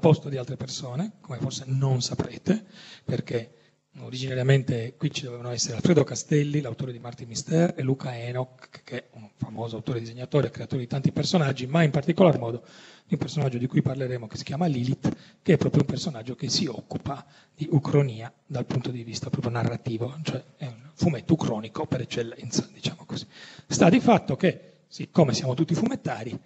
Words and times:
posto 0.00 0.28
di 0.28 0.36
altre 0.36 0.56
persone, 0.56 1.12
come 1.20 1.38
forse 1.38 1.64
non 1.68 2.02
saprete, 2.02 2.64
perché 3.04 3.54
originariamente 3.98 4.94
qui 4.96 5.10
ci 5.10 5.24
dovevano 5.24 5.50
essere 5.50 5.76
Alfredo 5.76 6.04
Castelli, 6.04 6.60
l'autore 6.60 6.92
di 6.92 6.98
Martin 6.98 7.28
Mister, 7.28 7.74
e 7.76 7.82
Luca 7.82 8.16
Enoch, 8.16 8.82
che 8.82 8.96
è 8.96 9.08
un 9.12 9.28
famoso 9.36 9.76
autore, 9.76 10.00
disegnatore 10.00 10.46
e 10.46 10.50
creatore 10.50 10.82
di 10.82 10.86
tanti 10.86 11.12
personaggi, 11.12 11.66
ma 11.66 11.82
in 11.82 11.90
particolar 11.90 12.38
modo 12.38 12.64
di 13.04 13.14
un 13.14 13.18
personaggio 13.18 13.58
di 13.58 13.66
cui 13.66 13.82
parleremo 13.82 14.26
che 14.26 14.36
si 14.36 14.44
chiama 14.44 14.66
Lilith, 14.66 15.38
che 15.42 15.54
è 15.54 15.56
proprio 15.56 15.82
un 15.82 15.88
personaggio 15.88 16.34
che 16.34 16.48
si 16.48 16.66
occupa 16.66 17.26
di 17.54 17.68
ucronia 17.70 18.32
dal 18.46 18.64
punto 18.64 18.90
di 18.90 19.02
vista 19.02 19.28
proprio 19.28 19.52
narrativo, 19.52 20.18
cioè 20.22 20.42
è 20.56 20.66
un 20.66 20.90
fumetto 20.94 21.34
ucronico 21.34 21.86
per 21.86 22.02
eccellenza, 22.02 22.68
diciamo 22.72 23.04
così. 23.04 23.26
Sta 23.66 23.88
di 23.88 24.00
fatto 24.00 24.36
che, 24.36 24.82
siccome 24.86 25.34
siamo 25.34 25.54
tutti 25.54 25.74
fumettari, 25.74 26.38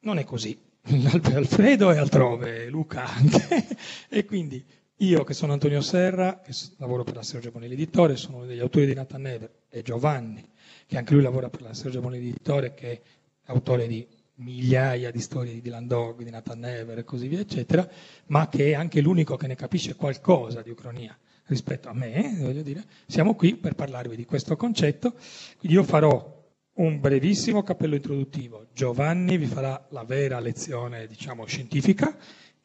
non 0.00 0.18
è 0.18 0.24
così. 0.24 0.72
Alfredo 1.34 1.90
è 1.90 1.96
altrove, 1.96 2.68
Luca 2.68 3.04
anche. 3.04 3.66
e 4.10 4.26
quindi 4.26 4.62
io 4.96 5.24
che 5.24 5.32
sono 5.32 5.54
Antonio 5.54 5.80
Serra, 5.80 6.40
che 6.40 6.52
lavoro 6.76 7.04
per 7.04 7.14
la 7.14 7.22
Sergio 7.22 7.50
Bonelli 7.50 7.72
Editore, 7.72 8.16
sono 8.16 8.38
uno 8.38 8.46
degli 8.46 8.60
autori 8.60 8.84
di 8.84 8.92
Nathan 8.92 9.22
Never, 9.22 9.50
e 9.70 9.80
Giovanni, 9.80 10.46
che 10.86 10.98
anche 10.98 11.14
lui 11.14 11.22
lavora 11.22 11.48
per 11.48 11.62
la 11.62 11.72
Sergio 11.72 12.00
Bonelli 12.00 12.28
Editore, 12.28 12.74
che 12.74 12.90
è 12.90 13.00
autore 13.46 13.86
di 13.86 14.06
migliaia 14.36 15.10
di 15.10 15.20
storie 15.20 15.54
di 15.54 15.62
Dylan 15.62 15.86
Dog, 15.86 16.22
di 16.22 16.30
Nathan 16.30 16.58
Never 16.58 16.98
e 16.98 17.04
così 17.04 17.28
via, 17.28 17.40
eccetera, 17.40 17.88
ma 18.26 18.48
che 18.50 18.72
è 18.72 18.74
anche 18.74 19.00
l'unico 19.00 19.36
che 19.36 19.46
ne 19.46 19.54
capisce 19.54 19.94
qualcosa 19.94 20.60
di 20.60 20.68
ucronia 20.68 21.16
rispetto 21.46 21.88
a 21.88 21.94
me, 21.94 22.36
voglio 22.40 22.62
dire, 22.62 22.84
siamo 23.06 23.34
qui 23.34 23.56
per 23.56 23.74
parlarvi 23.74 24.16
di 24.16 24.26
questo 24.26 24.54
concetto. 24.56 25.14
Quindi 25.58 25.78
io 25.78 25.82
farò 25.82 26.43
un 26.74 27.00
brevissimo 27.00 27.62
cappello 27.62 27.94
introduttivo. 27.94 28.66
Giovanni 28.72 29.36
vi 29.36 29.46
farà 29.46 29.86
la 29.90 30.04
vera 30.04 30.40
lezione, 30.40 31.06
diciamo, 31.06 31.44
scientifica 31.44 32.16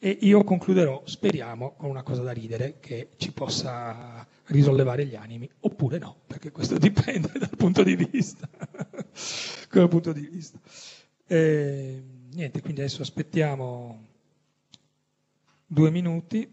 e 0.01 0.17
io 0.21 0.43
concluderò, 0.43 1.03
speriamo, 1.05 1.73
con 1.75 1.89
una 1.89 2.03
cosa 2.03 2.23
da 2.23 2.31
ridere 2.31 2.77
che 2.79 3.09
ci 3.17 3.33
possa 3.33 4.25
risollevare 4.45 5.05
gli 5.05 5.15
animi, 5.15 5.49
oppure 5.59 5.97
no, 5.97 6.21
perché 6.25 6.51
questo 6.51 6.77
dipende 6.79 7.37
dal 7.37 7.55
punto 7.55 7.83
di 7.83 7.95
vista. 7.95 8.49
punto 9.89 10.13
di 10.13 10.27
vista. 10.27 10.57
E, 11.27 12.03
niente, 12.31 12.61
quindi 12.61 12.81
adesso 12.81 13.01
aspettiamo 13.01 14.07
due 15.65 15.91
minuti 15.91 16.49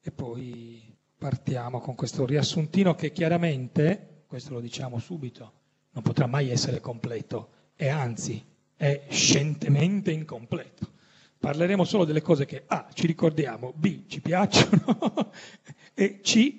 e 0.00 0.10
poi 0.12 0.94
partiamo 1.18 1.80
con 1.80 1.94
questo 1.94 2.24
riassuntino 2.26 2.94
che 2.94 3.10
chiaramente, 3.10 4.22
questo 4.26 4.52
lo 4.52 4.60
diciamo 4.60 4.98
subito, 4.98 5.55
non 5.96 6.04
potrà 6.04 6.26
mai 6.26 6.50
essere 6.50 6.78
completo 6.78 7.48
e 7.74 7.88
anzi 7.88 8.44
è 8.76 9.06
scientemente 9.08 10.10
incompleto. 10.10 10.92
Parleremo 11.38 11.84
solo 11.84 12.04
delle 12.04 12.20
cose 12.20 12.44
che 12.44 12.64
A 12.66 12.88
ci 12.92 13.06
ricordiamo, 13.06 13.72
B 13.74 14.06
ci 14.06 14.20
piacciono 14.20 15.32
e 15.94 16.20
C 16.20 16.58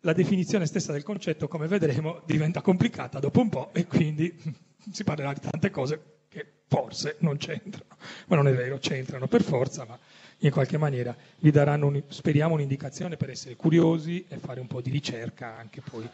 la 0.00 0.12
definizione 0.12 0.66
stessa 0.66 0.90
del 0.90 1.04
concetto, 1.04 1.46
come 1.46 1.68
vedremo, 1.68 2.20
diventa 2.24 2.60
complicata 2.60 3.20
dopo 3.20 3.40
un 3.40 3.48
po' 3.48 3.70
e 3.72 3.86
quindi 3.86 4.36
si 4.90 5.04
parlerà 5.04 5.32
di 5.32 5.40
tante 5.40 5.70
cose 5.70 6.22
che 6.28 6.62
forse 6.66 7.16
non 7.20 7.36
c'entrano. 7.36 7.96
Ma 8.26 8.34
non 8.34 8.48
è 8.48 8.54
vero, 8.54 8.78
c'entrano 8.78 9.28
per 9.28 9.42
forza, 9.42 9.84
ma 9.84 9.96
in 10.38 10.50
qualche 10.50 10.78
maniera 10.78 11.16
vi 11.38 11.52
daranno, 11.52 11.86
un- 11.86 12.02
speriamo, 12.08 12.54
un'indicazione 12.54 13.16
per 13.16 13.30
essere 13.30 13.54
curiosi 13.54 14.24
e 14.28 14.38
fare 14.38 14.58
un 14.58 14.66
po' 14.66 14.80
di 14.80 14.90
ricerca 14.90 15.56
anche 15.56 15.80
poi. 15.80 16.08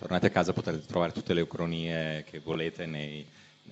Tornate 0.00 0.28
a 0.28 0.30
casa 0.30 0.54
potrete 0.54 0.86
trovare 0.86 1.12
tutte 1.12 1.34
le 1.34 1.42
ucronie 1.42 2.24
che 2.24 2.38
volete 2.38 2.86
nei 2.86 3.22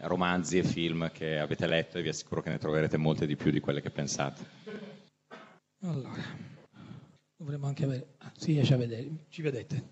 romanzi 0.00 0.58
e 0.58 0.62
film 0.62 1.10
che 1.10 1.38
avete 1.38 1.66
letto 1.66 1.96
e 1.96 2.02
vi 2.02 2.10
assicuro 2.10 2.42
che 2.42 2.50
ne 2.50 2.58
troverete 2.58 2.98
molte 2.98 3.26
di 3.26 3.34
più 3.34 3.50
di 3.50 3.60
quelle 3.60 3.80
che 3.80 3.88
pensate. 3.88 4.44
Allora, 5.80 6.22
dovremmo 7.34 7.66
anche 7.66 7.84
avere... 7.84 8.08
ah, 8.18 8.30
si 8.36 8.52
riesce 8.52 8.74
a 8.74 8.76
vedere, 8.76 9.08
ci 9.30 9.40
vedete? 9.40 9.88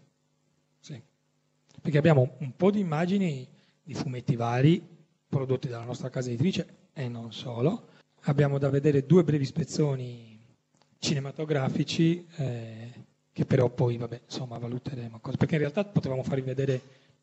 Sì. 0.78 1.00
Perché 1.80 1.96
abbiamo 1.96 2.36
un 2.40 2.54
po' 2.54 2.70
di 2.70 2.80
immagini 2.80 3.48
di 3.82 3.94
fumetti 3.94 4.36
vari 4.36 4.86
prodotti 5.26 5.68
dalla 5.68 5.84
nostra 5.84 6.10
casa 6.10 6.28
editrice 6.28 6.90
e 6.92 7.08
non 7.08 7.32
solo. 7.32 7.92
Abbiamo 8.24 8.58
da 8.58 8.68
vedere 8.68 9.06
due 9.06 9.24
brevi 9.24 9.46
spezzoni 9.46 10.38
cinematografici 10.98 12.26
eh, 12.36 12.92
che 13.36 13.44
però 13.44 13.68
poi, 13.68 13.98
vabbè, 13.98 14.22
insomma, 14.24 14.56
valuteremo. 14.56 15.20
Perché 15.36 15.56
in 15.56 15.60
realtà 15.60 15.84
potevamo 15.84 16.22
farvi 16.22 16.40
vedere 16.40 16.80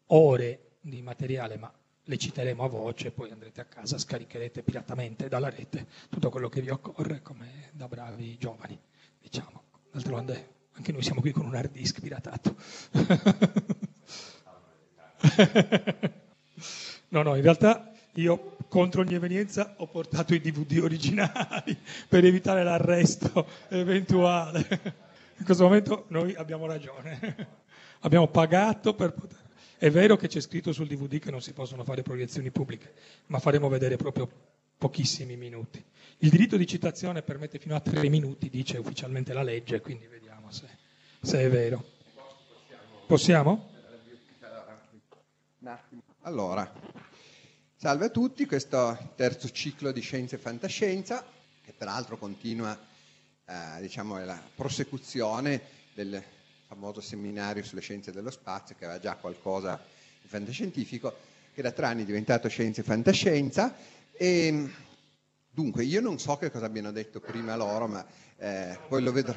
ore 0.10 0.74
di 0.80 1.02
materiale, 1.02 1.58
ma 1.58 1.74
le 2.04 2.18
citeremo 2.18 2.64
a 2.64 2.68
voce, 2.68 3.10
poi 3.10 3.32
andrete 3.32 3.62
a 3.62 3.66
casa, 3.66 3.98
scaricherete 3.98 4.62
piratamente 4.62 5.28
dalla 5.28 5.50
rete 5.50 5.88
tutto 6.10 6.30
quello 6.30 6.50
che 6.50 6.62
vi 6.62 6.70
occorre 6.70 7.24
come 7.24 7.72
da 7.72 7.88
bravi 7.88 8.38
giovani, 8.38 8.80
diciamo. 9.20 9.64
D'altronde 9.90 10.50
anche 10.74 10.92
noi 10.92 11.02
siamo 11.02 11.20
qui 11.20 11.32
con 11.32 11.48
un 11.48 11.56
hard 11.56 11.72
disk 11.72 12.00
piratato. 12.00 12.58
no, 17.10 17.24
no, 17.24 17.36
in 17.36 17.42
realtà 17.42 17.92
io 18.14 18.58
contro 18.68 19.02
ogni 19.02 19.16
evenienza 19.16 19.74
ho 19.78 19.88
portato 19.88 20.36
i 20.36 20.42
DVD 20.42 20.78
originali 20.80 21.76
per 22.08 22.24
evitare 22.24 22.64
l'arresto 22.64 23.48
eventuale. 23.70 25.12
In 25.44 25.50
questo 25.50 25.66
momento 25.66 26.06
noi 26.08 26.34
abbiamo 26.36 26.66
ragione. 26.66 27.36
Abbiamo 28.00 28.30
pagato 28.30 28.94
per 28.94 29.12
poter... 29.12 29.38
È 29.78 29.90
vero 29.92 30.16
che 30.16 30.30
c'è 30.30 30.40
scritto 30.40 30.72
sul 30.72 30.88
DVD 30.88 31.20
che 31.20 31.32
non 31.32 31.42
si 31.42 31.52
possono 31.52 31.84
fare 31.84 32.02
proiezioni 32.02 32.50
pubbliche, 32.50 32.94
ma 33.26 33.40
faremo 33.40 33.68
vedere 33.68 33.98
proprio 33.98 34.30
pochissimi 34.78 35.36
minuti. 35.36 35.84
Il 36.20 36.30
diritto 36.30 36.56
di 36.56 36.66
citazione 36.66 37.24
permette 37.24 37.60
fino 37.60 37.76
a 37.76 37.82
tre 37.82 38.08
minuti, 38.08 38.50
dice 38.50 38.78
ufficialmente 38.78 39.34
la 39.34 39.44
legge, 39.44 39.82
quindi 39.82 40.08
vediamo 40.08 40.50
se, 40.50 40.66
se 41.22 41.42
è 41.42 41.50
vero. 41.50 41.84
Possiamo? 43.06 43.70
Allora, 46.22 46.72
salve 47.76 48.06
a 48.06 48.10
tutti, 48.10 48.46
questo 48.46 49.12
terzo 49.16 49.50
ciclo 49.50 49.92
di 49.92 50.00
Scienza 50.00 50.38
e 50.38 50.40
Fantascienza, 50.40 51.26
che 51.62 51.74
peraltro 51.74 52.18
continua, 52.18 52.92
eh, 53.46 53.82
diciamo, 53.82 54.18
è 54.18 54.24
la 54.24 54.42
prosecuzione 54.56 55.62
del 55.94 56.22
famoso 56.68 57.02
seminario 57.02 57.64
sulle 57.64 57.82
scienze 57.82 58.12
dello 58.12 58.32
spazio, 58.32 58.76
che 58.78 58.86
aveva 58.86 59.00
già 59.00 59.16
qualcosa 59.16 59.80
di 60.22 60.28
fantascientifico, 60.28 61.16
che 61.54 61.62
da 61.62 61.72
tre 61.72 61.86
anni 61.86 62.02
è 62.04 62.06
diventato 62.06 62.48
Scienza 62.48 62.82
e 62.82 62.84
Fantascienza. 62.84 63.76
E, 64.12 64.70
dunque, 65.50 65.84
io 65.84 66.02
non 66.02 66.18
so 66.20 66.38
che 66.38 66.50
cosa 66.50 66.66
abbiano 66.66 66.92
detto 66.92 67.20
prima 67.20 67.56
loro, 67.56 67.88
ma 67.88 68.06
eh, 68.38 68.78
poi 68.88 69.04
lo 69.04 69.12
vedrò. 69.12 69.36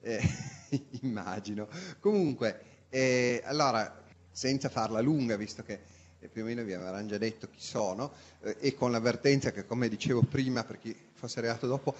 Eh, 0.00 0.22
immagino. 1.02 1.68
Comunque, 1.98 2.86
eh, 2.88 3.42
allora, 3.44 4.02
senza 4.30 4.68
farla 4.68 5.00
lunga, 5.00 5.36
visto 5.36 5.62
che 5.62 5.80
eh, 6.20 6.28
più 6.28 6.42
o 6.42 6.44
meno 6.46 6.62
vi 6.62 6.72
avranno 6.72 7.08
già 7.08 7.18
detto 7.18 7.48
chi 7.50 7.60
sono, 7.60 8.12
eh, 8.42 8.56
e 8.60 8.74
con 8.74 8.90
l'avvertenza 8.90 9.52
che, 9.52 9.66
come 9.66 9.88
dicevo 9.88 10.22
prima, 10.22 10.64
per 10.64 10.78
chi 10.78 10.96
fosse 11.14 11.38
arrivato 11.40 11.66
dopo, 11.66 11.94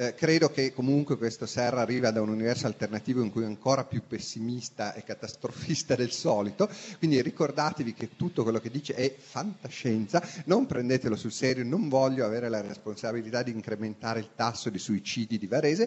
eh, 0.00 0.14
credo 0.14 0.48
che 0.50 0.72
comunque 0.72 1.18
questo 1.18 1.44
Serra 1.44 1.82
arriva 1.82 2.10
da 2.10 2.22
un 2.22 2.30
universo 2.30 2.66
alternativo 2.66 3.20
in 3.22 3.30
cui 3.30 3.42
è 3.42 3.46
ancora 3.46 3.84
più 3.84 4.00
pessimista 4.08 4.94
e 4.94 5.04
catastrofista 5.04 5.94
del 5.94 6.10
solito, 6.10 6.70
quindi 6.96 7.20
ricordatevi 7.20 7.92
che 7.92 8.16
tutto 8.16 8.42
quello 8.42 8.60
che 8.60 8.70
dice 8.70 8.94
è 8.94 9.14
fantascienza, 9.14 10.26
non 10.46 10.64
prendetelo 10.64 11.16
sul 11.16 11.32
serio, 11.32 11.64
non 11.64 11.90
voglio 11.90 12.24
avere 12.24 12.48
la 12.48 12.62
responsabilità 12.62 13.42
di 13.42 13.50
incrementare 13.50 14.20
il 14.20 14.30
tasso 14.34 14.70
di 14.70 14.78
suicidi 14.78 15.36
di 15.38 15.46
Varese, 15.46 15.86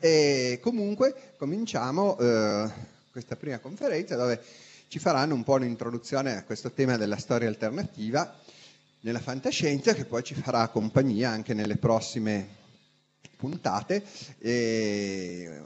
e 0.00 0.58
comunque 0.60 1.34
cominciamo 1.36 2.18
eh, 2.18 2.68
questa 3.12 3.36
prima 3.36 3.60
conferenza 3.60 4.16
dove 4.16 4.42
ci 4.88 4.98
faranno 4.98 5.34
un 5.34 5.44
po' 5.44 5.54
un'introduzione 5.54 6.36
a 6.36 6.42
questo 6.42 6.72
tema 6.72 6.96
della 6.96 7.16
storia 7.16 7.46
alternativa 7.46 8.34
nella 9.02 9.20
fantascienza 9.20 9.94
che 9.94 10.04
poi 10.04 10.24
ci 10.24 10.34
farà 10.34 10.66
compagnia 10.66 11.30
anche 11.30 11.54
nelle 11.54 11.76
prossime 11.76 12.60
puntate, 13.42 14.04
e 14.38 15.64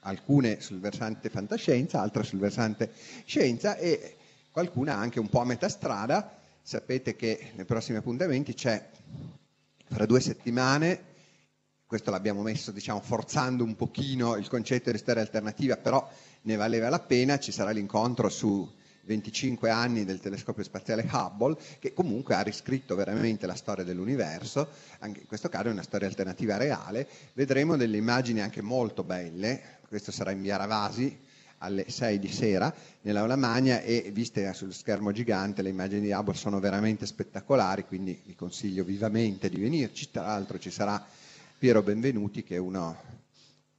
alcune 0.00 0.62
sul 0.62 0.80
versante 0.80 1.28
fantascienza, 1.28 2.00
altre 2.00 2.22
sul 2.22 2.38
versante 2.38 2.92
scienza 3.26 3.76
e 3.76 4.16
qualcuna 4.50 4.96
anche 4.96 5.20
un 5.20 5.28
po' 5.28 5.40
a 5.40 5.44
metà 5.44 5.68
strada. 5.68 6.38
Sapete 6.62 7.14
che 7.14 7.50
nei 7.56 7.66
prossimi 7.66 7.98
appuntamenti 7.98 8.54
c'è 8.54 8.88
fra 9.88 10.06
due 10.06 10.20
settimane 10.20 11.10
questo 11.92 12.10
l'abbiamo 12.10 12.40
messo 12.40 12.70
diciamo, 12.70 13.02
forzando 13.02 13.64
un 13.64 13.76
pochino 13.76 14.36
il 14.36 14.48
concetto 14.48 14.90
di 14.90 14.96
storia 14.96 15.20
alternativa, 15.20 15.76
però 15.76 16.10
ne 16.42 16.56
valeva 16.56 16.88
la 16.88 17.00
pena, 17.00 17.38
ci 17.38 17.52
sarà 17.52 17.70
l'incontro 17.70 18.30
su 18.30 18.66
25 19.04 19.70
anni 19.70 20.04
del 20.04 20.20
telescopio 20.20 20.62
spaziale 20.62 21.08
Hubble, 21.10 21.56
che 21.78 21.92
comunque 21.92 22.34
ha 22.34 22.40
riscritto 22.40 22.94
veramente 22.94 23.46
la 23.46 23.54
storia 23.54 23.84
dell'universo, 23.84 24.68
anche 25.00 25.20
in 25.20 25.26
questo 25.26 25.48
caso 25.48 25.68
è 25.68 25.72
una 25.72 25.82
storia 25.82 26.06
alternativa 26.06 26.56
reale, 26.56 27.08
vedremo 27.34 27.76
delle 27.76 27.96
immagini 27.96 28.40
anche 28.40 28.62
molto 28.62 29.02
belle, 29.02 29.80
questo 29.88 30.12
sarà 30.12 30.30
in 30.30 30.42
via 30.42 30.56
Ravasi 30.56 31.30
alle 31.58 31.88
6 31.88 32.18
di 32.18 32.32
sera 32.32 32.74
nell'aula 33.02 33.36
magna 33.36 33.80
e 33.82 34.10
viste 34.12 34.52
sullo 34.52 34.72
schermo 34.72 35.12
gigante 35.12 35.62
le 35.62 35.68
immagini 35.68 36.00
di 36.00 36.12
Hubble 36.12 36.34
sono 36.34 36.58
veramente 36.60 37.06
spettacolari, 37.06 37.84
quindi 37.84 38.20
vi 38.24 38.34
consiglio 38.34 38.84
vivamente 38.84 39.48
di 39.48 39.60
venirci, 39.60 40.10
tra 40.10 40.22
l'altro 40.22 40.58
ci 40.58 40.70
sarà 40.70 41.04
Piero 41.58 41.82
Benvenuti 41.82 42.42
che 42.42 42.56
è 42.56 42.58
uno 42.58 42.96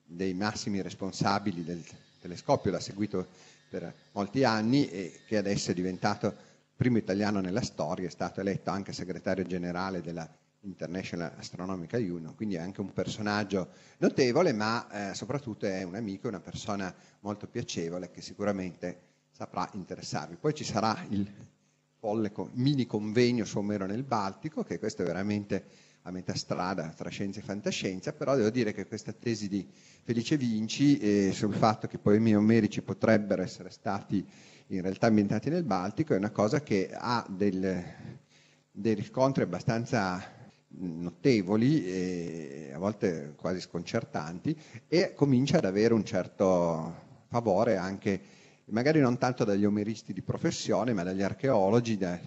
dei 0.06 0.34
massimi 0.34 0.82
responsabili 0.82 1.64
del 1.64 1.84
telescopio, 2.22 2.72
l'ha 2.72 2.80
seguito 2.80 3.28
per 3.74 3.92
molti 4.12 4.44
anni 4.44 4.88
e 4.88 5.22
che 5.26 5.38
adesso 5.38 5.72
è 5.72 5.74
diventato 5.74 6.36
primo 6.76 7.00
italiano 7.00 7.40
nella 7.40 7.64
storia, 7.64 8.06
è 8.06 8.12
stato 8.12 8.40
eletto 8.40 8.70
anche 8.70 8.94
segretario 8.94 9.44
generale 9.46 10.02
della 10.02 10.30
International 10.60 11.34
Astronomical 11.38 12.02
Union, 12.02 12.36
quindi 12.36 12.56
è 12.56 12.60
anche 12.60 12.82
un 12.82 12.94
personaggio 12.94 13.70
notevole, 13.98 14.54
ma 14.54 15.10
eh, 15.10 15.16
soprattutto 15.16 15.66
è 15.66 15.82
un 15.82 15.96
amico, 15.96 16.28
una 16.28 16.40
persona 16.40 16.94
molto 17.22 17.48
piacevole 17.48 18.12
che 18.12 18.22
sicuramente 18.22 19.00
saprà 19.32 19.68
interessarvi. 19.74 20.36
Poi 20.36 20.54
ci 20.54 20.64
sarà 20.64 21.04
il 21.10 21.28
folle 21.98 22.32
mini 22.52 22.86
convegno 22.86 23.44
su 23.44 23.58
Omero 23.58 23.88
nel 23.88 24.04
Baltico, 24.04 24.64
che 24.64 24.78
questo 24.78 25.02
è 25.02 25.06
veramente 25.06 25.66
a 26.04 26.12
metà 26.12 26.36
strada 26.36 26.94
tra 26.96 27.10
scienza 27.10 27.40
e 27.40 27.44
fantascienza, 27.44 28.14
però 28.14 28.36
devo 28.36 28.50
dire 28.50 28.74
che 28.74 28.86
questa 28.86 29.14
tesi 29.14 29.48
di 29.48 29.66
Felice 30.04 30.38
Vinci 30.38 30.98
eh, 30.98 31.32
sul 31.32 31.54
fatto 31.54 31.88
che 31.88 31.98
poemi 31.98 32.36
omerici 32.36 32.82
potrebbero 32.82 33.42
essere 33.42 33.70
stati 33.70 34.26
in 34.68 34.82
realtà 34.82 35.08
ambientati 35.08 35.50
nel 35.50 35.64
Baltico 35.64 36.14
è 36.14 36.18
una 36.18 36.32
cosa 36.32 36.62
che 36.62 36.90
ha 36.92 37.26
del, 37.30 37.84
dei 38.72 38.94
riscontri 38.96 39.44
abbastanza 39.44 40.42
notevoli 40.76 41.86
e 41.86 42.72
a 42.74 42.80
volte 42.80 43.34
quasi 43.36 43.60
sconcertanti 43.60 44.58
e 44.88 45.14
comincia 45.14 45.58
ad 45.58 45.66
avere 45.66 45.94
un 45.94 46.04
certo 46.04 47.02
favore 47.28 47.78
anche 47.78 48.22
magari 48.66 49.00
non 49.00 49.18
tanto 49.18 49.44
dagli 49.44 49.66
omeristi 49.66 50.14
di 50.14 50.22
professione 50.22 50.94
ma 50.94 51.04
dagli 51.04 51.22
archeologi, 51.22 51.98
da, 51.98 52.20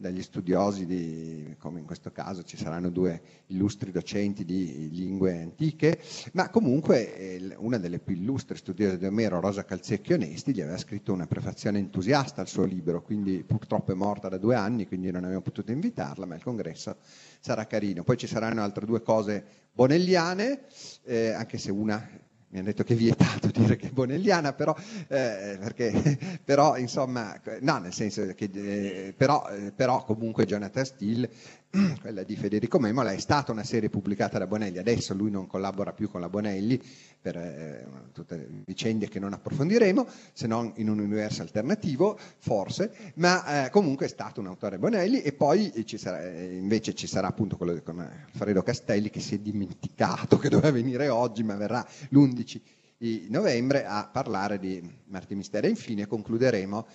dagli 0.00 0.22
studiosi, 0.22 0.86
di, 0.86 1.54
come 1.58 1.78
in 1.78 1.84
questo 1.84 2.10
caso 2.10 2.42
ci 2.42 2.56
saranno 2.56 2.88
due 2.88 3.20
illustri 3.48 3.90
docenti 3.90 4.46
di 4.46 4.88
lingue 4.90 5.42
antiche, 5.42 6.00
ma 6.32 6.48
comunque 6.48 7.16
eh, 7.16 7.54
una 7.58 7.76
delle 7.76 7.98
più 7.98 8.14
illustri 8.14 8.56
studiose 8.56 8.96
di 8.96 9.04
Omero, 9.04 9.40
Rosa 9.40 9.66
Calzecchi 9.66 10.14
Onesti, 10.14 10.54
gli 10.54 10.62
aveva 10.62 10.78
scritto 10.78 11.12
una 11.12 11.26
prefazione 11.26 11.78
entusiasta 11.78 12.40
al 12.40 12.48
suo 12.48 12.64
libro, 12.64 13.02
quindi 13.02 13.44
purtroppo 13.44 13.92
è 13.92 13.94
morta 13.94 14.30
da 14.30 14.38
due 14.38 14.54
anni, 14.54 14.86
quindi 14.86 15.10
non 15.10 15.24
abbiamo 15.24 15.42
potuto 15.42 15.70
invitarla, 15.70 16.24
ma 16.24 16.34
il 16.34 16.42
congresso 16.42 16.96
sarà 17.38 17.66
carino. 17.66 18.02
Poi 18.02 18.16
ci 18.16 18.26
saranno 18.26 18.62
altre 18.62 18.86
due 18.86 19.02
cose 19.02 19.44
bonelliane, 19.70 20.62
eh, 21.02 21.32
anche 21.32 21.58
se 21.58 21.70
una 21.70 22.08
mi 22.50 22.58
hanno 22.58 22.68
detto 22.68 22.82
che 22.82 22.94
è 22.94 22.96
vietato 22.96 23.48
dire 23.52 23.76
che 23.76 23.88
è 23.88 23.90
bonelliana, 23.90 24.52
però, 24.52 24.74
eh, 25.08 25.56
perché, 25.60 26.18
però 26.44 26.76
insomma, 26.76 27.40
no, 27.60 27.78
nel 27.78 27.92
senso 27.92 28.26
che, 28.34 28.50
eh, 28.52 29.14
però, 29.16 29.48
eh, 29.48 29.72
però, 29.72 30.04
comunque 30.04 30.46
Jonathan 30.46 30.84
Steele, 30.84 31.30
quella 32.00 32.24
di 32.24 32.34
Federico 32.34 32.78
Memola, 32.78 33.12
è 33.12 33.18
stata 33.18 33.52
una 33.52 33.62
serie 33.62 33.88
pubblicata 33.88 34.38
da 34.38 34.46
Bonelli, 34.46 34.78
adesso 34.78 35.14
lui 35.14 35.30
non 35.30 35.46
collabora 35.46 35.92
più 35.92 36.10
con 36.10 36.20
la 36.20 36.28
Bonelli 36.28 36.82
per 37.20 37.36
eh, 37.36 37.86
tutte 38.12 38.62
vicende 38.64 39.08
che 39.08 39.20
non 39.20 39.32
approfondiremo, 39.32 40.06
se 40.32 40.46
non 40.46 40.72
in 40.76 40.88
un 40.88 40.98
universo 40.98 41.42
alternativo, 41.42 42.18
forse, 42.38 43.12
ma 43.16 43.66
eh, 43.66 43.70
comunque 43.70 44.06
è 44.06 44.08
stato 44.08 44.40
un 44.40 44.46
autore 44.46 44.78
Bonelli 44.78 45.22
e 45.22 45.32
poi 45.32 45.84
ci 45.84 45.98
sarà, 45.98 46.22
eh, 46.22 46.56
invece 46.56 46.94
ci 46.94 47.06
sarà 47.06 47.28
appunto 47.28 47.56
quello 47.56 47.80
con 47.82 48.00
Alfredo 48.00 48.62
Castelli 48.62 49.10
che 49.10 49.20
si 49.20 49.36
è 49.36 49.38
dimenticato 49.38 50.38
che 50.38 50.48
doveva 50.48 50.72
venire 50.72 51.08
oggi, 51.08 51.44
ma 51.44 51.54
verrà 51.54 51.86
l'11 52.08 52.40
11 52.40 52.62
di 52.96 53.26
novembre 53.30 53.84
a 53.86 54.08
parlare 54.10 54.58
di 54.58 54.82
Marti 55.06 55.34
Misteri. 55.34 55.66
E 55.66 55.70
infine 55.70 56.06
concluderemo 56.06 56.86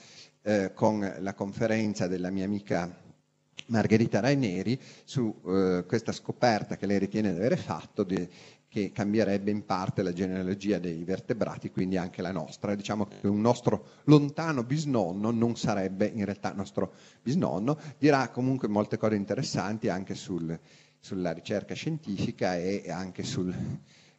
eh, 0.42 0.72
con 0.74 1.16
la 1.20 1.34
conferenza 1.34 2.08
della 2.08 2.30
mia 2.30 2.46
amica 2.46 3.04
Margherita 3.68 4.20
Raineri 4.20 4.80
su 5.04 5.42
eh, 5.46 5.84
questa 5.88 6.12
scoperta 6.12 6.78
che 6.78 6.86
lei 6.86 7.00
ritiene 7.00 7.32
di 7.32 7.38
avere 7.38 7.58
fatto 7.58 8.04
di, 8.04 8.28
che 8.76 8.92
cambierebbe 8.92 9.52
in 9.52 9.64
parte 9.64 10.04
la 10.04 10.12
genealogia 10.12 10.80
dei 10.80 11.04
vertebrati, 11.06 11.72
quindi 11.72 11.96
anche 11.96 12.22
la 12.22 12.34
nostra. 12.34 12.76
Diciamo 12.76 13.06
che 13.06 13.28
un 13.28 13.40
nostro 13.40 14.02
lontano 14.04 14.64
bisnonno 14.64 15.32
non 15.32 15.56
sarebbe 15.56 16.12
in 16.14 16.26
realtà 16.26 16.52
nostro 16.52 16.92
bisnonno, 17.22 17.80
dirà 17.98 18.28
comunque 18.28 18.68
molte 18.68 18.98
cose 18.98 19.16
interessanti 19.16 19.88
anche 19.88 20.14
sul, 20.14 20.60
sulla 21.00 21.32
ricerca 21.32 21.74
scientifica 21.74 22.58
e 22.58 22.92
anche 22.92 23.24
sul, 23.24 23.56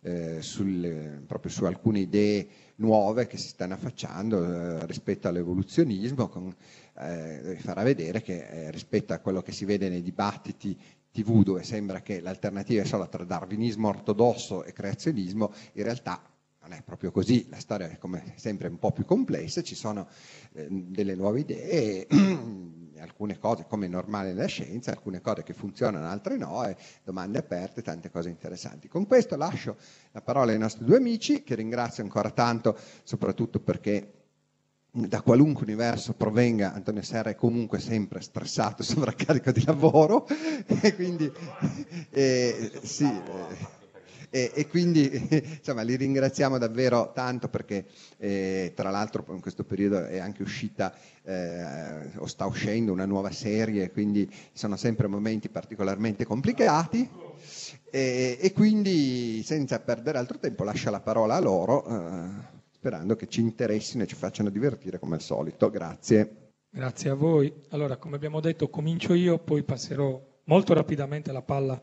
eh, 0.00 0.40
sul, 0.40 1.22
proprio 1.26 1.50
su 1.50 1.64
alcune 1.64 1.98
idee 2.00 2.48
nuove 2.76 3.26
che 3.26 3.36
si 3.36 3.48
stanno 3.48 3.74
affacciando 3.74 4.42
eh, 4.42 4.86
rispetto 4.86 5.28
all'evoluzionismo, 5.28 6.28
con, 6.28 6.54
eh, 6.98 7.56
farà 7.60 7.82
vedere 7.82 8.22
che 8.22 8.46
eh, 8.46 8.70
rispetto 8.70 9.12
a 9.12 9.18
quello 9.18 9.42
che 9.42 9.52
si 9.52 9.64
vede 9.64 9.88
nei 9.88 10.02
dibattiti 10.02 10.78
tv 11.12 11.42
dove 11.42 11.62
sembra 11.62 12.00
che 12.02 12.20
l'alternativa 12.20 12.82
è 12.82 12.84
solo 12.84 13.08
tra 13.08 13.24
darwinismo 13.24 13.88
ortodosso 13.88 14.64
e 14.64 14.72
creazionismo, 14.72 15.52
in 15.72 15.82
realtà 15.82 16.22
non 16.60 16.72
è 16.72 16.82
proprio 16.82 17.12
così, 17.12 17.46
la 17.48 17.60
storia 17.60 17.88
è 17.88 17.96
come 17.96 18.34
sempre 18.36 18.68
un 18.68 18.78
po' 18.78 18.90
più 18.90 19.04
complessa, 19.04 19.62
ci 19.62 19.76
sono 19.76 20.08
eh, 20.52 20.66
delle 20.68 21.14
nuove 21.14 21.40
idee 21.40 22.06
alcune 22.98 23.38
cose 23.38 23.66
come 23.68 23.86
è 23.86 23.88
normale 23.88 24.32
nella 24.32 24.46
scienza, 24.46 24.90
alcune 24.90 25.20
cose 25.20 25.42
che 25.42 25.52
funzionano, 25.52 26.06
altre 26.06 26.36
no, 26.36 26.66
e 26.66 26.76
domande 27.04 27.38
aperte, 27.38 27.82
tante 27.82 28.10
cose 28.10 28.30
interessanti. 28.30 28.88
Con 28.88 29.06
questo 29.06 29.36
lascio 29.36 29.76
la 30.12 30.22
parola 30.22 30.52
ai 30.52 30.58
nostri 30.58 30.84
due 30.84 30.96
amici, 30.96 31.42
che 31.42 31.54
ringrazio 31.54 32.02
ancora 32.02 32.30
tanto, 32.30 32.76
soprattutto 33.04 33.60
perché 33.60 34.25
da 34.96 35.20
qualunque 35.20 35.64
universo 35.64 36.14
provenga, 36.14 36.72
Antonio 36.72 37.02
Serra 37.02 37.30
è 37.30 37.34
comunque 37.34 37.78
sempre 37.78 38.20
stressato, 38.22 38.82
sovraccarico 38.84 39.50
di 39.52 39.64
lavoro, 39.64 40.26
e 40.66 40.94
quindi 40.94 41.30
eh, 42.10 42.72
sì. 42.82 43.04
Eh, 43.04 43.74
e, 44.28 44.50
e 44.54 44.66
quindi 44.66 45.10
insomma, 45.58 45.82
li 45.82 45.96
ringraziamo 45.96 46.58
davvero 46.58 47.12
tanto 47.14 47.48
perché 47.48 47.86
eh, 48.18 48.72
tra 48.74 48.90
l'altro 48.90 49.24
in 49.28 49.40
questo 49.40 49.64
periodo 49.64 50.04
è 50.04 50.18
anche 50.18 50.42
uscita 50.42 50.92
eh, 51.22 52.10
o 52.16 52.26
sta 52.26 52.44
uscendo 52.46 52.92
una 52.92 53.06
nuova 53.06 53.30
serie, 53.30 53.90
quindi 53.90 54.28
sono 54.52 54.76
sempre 54.76 55.06
momenti 55.06 55.48
particolarmente 55.48 56.24
complicati 56.24 57.08
e, 57.90 58.38
e 58.40 58.52
quindi 58.52 59.42
senza 59.44 59.78
perdere 59.78 60.18
altro 60.18 60.38
tempo 60.38 60.64
lascio 60.64 60.90
la 60.90 61.00
parola 61.00 61.36
a 61.36 61.40
loro 61.40 61.86
eh, 61.86 62.55
sperando 62.86 63.16
che 63.16 63.26
ci 63.26 63.40
interessino 63.40 64.04
e 64.04 64.06
ci 64.06 64.14
facciano 64.14 64.48
divertire 64.48 65.00
come 65.00 65.16
al 65.16 65.20
solito. 65.20 65.70
Grazie. 65.70 66.52
Grazie 66.70 67.10
a 67.10 67.14
voi. 67.14 67.52
Allora, 67.70 67.96
come 67.96 68.14
abbiamo 68.14 68.38
detto, 68.38 68.68
comincio 68.68 69.12
io, 69.12 69.38
poi 69.38 69.64
passerò 69.64 70.24
molto 70.44 70.72
rapidamente 70.72 71.32
la 71.32 71.42
palla 71.42 71.82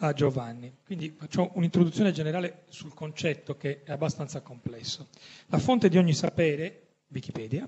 a 0.00 0.12
Giovanni. 0.12 0.76
Quindi 0.84 1.14
faccio 1.16 1.52
un'introduzione 1.54 2.12
generale 2.12 2.64
sul 2.68 2.92
concetto 2.92 3.56
che 3.56 3.82
è 3.82 3.92
abbastanza 3.92 4.42
complesso. 4.42 5.08
La 5.46 5.58
fonte 5.58 5.88
di 5.88 5.96
ogni 5.96 6.12
sapere, 6.12 6.96
Wikipedia, 7.08 7.66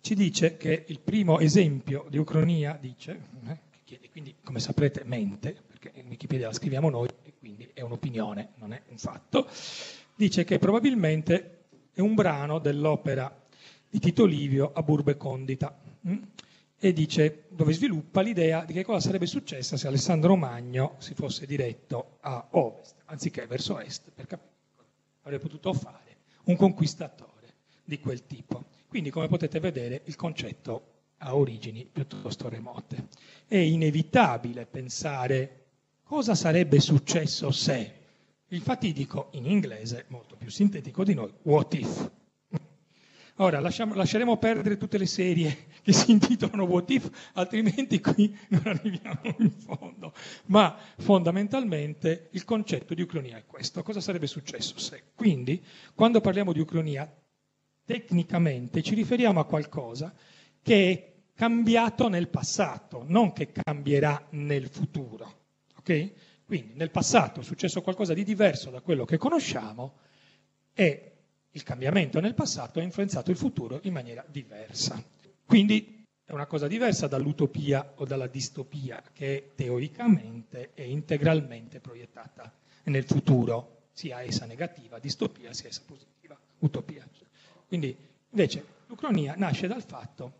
ci 0.00 0.14
dice 0.14 0.56
che 0.56 0.84
il 0.86 1.00
primo 1.00 1.40
esempio 1.40 2.06
di 2.08 2.18
ucronia 2.18 2.78
dice, 2.80 3.20
eh, 3.48 4.08
quindi 4.12 4.36
come 4.44 4.60
saprete 4.60 5.02
mente, 5.02 5.56
perché 5.66 5.90
in 5.98 6.06
Wikipedia 6.06 6.46
la 6.46 6.52
scriviamo 6.52 6.90
noi 6.90 7.08
e 7.24 7.32
quindi 7.36 7.68
è 7.74 7.80
un'opinione, 7.80 8.50
non 8.58 8.72
è 8.72 8.82
un 8.88 8.98
fatto, 8.98 9.48
dice 10.14 10.44
che 10.44 10.58
probabilmente 10.58 11.57
è 11.98 12.00
un 12.00 12.14
brano 12.14 12.60
dell'opera 12.60 13.44
di 13.90 13.98
Tito 13.98 14.24
Livio 14.24 14.70
a 14.72 14.84
Burbe 14.84 15.16
Condita. 15.16 15.76
Hm? 16.02 16.16
e 16.80 16.92
dice, 16.92 17.46
dove 17.48 17.72
sviluppa 17.72 18.20
l'idea 18.20 18.64
di 18.64 18.72
che 18.72 18.84
cosa 18.84 19.00
sarebbe 19.00 19.26
successo 19.26 19.76
se 19.76 19.88
Alessandro 19.88 20.36
Magno 20.36 20.94
si 20.98 21.12
fosse 21.12 21.44
diretto 21.44 22.18
a 22.20 22.46
ovest, 22.52 22.94
anziché 23.06 23.48
verso 23.48 23.80
est, 23.80 24.12
per 24.14 24.28
capire 24.28 24.52
cosa 24.76 24.88
avrebbe 25.22 25.42
potuto 25.42 25.72
fare 25.72 26.18
un 26.44 26.54
conquistatore 26.54 27.54
di 27.82 27.98
quel 27.98 28.26
tipo. 28.26 28.66
Quindi, 28.86 29.10
come 29.10 29.26
potete 29.26 29.58
vedere, 29.58 30.02
il 30.04 30.14
concetto 30.14 30.92
ha 31.18 31.34
origini 31.34 31.84
piuttosto 31.84 32.48
remote. 32.48 33.08
È 33.48 33.56
inevitabile 33.56 34.66
pensare 34.66 35.64
cosa 36.04 36.36
sarebbe 36.36 36.78
successo 36.78 37.50
se. 37.50 37.97
Infatti 38.48 38.92
dico 38.92 39.28
in 39.32 39.46
inglese, 39.46 40.06
molto 40.08 40.36
più 40.36 40.50
sintetico 40.50 41.04
di 41.04 41.14
noi, 41.14 41.32
what 41.42 41.74
if. 41.74 42.10
Ora, 43.40 43.60
lasciamo- 43.60 43.94
lasceremo 43.94 44.36
perdere 44.36 44.76
tutte 44.76 44.98
le 44.98 45.06
serie 45.06 45.66
che 45.82 45.92
si 45.92 46.10
intitolano 46.10 46.64
What 46.64 46.90
If, 46.90 47.30
altrimenti 47.34 48.00
qui 48.00 48.36
non 48.48 48.62
arriviamo 48.64 49.20
in 49.38 49.50
fondo. 49.50 50.12
Ma 50.46 50.76
fondamentalmente 50.98 52.30
il 52.32 52.44
concetto 52.44 52.94
di 52.94 53.02
ucronia 53.02 53.36
è 53.36 53.44
questo. 53.46 53.84
Cosa 53.84 54.00
sarebbe 54.00 54.26
successo 54.26 54.76
se? 54.78 55.04
Quindi, 55.14 55.62
quando 55.94 56.20
parliamo 56.20 56.52
di 56.52 56.58
ucronia, 56.58 57.08
tecnicamente 57.84 58.82
ci 58.82 58.94
riferiamo 58.94 59.38
a 59.38 59.44
qualcosa 59.46 60.12
che 60.60 60.90
è 60.90 61.12
cambiato 61.34 62.08
nel 62.08 62.28
passato, 62.28 63.04
non 63.06 63.32
che 63.32 63.52
cambierà 63.52 64.26
nel 64.30 64.68
futuro. 64.68 65.36
ok? 65.78 66.12
Quindi 66.48 66.72
nel 66.76 66.90
passato 66.90 67.40
è 67.40 67.44
successo 67.44 67.82
qualcosa 67.82 68.14
di 68.14 68.24
diverso 68.24 68.70
da 68.70 68.80
quello 68.80 69.04
che 69.04 69.18
conosciamo 69.18 69.98
e 70.72 71.12
il 71.50 71.62
cambiamento 71.62 72.20
nel 72.20 72.32
passato 72.32 72.78
ha 72.78 72.82
influenzato 72.82 73.30
il 73.30 73.36
futuro 73.36 73.80
in 73.82 73.92
maniera 73.92 74.24
diversa. 74.26 74.98
Quindi 75.44 76.02
è 76.24 76.32
una 76.32 76.46
cosa 76.46 76.66
diversa 76.66 77.06
dall'utopia 77.06 77.92
o 77.96 78.06
dalla 78.06 78.28
distopia 78.28 79.02
che 79.12 79.52
teoricamente 79.56 80.70
è 80.72 80.80
integralmente 80.80 81.80
proiettata 81.80 82.50
nel 82.84 83.04
futuro, 83.04 83.88
sia 83.92 84.22
essa 84.22 84.46
negativa, 84.46 84.98
distopia, 84.98 85.52
sia 85.52 85.68
essa 85.68 85.82
positiva, 85.84 86.34
utopia. 86.60 87.06
Quindi 87.66 87.94
invece 88.30 88.64
l'ucronia 88.86 89.34
nasce 89.36 89.66
dal 89.66 89.82
fatto 89.82 90.32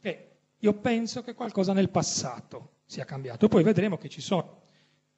che 0.00 0.28
io 0.56 0.72
penso 0.74 1.24
che 1.24 1.34
qualcosa 1.34 1.72
nel 1.72 1.88
passato 1.88 2.74
sia 2.84 3.04
cambiato. 3.04 3.48
Poi 3.48 3.64
vedremo 3.64 3.98
che 3.98 4.08
ci 4.08 4.20
sono, 4.20 4.66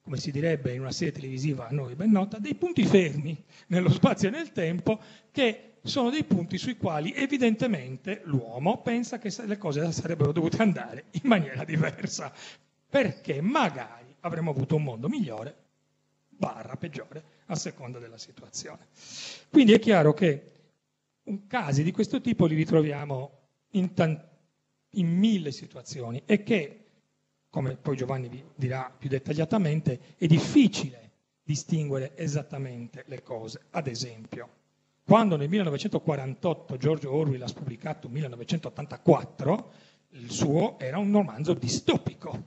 come 0.01 0.17
si 0.17 0.31
direbbe 0.31 0.73
in 0.73 0.81
una 0.81 0.91
serie 0.91 1.13
televisiva 1.13 1.67
a 1.67 1.71
noi 1.71 1.95
ben 1.95 2.11
nota, 2.11 2.39
dei 2.39 2.55
punti 2.55 2.83
fermi 2.83 3.43
nello 3.67 3.89
spazio 3.89 4.27
e 4.27 4.31
nel 4.31 4.51
tempo 4.51 4.99
che 5.31 5.73
sono 5.83 6.09
dei 6.09 6.23
punti 6.23 6.57
sui 6.57 6.77
quali 6.77 7.13
evidentemente 7.13 8.21
l'uomo 8.25 8.81
pensa 8.81 9.17
che 9.17 9.33
le 9.45 9.57
cose 9.57 9.91
sarebbero 9.91 10.31
dovute 10.31 10.61
andare 10.61 11.05
in 11.11 11.21
maniera 11.23 11.63
diversa, 11.63 12.31
perché 12.89 13.41
magari 13.41 14.15
avremmo 14.21 14.51
avuto 14.51 14.75
un 14.75 14.83
mondo 14.83 15.07
migliore, 15.07 15.55
barra 16.29 16.75
peggiore, 16.75 17.23
a 17.47 17.55
seconda 17.55 17.99
della 17.99 18.17
situazione. 18.17 18.87
Quindi 19.49 19.73
è 19.73 19.79
chiaro 19.79 20.13
che 20.13 20.51
casi 21.47 21.83
di 21.83 21.91
questo 21.91 22.21
tipo 22.21 22.45
li 22.45 22.55
ritroviamo 22.55 23.39
in, 23.71 23.93
tan- 23.93 24.29
in 24.91 25.07
mille 25.07 25.51
situazioni 25.51 26.21
e 26.25 26.43
che, 26.43 26.80
come 27.51 27.75
poi 27.75 27.97
Giovanni 27.97 28.29
vi 28.29 28.43
dirà 28.55 28.91
più 28.97 29.09
dettagliatamente, 29.09 30.15
è 30.17 30.25
difficile 30.25 31.11
distinguere 31.43 32.15
esattamente 32.15 33.03
le 33.07 33.21
cose. 33.21 33.65
Ad 33.71 33.87
esempio, 33.87 34.49
quando 35.03 35.35
nel 35.35 35.49
1948 35.49 36.77
George 36.77 37.07
Orwell 37.07 37.41
ha 37.41 37.51
pubblicato 37.53 38.07
1984, 38.07 39.71
il 40.11 40.31
suo 40.31 40.79
era 40.79 40.97
un 40.97 41.11
romanzo 41.11 41.53
distopico, 41.53 42.41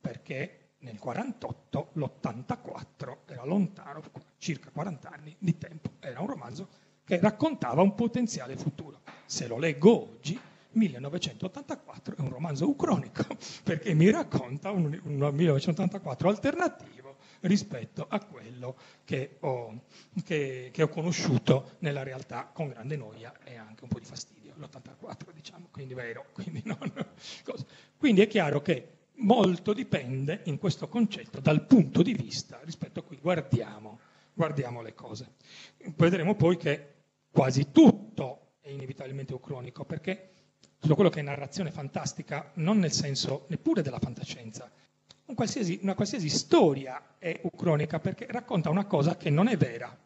perché 0.00 0.72
nel 0.78 0.98
48 0.98 1.90
l'84 1.92 3.18
era 3.26 3.44
lontano, 3.44 4.02
circa 4.38 4.70
40 4.70 5.10
anni 5.10 5.36
di 5.38 5.56
tempo, 5.58 5.90
era 6.00 6.20
un 6.20 6.26
romanzo 6.26 6.68
che 7.04 7.20
raccontava 7.20 7.82
un 7.82 7.94
potenziale 7.94 8.56
futuro. 8.56 9.00
Se 9.26 9.46
lo 9.46 9.58
leggo 9.58 10.10
oggi, 10.14 10.38
1984 10.72 12.16
è 12.16 12.20
un 12.20 12.30
romanzo 12.30 12.68
ucronico, 12.68 13.24
perché 13.64 13.94
mi 13.94 14.10
racconta 14.10 14.70
un, 14.70 14.98
un 15.04 15.30
1984 15.32 16.28
alternativo 16.28 17.16
rispetto 17.40 18.06
a 18.08 18.20
quello 18.20 18.76
che 19.04 19.36
ho, 19.40 19.82
che, 20.24 20.70
che 20.72 20.82
ho, 20.82 20.88
conosciuto 20.88 21.76
nella 21.78 22.02
realtà 22.02 22.50
con 22.52 22.68
grande 22.68 22.96
noia 22.96 23.32
e 23.44 23.56
anche 23.56 23.84
un 23.84 23.88
po' 23.88 23.98
di 23.98 24.04
fastidio, 24.04 24.54
l'84 24.56 25.32
diciamo, 25.32 25.68
quindi 25.70 25.94
vero. 25.94 26.26
Quindi, 26.34 26.62
non, 26.64 26.78
quindi 27.96 28.22
è 28.22 28.26
chiaro 28.26 28.62
che 28.62 28.98
molto 29.16 29.72
dipende 29.72 30.42
in 30.44 30.58
questo 30.58 30.88
concetto 30.88 31.40
dal 31.40 31.66
punto 31.66 32.02
di 32.02 32.14
vista 32.14 32.60
rispetto 32.64 33.00
a 33.00 33.02
cui 33.02 33.18
guardiamo, 33.18 33.98
guardiamo 34.32 34.80
le 34.82 34.94
cose. 34.94 35.34
Vedremo 35.96 36.34
poi 36.34 36.56
che 36.56 36.94
quasi 37.30 37.70
tutto 37.70 38.54
è 38.60 38.70
inevitabilmente 38.70 39.34
ucronico, 39.34 39.84
perché 39.84 40.30
tutto 40.80 40.94
quello 40.94 41.10
che 41.10 41.20
è 41.20 41.22
narrazione 41.22 41.70
fantastica, 41.70 42.50
non 42.54 42.78
nel 42.78 42.92
senso 42.92 43.44
neppure 43.48 43.82
della 43.82 43.98
fantascienza, 43.98 44.70
un 45.26 45.34
qualsiasi, 45.34 45.78
una 45.82 45.94
qualsiasi 45.94 46.30
storia 46.30 47.16
è 47.18 47.38
ucronica 47.42 48.00
perché 48.00 48.26
racconta 48.28 48.70
una 48.70 48.86
cosa 48.86 49.16
che 49.16 49.28
non 49.28 49.46
è 49.46 49.56
vera, 49.56 49.96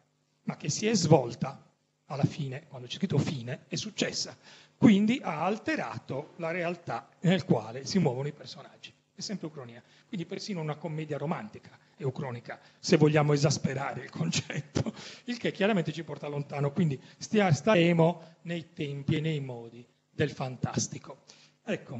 ma 0.43 0.57
che 0.57 0.69
si 0.69 0.85
è 0.85 0.93
svolta 0.93 1.63
alla 2.07 2.25
fine, 2.25 2.67
quando 2.67 2.87
c'è 2.87 2.97
scritto 2.97 3.17
fine, 3.17 3.63
è 3.67 3.75
successa. 3.75 4.37
Quindi 4.77 5.19
ha 5.23 5.43
alterato 5.43 6.33
la 6.35 6.51
realtà 6.51 7.07
nel 7.21 7.45
quale 7.45 7.85
si 7.85 7.97
muovono 7.97 8.27
i 8.27 8.33
personaggi. 8.33 8.93
È 9.15 9.21
sempre 9.21 9.47
ucronia. 9.47 9.81
Quindi 10.07 10.27
persino 10.27 10.59
una 10.59 10.75
commedia 10.75 11.17
romantica 11.17 11.71
è 11.95 12.03
ucronica, 12.03 12.59
se 12.77 12.97
vogliamo 12.97 13.31
esasperare 13.31 14.03
il 14.03 14.09
concetto, 14.09 14.93
il 15.25 15.37
che 15.37 15.53
chiaramente 15.53 15.93
ci 15.93 16.03
porta 16.03 16.27
lontano. 16.27 16.71
Quindi 16.71 17.01
staremo 17.17 18.21
nei 18.41 18.73
tempi 18.73 19.15
e 19.15 19.21
nei 19.21 19.39
modi 19.39 19.87
del 20.15 20.31
fantastico. 20.31 21.23
Ecco, 21.63 21.99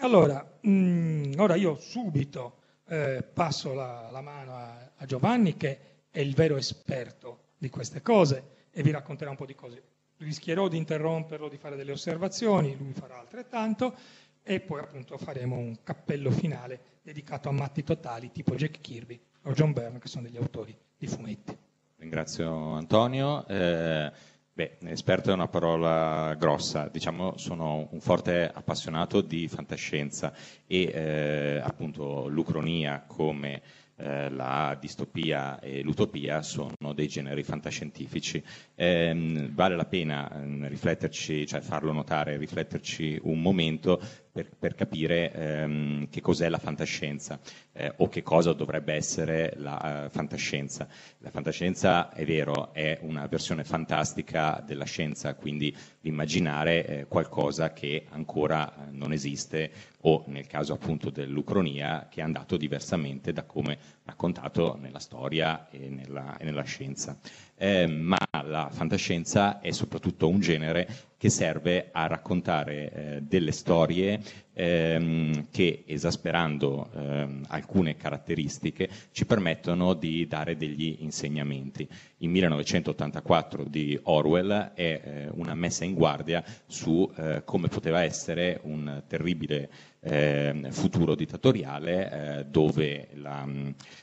allora, 0.00 0.58
mh, 0.60 0.70
mm, 0.70 1.32
ora 1.38 1.54
io 1.54 1.76
subito 1.76 2.58
eh, 2.88 3.22
passo 3.32 3.72
la, 3.72 4.08
la 4.10 4.20
mano 4.20 4.54
a, 4.54 4.92
a, 4.96 5.06
Giovanni 5.06 5.56
che 5.56 5.78
è 6.10 6.20
il 6.20 6.34
vero 6.34 6.56
esperto 6.56 7.52
di 7.56 7.70
queste 7.70 8.02
cose 8.02 8.66
e 8.70 8.82
vi 8.82 8.90
racconterà 8.90 9.30
un 9.30 9.36
po' 9.36 9.46
di 9.46 9.54
cose. 9.54 9.82
Rischierò 10.18 10.68
di 10.68 10.76
interromperlo, 10.76 11.48
di 11.48 11.56
fare 11.56 11.76
delle 11.76 11.92
osservazioni, 11.92 12.76
lui 12.76 12.92
farà 12.92 13.18
altrettanto 13.18 13.94
e 14.42 14.60
poi 14.60 14.80
appunto 14.80 15.16
faremo 15.16 15.56
un 15.56 15.82
cappello 15.82 16.30
finale 16.30 16.98
dedicato 17.02 17.48
a 17.48 17.52
matti 17.52 17.82
totali 17.82 18.30
tipo 18.30 18.54
Jack 18.54 18.80
Kirby 18.80 19.20
o 19.44 19.52
John 19.52 19.72
Byrne 19.72 19.98
che 19.98 20.08
sono 20.08 20.24
degli 20.24 20.36
autori 20.36 20.76
di 20.96 21.06
fumetti. 21.06 21.56
Ringrazio 21.96 22.72
Antonio. 22.72 23.46
Eh, 23.46 24.12
Beh, 24.56 24.76
esperto 24.84 25.30
è 25.30 25.34
una 25.34 25.48
parola 25.48 26.32
grossa, 26.38 26.86
diciamo 26.86 27.36
sono 27.38 27.88
un 27.90 27.98
forte 27.98 28.48
appassionato 28.54 29.20
di 29.20 29.48
fantascienza 29.48 30.32
e 30.64 30.82
eh, 30.94 31.60
appunto 31.60 32.28
l'ucronia 32.28 33.02
come 33.04 33.62
eh, 33.96 34.30
la 34.30 34.76
distopia 34.80 35.58
e 35.58 35.82
l'utopia 35.82 36.42
sono 36.42 36.92
dei 36.94 37.08
generi 37.08 37.42
fantascientifici. 37.42 38.40
Eh, 38.76 39.50
vale 39.52 39.74
la 39.74 39.86
pena 39.86 40.30
eh, 40.30 40.68
rifletterci, 40.68 41.48
cioè 41.48 41.60
farlo 41.60 41.90
notare, 41.90 42.36
rifletterci 42.36 43.18
un 43.24 43.40
momento 43.40 44.00
per, 44.34 44.50
per 44.58 44.74
capire 44.74 45.32
ehm, 45.32 46.08
che 46.08 46.20
cos'è 46.20 46.48
la 46.48 46.58
fantascienza 46.58 47.38
eh, 47.70 47.92
o 47.98 48.08
che 48.08 48.24
cosa 48.24 48.52
dovrebbe 48.52 48.92
essere 48.92 49.54
la 49.58 50.06
uh, 50.06 50.10
fantascienza. 50.10 50.88
La 51.18 51.30
fantascienza, 51.30 52.12
è 52.12 52.24
vero, 52.24 52.72
è 52.72 52.98
una 53.02 53.28
versione 53.28 53.62
fantastica 53.62 54.60
della 54.66 54.86
scienza, 54.86 55.34
quindi 55.36 55.72
immaginare 56.00 56.84
eh, 56.84 57.06
qualcosa 57.06 57.72
che 57.72 58.06
ancora 58.10 58.74
eh, 58.74 58.90
non 58.90 59.12
esiste 59.12 59.70
o 60.00 60.24
nel 60.26 60.48
caso 60.48 60.72
appunto 60.72 61.10
dell'ucronia 61.10 62.08
che 62.10 62.20
è 62.20 62.24
andato 62.24 62.56
diversamente 62.56 63.32
da 63.32 63.44
come 63.44 63.78
raccontato 64.02 64.76
nella 64.80 64.98
storia 64.98 65.68
e 65.70 65.88
nella, 65.88 66.36
e 66.38 66.44
nella 66.44 66.64
scienza. 66.64 67.16
Eh, 67.56 67.86
ma 67.86 68.18
la 68.42 68.68
fantascienza 68.70 69.60
è 69.60 69.70
soprattutto 69.70 70.28
un 70.28 70.40
genere 70.40 70.88
che 71.16 71.30
serve 71.30 71.88
a 71.92 72.06
raccontare 72.06 72.90
eh, 72.92 73.22
delle 73.22 73.52
storie 73.52 74.20
ehm, 74.52 75.46
che, 75.50 75.84
esasperando 75.86 76.90
ehm, 76.94 77.44
alcune 77.48 77.96
caratteristiche, 77.96 78.90
ci 79.10 79.24
permettono 79.24 79.94
di 79.94 80.26
dare 80.26 80.56
degli 80.56 80.96
insegnamenti. 81.00 81.88
Il 82.18 82.28
1984 82.28 83.64
di 83.64 83.98
Orwell 84.02 84.72
è 84.74 85.00
eh, 85.02 85.28
una 85.32 85.54
messa 85.54 85.84
in 85.84 85.94
guardia 85.94 86.44
su 86.66 87.10
eh, 87.16 87.42
come 87.44 87.68
poteva 87.68 88.02
essere 88.02 88.60
un 88.64 89.02
terribile 89.06 89.70
eh, 90.00 90.66
futuro 90.68 91.14
dittatoriale 91.14 92.10
eh, 92.40 92.44
dove 92.44 93.08
la, 93.14 93.48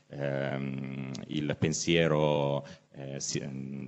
ehm, 0.09 1.11
il 1.27 1.55
pensiero 1.59 2.65
eh, 3.01 3.19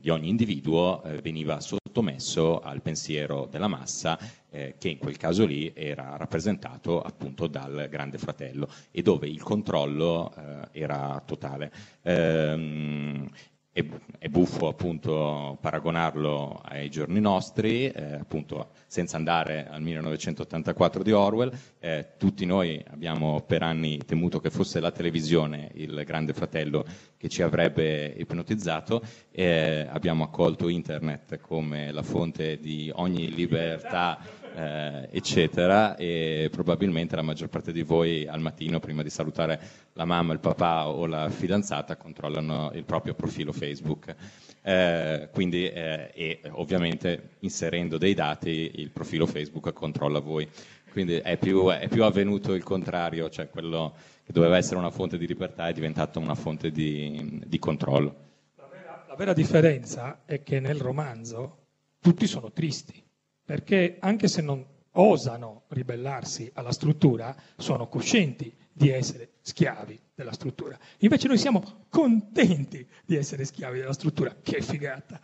di 0.02 0.10
ogni 0.10 0.30
individuo 0.30 1.04
eh, 1.04 1.22
veniva 1.22 1.60
sottomesso 1.60 2.60
al 2.60 2.82
pensiero 2.82 3.48
della 3.50 3.68
massa 3.68 4.18
eh, 4.50 4.76
che 4.78 4.90
in 4.90 4.98
quel 4.98 5.18
caso 5.18 5.46
lì 5.46 5.72
era 5.76 6.16
rappresentato 6.18 7.02
appunto 7.02 7.48
dal 7.48 7.88
grande 7.90 8.18
fratello 8.18 8.68
e 8.92 9.02
dove 9.02 9.28
il 9.28 9.42
controllo 9.42 10.34
eh, 10.36 10.80
era 10.82 11.22
totale. 11.26 11.72
Ehm, 12.04 13.30
è, 13.74 13.84
è 14.20 14.28
buffo 14.28 14.68
appunto 14.68 15.58
paragonarlo 15.60 16.62
ai 16.64 16.92
giorni 16.92 17.20
nostri, 17.20 17.90
eh, 17.90 18.14
appunto 18.14 18.70
senza 18.86 19.18
andare 19.18 19.68
al 19.68 19.82
1984 19.82 21.02
di 21.02 21.12
Orwell. 21.12 21.52
Eh, 21.80 22.10
tutti 22.18 22.46
noi 22.46 22.82
abbiamo 22.92 23.42
per 23.42 23.64
anni 23.64 23.98
temuto 24.06 24.40
che 24.40 24.52
fosse 24.52 24.80
la 24.80 24.92
televisione, 24.92 25.72
il 25.74 26.04
grande 26.06 26.34
fratello, 26.34 26.86
che 27.18 27.28
ci 27.30 27.42
avrebbe 27.42 28.14
ipnotizzato. 28.16 29.02
Eh, 29.32 29.88
abbiamo 29.90 30.24
accolto 30.24 30.68
internet 30.68 31.40
come 31.40 31.92
la 31.92 32.04
fonte 32.04 32.60
di 32.60 32.92
ogni 32.94 33.34
libertà 33.34 34.20
eh, 34.56 35.10
eccetera, 35.12 35.96
e 35.96 36.50
probabilmente 36.52 37.16
la 37.16 37.22
maggior 37.22 37.50
parte 37.50 37.72
di 37.72 37.82
voi 37.82 38.28
al 38.28 38.40
mattino, 38.40 38.80
prima 38.80 39.02
di 39.04 39.10
salutare 39.10 39.60
la 39.94 40.06
mamma, 40.06 40.34
il 40.34 40.40
papà 40.40 40.88
o 40.88 41.06
la 41.06 41.30
fidanzata, 41.30 41.98
controllano 41.98 42.72
il 42.74 42.84
proprio 42.84 43.14
profilo 43.14 43.52
Facebook. 43.52 44.16
Eh, 44.62 45.30
quindi, 45.32 45.68
eh, 45.68 46.12
e 46.14 46.42
ovviamente 46.52 47.36
inserendo 47.40 47.98
dei 47.98 48.14
dati, 48.14 48.72
il 48.76 48.92
profilo 48.92 49.26
Facebook 49.26 49.74
controlla 49.74 50.20
voi. 50.20 50.48
Quindi 50.92 51.16
è 51.16 51.38
più, 51.38 51.70
è 51.70 51.88
più 51.88 52.04
avvenuto 52.04 52.54
il 52.54 52.64
contrario, 52.64 53.30
cioè 53.30 53.50
quello 53.50 53.96
che 54.24 54.32
doveva 54.32 54.58
essere 54.58 54.78
una 54.78 54.92
fonte 54.92 55.18
di 55.18 55.26
libertà 55.26 55.68
è 55.68 55.74
diventato 55.74 56.20
una 56.20 56.36
fonte 56.36 56.72
di, 56.72 57.42
di 57.46 57.60
controllo. 57.60 58.16
La 58.56 58.68
vera, 58.72 59.06
la 59.08 59.16
vera 59.16 59.34
differenza 59.34 60.22
è 60.26 60.44
che 60.44 60.60
nel 60.60 60.80
romanzo 60.80 61.58
tutti 62.00 62.28
sono 62.28 62.52
tristi 62.52 63.03
perché 63.44 63.98
anche 64.00 64.28
se 64.28 64.42
non 64.42 64.66
osano 64.96 65.64
ribellarsi 65.70 66.50
alla 66.54 66.72
struttura, 66.72 67.36
sono 67.58 67.88
coscienti 67.88 68.54
di 68.72 68.90
essere 68.90 69.34
schiavi 69.42 70.00
della 70.16 70.32
struttura. 70.34 70.78
Invece 71.00 71.28
noi 71.28 71.38
siamo 71.38 71.86
contenti 71.90 72.86
di 73.06 73.16
essere 73.16 73.46
schiavi 73.46 73.80
della 73.80 73.94
struttura. 73.94 74.36
Che 74.42 74.62
figata! 74.62 75.20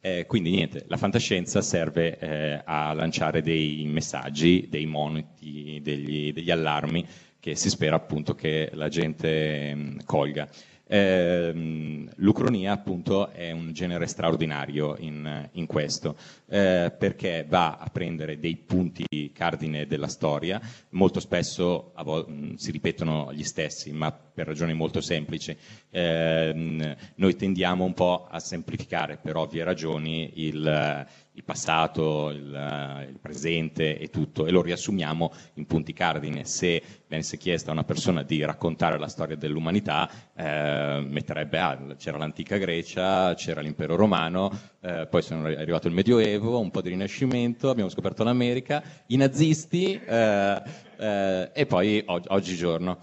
Eh, 0.00 0.24
quindi 0.26 0.50
niente, 0.50 0.84
la 0.86 0.96
fantascienza 0.96 1.60
serve 1.62 2.18
eh, 2.18 2.62
a 2.64 2.92
lanciare 2.92 3.42
dei 3.42 3.84
messaggi, 3.86 4.68
dei 4.68 4.86
moniti, 4.86 5.80
degli, 5.82 6.32
degli, 6.32 6.50
allarmi 6.50 7.04
che 7.40 7.56
si 7.56 7.68
spera 7.68 7.96
appunto 7.96 8.34
che 8.34 8.70
la 8.74 8.88
gente 8.88 9.74
mh, 9.74 9.80
mm, 9.80 9.98
colga. 10.04 10.48
Eh, 10.88 12.06
l'Ucronia 12.16 12.72
appunto 12.72 13.30
è 13.30 13.50
un 13.50 13.72
genere 13.72 14.06
straordinario 14.06 14.96
in, 14.98 15.48
in 15.52 15.66
questo, 15.66 16.16
eh, 16.48 16.94
perché 16.96 17.44
va 17.48 17.76
a 17.76 17.88
prendere 17.90 18.38
dei 18.38 18.56
punti 18.56 19.04
cardine 19.32 19.86
della 19.86 20.06
storia, 20.06 20.60
molto 20.90 21.18
spesso 21.18 21.92
vo- 22.04 22.26
si 22.56 22.70
ripetono 22.70 23.32
gli 23.32 23.42
stessi, 23.42 23.92
ma 23.92 24.12
per 24.12 24.46
ragioni 24.46 24.74
molto 24.74 25.00
semplici. 25.00 25.56
Eh, 25.90 26.96
noi 27.16 27.36
tendiamo 27.36 27.84
un 27.84 27.94
po' 27.94 28.26
a 28.30 28.38
semplificare 28.38 29.16
per 29.16 29.36
ovvie 29.36 29.64
ragioni 29.64 30.30
il, 30.36 31.06
il 31.36 31.44
passato, 31.44 32.30
il, 32.30 33.06
il, 33.08 33.18
presente 33.20 33.98
e 33.98 34.08
tutto, 34.08 34.46
e 34.46 34.50
lo 34.50 34.62
riassumiamo 34.62 35.32
in 35.54 35.66
punti 35.66 35.92
cardine. 35.92 36.44
Se 36.44 36.82
venisse 37.06 37.36
chiesta 37.36 37.70
a 37.70 37.72
una 37.74 37.84
persona 37.84 38.22
di 38.22 38.42
raccontare 38.42 38.98
la 38.98 39.06
storia 39.06 39.36
dell'umanità, 39.36 40.10
eh, 40.34 41.04
metterebbe, 41.06 41.58
ah, 41.58 41.78
c'era 41.98 42.16
l'antica 42.16 42.56
Grecia, 42.56 43.34
c'era 43.34 43.60
l'impero 43.60 43.96
romano, 43.96 44.50
eh, 44.80 45.06
poi 45.10 45.20
sono 45.20 45.46
arrivato 45.46 45.88
il 45.88 45.94
Medioevo, 45.94 46.58
un 46.58 46.70
po' 46.70 46.80
di 46.80 46.88
Rinascimento, 46.88 47.68
abbiamo 47.68 47.90
scoperto 47.90 48.24
l'America, 48.24 48.82
i 49.08 49.16
nazisti 49.16 50.00
eh, 50.04 50.62
eh 50.96 51.50
e 51.52 51.66
poi 51.66 52.02
og- 52.06 52.26
oggigiorno. 52.28 52.98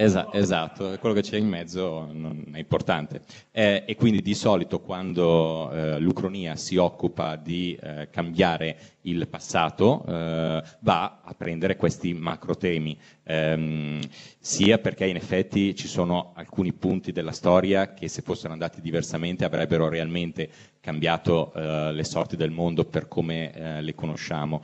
Esa- 0.00 0.32
esatto, 0.32 0.96
quello 0.98 1.14
che 1.14 1.20
c'è 1.20 1.36
in 1.36 1.46
mezzo 1.46 2.08
non 2.10 2.42
è 2.52 2.58
importante. 2.58 3.20
Eh, 3.50 3.84
e 3.86 3.96
quindi 3.96 4.22
di 4.22 4.32
solito 4.32 4.80
quando 4.80 5.70
eh, 5.70 5.98
l'Ucronia 5.98 6.56
si 6.56 6.78
occupa 6.78 7.36
di 7.36 7.78
eh, 7.78 8.08
cambiare 8.10 8.78
il 9.02 9.28
passato 9.28 10.02
eh, 10.06 10.62
va 10.80 11.20
a 11.22 11.34
prendere 11.34 11.76
questi 11.76 12.14
macro 12.14 12.56
temi, 12.56 12.98
ehm, 13.24 14.00
sia 14.38 14.78
perché 14.78 15.04
in 15.04 15.16
effetti 15.16 15.74
ci 15.74 15.86
sono 15.86 16.32
alcuni 16.34 16.72
punti 16.72 17.12
della 17.12 17.32
storia 17.32 17.92
che 17.92 18.08
se 18.08 18.22
fossero 18.22 18.54
andati 18.54 18.80
diversamente 18.80 19.44
avrebbero 19.44 19.90
realmente 19.90 20.48
cambiato 20.80 21.52
eh, 21.52 21.92
le 21.92 22.04
sorti 22.04 22.36
del 22.36 22.50
mondo 22.50 22.86
per 22.86 23.06
come 23.06 23.52
eh, 23.52 23.82
le 23.82 23.94
conosciamo, 23.94 24.62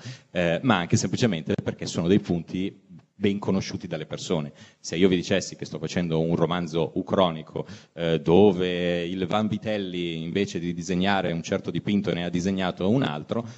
ma 0.62 0.76
anche 0.76 0.96
semplicemente 0.96 1.54
perché 1.62 1.86
sono 1.86 2.08
dei 2.08 2.20
punti 2.20 2.84
ben 3.16 3.38
conosciuti 3.38 3.86
dalle 3.86 4.06
persone. 4.06 4.52
Se 4.78 4.94
io 4.96 5.08
vi 5.08 5.16
dicessi 5.16 5.56
che 5.56 5.64
sto 5.64 5.78
facendo 5.78 6.20
un 6.20 6.36
romanzo 6.36 6.92
ucronico 6.94 7.66
eh, 7.94 8.20
dove 8.20 9.04
il 9.04 9.26
Van 9.26 9.48
Vitelli 9.48 10.22
invece 10.22 10.58
di 10.58 10.74
disegnare 10.74 11.32
un 11.32 11.42
certo 11.42 11.70
dipinto 11.70 12.12
ne 12.12 12.24
ha 12.24 12.28
disegnato 12.28 12.88
un 12.88 13.02
altro, 13.02 13.48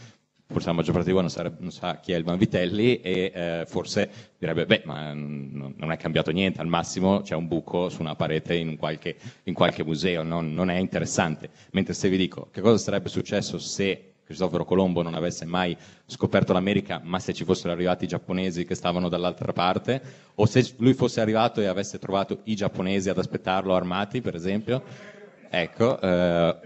forse 0.46 0.68
la 0.68 0.74
maggior 0.74 0.92
parte 0.92 1.08
di 1.08 1.12
voi 1.12 1.22
non, 1.22 1.30
sarebbe, 1.30 1.56
non 1.60 1.72
sa 1.72 1.98
chi 1.98 2.12
è 2.12 2.16
il 2.16 2.24
Van 2.24 2.38
Vitelli 2.38 3.00
e 3.00 3.32
eh, 3.34 3.64
forse 3.66 4.10
direbbe 4.38 4.64
beh 4.64 4.82
ma 4.86 5.12
non, 5.12 5.74
non, 5.76 5.92
è 5.92 5.96
cambiato 5.96 6.30
niente, 6.30 6.60
al 6.60 6.68
massimo 6.68 7.20
c'è 7.20 7.34
un 7.34 7.48
buco 7.48 7.88
su 7.88 8.00
una 8.00 8.14
parete 8.14 8.54
in, 8.54 8.76
qualche, 8.76 9.16
in 9.44 9.54
qualche, 9.54 9.84
museo, 9.84 10.22
non, 10.22 10.54
non 10.54 10.70
è 10.70 10.78
interessante. 10.78 11.50
Mentre 11.72 11.94
se 11.94 12.08
vi 12.08 12.16
dico 12.16 12.48
che 12.52 12.60
cosa 12.60 12.78
sarebbe 12.78 13.08
successo 13.08 13.58
se 13.58 14.14
Cristoforo 14.28 14.66
Colombo 14.66 15.00
non 15.00 15.14
avesse 15.14 15.46
mai 15.46 15.74
scoperto 16.04 16.52
l'America, 16.52 17.00
ma 17.02 17.18
se 17.18 17.32
ci 17.32 17.44
fossero 17.44 17.72
arrivati 17.72 18.04
i 18.04 18.08
giapponesi 18.08 18.66
che 18.66 18.74
stavano 18.74 19.08
dall'altra 19.08 19.54
parte, 19.54 20.02
o 20.34 20.44
se 20.44 20.74
lui 20.76 20.92
fosse 20.92 21.22
arrivato 21.22 21.62
e 21.62 21.66
avesse 21.66 21.98
trovato 21.98 22.40
i 22.44 22.54
giapponesi 22.54 23.08
ad 23.08 23.16
aspettarlo 23.16 23.74
armati, 23.74 24.20
per 24.20 24.34
esempio. 24.34 24.82
Ecco, 25.48 25.98
eh, 25.98 26.56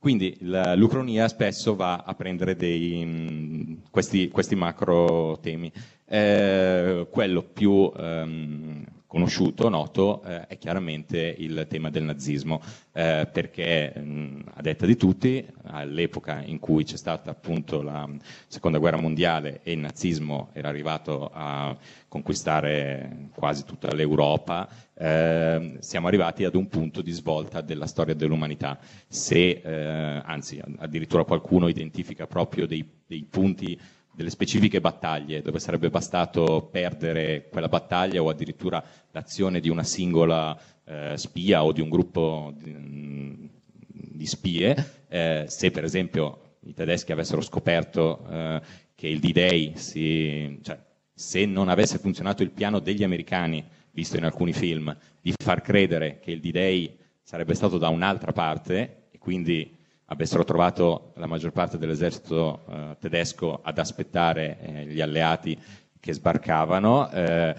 quindi 0.00 0.36
l'Ucronia 0.40 1.28
spesso 1.28 1.76
va 1.76 2.02
a 2.04 2.12
prendere 2.14 2.56
dei, 2.56 3.04
mh, 3.04 3.82
questi, 3.92 4.28
questi, 4.28 4.56
macro 4.56 5.38
temi. 5.40 5.70
Eh, 6.04 7.06
quello 7.08 7.42
più 7.44 7.92
ehm, 7.96 8.84
conosciuto, 9.12 9.68
noto, 9.68 10.22
eh, 10.22 10.46
è 10.46 10.56
chiaramente 10.56 11.34
il 11.36 11.66
tema 11.68 11.90
del 11.90 12.02
nazismo, 12.02 12.62
eh, 12.94 13.28
perché 13.30 13.92
mh, 13.94 14.52
a 14.54 14.62
detta 14.62 14.86
di 14.86 14.96
tutti, 14.96 15.46
all'epoca 15.64 16.42
in 16.42 16.58
cui 16.58 16.84
c'è 16.84 16.96
stata 16.96 17.28
appunto 17.28 17.82
la 17.82 18.08
seconda 18.46 18.78
guerra 18.78 18.96
mondiale 18.96 19.60
e 19.64 19.72
il 19.72 19.80
nazismo 19.80 20.48
era 20.54 20.70
arrivato 20.70 21.30
a 21.30 21.76
conquistare 22.08 23.28
quasi 23.34 23.64
tutta 23.66 23.94
l'Europa, 23.94 24.66
eh, 24.94 25.76
siamo 25.80 26.06
arrivati 26.06 26.44
ad 26.44 26.54
un 26.54 26.68
punto 26.68 27.02
di 27.02 27.10
svolta 27.10 27.60
della 27.60 27.86
storia 27.86 28.14
dell'umanità. 28.14 28.78
Se, 29.06 29.60
eh, 29.62 30.22
anzi, 30.24 30.58
addirittura 30.78 31.24
qualcuno 31.24 31.68
identifica 31.68 32.26
proprio 32.26 32.66
dei, 32.66 32.88
dei 33.06 33.26
punti 33.28 33.78
delle 34.14 34.30
specifiche 34.30 34.80
battaglie, 34.80 35.42
dove 35.42 35.58
sarebbe 35.58 35.90
bastato 35.90 36.68
perdere 36.70 37.48
quella 37.48 37.68
battaglia 37.68 38.22
o 38.22 38.28
addirittura 38.28 38.82
l'azione 39.10 39.60
di 39.60 39.68
una 39.68 39.84
singola 39.84 40.58
eh, 40.84 41.14
spia 41.16 41.64
o 41.64 41.72
di 41.72 41.80
un 41.80 41.88
gruppo 41.88 42.52
di, 42.56 43.48
di 43.86 44.26
spie, 44.26 45.04
eh, 45.08 45.44
se 45.48 45.70
per 45.70 45.84
esempio 45.84 46.56
i 46.64 46.74
tedeschi 46.74 47.12
avessero 47.12 47.40
scoperto 47.40 48.24
eh, 48.30 48.60
che 48.94 49.08
il 49.08 49.18
D-Day, 49.18 49.72
si, 49.76 50.58
cioè, 50.62 50.78
se 51.12 51.44
non 51.44 51.68
avesse 51.68 51.98
funzionato 51.98 52.42
il 52.42 52.50
piano 52.50 52.78
degli 52.78 53.02
americani, 53.02 53.64
visto 53.90 54.16
in 54.16 54.24
alcuni 54.24 54.52
film, 54.52 54.96
di 55.20 55.32
far 55.42 55.60
credere 55.62 56.18
che 56.20 56.30
il 56.30 56.40
D-Day 56.40 56.98
sarebbe 57.22 57.54
stato 57.54 57.78
da 57.78 57.88
un'altra 57.88 58.32
parte 58.32 59.08
e 59.10 59.18
quindi 59.18 59.80
avessero 60.06 60.44
trovato 60.44 61.12
la 61.16 61.26
maggior 61.26 61.52
parte 61.52 61.78
dell'esercito 61.78 62.64
eh, 62.68 62.96
tedesco 63.00 63.60
ad 63.62 63.78
aspettare 63.78 64.58
eh, 64.60 64.86
gli 64.86 65.00
alleati 65.00 65.58
che 65.98 66.12
sbarcavano. 66.12 67.10
Eh, 67.10 67.54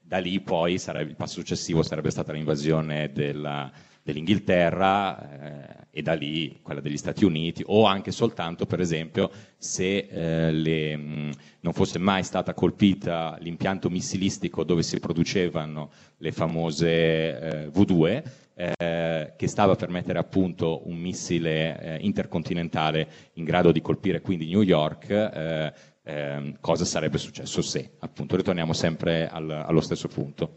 da 0.00 0.18
lì 0.18 0.40
poi 0.40 0.78
sarebbe, 0.78 1.10
il 1.10 1.16
passo 1.16 1.34
successivo 1.34 1.82
sarebbe 1.82 2.10
stata 2.10 2.32
l'invasione 2.32 3.12
della, 3.12 3.70
dell'Inghilterra 4.02 5.86
eh, 5.90 5.98
e 5.98 6.02
da 6.02 6.14
lì 6.14 6.58
quella 6.62 6.80
degli 6.80 6.96
Stati 6.96 7.24
Uniti 7.24 7.62
o 7.66 7.84
anche 7.84 8.10
soltanto 8.10 8.66
per 8.66 8.80
esempio 8.80 9.30
se 9.56 10.08
eh, 10.10 10.50
le, 10.50 10.96
mh, 10.96 11.30
non 11.60 11.72
fosse 11.72 11.98
mai 11.98 12.24
stata 12.24 12.52
colpita 12.52 13.36
l'impianto 13.40 13.88
missilistico 13.90 14.64
dove 14.64 14.82
si 14.82 14.98
producevano 14.98 15.90
le 16.18 16.32
famose 16.32 16.88
eh, 16.88 17.68
V2 17.68 18.22
eh, 18.54 19.32
che 19.36 19.48
stava 19.48 19.74
per 19.74 19.88
mettere 19.88 20.18
a 20.18 20.24
punto 20.24 20.86
un 20.88 20.96
missile 20.96 21.80
eh, 21.80 21.98
intercontinentale 22.00 23.08
in 23.34 23.44
grado 23.44 23.72
di 23.72 23.80
colpire 23.80 24.20
quindi 24.20 24.48
New 24.48 24.62
York, 24.62 25.10
eh, 25.10 25.72
ehm, 26.02 26.56
cosa 26.60 26.84
sarebbe 26.84 27.18
successo 27.18 27.62
se? 27.62 27.92
Appunto, 27.98 28.36
ritorniamo 28.36 28.72
sempre 28.72 29.28
al, 29.28 29.50
allo 29.50 29.80
stesso 29.80 30.08
punto. 30.08 30.54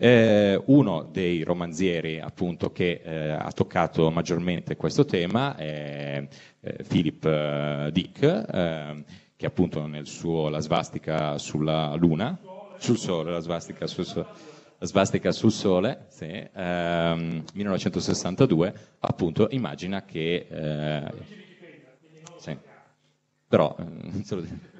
Eh, 0.00 0.60
uno 0.66 1.08
dei 1.10 1.42
romanzieri 1.42 2.20
appunto, 2.20 2.70
che 2.70 3.00
eh, 3.02 3.30
ha 3.30 3.50
toccato 3.50 4.10
maggiormente 4.10 4.76
questo 4.76 5.04
tema 5.04 5.56
è 5.56 6.24
eh, 6.60 6.84
Philip 6.86 7.24
eh, 7.24 7.90
Dick, 7.92 8.20
che 9.36 9.46
appunto 9.46 9.86
nel 9.86 10.06
suo 10.06 10.48
La 10.48 10.60
svastica 10.60 11.38
sulla 11.38 11.94
Luna, 11.94 12.38
sul 12.78 12.96
Sole, 12.96 13.32
la 13.32 13.40
svastica 13.40 13.86
sul 13.86 14.04
Sole, 14.04 14.26
Svastica 14.80 15.32
sul 15.32 15.50
sole, 15.50 16.06
sì, 16.08 16.26
ehm, 16.54 17.44
1962, 17.54 18.74
appunto 19.00 19.48
immagina 19.50 20.04
che... 20.04 20.46
eh, 20.48 21.12
sì, 22.36 22.56
però... 23.48 23.74
eh, 23.78 24.22
dico. 24.22 24.76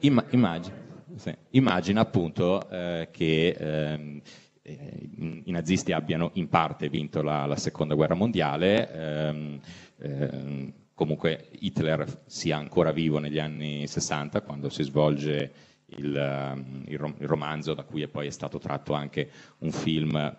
Imma- 0.00 0.26
immagina, 0.30 0.76
sì, 1.16 1.34
immagina 1.50 2.00
appunto 2.00 2.68
eh, 2.70 3.08
che 3.10 3.48
ehm, 3.58 4.20
eh, 4.62 5.08
i 5.18 5.42
i 5.46 5.50
nazisti 5.50 5.92
abbiano 5.92 6.30
in 6.34 6.48
parte 6.48 6.88
vinto 6.88 7.22
la, 7.22 7.46
la 7.46 7.56
seconda 7.56 7.94
guerra 7.94 8.14
mondiale, 8.14 8.90
ehm, 8.92 9.60
ehm, 9.98 10.72
comunque 10.94 11.48
Hitler 11.58 12.22
sia 12.26 12.56
ancora 12.56 12.92
vivo 12.92 13.18
negli 13.18 13.38
anni 13.38 13.86
60 13.86 14.40
quando 14.42 14.68
si 14.68 14.82
svolge 14.82 15.52
il, 15.96 16.16
ehm, 16.16 16.84
il 16.86 17.14
il 17.18 17.28
romanzo 17.28 17.74
da 17.74 17.84
cui 17.84 18.02
è 18.02 18.08
poi 18.08 18.26
è 18.26 18.30
stato 18.30 18.58
tratto 18.58 18.92
anche 18.94 19.30
un 19.58 19.70
film 19.70 20.36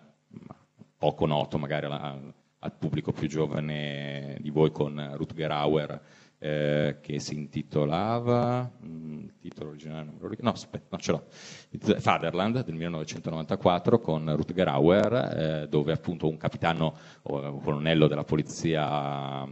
poco 0.98 1.26
noto 1.26 1.58
magari 1.58 1.86
alla- 1.86 2.18
al 2.60 2.72
pubblico 2.72 3.12
più 3.12 3.28
giovane 3.28 4.36
di 4.40 4.50
voi 4.50 4.70
con 4.72 5.12
Rutger 5.14 5.50
Hauer 5.50 6.00
eh, 6.38 6.98
che 7.00 7.18
si 7.18 7.34
intitolava 7.34 8.70
mm, 8.84 9.18
il 9.24 9.38
titolo 9.38 9.70
originale 9.70 10.04
non 10.04 10.14
lo 10.18 10.28
ricordo 10.28 10.42
no 10.42 10.50
aspetta 10.50 10.86
no 10.90 10.98
ce 10.98 11.12
l'ho. 11.12 11.24
Fatherland 11.98 12.64
del 12.64 12.74
1994 12.74 14.00
con 14.00 14.34
Rutger 14.36 14.68
Hauer 14.68 15.12
eh, 15.14 15.68
dove 15.68 15.92
appunto 15.92 16.28
un 16.28 16.36
capitano 16.36 16.96
o 17.22 17.40
un 17.52 17.60
colonnello 17.62 18.06
della 18.06 18.24
polizia 18.24 19.46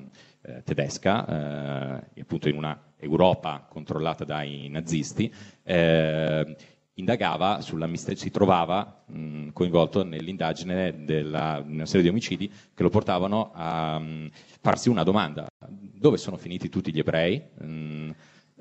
eh, 0.45 0.63
tedesca 0.63 2.01
eh, 2.15 2.21
appunto 2.21 2.49
in 2.49 2.57
una 2.57 2.79
Europa 2.99 3.67
controllata 3.69 4.25
dai 4.25 4.69
nazisti 4.69 5.33
eh, 5.63 6.57
indagava 6.95 7.61
sulla 7.61 7.87
si 7.95 8.31
trovava 8.31 9.03
mh, 9.07 9.49
coinvolto 9.53 10.05
nell'indagine 10.05 11.05
della- 11.05 11.63
di 11.65 11.73
una 11.73 11.87
serie 11.87 12.03
di 12.03 12.09
omicidi 12.09 12.51
che 12.73 12.83
lo 12.83 12.89
portavano 12.91 13.51
a 13.53 13.99
mh, 13.99 14.31
farsi 14.61 14.89
una 14.89 15.03
domanda: 15.03 15.47
dove 15.69 16.17
sono 16.19 16.37
finiti 16.37 16.69
tutti 16.69 16.93
gli 16.93 16.99
ebrei? 16.99 17.43
Mm, 17.63 18.11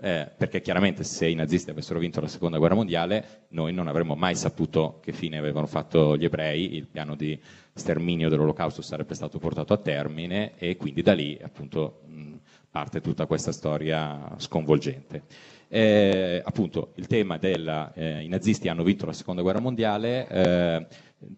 eh, 0.01 0.31
perché 0.35 0.61
chiaramente 0.61 1.03
se 1.03 1.27
i 1.27 1.35
nazisti 1.35 1.69
avessero 1.69 1.99
vinto 1.99 2.19
la 2.19 2.27
seconda 2.27 2.57
guerra 2.57 2.73
mondiale 2.75 3.45
noi 3.49 3.73
non 3.73 3.87
avremmo 3.87 4.15
mai 4.15 4.35
saputo 4.35 4.99
che 5.03 5.11
fine 5.11 5.37
avevano 5.37 5.67
fatto 5.67 6.17
gli 6.17 6.25
ebrei, 6.25 6.75
il 6.75 6.87
piano 6.87 7.15
di 7.15 7.39
sterminio 7.73 8.29
dell'olocausto 8.29 8.81
sarebbe 8.81 9.13
stato 9.13 9.37
portato 9.37 9.73
a 9.73 9.77
termine 9.77 10.53
e 10.57 10.77
quindi 10.77 11.03
da 11.03 11.13
lì 11.13 11.37
appunto 11.41 12.01
mh, 12.07 12.33
parte 12.71 13.01
tutta 13.01 13.27
questa 13.27 13.51
storia 13.51 14.33
sconvolgente. 14.37 15.23
Eh, 15.67 16.41
appunto 16.43 16.91
il 16.95 17.07
tema 17.07 17.37
del 17.37 17.91
i 17.95 18.27
nazisti 18.27 18.67
hanno 18.67 18.83
vinto 18.83 19.07
la 19.07 19.13
seconda 19.13 19.41
guerra 19.41 19.59
mondiale 19.59 20.27
eh, 20.27 20.87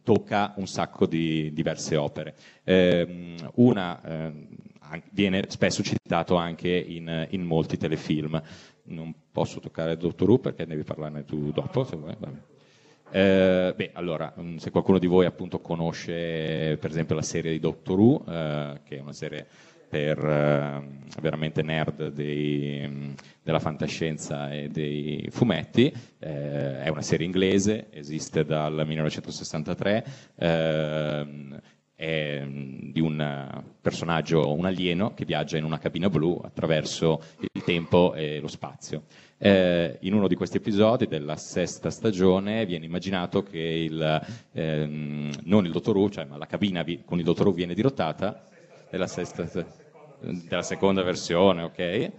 tocca 0.03 0.53
un 0.57 0.67
sacco 0.67 1.05
di 1.05 1.51
diverse 1.53 1.95
opere. 1.95 2.35
Ehm, 2.63 3.35
una 3.55 4.01
ehm, 4.03 4.47
viene 5.11 5.43
spesso 5.47 5.83
citato 5.83 6.35
anche 6.35 6.69
in, 6.69 7.27
in 7.29 7.41
molti 7.43 7.77
telefilm. 7.77 8.41
Non 8.83 9.13
posso 9.31 9.59
toccare 9.59 9.97
Dottor 9.97 10.29
Who 10.29 10.39
perché 10.39 10.65
devi 10.65 10.83
parlarne 10.83 11.25
tu 11.25 11.51
dopo. 11.51 11.83
Se 11.83 11.95
vuoi. 11.95 12.15
Eh, 13.11 13.73
beh, 13.75 13.91
allora, 13.93 14.33
mh, 14.35 14.57
se 14.57 14.71
qualcuno 14.71 14.97
di 14.99 15.07
voi 15.07 15.25
appunto 15.25 15.59
conosce 15.59 16.77
per 16.79 16.89
esempio 16.89 17.15
la 17.15 17.21
serie 17.21 17.51
di 17.51 17.59
Doctor 17.59 17.97
Who, 17.99 18.25
eh, 18.27 18.81
che 18.83 18.97
è 18.97 18.99
una 18.99 19.13
serie 19.13 19.45
per 19.87 20.17
eh, 20.17 20.83
veramente 21.21 21.61
nerd 21.61 22.09
dei, 22.09 22.85
mh, 22.85 23.13
della 23.43 23.59
fantascienza 23.59 24.51
e 24.51 24.67
dei 24.67 25.27
fumetti, 25.29 25.93
eh, 26.19 26.81
è 26.83 26.89
una 26.89 27.01
serie 27.01 27.25
inglese, 27.25 27.87
esiste 27.91 28.43
dal 28.43 28.85
1963, 28.85 30.05
ehm, 30.35 31.59
è 31.95 32.43
mh, 32.43 32.91
di 32.91 32.99
un 32.99 33.63
personaggio, 33.81 34.53
un 34.53 34.65
alieno 34.65 35.13
che 35.13 35.25
viaggia 35.25 35.57
in 35.57 35.63
una 35.63 35.79
cabina 35.79 36.09
blu 36.09 36.39
attraverso 36.43 37.21
il 37.39 37.63
tempo 37.63 38.13
e 38.13 38.39
lo 38.39 38.47
spazio. 38.47 39.03
Eh, 39.37 39.97
in 40.01 40.13
uno 40.13 40.27
di 40.27 40.35
questi 40.35 40.57
episodi 40.57 41.07
della 41.07 41.35
sesta 41.35 41.89
stagione 41.89 42.65
viene 42.65 42.85
immaginato 42.85 43.43
che 43.43 43.59
il, 43.59 44.21
ehm, 44.53 45.31
non 45.43 45.65
il 45.65 45.71
dottor 45.71 45.95
Who, 45.97 46.09
cioè, 46.09 46.25
ma 46.25 46.37
la 46.37 46.45
cabina 46.45 46.83
vi- 46.83 47.03
con 47.03 47.19
il 47.19 47.25
dottor 47.25 47.47
Who 47.47 47.53
viene 47.53 47.73
dirottata, 47.73 48.45
della, 48.89 49.07
sesta, 49.07 49.47
della 50.19 50.61
seconda 50.61 51.03
versione, 51.03 51.63
ok? 51.63 52.11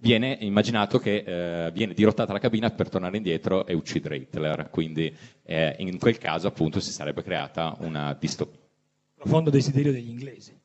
Viene 0.00 0.36
immaginato 0.40 0.98
che 0.98 1.24
eh, 1.26 1.70
viene 1.72 1.92
dirottata 1.92 2.32
la 2.32 2.38
cabina 2.38 2.70
per 2.70 2.88
tornare 2.88 3.16
indietro 3.16 3.66
e 3.66 3.74
uccidere 3.74 4.16
Hitler, 4.16 4.68
quindi 4.70 5.14
eh, 5.42 5.74
in 5.78 5.98
quel 5.98 6.18
caso 6.18 6.46
appunto 6.46 6.78
si 6.78 6.92
sarebbe 6.92 7.22
creata 7.22 7.76
una 7.80 8.16
distopia. 8.18 8.57
Profondo 9.18 9.50
desiderio 9.50 9.92
degli 9.92 10.08
inglesi, 10.08 10.56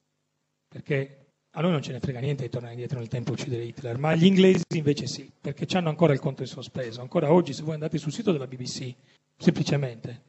perché 0.67 1.17
a 1.55 1.61
noi 1.61 1.71
non 1.71 1.81
ce 1.81 1.91
ne 1.91 1.99
frega 1.99 2.19
niente 2.19 2.43
di 2.43 2.49
tornare 2.49 2.73
indietro 2.73 2.99
nel 2.99 3.07
tempo 3.07 3.31
e 3.31 3.33
uccidere 3.33 3.63
Hitler, 3.63 3.97
ma 3.97 4.09
agli 4.09 4.25
inglesi 4.25 4.63
invece 4.73 5.07
sì, 5.07 5.29
perché 5.39 5.65
hanno 5.75 5.89
ancora 5.89 6.13
il 6.13 6.19
conto 6.19 6.41
in 6.41 6.47
sospeso. 6.47 7.01
Ancora 7.01 7.31
oggi, 7.31 7.53
se 7.53 7.63
voi 7.63 7.73
andate 7.73 7.97
sul 7.97 8.11
sito 8.11 8.31
della 8.31 8.47
BBC, 8.47 8.93
semplicemente, 9.37 10.21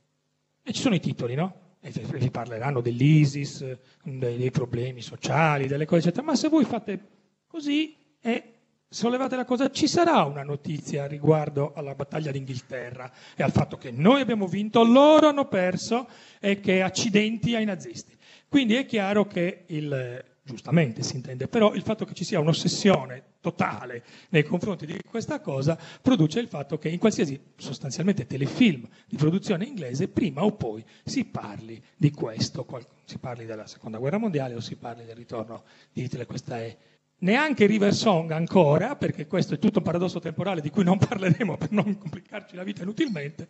e 0.62 0.72
ci 0.72 0.80
sono 0.80 0.94
i 0.94 1.00
titoli, 1.00 1.34
no? 1.34 1.76
E 1.80 1.90
vi 1.90 2.30
parleranno 2.30 2.80
dell'ISIS, 2.80 3.76
dei, 4.02 4.38
dei 4.38 4.50
problemi 4.50 5.02
sociali, 5.02 5.66
delle 5.66 5.84
cose, 5.84 6.00
eccetera. 6.00 6.24
Ma 6.24 6.34
se 6.34 6.48
voi 6.48 6.64
fate 6.64 6.98
così 7.46 7.94
e 8.20 8.53
sollevate 8.94 9.34
la 9.34 9.44
cosa, 9.44 9.70
ci 9.70 9.88
sarà 9.88 10.22
una 10.22 10.44
notizia 10.44 11.06
riguardo 11.06 11.72
alla 11.74 11.96
battaglia 11.96 12.30
d'Inghilterra 12.30 13.10
e 13.34 13.42
al 13.42 13.50
fatto 13.50 13.76
che 13.76 13.90
noi 13.90 14.20
abbiamo 14.20 14.46
vinto, 14.46 14.84
loro 14.84 15.28
hanno 15.28 15.46
perso 15.48 16.08
e 16.38 16.60
che 16.60 16.80
accidenti 16.80 17.56
ai 17.56 17.64
nazisti. 17.64 18.16
Quindi 18.48 18.76
è 18.76 18.86
chiaro 18.86 19.26
che 19.26 19.64
il, 19.66 20.24
giustamente 20.44 21.02
si 21.02 21.16
intende, 21.16 21.48
però 21.48 21.74
il 21.74 21.82
fatto 21.82 22.04
che 22.04 22.14
ci 22.14 22.22
sia 22.22 22.38
un'ossessione 22.38 23.32
totale 23.40 24.04
nei 24.28 24.44
confronti 24.44 24.86
di 24.86 24.98
questa 25.10 25.40
cosa 25.40 25.76
produce 26.00 26.38
il 26.38 26.46
fatto 26.46 26.78
che 26.78 26.88
in 26.88 26.98
qualsiasi 26.98 27.38
sostanzialmente 27.56 28.26
telefilm 28.26 28.88
di 29.06 29.16
produzione 29.16 29.64
inglese 29.64 30.06
prima 30.06 30.44
o 30.44 30.52
poi 30.52 30.84
si 31.02 31.24
parli 31.24 31.82
di 31.96 32.12
questo, 32.12 32.64
si 33.04 33.18
parli 33.18 33.44
della 33.44 33.66
seconda 33.66 33.98
guerra 33.98 34.18
mondiale 34.18 34.54
o 34.54 34.60
si 34.60 34.76
parli 34.76 35.04
del 35.04 35.16
ritorno 35.16 35.64
di 35.92 36.04
Hitler, 36.04 36.26
questa 36.26 36.60
è 36.60 36.76
neanche 37.18 37.66
River 37.66 37.94
Song 37.94 38.30
ancora, 38.30 38.96
perché 38.96 39.26
questo 39.26 39.54
è 39.54 39.58
tutto 39.58 39.78
un 39.78 39.84
paradosso 39.84 40.18
temporale 40.18 40.60
di 40.60 40.70
cui 40.70 40.84
non 40.84 40.98
parleremo 40.98 41.56
per 41.56 41.70
non 41.72 41.98
complicarci 41.98 42.56
la 42.56 42.64
vita 42.64 42.82
inutilmente. 42.82 43.48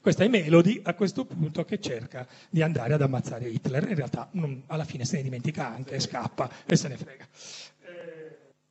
Questa 0.00 0.24
è 0.24 0.28
Melody 0.28 0.80
a 0.84 0.94
questo 0.94 1.24
punto 1.24 1.64
che 1.64 1.80
cerca 1.80 2.26
di 2.50 2.62
andare 2.62 2.94
ad 2.94 3.02
ammazzare 3.02 3.48
Hitler. 3.48 3.88
In 3.88 3.96
realtà 3.96 4.28
non- 4.32 4.62
alla 4.66 4.84
fine 4.84 5.04
se 5.04 5.16
ne 5.16 5.22
dimentica 5.22 5.66
anche, 5.66 5.98
scappa 5.98 6.50
e 6.64 6.76
se 6.76 6.88
ne 6.88 6.96
frega. 6.96 7.26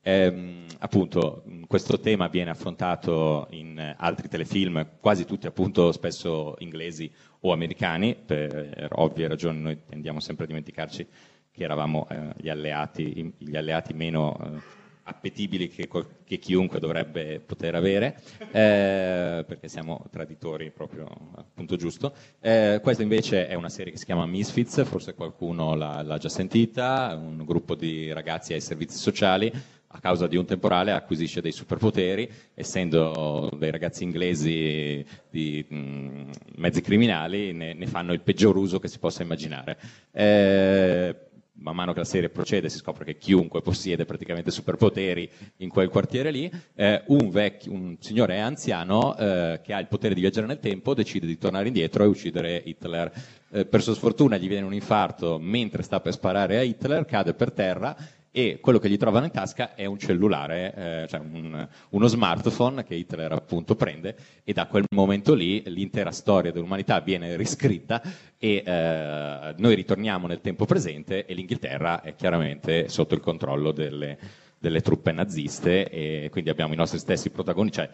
Ehm, 0.07 0.67
appunto, 0.79 1.43
questo 1.65 1.99
tema 1.99 2.27
viene 2.27 2.51
affrontato 2.51 3.47
in 3.49 3.79
eh, 3.79 3.95
altri 3.97 4.27
telefilm, 4.27 4.87
quasi 4.99 5.25
tutti 5.25 5.47
appunto 5.47 5.91
spesso 5.91 6.53
inglesi 6.59 7.11
o 7.39 7.51
americani, 7.51 8.15
per 8.15 8.89
ovvie 8.91 9.27
ragioni 9.27 9.61
noi 9.61 9.79
tendiamo 9.83 10.19
sempre 10.19 10.43
a 10.43 10.47
dimenticarci 10.47 11.07
che 11.55 11.63
eravamo 11.63 12.05
eh, 12.09 12.33
gli, 12.37 12.49
alleati, 12.49 13.33
gli 13.37 13.55
alleati 13.55 13.93
meno 13.93 14.37
eh, 14.43 14.83
appetibili 15.03 15.69
che, 15.69 15.87
che 16.23 16.37
chiunque 16.37 16.79
dovrebbe 16.79 17.39
poter 17.39 17.75
avere, 17.75 18.19
eh, 18.51 19.43
perché 19.47 19.67
siamo 19.67 20.05
traditori 20.11 20.71
proprio 20.71 21.07
al 21.35 21.45
punto 21.53 21.75
giusto. 21.77 22.13
Eh, 22.41 22.79
questa 22.81 23.03
invece 23.03 23.47
è 23.47 23.53
una 23.53 23.69
serie 23.69 23.93
che 23.93 23.99
si 23.99 24.05
chiama 24.05 24.25
Misfits, 24.25 24.83
forse 24.83 25.13
qualcuno 25.13 25.75
l'ha, 25.75 26.01
l'ha 26.01 26.17
già 26.17 26.29
sentita, 26.29 27.17
un 27.19 27.43
gruppo 27.45 27.75
di 27.75 28.11
ragazzi 28.11 28.53
ai 28.53 28.61
servizi 28.61 28.97
sociali 28.97 29.51
a 29.95 29.99
causa 29.99 30.27
di 30.27 30.35
un 30.35 30.45
temporale 30.45 30.91
acquisisce 30.91 31.39
dei 31.39 31.53
superpoteri, 31.53 32.29
essendo 32.53 33.49
dei 33.57 33.71
ragazzi 33.71 34.03
inglesi 34.03 35.05
di 35.29 35.65
mh, 35.67 36.29
mezzi 36.57 36.81
criminali, 36.81 37.53
ne, 37.53 37.73
ne 37.73 37.87
fanno 37.87 38.11
il 38.11 38.19
peggior 38.19 38.57
uso 38.57 38.79
che 38.79 38.89
si 38.89 38.99
possa 38.99 39.23
immaginare. 39.23 39.77
Eh, 40.11 41.15
man 41.57 41.75
mano 41.75 41.93
che 41.93 41.99
la 41.99 42.05
serie 42.05 42.29
procede 42.29 42.69
si 42.69 42.77
scopre 42.77 43.05
che 43.05 43.17
chiunque 43.17 43.61
possiede 43.61 44.05
praticamente 44.05 44.51
superpoteri 44.51 45.29
in 45.57 45.69
quel 45.69 45.89
quartiere 45.89 46.31
lì, 46.31 46.51
eh, 46.75 47.03
un, 47.07 47.29
vecchio, 47.29 47.71
un 47.71 47.95
signore 47.99 48.39
anziano 48.39 49.15
eh, 49.17 49.61
che 49.63 49.73
ha 49.73 49.79
il 49.79 49.87
potere 49.87 50.13
di 50.13 50.21
viaggiare 50.21 50.47
nel 50.47 50.59
tempo 50.59 50.93
decide 50.93 51.25
di 51.27 51.37
tornare 51.37 51.67
indietro 51.67 52.03
e 52.03 52.07
uccidere 52.07 52.61
Hitler. 52.63 53.11
Eh, 53.51 53.65
per 53.65 53.81
sua 53.81 53.93
sfortuna 53.93 54.37
gli 54.37 54.47
viene 54.47 54.65
un 54.65 54.73
infarto 54.73 55.39
mentre 55.39 55.83
sta 55.83 55.99
per 55.99 56.13
sparare 56.13 56.57
a 56.57 56.61
Hitler, 56.61 57.05
cade 57.05 57.33
per 57.33 57.51
terra 57.51 57.95
e 58.37 58.59
quello 58.59 58.79
che 58.79 58.89
gli 58.89 58.97
trovano 58.97 59.23
in 59.23 59.31
tasca 59.31 59.75
è 59.75 59.85
un 59.85 59.97
cellulare, 59.97 60.73
eh, 60.75 61.07
cioè 61.07 61.21
un- 61.21 61.65
uno 61.91 62.07
smartphone 62.07 62.83
che 62.83 62.93
Hitler 62.93 63.31
appunto 63.31 63.77
prende 63.77 64.13
e 64.43 64.51
da 64.51 64.65
quel 64.67 64.83
momento 64.93 65.33
lì 65.33 65.63
l'intera 65.67 66.11
storia 66.11 66.51
dell'umanità 66.51 66.99
viene 66.99 67.37
riscritta 67.37 68.01
e 68.37 68.61
eh, 68.65 69.55
noi 69.55 69.75
ritorniamo 69.75 70.27
nel 70.27 70.41
tempo 70.41 70.65
presente 70.65 71.25
e 71.25 71.33
l'Inghilterra 71.33 72.01
è 72.01 72.13
chiaramente 72.15 72.89
sotto 72.89 73.13
il 73.15 73.21
controllo 73.21 73.71
delle, 73.71 74.17
delle 74.65 74.81
truppe 74.81 75.11
naziste 75.11 75.87
e 75.89 76.29
quindi 76.31 76.49
abbiamo 76.49 76.73
i 76.73 76.75
nostri 76.75 76.97
stessi 76.97 77.29
protagonisti, 77.29 77.77
cioè 77.77 77.89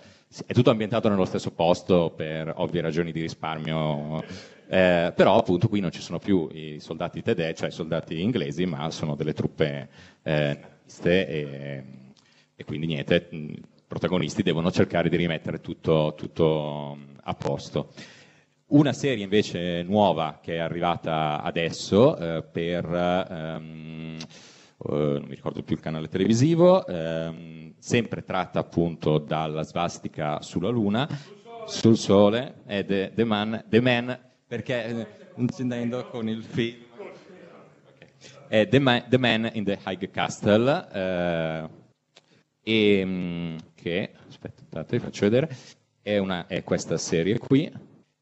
è 0.46 0.54
tutto 0.54 0.70
ambientato 0.70 1.10
nello 1.10 1.26
stesso 1.26 1.52
posto 1.52 2.14
per 2.16 2.54
ovvie 2.56 2.80
ragioni 2.80 3.12
di 3.12 3.20
risparmio, 3.20 4.24
eh, 4.70 5.12
però 5.14 5.38
appunto 5.38 5.68
qui 5.68 5.82
non 5.82 5.92
ci 5.92 6.00
sono 6.00 6.18
più 6.18 6.48
i 6.54 6.80
soldati 6.80 7.22
tedeschi, 7.22 7.56
cioè 7.58 7.68
i 7.68 7.74
soldati 7.74 8.22
inglesi, 8.22 8.66
ma 8.66 8.90
sono 8.90 9.16
delle 9.16 9.34
truppe 9.34 9.90
eh, 10.24 10.60
naziste 10.84 11.28
e, 11.28 11.84
e, 12.56 12.64
quindi 12.64 12.88
niente, 12.88 13.28
i 13.32 13.62
protagonisti 13.86 14.42
devono 14.42 14.72
cercare 14.72 15.10
di 15.10 15.18
rimettere 15.18 15.60
tutto, 15.60 16.14
tutto 16.16 16.98
a 17.22 17.34
posto. 17.34 17.92
Una 18.68 18.94
serie 18.94 19.26
invece 19.26 19.84
nuova 19.84 20.40
che 20.42 20.56
è 20.56 20.60
arrivata 20.60 21.42
adesso 21.42 22.16
eh, 22.16 22.44
per, 22.44 22.86
ehm, 22.86 24.18
eh, 24.22 24.51
non 24.84 25.24
mi 25.28 25.36
ricordo 25.36 25.64
più 25.64 25.76
il 25.76 25.82
canale 25.82 26.08
televisivo, 26.08 26.86
ehm, 26.86 27.74
sempre 27.78 28.24
tratta 28.24 28.60
appunto 28.60 29.18
dalla 29.18 29.64
svastica 29.64 30.42
sulla 30.42 30.70
Luna, 30.70 31.08
sul 31.66 31.98
Sole, 31.98 32.64
è 32.66 32.84
The, 32.86 33.12
The, 33.14 33.24
Man, 33.24 33.66
The 33.68 33.82
Man, 33.82 34.20
perché 34.48 34.86
eh, 34.86 35.08
intendendo 35.36 36.08
con 36.08 36.28
il 36.28 36.44
film. 36.44 36.90
È 38.48 38.68
The 38.68 38.80
Man, 38.80 39.06
The 39.08 39.18
Man 39.18 39.50
in 39.54 39.64
the 39.64 39.80
High 39.86 40.10
Castle, 40.10 40.88
eh, 40.92 41.70
e, 42.64 43.06
mm, 43.06 43.58
che, 43.76 44.12
aspetta, 44.28 44.84
vi 44.90 45.00
faccio 45.00 45.30
vedere, 45.30 45.56
è, 46.02 46.18
una, 46.18 46.48
è 46.48 46.64
questa 46.64 46.98
serie 46.98 47.38
qui 47.38 47.72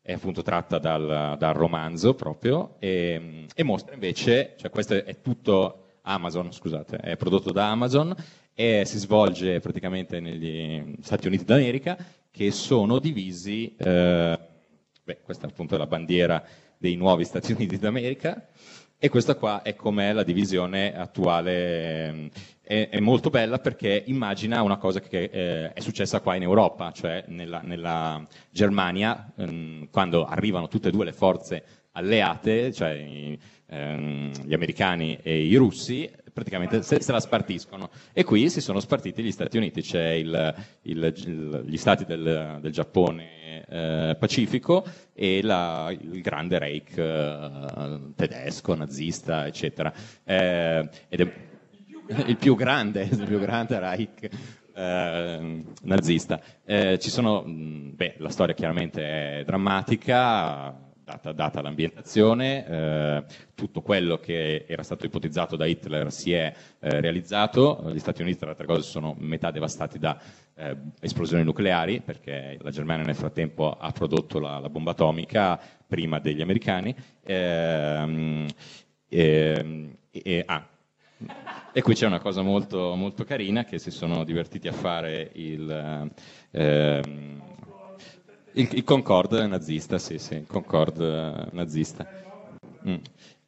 è 0.02 0.13
appunto 0.13 0.41
tratta 0.41 0.80
dal, 0.80 1.36
dal 1.38 1.54
romanzo 1.54 2.15
proprio 2.15 2.78
e, 2.80 3.45
e, 3.54 3.63
mostra 3.63 3.93
invece, 3.93 4.56
cioè 4.58 4.72
questo 4.72 4.95
è 4.95 5.22
tutto 5.22 5.88
Amazon, 6.10 6.52
scusate, 6.52 6.98
è 6.98 7.15
prodotto 7.17 7.52
da 7.52 7.69
Amazon 7.69 8.15
e 8.54 8.84
si 8.86 8.98
svolge 8.98 9.60
praticamente 9.60 10.19
negli 10.19 10.95
Stati 11.02 11.28
Uniti 11.28 11.45
d'America 11.45 11.98
che 12.32 12.52
sono 12.52 13.00
divisi, 13.00 13.76
eh, 13.78 14.39
beh, 15.04 15.22
questa 15.22 15.48
appunto 15.48 15.76
è 15.76 15.78
la 15.78 15.88
bandiera 15.88 16.43
dei 16.78 16.95
nuovi 16.95 17.26
Stati 17.26 17.52
Uniti 17.54 17.78
d'America 17.78 18.48
e 18.98 19.08
questa 19.08 19.36
qua 19.36 19.62
è 19.62 19.76
com'è 19.76 20.12
la 20.12 20.24
divisione 20.24 20.98
attuale. 20.98 22.32
È, 22.62 22.89
è 22.89 23.00
molto 23.00 23.30
bella 23.30 23.60
perché 23.60 24.04
immagina 24.08 24.62
una 24.62 24.78
cosa 24.78 25.00
che 25.00 25.30
eh, 25.32 25.74
è 25.74 25.80
successa 25.80 26.19
qua 26.19 26.36
in 26.36 26.41
Europa, 26.41 26.91
cioè 26.91 27.24
nella, 27.28 27.62
nella 27.63 28.28
Germania, 28.52 29.32
ehm, 29.38 29.89
quando 29.89 30.26
arrivano 30.26 30.67
tutte 30.67 30.89
e 30.89 30.91
due 30.91 31.06
le 31.06 31.13
forze 31.13 31.63
alleate, 31.91 32.71
cioè 32.71 32.91
i, 32.91 33.39
ehm, 33.67 34.32
gli 34.45 34.54
americani 34.54 35.17
e 35.21 35.41
i 35.41 35.56
russi, 35.56 36.10
praticamente 36.34 36.82
se, 36.82 37.02
se, 37.02 37.12
la 37.12 37.19
spartiscono. 37.19 37.89
E 38.13 38.23
qui 38.23 38.49
si 38.49 38.62
sono 38.62 38.80
spartiti 38.80 39.23
gli 39.23 39.32
Stati 39.32 39.58
Uniti, 39.58 39.82
c'è 39.82 40.10
il, 40.12 40.56
il, 40.84 41.63
gli 41.65 41.78
stati 41.78 42.06
del, 42.06 42.60
del 42.62 42.71
Giappone 42.71 43.65
eh, 43.67 44.15
Pacifico 44.17 44.86
e 45.13 45.41
la, 45.41 45.93
il 45.97 46.21
grande 46.21 46.60
Reich 46.60 46.97
eh, 46.97 47.99
tedesco, 48.15 48.75
nazista, 48.75 49.45
eccetera. 49.45 49.93
Eh, 50.23 50.89
ed 51.08 51.19
è 51.19 51.34
il 52.25 52.38
più 52.38 52.56
grande, 52.56 53.04
il 53.04 53.25
più 53.25 53.39
grande 53.39 53.80
Reich 53.80 54.30
eh, 54.73 55.63
nazista. 55.84 56.39
Eh, 56.65 56.97
ci 56.99 57.10
sono, 57.10 57.43
beh, 57.45 58.15
la 58.17 58.30
storia 58.30 58.56
chiaramente 58.56 59.39
è 59.39 59.43
drammatica, 59.43 60.88
data, 61.10 61.32
data 61.32 61.62
l'ambientazione, 61.62 62.67
eh, 62.67 63.24
tutto 63.56 63.82
quello 63.82 64.19
che 64.19 64.65
era 64.67 64.84
stato 64.84 65.06
ipotizzato 65.08 65.56
da 65.56 65.65
Hitler 65.65 66.12
si 66.12 66.34
è 66.34 66.54
eh, 66.80 67.02
realizzato, 67.02 67.89
gli 67.91 68.00
Stati 68.00 68.22
Uniti 68.22 68.38
tra 68.38 68.45
le 68.48 68.52
altre 68.52 68.67
cose 68.67 68.84
sono 68.84 69.15
metà 69.17 69.50
devastati 69.50 69.98
da 69.98 70.19
eh, 70.56 70.78
esplosioni 71.02 71.43
nucleari, 71.43 72.02
perché 72.02 72.58
la 72.62 72.69
Germania 72.69 73.06
nel 73.06 73.15
frattempo 73.15 73.72
ha 73.72 73.91
prodotto 73.91 74.39
la, 74.39 74.60
la 74.60 74.69
bomba 74.69 74.91
atomica 74.91 75.60
prima 75.88 76.19
degli 76.19 76.41
americani. 76.41 76.95
Ehm, 77.24 78.45
ehm, 79.08 79.95
ah, 80.45 80.67
e 81.74 81.82
qui 81.82 81.95
c'è 81.95 82.06
una 82.06 82.19
cosa 82.19 82.43
molto, 82.43 82.93
molto, 82.95 83.24
carina 83.24 83.63
che 83.63 83.80
si 83.80 83.89
sono 83.89 84.24
divertiti 84.24 84.67
a 84.67 84.74
fare 84.74 85.32
il, 85.34 86.12
ehm, 86.52 87.41
il, 88.60 88.69
il 88.74 88.84
Concorde 88.84 89.48
nazista, 89.48 89.98
sì, 89.98 90.17
sì, 90.17 90.36
il 90.36 90.48
Concorde 90.48 91.48
nazista. 91.52 92.08
Mm. 92.88 92.95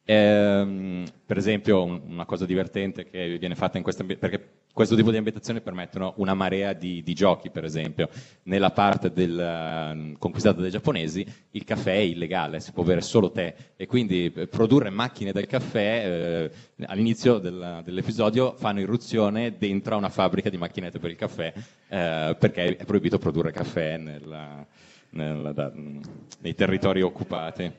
Ehm, 0.04 1.04
per 1.24 1.36
esempio, 1.36 1.84
un, 1.84 2.00
una 2.06 2.24
cosa 2.24 2.46
divertente 2.46 3.04
che 3.04 3.38
viene 3.38 3.54
fatta 3.54 3.76
in 3.76 3.82
questa 3.82 4.04
perché 4.04 4.60
questo 4.72 4.96
tipo 4.96 5.10
di 5.10 5.18
ambientazione 5.18 5.60
permettono 5.60 6.14
una 6.16 6.32
marea 6.32 6.72
di, 6.72 7.02
di 7.02 7.12
giochi, 7.12 7.50
per 7.50 7.64
esempio. 7.64 8.08
Nella 8.44 8.70
parte 8.70 9.12
del, 9.12 10.14
uh, 10.14 10.18
conquistata 10.18 10.60
dai 10.62 10.70
giapponesi 10.70 11.26
il 11.50 11.64
caffè 11.64 11.92
è 11.92 11.98
illegale, 11.98 12.58
si 12.60 12.72
può 12.72 12.82
bere 12.82 13.02
solo 13.02 13.30
tè 13.30 13.54
e 13.76 13.86
quindi 13.86 14.32
eh, 14.34 14.46
produrre 14.46 14.88
macchine 14.88 15.32
del 15.32 15.46
caffè 15.46 16.50
eh, 16.78 16.84
all'inizio 16.86 17.38
del, 17.38 17.82
dell'episodio 17.84 18.54
fanno 18.56 18.80
irruzione 18.80 19.56
dentro 19.58 19.94
a 19.94 19.98
una 19.98 20.08
fabbrica 20.08 20.48
di 20.48 20.56
macchinette 20.56 20.98
per 20.98 21.10
il 21.10 21.16
caffè 21.16 21.52
eh, 21.88 22.36
perché 22.38 22.76
è 22.76 22.84
proibito 22.86 23.18
produrre 23.18 23.52
caffè 23.52 23.98
nella, 23.98 24.66
nella, 25.12 25.52
da, 25.52 25.72
nei 25.74 26.54
territori 26.54 27.02
occupati. 27.02 27.70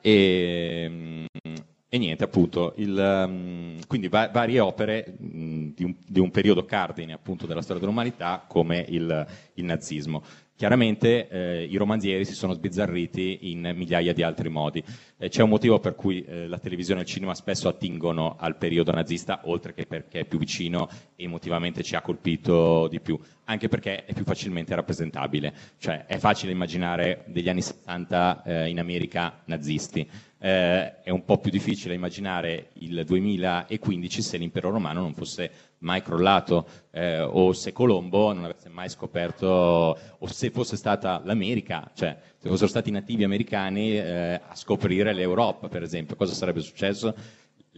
E, 0.00 1.26
e 1.88 1.98
niente, 1.98 2.24
appunto, 2.24 2.74
il, 2.76 3.24
um, 3.26 3.78
quindi 3.86 4.08
va- 4.08 4.28
varie 4.28 4.60
opere 4.60 5.14
mh, 5.18 5.68
di, 5.74 5.84
un, 5.84 5.94
di, 6.06 6.20
un, 6.20 6.30
periodo 6.30 6.64
cardine 6.64 7.12
appunto 7.12 7.46
della 7.46 7.62
storia 7.62 7.80
dell'umanità 7.80 8.44
come 8.46 8.84
il, 8.88 9.26
il 9.54 9.64
nazismo. 9.64 10.22
Chiaramente 10.58 11.28
eh, 11.28 11.68
i 11.70 11.76
romanzieri 11.76 12.24
si 12.24 12.34
sono 12.34 12.52
sbizzarriti 12.52 13.52
in 13.52 13.74
migliaia 13.76 14.12
di 14.12 14.24
altri 14.24 14.48
modi. 14.48 14.82
Eh, 15.16 15.28
c'è 15.28 15.40
un 15.44 15.50
motivo 15.50 15.78
per 15.78 15.94
cui 15.94 16.24
eh, 16.24 16.48
la 16.48 16.58
televisione 16.58 16.98
e 16.98 17.02
il 17.04 17.08
cinema 17.08 17.32
spesso 17.36 17.68
attingono 17.68 18.34
al 18.36 18.56
periodo 18.56 18.90
nazista, 18.90 19.42
oltre 19.44 19.72
che 19.72 19.86
perché 19.86 20.18
è 20.18 20.24
più 20.24 20.36
vicino 20.36 20.88
e 21.14 21.22
emotivamente 21.22 21.84
ci 21.84 21.94
ha 21.94 22.00
colpito 22.00 22.88
di 22.88 22.98
più, 22.98 23.16
anche 23.44 23.68
perché 23.68 24.04
è 24.04 24.12
più 24.12 24.24
facilmente 24.24 24.74
rappresentabile. 24.74 25.54
Cioè 25.78 26.06
è 26.06 26.18
facile 26.18 26.50
immaginare 26.50 27.22
degli 27.28 27.48
anni 27.48 27.62
60 27.62 28.42
eh, 28.42 28.68
in 28.68 28.80
America 28.80 29.40
nazisti. 29.44 30.10
Eh, 30.40 31.02
è 31.02 31.10
un 31.10 31.24
po' 31.24 31.38
più 31.38 31.50
difficile 31.50 31.94
immaginare 31.94 32.68
il 32.74 33.04
2015 33.04 34.22
se 34.22 34.36
l'impero 34.36 34.70
romano 34.70 35.00
non 35.00 35.12
fosse 35.12 35.50
mai 35.78 36.00
crollato 36.00 36.68
eh, 36.92 37.20
o 37.20 37.52
se 37.52 37.72
Colombo 37.72 38.32
non 38.32 38.44
avesse 38.44 38.68
mai 38.68 38.88
scoperto 38.88 39.46
o 39.46 40.26
se 40.28 40.50
fosse 40.50 40.76
stata 40.76 41.20
l'America, 41.24 41.90
cioè 41.92 42.16
se 42.36 42.48
fossero 42.48 42.68
stati 42.68 42.90
i 42.90 42.92
nativi 42.92 43.24
americani 43.24 43.96
eh, 43.96 44.40
a 44.46 44.54
scoprire 44.54 45.12
l'Europa, 45.12 45.68
per 45.68 45.82
esempio, 45.82 46.14
cosa 46.14 46.34
sarebbe 46.34 46.60
successo? 46.60 47.14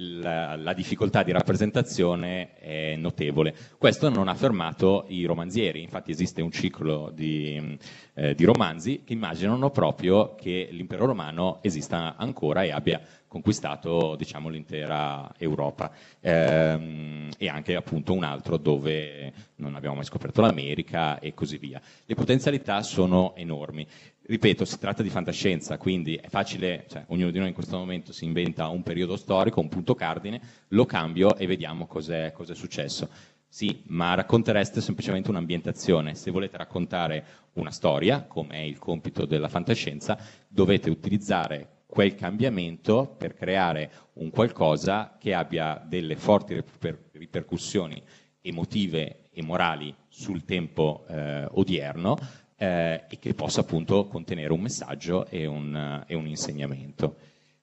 La, 0.03 0.57
la, 0.57 0.73
difficoltà 0.73 1.23
di 1.23 1.31
rappresentazione 1.31 2.55
è 2.55 2.97
notevole. 2.97 3.55
Questo 3.77 4.09
non 4.09 4.29
ha 4.29 4.35
fermato 4.35 5.05
i 5.09 5.27
romanzieri, 5.27 5.83
infatti 5.83 6.11
esiste 6.11 6.41
un 6.41 6.51
ciclo 6.51 7.11
di, 7.15 7.77
eh, 8.15 8.35
di 8.35 8.45
romanzi 8.45 9.03
che 9.05 9.13
immaginano 9.13 9.69
proprio 9.69 10.35
che 10.37 10.69
l'impero 10.71 11.05
romano 11.05 11.59
esista 11.61 12.17
ancora 12.17 12.63
e 12.63 12.71
abbia 12.71 13.03
conquistato 13.29 14.17
diciamo, 14.17 14.49
l'intera 14.49 15.33
Europa 15.37 15.93
ehm, 16.19 17.29
e 17.37 17.49
anche 17.49 17.77
appunto 17.77 18.13
un 18.13 18.25
altro 18.25 18.57
dove 18.57 19.33
non 19.57 19.75
abbiamo 19.75 19.97
mai 19.97 20.05
scoperto 20.05 20.41
l'America 20.41 21.19
e 21.19 21.35
così 21.35 21.59
via. 21.59 21.81
Le 22.07 22.15
potenzialità 22.15 22.83
sono 22.83 23.35
enormi. 23.37 23.87
Ripeto, 24.31 24.65
si 24.65 24.79
tratta 24.79 25.03
di 25.03 25.11
fantascienza, 25.11 25.77
quindi 25.77 26.15
è 26.15 26.29
facile, 26.29 26.85
cioè, 26.89 27.03
ognuno 27.09 27.33
di 27.33 27.41
noi 27.41 27.49
in 27.49 27.53
questo 27.53 27.77
momento 27.77 28.13
si 28.13 28.27
inventa 28.27 28.69
un 28.69 28.85
periodo 28.85 29.17
storico, 29.17 29.59
un 29.59 29.69
punto 29.69 29.97
cardine, 29.97 30.41
lo 30.69 30.87
cambio 30.87 31.35
e 31.35 31.49
vediamo 31.49 31.89
cos'è, 31.89 32.31
cos'è 32.31 32.55
successo. 32.55 33.09
Sì, 33.49 33.83
ma 33.87 34.15
raccontereste 34.15 34.81
semplicemente 34.81 35.31
un'ambientazione. 35.31 36.15
Se 36.15 36.31
volete 36.31 36.57
raccontare 36.57 37.25
una 37.55 37.73
storia, 37.73 38.23
come 38.23 38.55
è 38.55 38.61
il 38.61 38.79
compito 38.79 39.27
della 39.27 39.49
fantascienza, 39.49 40.17
dovete 40.47 40.91
utilizzare 40.91 41.79
quel 41.87 42.15
cambiamento 42.15 43.13
per 43.19 43.35
creare 43.35 43.91
un 44.13 44.31
qualcosa 44.31 45.17
che 45.19 45.35
abbia 45.35 45.85
delle 45.85 46.15
forti 46.15 46.55
riper- 46.55 47.09
ripercussioni 47.15 48.01
emotive 48.43 49.29
e 49.33 49.43
morali 49.43 49.93
sul 50.09 50.45
tempo 50.45 51.05
eh, 51.09 51.47
odierno 51.51 52.17
eh, 52.63 53.05
e 53.09 53.19
che 53.19 53.33
possa 53.33 53.61
appunto 53.63 54.07
contenere 54.07 54.53
un 54.53 54.61
messaggio 54.61 55.27
e 55.29 55.47
un, 55.47 56.05
e 56.07 56.15
un 56.15 56.27
insegnamento. 56.27 57.17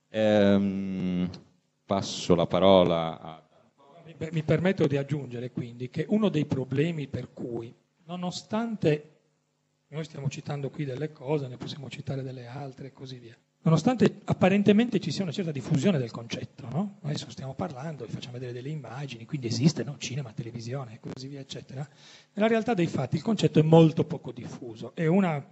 Ehm, 0.10 1.30
passo 1.86 2.34
la 2.34 2.48
parola 2.48 3.20
a... 3.20 3.44
Mi 4.32 4.42
permetto 4.42 4.88
di 4.88 4.98
aggiungere 4.98 5.52
quindi 5.52 5.92
che 5.92 6.08
uno 6.10 6.30
dei 6.30 6.46
problemi 6.46 7.06
per 7.06 7.32
cui, 7.32 7.72
nonostante 8.06 9.12
noi 9.90 10.04
stiamo 10.04 10.30
citando 10.30 10.72
qui 10.72 10.86
delle 10.86 11.12
cose, 11.12 11.48
ne 11.48 11.58
possiamo 11.58 11.88
citare 11.92 12.24
delle 12.24 12.48
altre 12.48 12.88
e 12.88 12.94
così 12.94 13.20
via, 13.20 13.38
nonostante 13.68 14.22
apparentemente 14.24 14.98
ci 15.02 15.12
sia 15.12 15.24
una 15.24 15.34
certa 15.34 15.52
diffusione 15.52 15.98
del 15.98 16.10
concetto, 16.10 16.68
no? 16.72 17.00
adesso 17.02 17.30
stiamo 17.30 17.54
parlando, 17.54 18.06
vi 18.06 18.14
facciamo 18.14 18.36
vedere 18.36 18.54
delle 18.54 18.70
immagini, 18.70 19.26
quindi 19.26 19.48
esiste 19.48 19.84
no? 19.84 19.98
cinema, 19.98 20.32
televisione 20.32 20.94
e 20.94 21.00
così 21.02 21.28
via, 21.28 21.42
eccetera, 21.42 21.86
nella 22.34 22.48
realtà 22.48 22.74
dei 22.74 22.88
fatti 22.88 23.18
il 23.18 23.22
concetto 23.22 23.60
è 23.60 23.64
molto 23.64 24.06
poco 24.06 24.32
diffuso, 24.32 24.96
è 24.96 25.06
un 25.06 25.44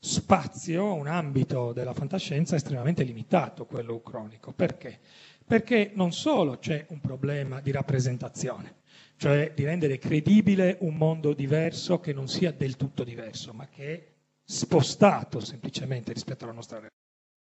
spazio, 0.00 0.94
un 0.94 1.06
ambito 1.06 1.72
della 1.72 1.94
fantascienza 1.94 2.56
estremamente 2.56 3.04
limitato, 3.04 3.66
quello 3.66 3.94
ucronico. 3.94 4.52
Perché? 4.52 4.98
Perché 5.46 5.92
non 5.94 6.10
solo 6.10 6.58
c'è 6.58 6.86
un 6.88 7.00
problema 7.00 7.60
di 7.60 7.70
rappresentazione, 7.70 8.78
cioè 9.16 9.52
di 9.54 9.62
rendere 9.62 9.98
credibile 9.98 10.76
un 10.80 10.96
mondo 10.96 11.34
diverso 11.34 12.00
che 12.00 12.12
non 12.12 12.26
sia 12.26 12.50
del 12.50 12.74
tutto 12.76 13.04
diverso, 13.04 13.52
ma 13.52 13.68
che 13.68 13.92
è 13.92 14.06
spostato 14.42 15.38
semplicemente 15.38 16.12
rispetto 16.12 16.44
alla 16.44 16.54
nostra 16.54 16.78
realtà. 16.78 16.99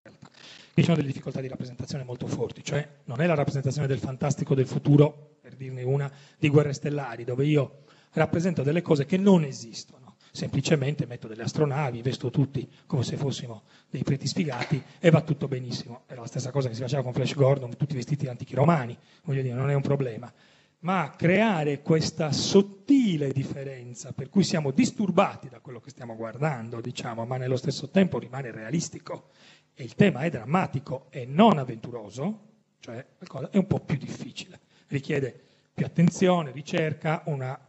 Qui 0.10 0.84
ci 0.84 0.84
sono 0.84 0.96
delle 0.96 1.08
difficoltà 1.08 1.42
di 1.42 1.48
rappresentazione 1.48 2.04
molto 2.04 2.28
forti, 2.28 2.64
cioè 2.64 2.88
non 3.06 3.22
è 3.22 3.26
la 3.26 3.34
rappresentazione 3.34 3.88
del 3.88 4.00
fantastico 4.00 4.54
del 4.54 4.68
futuro, 4.68 5.38
per 5.42 5.56
dirne 5.56 5.84
una, 5.84 6.12
di 6.38 6.50
guerre 6.50 6.74
stellari, 6.74 7.24
dove 7.24 7.46
io 7.46 7.84
rappresento 8.14 8.64
delle 8.64 8.82
cose 8.82 9.06
che 9.06 9.18
non 9.18 9.44
esistono. 9.44 10.16
Semplicemente 10.32 11.08
metto 11.08 11.28
delle 11.28 11.42
astronavi, 11.44 12.04
vesto 12.04 12.30
tutti 12.30 12.70
come 12.86 13.04
se 13.04 13.18
fossimo 13.18 13.64
dei 13.90 14.04
preti 14.04 14.28
sfigati 14.28 14.80
e 15.00 15.10
va 15.10 15.22
tutto 15.22 15.48
benissimo. 15.48 16.04
Era 16.06 16.22
la 16.22 16.28
stessa 16.28 16.52
cosa 16.52 16.68
che 16.68 16.76
si 16.76 16.82
faceva 16.82 17.02
con 17.02 17.14
Flash 17.14 17.34
Gordon, 17.34 17.76
tutti 17.76 17.96
vestiti 17.96 18.26
da 18.26 18.32
antichi 18.32 18.54
romani, 18.54 18.96
voglio 19.24 19.42
dire, 19.42 19.56
non 19.56 19.72
è 19.72 19.74
un 19.74 19.82
problema. 19.82 20.32
Ma 20.80 21.12
creare 21.18 21.82
questa 21.82 22.32
sottile 22.32 23.32
differenza 23.32 24.12
per 24.12 24.30
cui 24.30 24.44
siamo 24.44 24.70
disturbati 24.70 25.50
da 25.50 25.60
quello 25.60 25.80
che 25.80 25.90
stiamo 25.90 26.16
guardando, 26.16 26.82
diciamo, 26.82 27.26
ma 27.26 27.38
nello 27.38 27.58
stesso 27.58 27.90
tempo 27.90 28.20
rimane 28.20 28.52
realistico 28.52 29.30
e 29.80 29.84
il 29.84 29.94
tema 29.94 30.22
è 30.22 30.32
drammatico 30.32 31.06
e 31.12 31.28
non 31.28 31.60
avventuroso, 31.60 32.40
cioè 32.80 33.06
qualcosa 33.16 33.52
è 33.52 33.58
un 33.58 33.68
po' 33.68 33.80
più 33.80 33.96
difficile, 33.96 34.60
richiede 34.88 35.40
più 35.72 35.86
attenzione, 35.86 36.52
ricerca, 36.52 37.22
una 37.26 37.60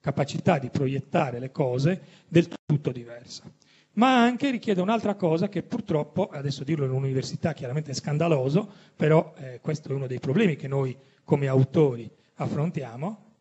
capacità 0.00 0.58
di 0.58 0.68
proiettare 0.68 1.38
le 1.38 1.52
cose 1.52 2.00
del 2.26 2.48
tutto 2.66 2.90
diversa. 2.90 3.44
Ma 3.92 4.20
anche 4.20 4.50
richiede 4.50 4.80
un'altra 4.80 5.14
cosa 5.14 5.48
che 5.48 5.62
purtroppo, 5.62 6.26
adesso 6.26 6.64
dirlo 6.64 6.86
in 6.86 6.90
un'università 6.90 7.52
chiaramente 7.52 7.92
è 7.92 7.94
scandaloso, 7.94 8.68
però 8.96 9.32
eh, 9.36 9.60
questo 9.60 9.90
è 9.90 9.92
uno 9.92 10.08
dei 10.08 10.18
problemi 10.18 10.56
che 10.56 10.66
noi 10.66 10.96
come 11.22 11.46
autori 11.46 12.10
affrontiamo, 12.34 13.32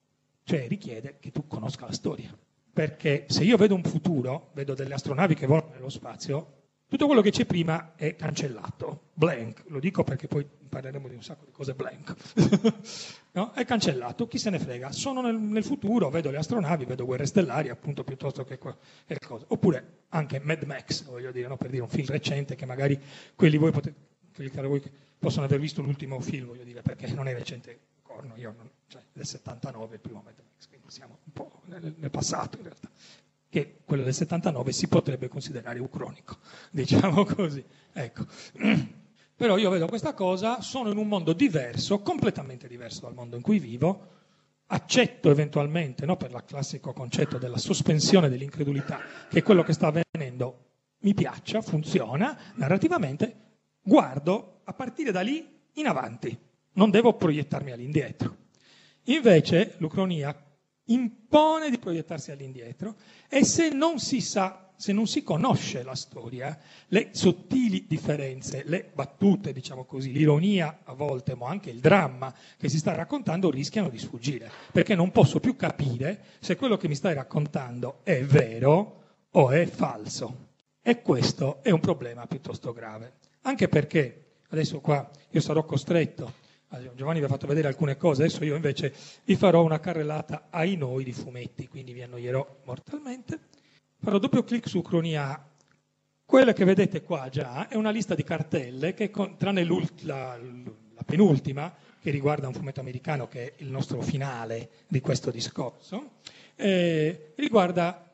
cioè 0.44 0.68
richiede 0.68 1.18
che 1.20 1.32
tu 1.32 1.48
conosca 1.48 1.88
la 1.88 1.94
storia. 1.94 2.38
Perché 2.72 3.26
se 3.28 3.44
io 3.44 3.58
vedo 3.58 3.74
un 3.74 3.84
futuro, 3.84 4.52
vedo 4.54 4.76
delle 4.76 4.94
astronavi 4.94 5.34
che 5.34 5.48
volano 5.48 5.72
nello 5.74 5.90
spazio, 5.90 6.62
tutto 6.94 7.08
quello 7.08 7.22
che 7.22 7.32
c'è 7.32 7.46
prima 7.46 7.94
è 7.96 8.16
cancellato, 8.16 9.10
blank, 9.16 9.64
lo 9.70 9.80
dico 9.80 10.04
perché 10.04 10.28
poi 10.28 10.46
parleremo 10.70 11.08
di 11.08 11.16
un 11.16 11.24
sacco 11.24 11.44
di 11.44 11.52
cose 11.52 11.74
blank, 11.74 12.14
no? 13.34 13.52
è 13.54 13.66
cancellato, 13.66 14.28
chi 14.28 14.38
se 14.38 14.52
ne 14.52 14.60
frega, 14.60 14.92
sono 14.92 15.22
nel, 15.22 15.36
nel, 15.36 15.64
futuro, 15.64 16.12
vedo 16.12 16.30
le 16.30 16.38
astronavi, 16.38 16.86
vedo 16.86 17.06
guerre 17.06 17.26
stellari 17.26 17.70
appunto 17.70 18.04
piuttosto 18.04 18.44
che 18.44 18.60
quelle 18.60 18.78
cose, 19.26 19.46
oppure 19.48 20.02
anche 20.10 20.40
Mad 20.40 20.62
Max, 20.66 21.06
voglio 21.06 21.32
dire, 21.32 21.48
no? 21.48 21.58
per 21.58 21.72
dire 21.72 21.82
un 21.82 21.90
film 21.90 22.06
recente 22.06 22.54
che 22.54 22.68
magari 22.68 23.02
quelli 23.34 23.58
voi 23.58 23.72
potete, 23.72 23.96
quelli 24.36 24.52
che 24.52 24.62
voi 24.62 24.84
possono 25.18 25.46
aver 25.46 25.60
visto 25.60 25.82
l'ultimo 25.82 26.20
film, 26.20 26.46
voglio 26.46 26.64
dire, 26.64 26.84
perché 26.84 27.12
non 27.12 27.28
è 27.28 27.34
recente, 27.34 27.80
corno, 28.04 28.36
io 28.36 28.54
non, 28.56 28.70
cioè 28.86 29.02
del 29.12 29.26
79 29.26 29.96
il 29.96 30.00
primo 30.00 30.22
Mad 30.24 30.36
Max, 30.38 30.68
quindi 30.68 30.92
siamo 30.92 31.18
un 31.24 31.34
po' 31.34 31.62
nel, 31.66 31.96
nel 31.98 32.12
passato 32.12 32.58
in 32.58 32.64
realtà 32.66 32.90
che 33.54 33.82
quello 33.86 34.02
del 34.02 34.16
79 34.16 34.72
si 34.72 34.88
potrebbe 34.88 35.28
considerare 35.28 35.78
ucronico, 35.78 36.38
diciamo 36.72 37.24
così. 37.24 37.64
Ecco. 37.94 38.26
Però 39.38 39.58
io 39.58 39.70
vedo 39.70 39.86
questa 39.86 40.16
cosa, 40.16 40.60
sono 40.62 40.90
in 40.90 40.98
un 40.98 41.08
mondo 41.08 41.34
diverso, 41.34 42.00
completamente 42.00 42.68
diverso 42.68 43.02
dal 43.02 43.14
mondo 43.14 43.36
in 43.36 43.44
cui 43.44 43.60
vivo, 43.60 44.08
accetto 44.66 45.30
eventualmente, 45.30 46.04
no, 46.08 46.18
per 46.18 46.32
il 46.32 46.44
classico 46.48 46.94
concetto 46.94 47.38
della 47.38 47.60
sospensione 47.60 48.28
dell'incredulità, 48.28 49.00
che 49.30 49.44
quello 49.44 49.62
che 49.62 49.74
sta 49.74 49.94
avvenendo 49.94 50.70
mi 51.02 51.14
piaccia, 51.14 51.62
funziona, 51.62 52.36
narrativamente, 52.56 53.36
guardo 53.84 54.62
a 54.64 54.74
partire 54.74 55.12
da 55.12 55.22
lì 55.22 55.48
in 55.74 55.86
avanti, 55.86 56.36
non 56.74 56.90
devo 56.90 57.14
proiettarmi 57.14 57.72
all'indietro. 57.72 58.38
Invece 59.04 59.76
l'Ucronia 59.78 60.43
impone 60.86 61.70
di 61.70 61.78
proiettarsi 61.78 62.32
all'indietro 62.32 62.96
e 63.30 63.46
se 63.46 63.70
non 63.70 64.00
si 64.00 64.20
sa, 64.20 64.72
se 64.76 64.92
non 64.92 65.08
si 65.08 65.24
conosce 65.24 65.84
la 65.84 65.96
storia, 65.96 66.58
le 66.88 67.10
sottili 67.12 67.86
differenze, 67.88 68.64
le 68.66 68.92
battute, 68.94 69.54
diciamo 69.54 69.86
così, 69.86 70.12
l'ironia 70.12 70.82
a 70.84 70.94
volte, 70.94 71.36
ma 71.36 71.48
anche 71.48 71.70
il 71.70 71.80
dramma 71.80 72.34
che 72.58 72.70
si 72.70 72.78
sta 72.78 72.94
raccontando 72.94 73.50
rischiano 73.50 73.90
di 73.90 73.98
sfuggire, 73.98 74.52
perché 74.72 74.96
non 74.96 75.12
posso 75.12 75.40
più 75.40 75.56
capire 75.56 76.26
se 76.40 76.56
quello 76.56 76.78
che 76.78 76.88
mi 76.88 76.96
stai 76.96 77.14
raccontando 77.14 78.00
è 78.04 78.22
vero 78.24 79.02
o 79.32 79.50
è 79.52 79.66
falso. 79.66 80.50
E 80.82 81.02
questo 81.02 81.64
è 81.64 81.72
un 81.72 81.80
problema 81.80 82.28
piuttosto 82.28 82.74
grave, 82.74 83.14
anche 83.44 83.70
perché 83.70 84.42
adesso 84.50 84.82
qua 84.82 85.10
io 85.30 85.40
sarò 85.40 85.64
costretto 85.64 86.42
Giovanni 86.96 87.20
vi 87.20 87.26
ha 87.26 87.30
fatto 87.30 87.46
vedere 87.46 87.68
alcune 87.68 87.98
cose, 87.98 88.24
adesso 88.24 88.44
io 88.44 88.56
invece 88.56 88.94
vi 89.26 89.36
farò 89.36 89.64
una 89.64 89.80
carrellata 89.80 90.48
ai 90.50 90.76
noi 90.76 91.04
di 91.04 91.14
fumetti, 91.14 91.68
quindi 91.68 91.94
vi 91.94 92.02
annoierò 92.02 92.62
mortalmente. 92.66 93.40
Farò 94.00 94.18
doppio 94.18 94.44
clic 94.44 94.68
su 94.68 94.82
Cronia. 94.82 95.50
Quella 96.26 96.54
che 96.54 96.66
vedete 96.66 97.04
qua 97.04 97.30
già 97.30 97.68
è 97.68 97.76
una 97.76 97.92
lista 97.92 98.16
di 98.16 98.24
cartelle 98.24 98.94
che, 98.94 99.12
tranne 99.38 99.64
la, 100.02 100.38
la 100.38 101.04
penultima, 101.06 101.72
che 102.02 102.10
riguarda 102.10 102.48
un 102.48 102.54
fumetto 102.54 102.80
americano 102.80 103.28
che 103.28 103.46
è 103.46 103.54
il 103.58 103.70
nostro 103.70 104.02
finale 104.02 104.70
di 104.88 105.00
questo 105.00 105.30
discorso, 105.30 106.14
eh, 106.56 107.34
riguarda 107.36 108.13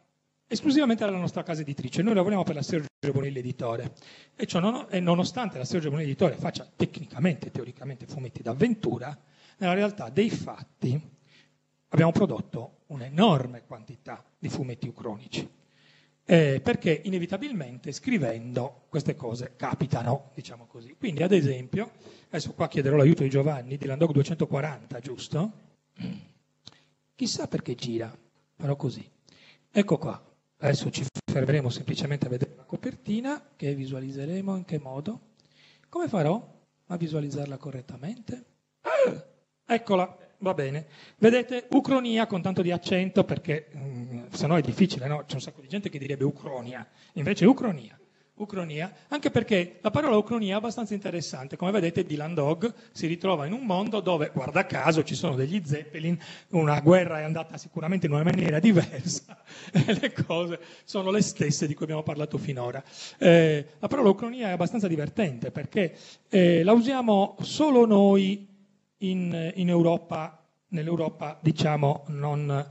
esclusivamente 0.51 1.03
alla 1.03 1.17
nostra 1.17 1.43
casa 1.43 1.61
editrice. 1.61 2.01
Noi 2.01 2.15
lavoriamo 2.15 2.43
per 2.43 2.55
la 2.55 2.63
Sergio 2.63 2.87
Bonelli 3.13 3.37
Editore 3.37 3.93
e, 4.35 4.47
ciò 4.47 4.59
non, 4.59 4.87
e 4.89 4.99
nonostante 4.99 5.59
la 5.59 5.63
Sergio 5.63 5.89
Bonelli 5.89 6.09
Editore 6.09 6.35
faccia 6.35 6.67
tecnicamente, 6.75 7.51
teoricamente 7.51 8.07
fumetti 8.07 8.41
d'avventura, 8.41 9.17
nella 9.57 9.73
realtà 9.73 10.09
dei 10.09 10.29
fatti 10.31 10.99
abbiamo 11.89 12.11
prodotto 12.11 12.79
un'enorme 12.87 13.63
quantità 13.65 14.23
di 14.37 14.49
fumetti 14.49 14.87
ucronici. 14.87 15.47
Eh, 16.25 16.61
perché 16.61 17.01
inevitabilmente 17.05 17.91
scrivendo 17.91 18.85
queste 18.89 19.15
cose 19.15 19.53
capitano, 19.55 20.29
diciamo 20.35 20.65
così. 20.67 20.95
Quindi, 20.97 21.23
ad 21.23 21.31
esempio, 21.31 21.91
adesso 22.27 22.53
qua 22.53 22.67
chiederò 22.67 22.95
l'aiuto 22.97 23.23
di 23.23 23.29
Giovanni, 23.29 23.77
di 23.77 23.85
Landog 23.85 24.11
240, 24.11 24.99
giusto? 24.99 25.51
Chissà 27.15 27.47
perché 27.47 27.73
gira, 27.73 28.15
però 28.55 28.75
così. 28.75 29.07
Ecco 29.71 29.97
qua, 29.97 30.28
Adesso 30.61 30.89
ci 30.91 31.05
fermeremo 31.25 31.69
semplicemente 31.69 32.25
a 32.25 32.29
vedere 32.29 32.55
la 32.57 32.65
copertina 32.65 33.51
che 33.55 33.73
visualizzeremo 33.73 34.57
in 34.57 34.65
che 34.65 34.77
modo. 34.77 35.27
Come 35.87 36.09
farò 36.09 36.59
a 36.87 36.97
visualizzarla 36.97 37.55
correttamente? 37.57 38.45
Ah, 38.81 39.25
eccola, 39.65 40.17
va 40.39 40.53
bene. 40.53 40.87
Vedete, 41.17 41.67
Ucronia 41.71 42.27
con 42.27 42.41
tanto 42.41 42.61
di 42.61 42.71
accento 42.71 43.23
perché 43.23 43.69
mm, 43.73 44.25
se 44.31 44.47
è 44.47 44.61
difficile, 44.61 45.07
no? 45.07 45.23
C'è 45.25 45.35
un 45.35 45.41
sacco 45.41 45.61
di 45.61 45.69
gente 45.69 45.87
che 45.87 45.97
direbbe 45.97 46.25
Ucronia, 46.25 46.85
invece 47.13 47.45
Ucronia. 47.45 47.97
Ucronia, 48.39 48.91
anche 49.09 49.31
perché 49.31 49.79
la 49.81 49.91
parola 49.91 50.15
Ucronia 50.15 50.53
è 50.53 50.57
abbastanza 50.57 50.93
interessante. 50.93 51.57
Come 51.57 51.71
vedete, 51.71 52.03
Dylan 52.03 52.33
Dog 52.33 52.73
si 52.91 53.05
ritrova 53.05 53.45
in 53.45 53.53
un 53.53 53.65
mondo 53.65 53.99
dove, 53.99 54.31
guarda 54.33 54.65
caso, 54.65 55.03
ci 55.03 55.15
sono 55.15 55.35
degli 55.35 55.61
zeppelin, 55.65 56.17
una 56.49 56.79
guerra 56.79 57.19
è 57.19 57.23
andata 57.23 57.57
sicuramente 57.57 58.05
in 58.05 58.13
una 58.13 58.23
maniera 58.23 58.59
diversa 58.59 59.37
le 59.71 60.13
cose 60.25 60.59
sono 60.85 61.11
le 61.11 61.21
stesse 61.21 61.67
di 61.67 61.73
cui 61.73 61.83
abbiamo 61.83 62.03
parlato 62.03 62.37
finora. 62.37 62.81
Eh, 63.17 63.65
la 63.79 63.87
parola 63.87 64.09
Ucronia 64.09 64.47
è 64.47 64.51
abbastanza 64.51 64.87
divertente 64.87 65.51
perché 65.51 65.95
eh, 66.29 66.63
la 66.63 66.71
usiamo 66.71 67.35
solo 67.41 67.85
noi 67.85 68.47
in, 68.99 69.51
in 69.55 69.69
Europa, 69.69 70.45
nell'Europa, 70.69 71.37
diciamo, 71.41 72.05
non, 72.07 72.67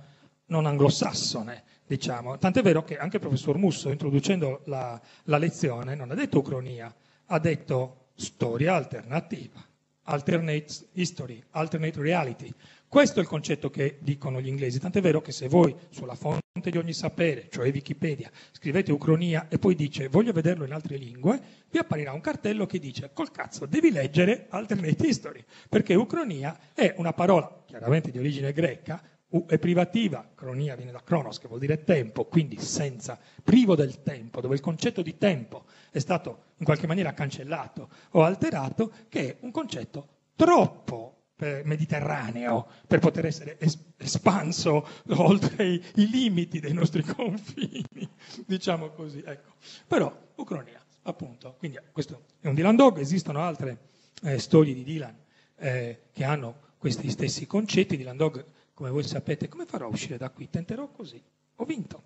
non 0.46 0.66
anglosassone 0.66 1.64
diciamo. 1.88 2.38
Tant'è 2.38 2.62
vero 2.62 2.84
che 2.84 2.96
anche 2.96 3.16
il 3.16 3.22
professor 3.22 3.56
Musso, 3.56 3.90
introducendo 3.90 4.60
la, 4.66 5.00
la 5.24 5.38
lezione, 5.38 5.96
non 5.96 6.10
ha 6.10 6.14
detto 6.14 6.38
ucronia, 6.38 6.94
ha 7.26 7.38
detto 7.40 8.10
storia 8.14 8.74
alternativa, 8.74 9.64
alternate 10.02 10.66
history, 10.92 11.42
alternate 11.50 12.00
reality. 12.00 12.52
Questo 12.86 13.18
è 13.18 13.22
il 13.22 13.28
concetto 13.28 13.70
che 13.70 13.98
dicono 14.00 14.40
gli 14.40 14.48
inglesi, 14.48 14.78
tant'è 14.78 15.00
vero 15.00 15.20
che 15.20 15.32
se 15.32 15.48
voi 15.48 15.74
sulla 15.90 16.14
fonte 16.14 16.70
di 16.70 16.78
ogni 16.78 16.94
sapere, 16.94 17.48
cioè 17.50 17.70
Wikipedia, 17.70 18.30
scrivete 18.52 18.92
ucronia 18.92 19.46
e 19.48 19.58
poi 19.58 19.74
dice 19.74 20.08
voglio 20.08 20.32
vederlo 20.32 20.64
in 20.64 20.72
altre 20.72 20.96
lingue, 20.96 21.38
vi 21.70 21.78
apparirà 21.78 22.12
un 22.12 22.22
cartello 22.22 22.64
che 22.64 22.78
dice 22.78 23.10
col 23.12 23.30
cazzo 23.30 23.66
devi 23.66 23.90
leggere 23.90 24.46
alternate 24.48 25.06
history, 25.06 25.44
perché 25.68 25.94
ucronia 25.94 26.58
è 26.72 26.94
una 26.96 27.12
parola 27.12 27.62
chiaramente 27.66 28.10
di 28.10 28.18
origine 28.18 28.52
greca, 28.52 29.02
U 29.30 29.44
è 29.46 29.58
privativa, 29.58 30.26
cronia 30.34 30.74
viene 30.74 30.90
da 30.90 31.02
cronos, 31.02 31.38
che 31.38 31.48
vuol 31.48 31.60
dire 31.60 31.84
tempo, 31.84 32.24
quindi 32.24 32.58
senza, 32.58 33.18
privo 33.42 33.74
del 33.74 34.02
tempo, 34.02 34.40
dove 34.40 34.54
il 34.54 34.60
concetto 34.62 35.02
di 35.02 35.18
tempo 35.18 35.64
è 35.90 35.98
stato 35.98 36.44
in 36.56 36.64
qualche 36.64 36.86
maniera 36.86 37.12
cancellato 37.12 37.90
o 38.12 38.22
alterato, 38.22 38.90
che 39.08 39.28
è 39.28 39.36
un 39.40 39.50
concetto 39.50 40.08
troppo 40.34 41.18
eh, 41.38 41.62
mediterraneo 41.64 42.68
per 42.86 43.00
poter 43.00 43.26
essere 43.26 43.58
es- 43.58 43.78
espanso 43.96 44.86
oltre 45.10 45.66
i, 45.66 45.82
i, 45.96 46.08
limiti 46.08 46.58
dei 46.58 46.72
nostri 46.72 47.02
confini, 47.04 48.08
diciamo 48.46 48.90
così. 48.90 49.22
Ecco. 49.24 49.52
Però, 49.86 50.10
Ucronia, 50.36 50.82
appunto, 51.02 51.54
quindi 51.58 51.78
questo 51.92 52.24
è 52.40 52.48
un 52.48 52.54
Dylan 52.54 52.76
Dog, 52.76 52.98
esistono 52.98 53.42
altre 53.42 53.78
eh, 54.22 54.38
storie 54.38 54.74
di 54.74 54.84
Dylan 54.84 55.16
eh, 55.56 56.02
che 56.12 56.24
hanno 56.24 56.66
questi 56.78 57.10
stessi 57.10 57.46
concetti. 57.46 57.96
Dylan 57.96 58.16
Dog, 58.16 58.44
come 58.78 58.90
voi 58.90 59.02
sapete, 59.02 59.48
come 59.48 59.66
farò 59.66 59.86
a 59.86 59.88
uscire 59.88 60.16
da 60.16 60.30
qui? 60.30 60.48
Tenterò 60.48 60.86
così, 60.92 61.20
ho 61.56 61.64
vinto. 61.64 62.02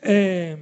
Eh, 0.00 0.58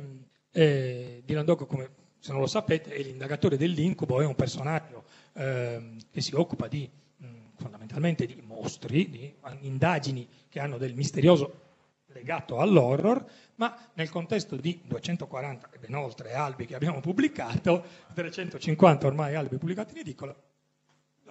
eh, 0.50 1.22
Dylan 1.24 1.46
Dog, 1.46 1.64
come 1.64 1.88
se 2.18 2.32
non 2.32 2.42
lo 2.42 2.46
sapete, 2.46 2.92
è 2.92 3.00
l'indagatore 3.02 3.56
dell'incubo, 3.56 4.20
è 4.20 4.26
un 4.26 4.34
personaggio 4.34 5.04
ehm, 5.32 5.96
che 6.10 6.20
si 6.20 6.34
occupa 6.34 6.68
di 6.68 6.86
fondamentalmente 7.56 8.26
di 8.26 8.38
mostri, 8.46 9.08
di 9.08 9.34
indagini 9.60 10.28
che 10.50 10.60
hanno 10.60 10.76
del 10.76 10.94
misterioso 10.94 11.68
legato 12.08 12.58
all'horror, 12.58 13.24
ma 13.54 13.74
nel 13.94 14.10
contesto 14.10 14.56
di 14.56 14.78
240 14.84 15.70
e 15.70 15.78
ben 15.78 15.94
oltre 15.94 16.34
albi 16.34 16.66
che 16.66 16.74
abbiamo 16.74 17.00
pubblicato, 17.00 17.82
350 18.12 19.06
ormai 19.06 19.36
albi 19.36 19.56
pubblicati 19.56 19.94
in 19.94 20.00
edicola, 20.00 20.36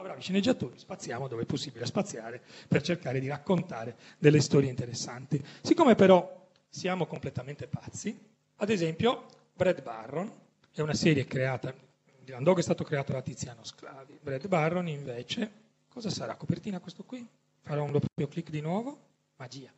da 0.01 0.07
bravi 0.07 0.21
sceneggiatori 0.21 0.77
spaziamo 0.77 1.27
dove 1.27 1.43
è 1.43 1.45
possibile 1.45 1.85
spaziare 1.85 2.41
per 2.67 2.81
cercare 2.81 3.19
di 3.19 3.27
raccontare 3.27 3.95
delle 4.17 4.41
storie 4.41 4.69
interessanti. 4.69 5.43
Siccome 5.61 5.95
però 5.95 6.47
siamo 6.69 7.05
completamente 7.05 7.67
pazzi, 7.67 8.17
ad 8.57 8.69
esempio 8.69 9.25
Brad 9.53 9.81
Barron 9.81 10.31
è 10.71 10.81
una 10.81 10.93
serie 10.93 11.25
creata, 11.25 11.73
Dylan 12.23 12.43
Dog 12.43 12.59
è 12.59 12.61
stato 12.61 12.83
creato 12.83 13.11
da 13.11 13.21
Tiziano 13.21 13.63
Sclavi, 13.63 14.19
Brad 14.21 14.47
Barron 14.47 14.87
invece 14.87 15.67
Cosa 15.89 16.11
sarà? 16.11 16.35
Copertina 16.35 16.79
questo 16.79 17.03
qui? 17.03 17.27
Farò 17.61 17.83
un 17.83 17.91
doppio 17.91 18.27
clic 18.27 18.51
di 18.51 18.61
nuovo? 18.61 18.97
Magia. 19.37 19.69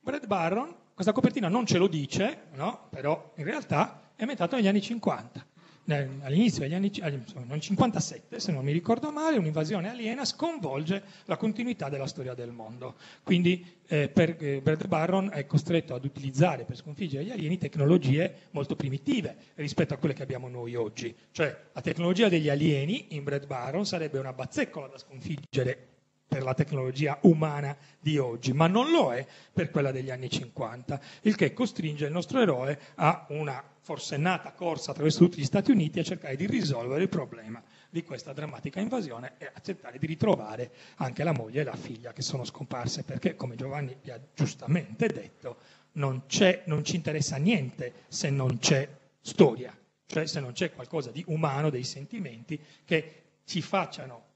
Brad 0.00 0.26
Barron, 0.26 0.74
questa 0.94 1.12
copertina 1.12 1.48
non 1.48 1.66
ce 1.66 1.78
lo 1.78 1.86
dice, 1.86 2.46
no? 2.54 2.88
però 2.88 3.32
in 3.36 3.44
realtà 3.44 4.10
è 4.16 4.22
ambientato 4.22 4.56
negli 4.56 4.66
anni 4.66 4.80
50. 4.80 5.46
All'inizio 5.86 6.60
degli 6.60 6.74
anni 6.74 6.92
insomma, 6.94 7.44
nel 7.46 7.60
57, 7.60 8.38
se 8.38 8.52
non 8.52 8.64
mi 8.64 8.70
ricordo 8.70 9.10
male, 9.10 9.36
un'invasione 9.36 9.90
aliena 9.90 10.24
sconvolge 10.24 11.02
la 11.24 11.36
continuità 11.36 11.88
della 11.88 12.06
storia 12.06 12.34
del 12.34 12.52
mondo. 12.52 12.94
Quindi 13.24 13.80
eh, 13.88 14.08
per, 14.08 14.36
eh, 14.38 14.60
Brad 14.62 14.86
Barron 14.86 15.30
è 15.32 15.44
costretto 15.44 15.94
ad 15.94 16.04
utilizzare 16.04 16.64
per 16.64 16.76
sconfiggere 16.76 17.24
gli 17.24 17.30
alieni 17.30 17.58
tecnologie 17.58 18.48
molto 18.52 18.76
primitive 18.76 19.36
rispetto 19.56 19.92
a 19.94 19.96
quelle 19.96 20.14
che 20.14 20.22
abbiamo 20.22 20.48
noi 20.48 20.76
oggi. 20.76 21.14
Cioè 21.32 21.70
la 21.72 21.80
tecnologia 21.80 22.28
degli 22.28 22.48
alieni 22.48 23.06
in 23.16 23.24
Brad 23.24 23.46
Barron 23.46 23.84
sarebbe 23.84 24.20
una 24.20 24.32
bazzeccola 24.32 24.86
da 24.86 24.98
sconfiggere 24.98 25.88
per 26.32 26.42
la 26.42 26.54
tecnologia 26.54 27.18
umana 27.22 27.76
di 28.00 28.16
oggi, 28.16 28.54
ma 28.54 28.66
non 28.66 28.90
lo 28.90 29.12
è 29.12 29.26
per 29.52 29.70
quella 29.70 29.92
degli 29.92 30.10
anni 30.10 30.30
50, 30.30 30.98
il 31.22 31.34
che 31.34 31.52
costringe 31.52 32.06
il 32.06 32.12
nostro 32.12 32.40
eroe 32.40 32.78
a 32.94 33.26
una 33.28 33.62
forsennata 33.82 34.52
corsa 34.52 34.92
attraverso 34.92 35.18
tutti 35.18 35.40
gli 35.40 35.44
Stati 35.44 35.72
Uniti 35.72 35.98
a 35.98 36.04
cercare 36.04 36.36
di 36.36 36.46
risolvere 36.46 37.02
il 37.02 37.08
problema 37.08 37.60
di 37.90 38.04
questa 38.04 38.32
drammatica 38.32 38.78
invasione 38.78 39.34
e 39.38 39.50
a 39.52 39.60
cercare 39.60 39.98
di 39.98 40.06
ritrovare 40.06 40.70
anche 40.96 41.24
la 41.24 41.32
moglie 41.32 41.62
e 41.62 41.64
la 41.64 41.74
figlia 41.74 42.12
che 42.12 42.22
sono 42.22 42.44
scomparse, 42.44 43.02
perché 43.02 43.34
come 43.34 43.56
Giovanni 43.56 43.96
vi 44.00 44.12
ha 44.12 44.20
giustamente 44.34 45.08
detto, 45.08 45.56
non, 45.94 46.22
non 46.66 46.84
ci 46.84 46.94
interessa 46.94 47.36
niente 47.38 48.04
se 48.06 48.30
non 48.30 48.58
c'è 48.58 48.88
storia, 49.20 49.76
cioè 50.06 50.26
se 50.26 50.38
non 50.38 50.52
c'è 50.52 50.72
qualcosa 50.72 51.10
di 51.10 51.24
umano, 51.26 51.68
dei 51.68 51.84
sentimenti 51.84 52.58
che 52.84 53.22
ci 53.44 53.60
facciano 53.62 54.30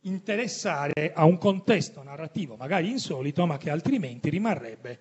interessare 0.00 1.12
a 1.14 1.24
un 1.26 1.38
contesto 1.38 2.02
narrativo 2.02 2.56
magari 2.56 2.90
insolito, 2.90 3.46
ma 3.46 3.56
che 3.56 3.70
altrimenti 3.70 4.30
rimarrebbe 4.30 4.98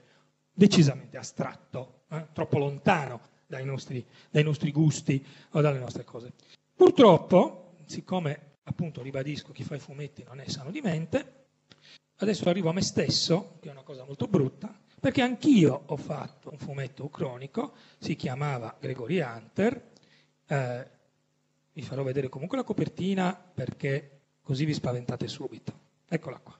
decisamente 0.53 1.17
astratto, 1.17 2.03
eh? 2.11 2.27
troppo 2.33 2.59
lontano 2.59 3.37
dai 3.49 3.65
nostri, 3.65 4.05
dai 4.29 4.43
nostri 4.43 4.71
gusti 4.71 5.25
o 5.51 5.61
dalle 5.61 5.79
nostre 5.79 6.03
cose. 6.03 6.33
Purtroppo, 6.75 7.77
siccome 7.85 8.57
appunto 8.63 9.01
ribadisco 9.01 9.51
chi 9.51 9.63
fa 9.63 9.75
i 9.75 9.79
fumetti 9.79 10.23
non 10.23 10.39
è 10.39 10.47
sano 10.47 10.69
di 10.69 10.81
mente, 10.81 11.47
adesso 12.17 12.47
arrivo 12.47 12.69
a 12.69 12.73
me 12.73 12.83
stesso, 12.83 13.57
che 13.59 13.69
è 13.69 13.71
una 13.71 13.81
cosa 13.81 14.05
molto 14.05 14.27
brutta, 14.27 14.71
perché 14.99 15.23
anch'io 15.23 15.81
ho 15.87 15.97
fatto 15.97 16.51
un 16.51 16.59
fumetto 16.59 17.09
cronico, 17.09 17.73
si 17.97 18.15
chiamava 18.15 18.77
Gregory 18.79 19.19
Hunter, 19.19 19.89
eh, 20.45 20.89
vi 21.73 21.81
farò 21.81 22.03
vedere 22.03 22.29
comunque 22.29 22.57
la 22.57 22.63
copertina 22.63 23.33
perché 23.33 24.19
così 24.43 24.63
vi 24.65 24.75
spaventate 24.75 25.27
subito. 25.27 25.87
Eccola 26.07 26.37
qua. 26.37 26.55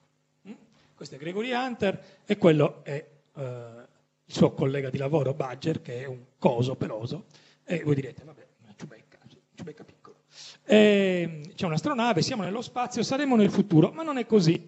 Mm? 0.47 0.53
Questo 0.95 1.15
è 1.15 1.17
Gregory 1.19 1.51
Hunter 1.51 2.21
e 2.25 2.37
quello 2.37 2.83
è 2.83 3.05
eh, 3.35 3.87
il 4.29 4.35
suo 4.35 4.51
collega 4.51 4.91
di 4.91 4.99
lavoro 4.99 5.33
Badger, 5.33 5.81
che 5.81 6.03
è 6.03 6.05
un 6.05 6.19
coso 6.37 6.75
peloso, 6.75 7.25
e 7.63 7.81
voi 7.83 7.95
direte, 7.95 8.23
vabbè, 8.23 8.45
ciubecca, 8.75 9.17
ciubecca 9.55 9.83
piccolo. 9.83 10.17
E, 10.65 11.51
c'è 11.55 11.65
un'astronave, 11.65 12.21
siamo 12.21 12.43
nello 12.43 12.61
spazio, 12.61 13.01
saremo 13.01 13.35
nel 13.35 13.49
futuro, 13.49 13.91
ma 13.91 14.03
non 14.03 14.19
è 14.19 14.27
così, 14.27 14.67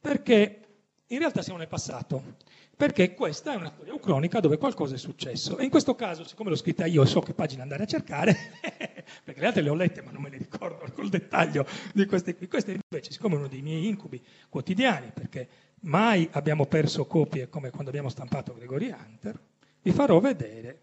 perché 0.00 0.60
in 1.06 1.18
realtà 1.18 1.40
siamo 1.40 1.60
nel 1.60 1.68
passato 1.68 2.34
perché 2.76 3.14
questa 3.14 3.54
è 3.54 3.56
una 3.56 3.70
storia 3.74 3.94
ucronica 3.94 4.38
dove 4.38 4.58
qualcosa 4.58 4.96
è 4.96 4.98
successo. 4.98 5.56
E 5.56 5.64
in 5.64 5.70
questo 5.70 5.94
caso, 5.94 6.24
siccome 6.24 6.50
l'ho 6.50 6.56
scritta 6.56 6.84
io 6.84 7.02
e 7.02 7.06
so 7.06 7.20
che 7.20 7.32
pagina 7.32 7.62
andare 7.62 7.84
a 7.84 7.86
cercare, 7.86 8.36
perché 9.24 9.40
le 9.40 9.46
altre 9.46 9.62
le 9.62 9.70
ho 9.70 9.74
lette 9.74 10.02
ma 10.02 10.10
non 10.10 10.20
me 10.20 10.28
le 10.28 10.36
ricordo 10.36 10.84
col 10.92 11.08
dettaglio 11.08 11.66
di 11.94 12.04
queste 12.04 12.36
qui, 12.36 12.48
queste 12.48 12.78
invece, 12.78 13.12
siccome 13.12 13.34
è 13.34 13.38
uno 13.38 13.48
dei 13.48 13.62
miei 13.62 13.86
incubi 13.86 14.22
quotidiani, 14.50 15.10
perché 15.14 15.48
mai 15.82 16.28
abbiamo 16.32 16.66
perso 16.66 17.06
copie 17.06 17.48
come 17.48 17.70
quando 17.70 17.90
abbiamo 17.90 18.08
stampato 18.08 18.54
Gregory 18.54 18.90
Hunter, 18.90 19.40
vi 19.82 19.92
farò 19.92 20.18
vedere 20.20 20.82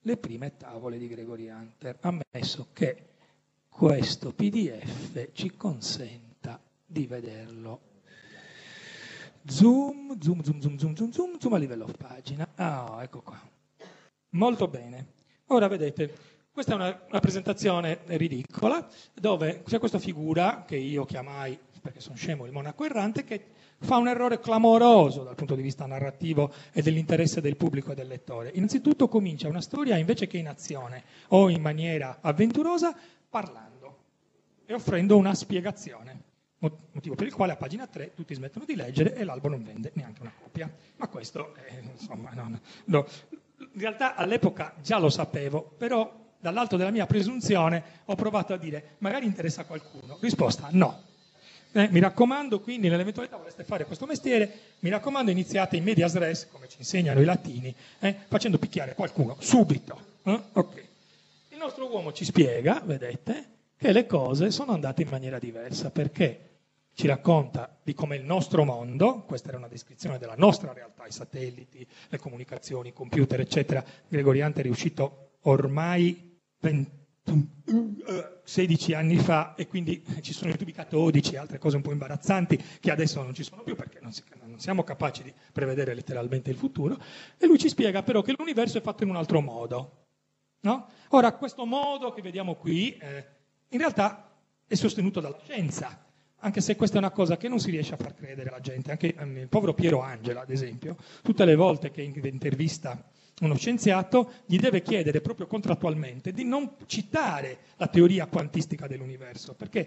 le 0.00 0.16
prime 0.16 0.56
tavole 0.56 0.98
di 0.98 1.08
Gregory 1.08 1.48
Hunter, 1.48 1.98
ammesso 2.00 2.68
che 2.72 3.14
questo 3.68 4.32
PDF 4.32 5.30
ci 5.32 5.56
consenta 5.56 6.60
di 6.84 7.06
vederlo 7.06 7.80
Zoom, 9.48 10.18
zoom, 10.20 10.42
zoom, 10.42 10.60
zoom, 10.60 10.76
zoom, 10.76 10.94
zoom, 10.96 11.12
zoom, 11.12 11.38
zoom 11.38 11.54
a 11.54 11.58
livello 11.58 11.84
of 11.84 11.96
pagina. 11.96 12.48
Ah, 12.56 12.98
ecco 13.02 13.20
qua. 13.22 13.40
Molto 14.30 14.66
bene. 14.66 15.14
Ora 15.46 15.68
vedete, 15.68 16.12
questa 16.50 16.72
è 16.72 16.74
una 16.74 17.20
presentazione 17.20 18.00
ridicola 18.06 18.84
dove 19.14 19.62
c'è 19.62 19.78
questa 19.78 20.00
figura 20.00 20.64
che 20.66 20.74
io 20.74 21.04
chiamai, 21.04 21.56
perché 21.86 22.00
sono 22.00 22.16
scemo, 22.16 22.46
il 22.46 22.52
monaco 22.52 22.84
errante, 22.84 23.22
che 23.22 23.44
fa 23.78 23.96
un 23.96 24.08
errore 24.08 24.40
clamoroso 24.40 25.22
dal 25.22 25.36
punto 25.36 25.54
di 25.54 25.62
vista 25.62 25.86
narrativo 25.86 26.52
e 26.72 26.82
dell'interesse 26.82 27.40
del 27.40 27.56
pubblico 27.56 27.92
e 27.92 27.94
del 27.94 28.08
lettore. 28.08 28.50
Innanzitutto 28.54 29.06
comincia 29.06 29.48
una 29.48 29.60
storia 29.60 29.96
invece 29.96 30.26
che 30.26 30.38
in 30.38 30.48
azione 30.48 31.04
o 31.28 31.48
in 31.48 31.60
maniera 31.60 32.18
avventurosa, 32.20 32.96
parlando 33.28 33.74
e 34.66 34.74
offrendo 34.74 35.16
una 35.16 35.34
spiegazione 35.34 36.24
motivo 36.58 37.14
per 37.14 37.26
il 37.26 37.34
quale 37.34 37.52
a 37.52 37.56
pagina 37.56 37.86
3 37.86 38.14
tutti 38.14 38.34
smettono 38.34 38.64
di 38.64 38.74
leggere 38.74 39.14
e 39.14 39.22
l'albo 39.22 39.48
non 39.48 39.62
vende 39.62 39.92
neanche 39.94 40.22
una 40.22 40.32
copia. 40.42 40.68
Ma 40.96 41.06
questo, 41.06 41.54
eh, 41.54 41.82
insomma, 41.92 42.30
no, 42.32 42.58
no. 42.86 43.06
in 43.58 43.80
realtà 43.80 44.16
all'epoca 44.16 44.74
già 44.82 44.98
lo 44.98 45.10
sapevo, 45.10 45.62
però 45.76 46.24
dall'alto 46.40 46.76
della 46.76 46.90
mia 46.90 47.06
presunzione 47.06 48.02
ho 48.06 48.14
provato 48.16 48.54
a 48.54 48.56
dire 48.56 48.96
magari 48.98 49.26
interessa 49.26 49.60
a 49.60 49.64
qualcuno. 49.64 50.18
Risposta 50.20 50.68
no. 50.72 51.14
Eh, 51.76 51.88
mi 51.90 52.00
raccomando, 52.00 52.58
quindi, 52.60 52.88
nell'eventualità 52.88 53.36
voleste 53.36 53.62
fare 53.62 53.84
questo 53.84 54.06
mestiere, 54.06 54.50
mi 54.78 54.88
raccomando, 54.88 55.30
iniziate 55.30 55.76
in 55.76 55.84
medias 55.84 56.16
res, 56.16 56.48
come 56.50 56.68
ci 56.68 56.76
insegnano 56.78 57.20
i 57.20 57.26
latini, 57.26 57.74
eh, 57.98 58.16
facendo 58.28 58.56
picchiare 58.56 58.94
qualcuno 58.94 59.36
subito. 59.40 60.00
Eh? 60.22 60.40
Okay. 60.54 60.88
Il 61.50 61.58
nostro 61.58 61.86
uomo 61.90 62.14
ci 62.14 62.24
spiega, 62.24 62.80
vedete, 62.82 63.48
che 63.76 63.92
le 63.92 64.06
cose 64.06 64.50
sono 64.52 64.72
andate 64.72 65.02
in 65.02 65.08
maniera 65.10 65.38
diversa, 65.38 65.90
perché 65.90 66.60
ci 66.94 67.06
racconta 67.06 67.78
di 67.82 67.92
come 67.92 68.16
il 68.16 68.24
nostro 68.24 68.64
mondo, 68.64 69.24
questa 69.26 69.48
era 69.48 69.58
una 69.58 69.68
descrizione 69.68 70.16
della 70.16 70.34
nostra 70.34 70.72
realtà, 70.72 71.06
i 71.06 71.12
satelliti, 71.12 71.86
le 72.08 72.18
comunicazioni, 72.18 72.88
i 72.88 72.94
computer, 72.94 73.38
eccetera, 73.38 73.84
Gregoriante 74.08 74.60
è 74.60 74.62
riuscito 74.62 75.32
ormai 75.42 76.40
20, 76.58 76.90
16 78.44 78.94
anni 78.94 79.16
fa 79.16 79.54
e 79.56 79.66
quindi 79.66 80.02
ci 80.20 80.32
sono 80.32 80.52
i 80.52 80.56
tubi 80.56 80.72
catodici 80.72 81.34
e 81.34 81.38
altre 81.38 81.58
cose 81.58 81.76
un 81.76 81.82
po' 81.82 81.90
imbarazzanti 81.90 82.62
che 82.78 82.90
adesso 82.92 83.20
non 83.22 83.34
ci 83.34 83.42
sono 83.42 83.62
più 83.62 83.74
perché 83.74 83.98
non, 84.00 84.12
si, 84.12 84.22
non, 84.44 84.60
siamo 84.60 84.84
capaci 84.84 85.24
di 85.24 85.32
prevedere 85.52 85.94
letteralmente 85.94 86.50
il 86.50 86.56
futuro 86.56 86.96
e 87.36 87.46
lui 87.46 87.58
ci 87.58 87.68
spiega 87.68 88.04
però 88.04 88.22
che 88.22 88.34
l'universo 88.36 88.78
è 88.78 88.80
fatto 88.80 89.02
in 89.02 89.10
un 89.10 89.16
altro 89.16 89.40
modo. 89.40 90.04
No? 90.60 90.88
Ora, 91.10 91.32
questo 91.32 91.66
modo 91.66 92.12
che 92.12 92.22
vediamo 92.22 92.54
qui 92.54 92.96
eh, 92.96 93.24
in 93.68 93.78
realtà 93.78 94.30
è 94.66 94.74
sostenuto 94.74 95.20
dalla 95.20 95.38
scienza, 95.42 96.04
anche 96.38 96.60
se 96.60 96.76
questa 96.76 96.96
è 96.96 96.98
una 96.98 97.10
cosa 97.10 97.36
che 97.36 97.48
non 97.48 97.58
si 97.58 97.70
riesce 97.70 97.94
a 97.94 97.96
far 97.96 98.14
credere 98.14 98.50
alla 98.50 98.60
gente, 98.60 98.90
anche 98.90 99.14
ehm, 99.14 99.36
il 99.38 99.48
povero 99.48 99.74
Piero 99.74 100.00
Angela, 100.00 100.42
ad 100.42 100.50
esempio, 100.50 100.96
tutte 101.22 101.44
le 101.44 101.56
volte 101.56 101.90
che 101.90 102.02
intervista 102.02 103.10
uno 103.42 103.56
scienziato 103.56 104.32
gli 104.46 104.58
deve 104.58 104.80
chiedere 104.82 105.20
proprio 105.20 105.46
contrattualmente 105.46 106.32
di 106.32 106.44
non 106.44 106.76
citare 106.86 107.58
la 107.76 107.88
teoria 107.88 108.26
quantistica 108.26 108.86
dell'universo, 108.86 109.54
perché 109.54 109.86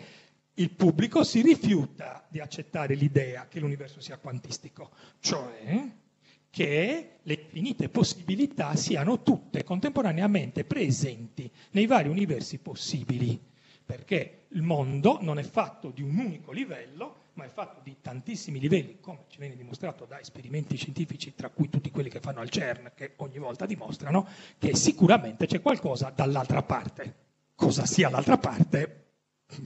il 0.56 0.72
pubblico 0.72 1.24
si 1.24 1.42
rifiuta 1.42 2.26
di 2.30 2.40
accettare 2.40 2.94
l'idea 2.94 3.48
che 3.48 3.60
l'universo 3.60 4.02
sia 4.02 4.18
quantistico, 4.18 4.92
cioè 5.20 5.90
che 6.52 7.10
le 7.22 7.34
infinite 7.34 7.90
possibilità 7.90 8.76
siano 8.76 9.24
tutte 9.24 9.64
contemporaneamente 9.64 10.64
presenti 10.64 11.50
nei 11.72 11.86
vari 11.86 12.10
universi 12.10 12.58
possibili, 12.60 13.40
perché 13.86 14.46
il 14.50 14.62
mondo 14.62 15.18
non 15.22 15.40
è 15.40 15.44
fatto 15.44 15.90
di 15.90 16.02
un 16.02 16.18
unico 16.18 16.52
livello, 16.52 17.29
ma 17.40 17.46
è 17.46 17.50
fatto 17.50 17.80
di 17.82 17.96
tantissimi 18.02 18.60
livelli, 18.60 19.00
come 19.00 19.24
ci 19.30 19.40
viene 19.40 19.56
dimostrato 19.56 20.04
da 20.04 20.20
esperimenti 20.20 20.76
scientifici, 20.76 21.34
tra 21.36 21.50
cui 21.50 21.70
tutti 21.70 21.90
quelli 21.90 22.10
che 22.10 22.20
fanno 22.20 22.42
al 22.42 22.50
CERN, 22.50 22.92
che 22.94 23.14
ogni 23.18 23.38
volta 23.38 23.66
dimostrano 23.66 24.28
che 24.58 24.76
sicuramente 24.76 25.46
c'è 25.46 25.62
qualcosa 25.62 26.12
dall'altra 26.14 26.62
parte. 26.64 27.16
Cosa 27.56 27.86
sia 27.86 28.10
l'altra 28.10 28.38
parte 28.38 29.06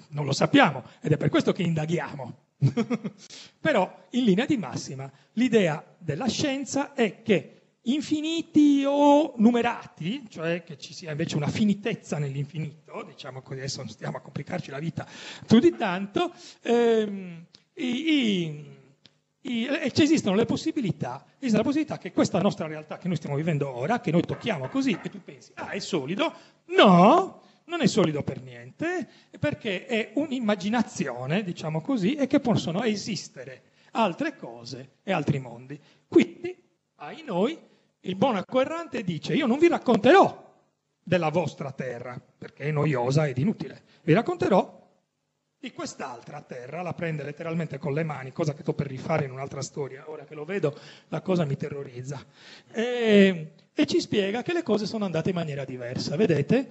non 0.10 0.26
lo 0.26 0.32
sappiamo 0.32 0.84
ed 1.02 1.14
è 1.14 1.18
per 1.18 1.30
questo 1.30 1.52
che 1.52 1.64
indaghiamo. 1.64 2.42
Però 3.60 4.06
in 4.12 4.24
linea 4.24 4.46
di 4.46 4.58
massima 4.58 5.12
l'idea 5.34 5.84
della 5.98 6.28
scienza 6.28 6.94
è 6.94 7.24
che 7.24 7.62
infiniti 7.86 8.84
o 8.86 9.34
numerati, 9.38 10.26
cioè 10.30 10.64
che 10.64 10.78
ci 10.78 10.94
sia 10.94 11.12
invece 11.12 11.36
una 11.36 11.48
finitezza 11.48 12.20
nell'infinito, 12.20 13.04
diciamo 13.04 13.42
così, 13.42 13.60
adesso 13.60 13.80
non 13.80 13.90
stiamo 13.90 14.18
a 14.18 14.22
complicarci 14.22 14.70
la 14.70 14.80
vita 14.80 15.06
più 15.46 15.60
di 15.60 15.76
tanto, 15.76 16.34
ehm, 16.62 17.46
i, 17.76 18.12
i, 18.12 18.78
i, 19.42 19.92
ci 19.94 20.04
esistono 20.04 20.36
le 20.36 20.46
possibilità, 20.46 21.26
esiste 21.38 21.58
la 21.58 21.64
possibilità 21.64 21.98
che 21.98 22.12
questa 22.12 22.40
nostra 22.40 22.68
realtà 22.68 22.98
che 22.98 23.08
noi 23.08 23.18
stiamo 23.18 23.36
vivendo 23.36 23.70
ora, 23.70 24.00
che 24.00 24.12
noi 24.12 24.22
tocchiamo 24.22 24.68
così, 24.68 24.98
e 25.02 25.10
tu 25.10 25.22
pensi, 25.24 25.52
ah, 25.56 25.70
è 25.70 25.80
solido, 25.80 26.34
no, 26.68 27.42
non 27.66 27.82
è 27.82 27.88
solido 27.88 28.24
per 28.24 28.42
niente, 28.42 29.08
perché 29.40 29.86
è 29.86 30.12
un'immaginazione, 30.16 31.44
diciamo 31.44 31.82
così, 31.82 32.16
e 32.16 32.28
che 32.28 32.40
possono 32.40 32.84
esistere 32.84 33.64
altre 33.92 34.36
cose 34.36 34.98
e 35.04 35.12
altri 35.12 35.40
mondi. 35.40 35.80
Quindi, 36.08 36.56
ai 36.96 37.24
noi, 37.26 37.58
il 38.02 38.16
buon 38.16 38.36
acquerrante 38.36 39.04
dice, 39.04 39.34
io 39.34 39.48
non 39.48 39.60
vi 39.60 39.68
racconterò 39.68 40.42
della 41.02 41.30
vostra 41.30 41.72
terra, 41.72 42.22
perché 42.38 42.66
è 42.66 42.72
noiosa 42.72 43.28
ed 43.28 43.38
inutile, 43.38 43.84
vi 44.04 44.14
racconterò 44.14 44.82
di 45.64 45.72
quest'altra 45.72 46.42
terra, 46.42 46.82
la 46.82 46.94
prende 46.94 47.24
letteralmente 47.24 47.78
con 47.78 47.94
le 47.94 48.04
mani, 48.04 48.34
cosa 48.34 48.54
che 48.54 48.64
sto 48.64 48.74
per 48.74 48.86
rifare 48.86 49.24
in 49.24 49.32
un'altra 49.32 49.62
storia, 49.62 50.04
ora 50.10 50.26
che 50.26 50.36
lo 50.36 50.44
vedo 50.44 50.78
la 51.08 51.22
cosa 51.22 51.46
mi 51.46 51.56
terrorizza, 51.56 52.22
e, 52.70 53.52
e 53.74 53.86
ci 53.86 54.02
spiega 54.02 54.42
che 54.42 54.52
le 54.52 54.62
cose 54.62 54.86
sono 54.86 55.06
andate 55.06 55.30
in 55.30 55.36
maniera 55.36 55.64
diversa, 55.64 56.18
vedete? 56.18 56.70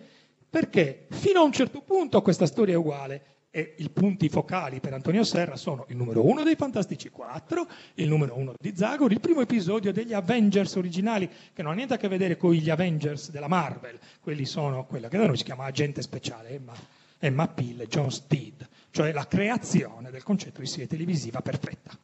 Perché 0.50 1.06
fino 1.08 1.40
a 1.40 1.42
un 1.42 1.52
certo 1.52 1.80
punto 1.80 2.20
questa 2.20 2.44
storia 2.44 2.74
è 2.74 2.76
uguale 2.76 3.24
e 3.50 3.76
i 3.78 3.88
punti 3.88 4.28
focali 4.28 4.78
per 4.78 4.92
Antonio 4.92 5.24
Serra 5.24 5.56
sono 5.56 5.86
il 5.88 5.96
numero 5.96 6.26
uno 6.26 6.42
dei 6.42 6.56
Fantastici 6.56 7.08
4, 7.08 7.66
il 7.94 8.08
numero 8.08 8.36
uno 8.36 8.52
di 8.60 8.76
Zagor, 8.76 9.10
il 9.10 9.20
primo 9.20 9.40
episodio 9.40 9.90
degli 9.90 10.12
Avengers 10.12 10.74
originali, 10.74 11.30
che 11.54 11.62
non 11.62 11.72
ha 11.72 11.76
niente 11.76 11.94
a 11.94 11.96
che 11.96 12.08
vedere 12.08 12.36
con 12.36 12.52
gli 12.52 12.68
Avengers 12.68 13.30
della 13.30 13.48
Marvel, 13.48 13.98
quelli 14.20 14.44
sono 14.44 14.84
quella 14.84 15.08
che 15.08 15.16
da 15.16 15.24
noi 15.24 15.38
si 15.38 15.44
chiama 15.44 15.64
agente 15.64 16.02
speciale, 16.02 16.50
Emma, 16.50 16.74
Emma 17.18 17.54
e 17.54 17.86
John 17.86 18.10
Steed, 18.10 18.68
cioè 18.92 19.10
la 19.10 19.26
creazione 19.26 20.12
del 20.12 20.22
concetto 20.22 20.60
di 20.60 20.66
serie 20.66 20.86
televisiva 20.86 21.40
perfetta. 21.40 21.98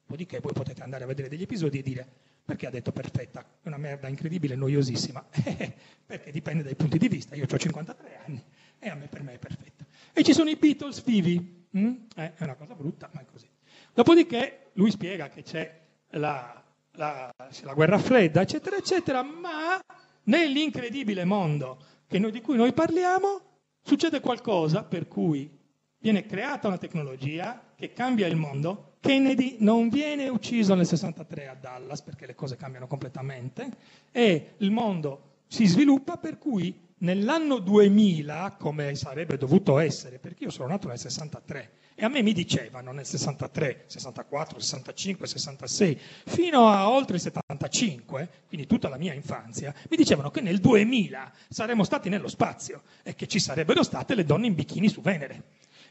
Dopodiché 0.00 0.40
voi 0.40 0.52
potete 0.52 0.82
andare 0.82 1.04
a 1.04 1.06
vedere 1.06 1.28
degli 1.28 1.42
episodi 1.42 1.80
e 1.80 1.82
dire 1.82 2.08
perché 2.44 2.66
ha 2.66 2.70
detto 2.70 2.92
perfetta? 2.92 3.44
È 3.60 3.68
una 3.68 3.78
merda 3.78 4.08
incredibile, 4.08 4.54
noiosissima. 4.54 5.22
perché 6.06 6.30
dipende 6.30 6.62
dai 6.62 6.76
punti 6.76 6.98
di 6.98 7.08
vista. 7.08 7.34
Io 7.34 7.44
ho 7.50 7.58
53 7.58 8.20
anni 8.24 8.42
e 8.78 8.94
me, 8.94 9.08
per 9.08 9.22
me 9.22 9.34
è 9.34 9.38
perfetta. 9.38 9.84
E 10.12 10.22
ci 10.22 10.32
sono 10.32 10.50
i 10.50 10.56
Beatles 10.56 11.02
vivi. 11.02 11.66
Mm? 11.76 11.94
Eh, 12.14 12.34
è 12.34 12.42
una 12.44 12.54
cosa 12.54 12.74
brutta, 12.74 13.10
ma 13.12 13.20
è 13.20 13.24
così. 13.24 13.48
Dopodiché 13.92 14.70
lui 14.74 14.90
spiega 14.90 15.28
che 15.28 15.42
c'è 15.42 15.80
la, 16.10 16.62
la, 16.92 17.34
la 17.62 17.74
guerra 17.74 17.98
fredda, 17.98 18.42
eccetera, 18.42 18.76
eccetera, 18.76 19.22
ma 19.22 19.80
nell'incredibile 20.24 21.24
mondo 21.24 21.82
noi, 22.18 22.30
di 22.30 22.40
cui 22.40 22.56
noi 22.56 22.72
parliamo 22.72 23.40
succede 23.82 24.20
qualcosa 24.20 24.84
per 24.84 25.08
cui 25.08 25.50
viene 26.04 26.26
creata 26.26 26.68
una 26.68 26.76
tecnologia 26.76 27.62
che 27.74 27.94
cambia 27.94 28.26
il 28.26 28.36
mondo 28.36 28.96
Kennedy 29.00 29.56
non 29.60 29.88
viene 29.88 30.28
ucciso 30.28 30.74
nel 30.74 30.84
63 30.84 31.48
a 31.48 31.54
Dallas 31.54 32.02
perché 32.02 32.26
le 32.26 32.34
cose 32.34 32.56
cambiano 32.56 32.86
completamente 32.86 33.70
e 34.12 34.52
il 34.58 34.70
mondo 34.70 35.36
si 35.46 35.64
sviluppa 35.64 36.18
per 36.18 36.36
cui 36.36 36.78
nell'anno 36.98 37.58
2000, 37.58 38.56
come 38.58 38.94
sarebbe 38.94 39.36
dovuto 39.36 39.78
essere, 39.78 40.18
perché 40.18 40.44
io 40.44 40.50
sono 40.50 40.68
nato 40.68 40.88
nel 40.88 40.98
63 40.98 41.70
e 41.94 42.04
a 42.04 42.08
me 42.08 42.22
mi 42.22 42.32
dicevano 42.32 42.92
nel 42.92 43.06
63, 43.06 43.84
64, 43.86 44.58
65, 44.58 45.26
66, 45.26 46.00
fino 46.26 46.68
a 46.68 46.90
oltre 46.90 47.16
il 47.16 47.22
75, 47.22 48.28
quindi 48.48 48.66
tutta 48.66 48.88
la 48.88 48.98
mia 48.98 49.14
infanzia, 49.14 49.74
mi 49.88 49.96
dicevano 49.96 50.30
che 50.30 50.40
nel 50.40 50.58
2000 50.58 51.32
saremmo 51.48 51.84
stati 51.84 52.08
nello 52.08 52.28
spazio 52.28 52.82
e 53.02 53.14
che 53.14 53.26
ci 53.26 53.38
sarebbero 53.38 53.82
state 53.82 54.14
le 54.14 54.24
donne 54.24 54.46
in 54.46 54.54
bikini 54.54 54.88
su 54.88 55.00
Venere. 55.00 55.42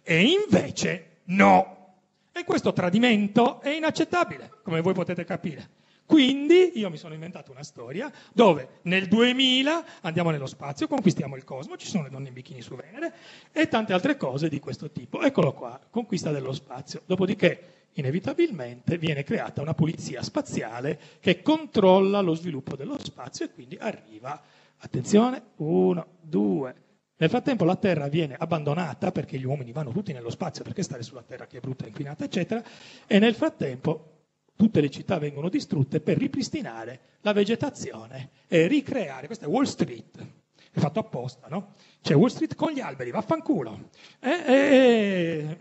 E 0.03 0.21
invece 0.21 1.21
no. 1.25 1.95
E 2.31 2.43
questo 2.43 2.73
tradimento 2.73 3.61
è 3.61 3.69
inaccettabile, 3.69 4.51
come 4.63 4.81
voi 4.81 4.93
potete 4.93 5.23
capire. 5.23 5.81
Quindi 6.05 6.73
io 6.75 6.89
mi 6.89 6.97
sono 6.97 7.13
inventato 7.13 7.51
una 7.51 7.63
storia 7.63 8.11
dove 8.33 8.79
nel 8.83 9.07
2000 9.07 9.85
andiamo 10.01 10.31
nello 10.31 10.47
spazio, 10.47 10.87
conquistiamo 10.87 11.35
il 11.37 11.45
cosmo, 11.45 11.77
ci 11.77 11.87
sono 11.87 12.03
le 12.03 12.09
donne 12.09 12.27
in 12.27 12.33
bikini 12.33 12.61
su 12.61 12.75
Venere 12.75 13.13
e 13.51 13.67
tante 13.67 13.93
altre 13.93 14.17
cose 14.17 14.49
di 14.49 14.59
questo 14.59 14.91
tipo. 14.91 15.21
Eccolo 15.21 15.53
qua, 15.53 15.79
conquista 15.89 16.31
dello 16.31 16.51
spazio. 16.51 17.01
Dopodiché, 17.05 17.87
inevitabilmente, 17.93 18.97
viene 18.97 19.23
creata 19.23 19.61
una 19.61 19.73
polizia 19.73 20.21
spaziale 20.21 20.99
che 21.19 21.41
controlla 21.41 22.19
lo 22.19 22.33
sviluppo 22.33 22.75
dello 22.75 22.97
spazio 23.01 23.45
e 23.45 23.51
quindi 23.51 23.77
arriva, 23.79 24.39
attenzione, 24.79 25.41
uno, 25.57 26.05
due, 26.19 26.75
nel 27.23 27.31
frattempo 27.31 27.63
la 27.63 27.77
Terra 27.77 28.09
viene 28.09 28.35
abbandonata 28.37 29.13
perché 29.13 29.37
gli 29.37 29.45
uomini 29.45 29.71
vanno 29.71 29.91
tutti 29.91 30.11
nello 30.11 30.29
spazio 30.29 30.61
perché 30.61 30.83
stare 30.83 31.03
sulla 31.03 31.23
Terra 31.23 31.47
che 31.47 31.55
è 31.55 31.59
brutta, 31.61 31.87
inquinata, 31.87 32.25
eccetera, 32.25 32.61
e 33.07 33.17
nel 33.17 33.33
frattempo 33.33 34.09
tutte 34.57 34.81
le 34.81 34.89
città 34.89 35.19
vengono 35.19 35.47
distrutte 35.47 36.01
per 36.01 36.17
ripristinare 36.17 36.99
la 37.21 37.31
vegetazione 37.31 38.31
e 38.49 38.67
ricreare, 38.67 39.27
questa 39.27 39.45
è 39.45 39.47
Wall 39.47 39.63
Street, 39.63 40.27
è 40.69 40.79
fatto 40.79 40.99
apposta, 40.99 41.47
no? 41.47 41.75
C'è 42.01 42.13
Wall 42.13 42.27
Street 42.27 42.55
con 42.55 42.71
gli 42.71 42.81
alberi, 42.81 43.11
vaffanculo. 43.11 43.89
E, 44.19 45.57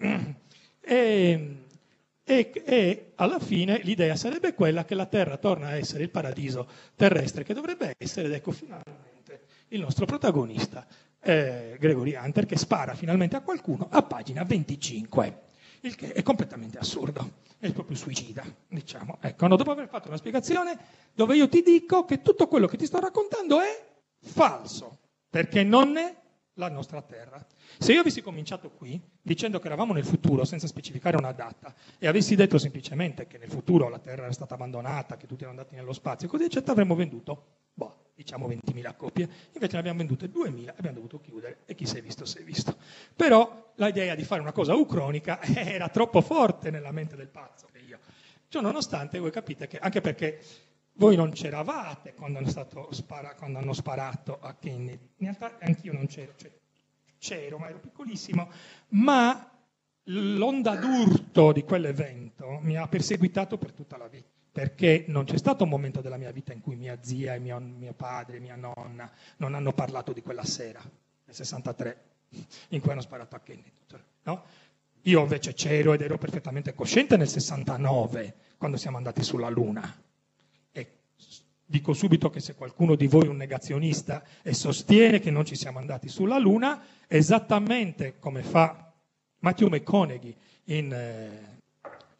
e, 0.80 1.56
e, 2.24 2.62
e, 2.64 3.12
alla 3.14 3.38
fine 3.38 3.78
l'idea 3.84 4.16
sarebbe 4.16 4.54
quella 4.54 4.84
che 4.84 4.96
la 4.96 5.06
Terra 5.06 5.36
torna 5.36 5.68
a 5.68 5.76
essere 5.76 6.02
il 6.02 6.10
paradiso 6.10 6.68
terrestre 6.96 7.44
che 7.44 7.54
dovrebbe 7.54 7.94
essere, 7.98 8.26
ed 8.26 8.32
ecco 8.32 8.50
finalmente 8.50 9.10
il 9.68 9.80
nostro 9.80 10.06
protagonista 10.06 10.84
eh, 11.22 11.76
Gregory 11.78 12.14
Hunter 12.16 12.46
che 12.46 12.56
spara 12.56 12.94
finalmente 12.94 13.36
a 13.36 13.40
qualcuno 13.40 13.88
a 13.90 14.02
pagina 14.02 14.44
25, 14.44 15.40
il 15.80 15.94
che 15.94 16.12
è 16.12 16.22
completamente 16.22 16.78
assurdo, 16.78 17.40
è 17.58 17.72
proprio 17.72 17.96
suicida, 17.96 18.44
diciamo. 18.68 19.18
Ecco, 19.20 19.46
no, 19.46 19.56
dopo 19.56 19.70
aver 19.70 19.88
fatto 19.88 20.08
una 20.08 20.16
spiegazione 20.16 20.76
dove 21.14 21.36
io 21.36 21.48
ti 21.48 21.62
dico 21.62 22.04
che 22.04 22.22
tutto 22.22 22.48
quello 22.48 22.66
che 22.66 22.76
ti 22.76 22.86
sto 22.86 22.98
raccontando 22.98 23.60
è 23.60 23.84
falso, 24.20 24.98
perché 25.30 25.62
non 25.62 25.96
è 25.96 26.14
la 26.56 26.68
nostra 26.68 27.00
terra. 27.02 27.44
Se 27.78 27.92
io 27.92 28.00
avessi 28.00 28.20
cominciato 28.20 28.70
qui 28.70 29.00
dicendo 29.20 29.58
che 29.58 29.66
eravamo 29.66 29.92
nel 29.92 30.04
futuro 30.04 30.44
senza 30.44 30.66
specificare 30.66 31.16
una 31.16 31.32
data 31.32 31.74
e 31.98 32.06
avessi 32.06 32.34
detto 32.34 32.58
semplicemente 32.58 33.26
che 33.26 33.38
nel 33.38 33.48
futuro 33.48 33.88
la 33.88 33.98
terra 33.98 34.24
era 34.24 34.32
stata 34.32 34.54
abbandonata, 34.54 35.16
che 35.16 35.26
tutti 35.26 35.44
erano 35.44 35.60
andati 35.60 35.76
nello 35.76 35.92
spazio, 35.92 36.28
così 36.28 36.44
eccetera, 36.44 36.72
avremmo 36.72 36.94
venduto 36.94 37.44
boh, 37.72 38.01
diciamo 38.22 38.48
20.000 38.48 38.96
copie, 38.96 39.28
invece 39.52 39.72
ne 39.72 39.78
abbiamo 39.78 39.98
vendute 39.98 40.26
2.000 40.26 40.66
e 40.66 40.74
abbiamo 40.76 40.96
dovuto 40.96 41.20
chiudere 41.20 41.58
e 41.66 41.74
chi 41.74 41.86
si 41.86 41.98
è 41.98 42.02
visto 42.02 42.24
si 42.24 42.38
è 42.38 42.42
visto. 42.42 42.76
Però 43.14 43.72
l'idea 43.76 44.14
di 44.14 44.24
fare 44.24 44.40
una 44.40 44.52
cosa 44.52 44.74
ucronica 44.74 45.40
era 45.42 45.88
troppo 45.88 46.20
forte 46.20 46.70
nella 46.70 46.92
mente 46.92 47.16
del 47.16 47.28
pazzo 47.28 47.68
che 47.72 47.78
io. 47.78 47.98
Ciò 48.48 48.60
nonostante 48.60 49.18
voi 49.18 49.30
capite 49.30 49.66
che 49.66 49.78
anche 49.78 50.00
perché 50.00 50.40
voi 50.94 51.16
non 51.16 51.30
c'eravate 51.30 52.14
quando 52.14 52.38
hanno, 52.38 52.50
spara, 52.90 53.34
quando 53.34 53.58
hanno 53.58 53.72
sparato 53.72 54.38
a 54.40 54.54
Kennedy, 54.54 55.08
in 55.16 55.34
realtà 55.34 55.58
anch'io 55.60 55.92
non 55.92 56.06
c'ero, 56.06 56.34
cioè, 56.36 56.50
c'ero 57.18 57.58
ma 57.58 57.68
ero 57.68 57.78
piccolissimo, 57.78 58.50
ma 58.88 59.50
l'onda 60.06 60.76
d'urto 60.76 61.52
di 61.52 61.62
quell'evento 61.62 62.58
mi 62.60 62.76
ha 62.76 62.86
perseguitato 62.88 63.56
per 63.56 63.72
tutta 63.72 63.96
la 63.96 64.08
vita 64.08 64.28
perché 64.52 65.06
non 65.08 65.24
c'è 65.24 65.38
stato 65.38 65.64
un 65.64 65.70
momento 65.70 66.02
della 66.02 66.18
mia 66.18 66.30
vita 66.30 66.52
in 66.52 66.60
cui 66.60 66.76
mia 66.76 66.98
zia 67.00 67.38
mio, 67.38 67.58
mio 67.58 67.94
padre 67.94 68.36
e 68.36 68.40
mia 68.40 68.54
nonna 68.54 69.10
non 69.38 69.54
hanno 69.54 69.72
parlato 69.72 70.12
di 70.12 70.20
quella 70.20 70.44
sera, 70.44 70.80
nel 71.24 71.34
63, 71.34 72.04
in 72.68 72.80
cui 72.80 72.90
hanno 72.90 73.00
sparato 73.00 73.34
a 73.34 73.40
Kennedy. 73.40 73.70
No? 74.24 74.44
Io 75.06 75.20
invece 75.20 75.54
c'ero 75.54 75.94
ed 75.94 76.02
ero 76.02 76.18
perfettamente 76.18 76.74
cosciente 76.74 77.16
nel 77.16 77.28
69, 77.28 78.34
quando 78.58 78.76
siamo 78.76 78.98
andati 78.98 79.22
sulla 79.22 79.48
Luna. 79.48 80.00
E 80.70 80.90
dico 81.64 81.92
subito 81.92 82.30
che 82.30 82.40
se 82.40 82.54
qualcuno 82.54 82.94
di 82.94 83.08
voi 83.08 83.24
è 83.24 83.28
un 83.28 83.36
negazionista 83.36 84.22
e 84.42 84.52
sostiene 84.54 85.18
che 85.18 85.30
non 85.30 85.44
ci 85.44 85.56
siamo 85.56 85.78
andati 85.78 86.08
sulla 86.08 86.38
Luna, 86.38 86.84
esattamente 87.08 88.18
come 88.18 88.42
fa 88.42 88.92
Matthew 89.40 89.68
McConaughey 89.68 90.36
in, 90.66 90.92
eh, 90.92 91.61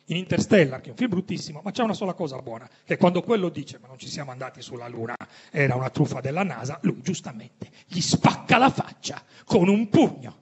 in 0.07 0.17
Interstellar, 0.17 0.81
che 0.81 0.89
è 0.89 0.91
un 0.91 0.97
film 0.97 1.11
bruttissimo, 1.11 1.61
ma 1.63 1.71
c'è 1.71 1.83
una 1.83 1.95
sola 1.95 2.15
cosa 2.15 2.41
buona, 2.41 2.69
che 2.85 2.97
quando 2.97 3.23
quello 3.23 3.49
dice 3.49 3.79
ma 3.81 3.89
non 3.89 3.99
ci 3.99 4.09
siamo 4.09 4.31
andati 4.31 4.61
sulla 4.63 4.89
Luna, 4.89 5.17
era 5.51 5.75
una 5.75 5.91
truffa 5.91 6.21
della 6.21 6.43
NASA, 6.43 6.79
lui 6.83 7.01
giustamente 7.03 7.71
gli 7.87 8.01
spacca 8.01 8.59
la 8.59 8.71
faccia 8.71 9.23
con 9.45 9.69
un 9.69 9.89
pugno. 9.89 10.41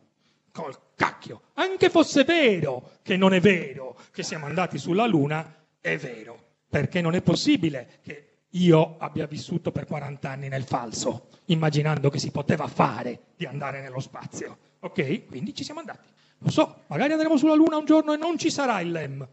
Col 0.52 0.76
cacchio. 0.96 1.42
Anche 1.54 1.90
fosse 1.90 2.24
vero 2.24 2.98
che 3.02 3.16
non 3.16 3.32
è 3.32 3.40
vero 3.40 3.96
che 4.10 4.22
siamo 4.22 4.46
andati 4.46 4.78
sulla 4.78 5.06
Luna, 5.06 5.64
è 5.80 5.96
vero. 5.96 6.38
Perché 6.68 7.00
non 7.00 7.14
è 7.14 7.22
possibile 7.22 8.00
che 8.02 8.30
io 8.50 8.96
abbia 8.98 9.26
vissuto 9.26 9.70
per 9.70 9.86
40 9.86 10.28
anni 10.28 10.48
nel 10.48 10.64
falso, 10.64 11.28
immaginando 11.46 12.10
che 12.10 12.18
si 12.18 12.30
poteva 12.30 12.66
fare 12.66 13.26
di 13.36 13.46
andare 13.46 13.80
nello 13.80 14.00
spazio. 14.00 14.58
Ok? 14.80 15.26
Quindi 15.26 15.54
ci 15.54 15.62
siamo 15.62 15.80
andati. 15.80 16.08
Lo 16.38 16.50
so, 16.50 16.82
magari 16.88 17.12
andremo 17.12 17.36
sulla 17.36 17.54
Luna 17.54 17.76
un 17.76 17.84
giorno 17.84 18.12
e 18.12 18.16
non 18.16 18.38
ci 18.38 18.50
sarà 18.50 18.80
il 18.80 18.90
LEM. 18.90 19.28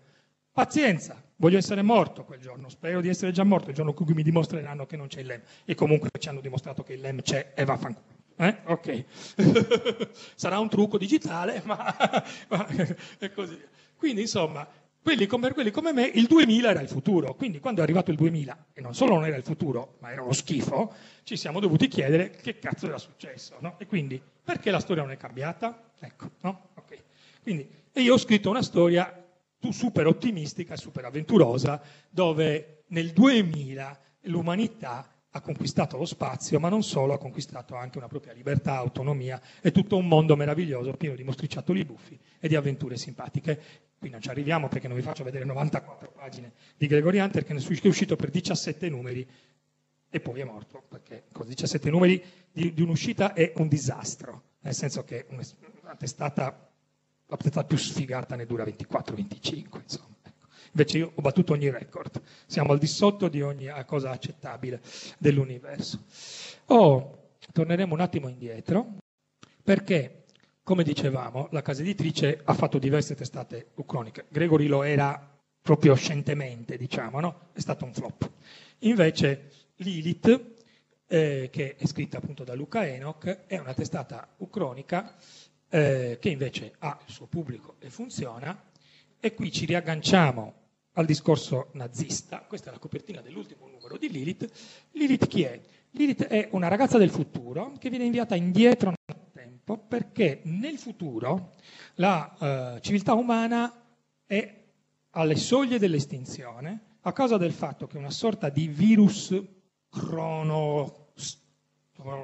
Pazienza, 0.58 1.22
voglio 1.36 1.60
essere 1.60 1.84
morto 1.84 2.24
quel 2.24 2.40
giorno, 2.40 2.68
spero 2.68 3.00
di 3.00 3.10
essere 3.10 3.32
già 3.32 3.44
morto 3.44 3.70
il 3.70 3.76
giorno 3.76 3.92
in 3.92 4.04
cui 4.04 4.16
mi 4.16 4.24
dimostreranno 4.24 4.88
che 4.88 4.98
non 4.98 5.06
c'è 5.06 5.20
il 5.20 5.28
LEM. 5.28 5.42
E 5.66 5.76
comunque 5.76 6.10
ci 6.18 6.30
hanno 6.30 6.42
dimostrato 6.42 6.82
che 6.82 6.94
il 6.94 7.02
LEM 7.02 7.22
c'è 7.22 7.52
e 7.54 7.64
vaffanculo. 7.64 8.16
Eh? 8.38 8.58
Ok. 8.64 9.06
Sarà 10.34 10.58
un 10.58 10.68
trucco 10.68 10.98
digitale, 10.98 11.62
ma, 11.64 11.78
ma 12.50 12.68
è 13.20 13.32
così. 13.34 13.56
Quindi, 13.98 14.22
insomma, 14.22 14.68
quelli 15.00 15.28
come, 15.28 15.54
quelli 15.54 15.70
come, 15.70 15.94
me, 15.94 16.06
il 16.08 16.26
2000 16.26 16.72
era 16.72 16.82
il 16.82 16.90
futuro. 16.90 17.36
Quindi, 17.36 17.60
quando 17.60 17.82
è 17.82 17.84
arrivato 17.84 18.10
il 18.10 18.18
2000, 18.18 18.66
e 18.74 18.82
non 18.82 18.96
solo 18.96 19.14
non 19.14 19.28
era 19.28 19.36
il 19.36 19.44
futuro, 19.44 19.98
ma 20.00 20.12
era 20.12 20.24
uno 20.24 20.34
schifo, 20.34 20.92
ci 21.22 21.38
siamo 21.38 21.60
dovuti 21.60 21.88
chiedere 21.88 22.32
che 22.32 22.58
cazzo 22.58 22.88
era 22.88 22.98
successo. 22.98 23.58
No? 23.60 23.76
E 23.78 23.86
quindi, 23.86 24.20
perché 24.44 24.72
la 24.72 24.80
storia 24.80 25.04
non 25.04 25.12
è 25.12 25.18
cambiata? 25.18 25.92
Ecco, 26.00 26.32
no? 26.42 26.70
Ok. 26.74 26.98
Quindi, 27.44 27.70
e 27.94 28.02
io 28.02 28.16
ho 28.16 28.18
scritto 28.18 28.50
una 28.50 28.64
storia 28.64 29.22
super 29.70 30.08
ottimistica, 30.08 30.76
super 30.76 31.06
avventurosa, 31.06 31.82
dove 32.10 32.84
nel 32.88 33.12
2000 33.12 34.00
l'umanità 34.22 35.12
ha 35.32 35.42
conquistato 35.42 35.98
lo 35.98 36.06
spazio, 36.06 36.60
ma 36.60 36.70
non 36.70 36.84
solo, 36.84 37.14
ha 37.14 37.18
conquistato 37.18 37.76
anche 37.76 37.98
una 37.98 38.08
propria 38.08 38.34
libertà, 38.34 38.76
autonomia 38.76 39.40
e 39.62 39.72
tutto 39.72 39.98
un 39.98 40.08
mondo 40.08 40.36
meraviglioso 40.36 40.94
pieno 40.94 41.16
di 41.16 41.24
mostriciattoli 41.24 41.86
buffi 41.86 42.18
e 42.40 42.48
di 42.48 42.56
avventure 42.56 42.98
simpatiche. 42.98 43.62
Qui 44.00 44.10
non 44.10 44.22
ci 44.22 44.30
arriviamo 44.30 44.68
perché 44.68 44.88
non 44.88 44.98
vi 44.98 45.04
faccio 45.04 45.24
vedere 45.24 45.46
94 45.46 46.12
pagine 46.12 46.54
di 46.76 46.88
Gregory 46.88 47.20
Hunter 47.20 47.44
che 47.44 47.54
è 47.54 47.88
uscito 47.88 48.16
per 48.16 48.30
17 48.30 48.90
numeri 48.90 49.28
e 50.10 50.20
poi 50.20 50.40
è 50.40 50.44
morto, 50.44 50.84
perché 50.88 51.26
con 51.32 51.46
17 51.48 51.90
numeri 51.90 52.24
di, 52.52 52.74
di 52.74 52.82
un'uscita 52.82 53.34
è 53.34 53.54
un 53.58 53.68
disastro, 53.68 54.44
nel 54.62 54.74
senso 54.74 55.04
che 55.04 55.26
una 55.30 55.96
testata, 55.98 56.67
la 57.28 57.38
testata 57.38 57.68
più 57.68 57.78
sfigata 57.78 58.36
ne 58.36 58.46
dura 58.46 58.64
24-25, 58.64 59.82
insomma. 59.82 60.16
Invece 60.72 60.98
io 61.00 61.12
ho 61.16 61.22
battuto 61.22 61.54
ogni 61.54 61.70
record, 61.70 62.22
siamo 62.46 62.72
al 62.72 62.78
di 62.78 62.88
sotto 62.88 63.30
di 63.30 63.42
ogni 63.42 63.68
cosa 63.86 64.12
accettabile 64.12 64.82
dell'universo. 65.18 66.04
Oh, 66.66 67.30
torneremo 67.52 67.94
un 67.94 68.02
attimo 68.02 68.28
indietro, 68.28 68.98
perché, 69.64 70.26
come 70.64 70.84
dicevamo, 70.84 71.48
la 71.52 71.62
casa 71.62 71.82
editrice 71.82 72.42
ha 72.44 72.54
fatto 72.54 72.78
diverse 72.78 73.16
testate 73.16 73.72
ucroniche. 73.76 74.26
Gregory 74.30 74.68
lo 74.68 74.84
era 74.84 75.36
proprio 75.62 75.96
scientemente, 75.96 76.78
diciamo, 76.78 77.20
no? 77.20 77.50
È 77.54 77.60
stato 77.60 77.84
un 77.84 77.94
flop. 77.94 78.30
Invece 78.80 79.50
Lilith, 79.78 80.56
eh, 81.08 81.50
che 81.52 81.76
è 81.76 81.86
scritta 81.88 82.18
appunto 82.18 82.44
da 82.44 82.54
Luca 82.54 82.88
Enoch, 82.88 83.46
è 83.48 83.58
una 83.58 83.74
testata 83.74 84.28
ucronica 84.38 85.16
eh, 85.70 86.18
che 86.20 86.30
invece 86.30 86.74
ha 86.80 87.00
il 87.06 87.14
suo 87.14 87.28
pubblico 87.28 87.76
e 87.80 87.90
funziona. 87.90 88.64
E 89.20 89.34
qui 89.34 89.52
ci 89.52 89.66
riagganciamo 89.66 90.54
al 90.94 91.06
discorso 91.06 91.70
nazista. 91.74 92.40
Questa 92.42 92.70
è 92.70 92.74
la 92.74 92.80
copertina 92.80 93.22
dell'ultimo 93.22 93.68
numero 93.68 93.98
di 93.98 94.10
Lilith. 94.10 94.50
Lilith 94.92 95.28
chi 95.28 95.44
è? 95.44 95.60
Lilith 95.92 96.26
è 96.26 96.50
una 96.52 96.68
ragazza 96.68 96.98
del 96.98 97.10
futuro 97.10 97.74
che 97.80 97.90
viene 97.90 98.06
inviata 98.06 98.36
indietro 98.36 98.94
nel 99.06 99.32
tempo 99.32 99.78
perché 99.78 100.42
nel 100.44 100.78
futuro 100.78 101.54
la 101.96 102.76
uh, 102.76 102.80
civiltà 102.80 103.14
umana 103.14 103.84
è 104.26 104.66
alle 105.12 105.36
soglie 105.36 105.80
dell'estinzione 105.80 106.98
a 107.02 107.14
causa 107.14 107.38
del 107.38 107.54
fatto 107.54 107.88
che 107.88 107.98
una 107.98 108.12
sorta 108.12 108.50
di 108.50 108.68
virus 108.68 109.34
crono 109.90 111.07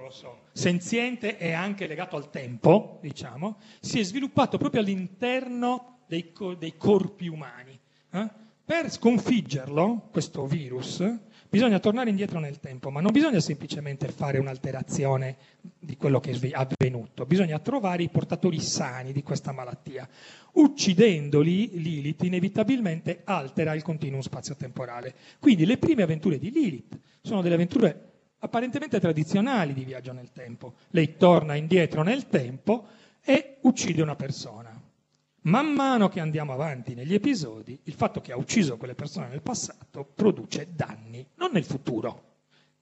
So, 0.09 0.41
senziente 0.51 1.37
e 1.39 1.51
anche 1.51 1.87
legato 1.87 2.15
al 2.15 2.29
tempo, 2.29 2.99
diciamo, 3.01 3.57
si 3.79 3.99
è 3.99 4.03
sviluppato 4.03 4.59
proprio 4.59 4.81
all'interno 4.81 6.01
dei, 6.05 6.31
dei 6.59 6.77
corpi 6.77 7.27
umani. 7.27 7.77
Eh? 8.11 8.29
Per 8.63 8.91
sconfiggerlo, 8.91 10.09
questo 10.11 10.45
virus, 10.45 11.03
bisogna 11.49 11.79
tornare 11.79 12.11
indietro 12.11 12.39
nel 12.39 12.59
tempo, 12.59 12.91
ma 12.91 13.01
non 13.01 13.11
bisogna 13.11 13.39
semplicemente 13.39 14.07
fare 14.09 14.37
un'alterazione 14.37 15.37
di 15.59 15.97
quello 15.97 16.19
che 16.19 16.31
è 16.31 16.49
avvenuto, 16.53 17.25
bisogna 17.25 17.57
trovare 17.57 18.03
i 18.03 18.09
portatori 18.09 18.59
sani 18.59 19.11
di 19.11 19.23
questa 19.23 19.51
malattia. 19.51 20.07
Uccidendoli, 20.53 21.79
Lilith 21.79 22.23
inevitabilmente 22.23 23.21
altera 23.23 23.73
il 23.73 23.81
continuum 23.81 24.21
spazio-temporale. 24.21 25.15
Quindi 25.39 25.65
le 25.65 25.77
prime 25.77 26.03
avventure 26.03 26.37
di 26.37 26.51
Lilith 26.51 26.99
sono 27.21 27.41
delle 27.41 27.55
avventure 27.55 28.12
apparentemente 28.43 28.99
tradizionali 28.99 29.73
di 29.73 29.85
viaggio 29.85 30.11
nel 30.11 30.31
tempo. 30.31 30.75
Lei 30.89 31.15
torna 31.15 31.55
indietro 31.55 32.03
nel 32.03 32.27
tempo 32.27 32.87
e 33.23 33.57
uccide 33.61 34.01
una 34.01 34.15
persona. 34.15 34.79
Man 35.45 35.73
mano 35.73 36.09
che 36.09 36.19
andiamo 36.19 36.53
avanti 36.53 36.93
negli 36.93 37.13
episodi, 37.13 37.77
il 37.83 37.93
fatto 37.93 38.21
che 38.21 38.31
ha 38.31 38.37
ucciso 38.37 38.77
quelle 38.77 38.95
persone 38.95 39.27
nel 39.27 39.41
passato 39.41 40.05
produce 40.05 40.69
danni, 40.73 41.25
non 41.35 41.51
nel 41.51 41.65
futuro, 41.65 42.31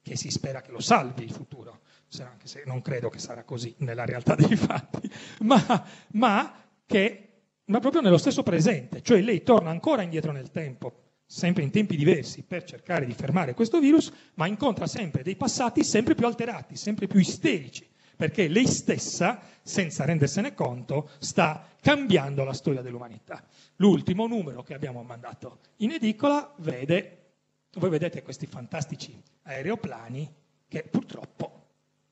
che 0.02 0.16
si 0.16 0.30
spera 0.30 0.62
che 0.62 0.72
lo 0.72 0.80
salvi 0.80 1.24
il 1.24 1.32
futuro, 1.32 1.82
anche 2.20 2.48
se 2.48 2.64
non 2.66 2.82
credo 2.82 3.10
che 3.10 3.20
sarà 3.20 3.44
così 3.44 3.74
nella 3.80 4.06
realtà 4.06 4.36
dei 4.36 4.56
fatti, 4.56 5.10
ma, 5.42 5.86
ma 6.12 6.54
che 6.86 7.28
ma 7.66 7.80
proprio 7.80 8.02
nello 8.02 8.18
stesso 8.18 8.44
presente, 8.44 9.02
cioè 9.02 9.22
lei 9.22 9.44
torna 9.44 9.70
ancora 9.70 10.02
indietro 10.02 10.34
nel 10.34 10.52
tempo, 10.52 11.01
sempre 11.32 11.64
in 11.64 11.72
tempi 11.72 11.96
diversi, 11.96 12.44
per 12.44 12.66
cercare 12.66 13.06
di 13.06 13.14
fermare 13.14 13.54
questo 13.54 13.80
virus, 13.80 14.12
ma 14.34 14.48
incontra 14.48 14.86
sempre 14.86 15.24
dei 15.24 15.38
passati 15.38 15.82
sempre 15.82 16.14
più 16.14 16.26
alterati, 16.26 16.76
sempre 16.76 17.08
più 17.08 17.22
isterici, 17.22 17.88
perché 18.18 18.50
lei 18.50 18.68
stessa, 18.68 19.40
senza 19.64 20.04
rendersene 20.04 20.54
conto, 20.54 21.10
sta 21.20 21.66
cambiando 21.82 22.44
la 22.44 22.52
storia 22.52 22.82
dell'umanità. 22.82 23.42
L'ultimo 23.78 24.28
numero 24.28 24.62
che 24.62 24.74
abbiamo 24.74 25.04
mandato 25.04 25.60
in 25.78 25.92
edicola 25.92 26.54
vede, 26.58 27.36
voi 27.76 27.90
vedete 27.90 28.24
questi 28.24 28.46
fantastici 28.46 29.18
aeroplani 29.44 30.30
che 30.68 30.84
purtroppo 30.84 31.61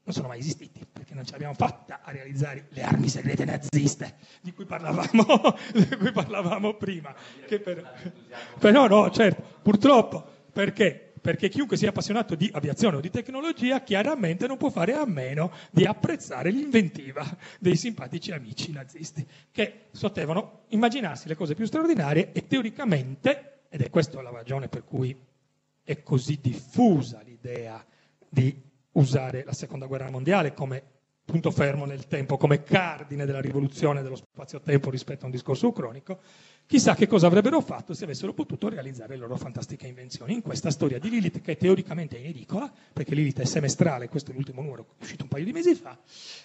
non 0.09 0.17
sono 0.17 0.27
mai 0.29 0.39
esistiti, 0.39 0.83
perché 0.91 1.13
non 1.13 1.23
ce 1.23 1.33
l'abbiamo 1.33 1.53
fatta 1.53 2.01
a 2.03 2.11
realizzare 2.11 2.65
le 2.69 2.81
armi 2.81 3.07
segrete 3.07 3.45
naziste 3.45 4.15
di 4.41 4.51
cui 4.53 4.65
parlavamo, 4.65 5.23
di 5.71 5.97
cui 5.97 6.11
parlavamo 6.11 6.73
prima. 6.73 7.13
Per, 7.47 8.13
però 8.57 8.87
no, 8.87 9.11
certo, 9.11 9.59
purtroppo, 9.61 10.25
perché? 10.51 11.05
perché 11.21 11.49
chiunque 11.49 11.75
sia 11.75 11.89
appassionato 11.89 12.33
di 12.33 12.49
aviazione 12.53 12.95
o 12.95 13.01
di 13.01 13.09
tecnologia 13.09 13.83
chiaramente 13.83 14.47
non 14.47 14.55
può 14.55 14.69
fare 14.69 14.93
a 14.93 15.05
meno 15.05 15.51
di 15.69 15.83
apprezzare 15.83 16.49
l'inventiva 16.49 17.25
dei 17.59 17.75
simpatici 17.75 18.31
amici 18.31 18.71
nazisti, 18.71 19.27
che 19.51 19.89
potevano 19.99 20.61
immaginarsi 20.69 21.27
le 21.27 21.35
cose 21.35 21.55
più 21.55 21.65
straordinarie 21.65 22.31
e 22.31 22.47
teoricamente, 22.47 23.63
ed 23.69 23.81
è 23.81 23.89
questa 23.89 24.21
la 24.21 24.31
ragione 24.31 24.69
per 24.69 24.85
cui 24.85 25.15
è 25.83 26.01
così 26.01 26.39
diffusa 26.41 27.21
l'idea 27.21 27.85
di 28.29 28.68
usare 28.99 29.43
la 29.45 29.53
seconda 29.53 29.85
guerra 29.85 30.09
mondiale 30.09 30.53
come 30.53 30.83
punto 31.25 31.51
fermo 31.51 31.85
nel 31.85 32.07
tempo, 32.07 32.37
come 32.37 32.63
cardine 32.63 33.25
della 33.25 33.41
rivoluzione 33.41 34.01
dello 34.01 34.15
spazio-tempo 34.15 34.89
rispetto 34.89 35.23
a 35.23 35.25
un 35.25 35.31
discorso 35.31 35.67
ucronico, 35.67 36.19
Chissà 36.69 36.93
che 36.93 37.07
cosa 37.07 37.25
avrebbero 37.25 37.61
fatto 37.61 37.95
se 37.95 38.03
avessero 38.03 38.31
potuto 38.31 38.69
realizzare 38.69 39.15
le 39.15 39.21
loro 39.21 39.37
fantastiche 39.37 39.87
invenzioni. 39.87 40.33
In 40.33 40.43
questa 40.43 40.69
storia 40.69 40.99
di 40.99 41.09
Lilith, 41.09 41.41
che 41.41 41.57
teoricamente 41.57 42.15
è 42.15 42.19
in 42.19 42.27
edicola, 42.27 42.71
perché 42.93 43.15
Lilith 43.15 43.39
è 43.39 43.45
semestrale, 43.45 44.07
questo 44.07 44.29
è 44.29 44.35
l'ultimo 44.35 44.61
numero 44.61 44.85
uscito 44.99 45.23
un 45.23 45.29
paio 45.29 45.45
di 45.45 45.51
mesi 45.51 45.73
fa, 45.73 45.97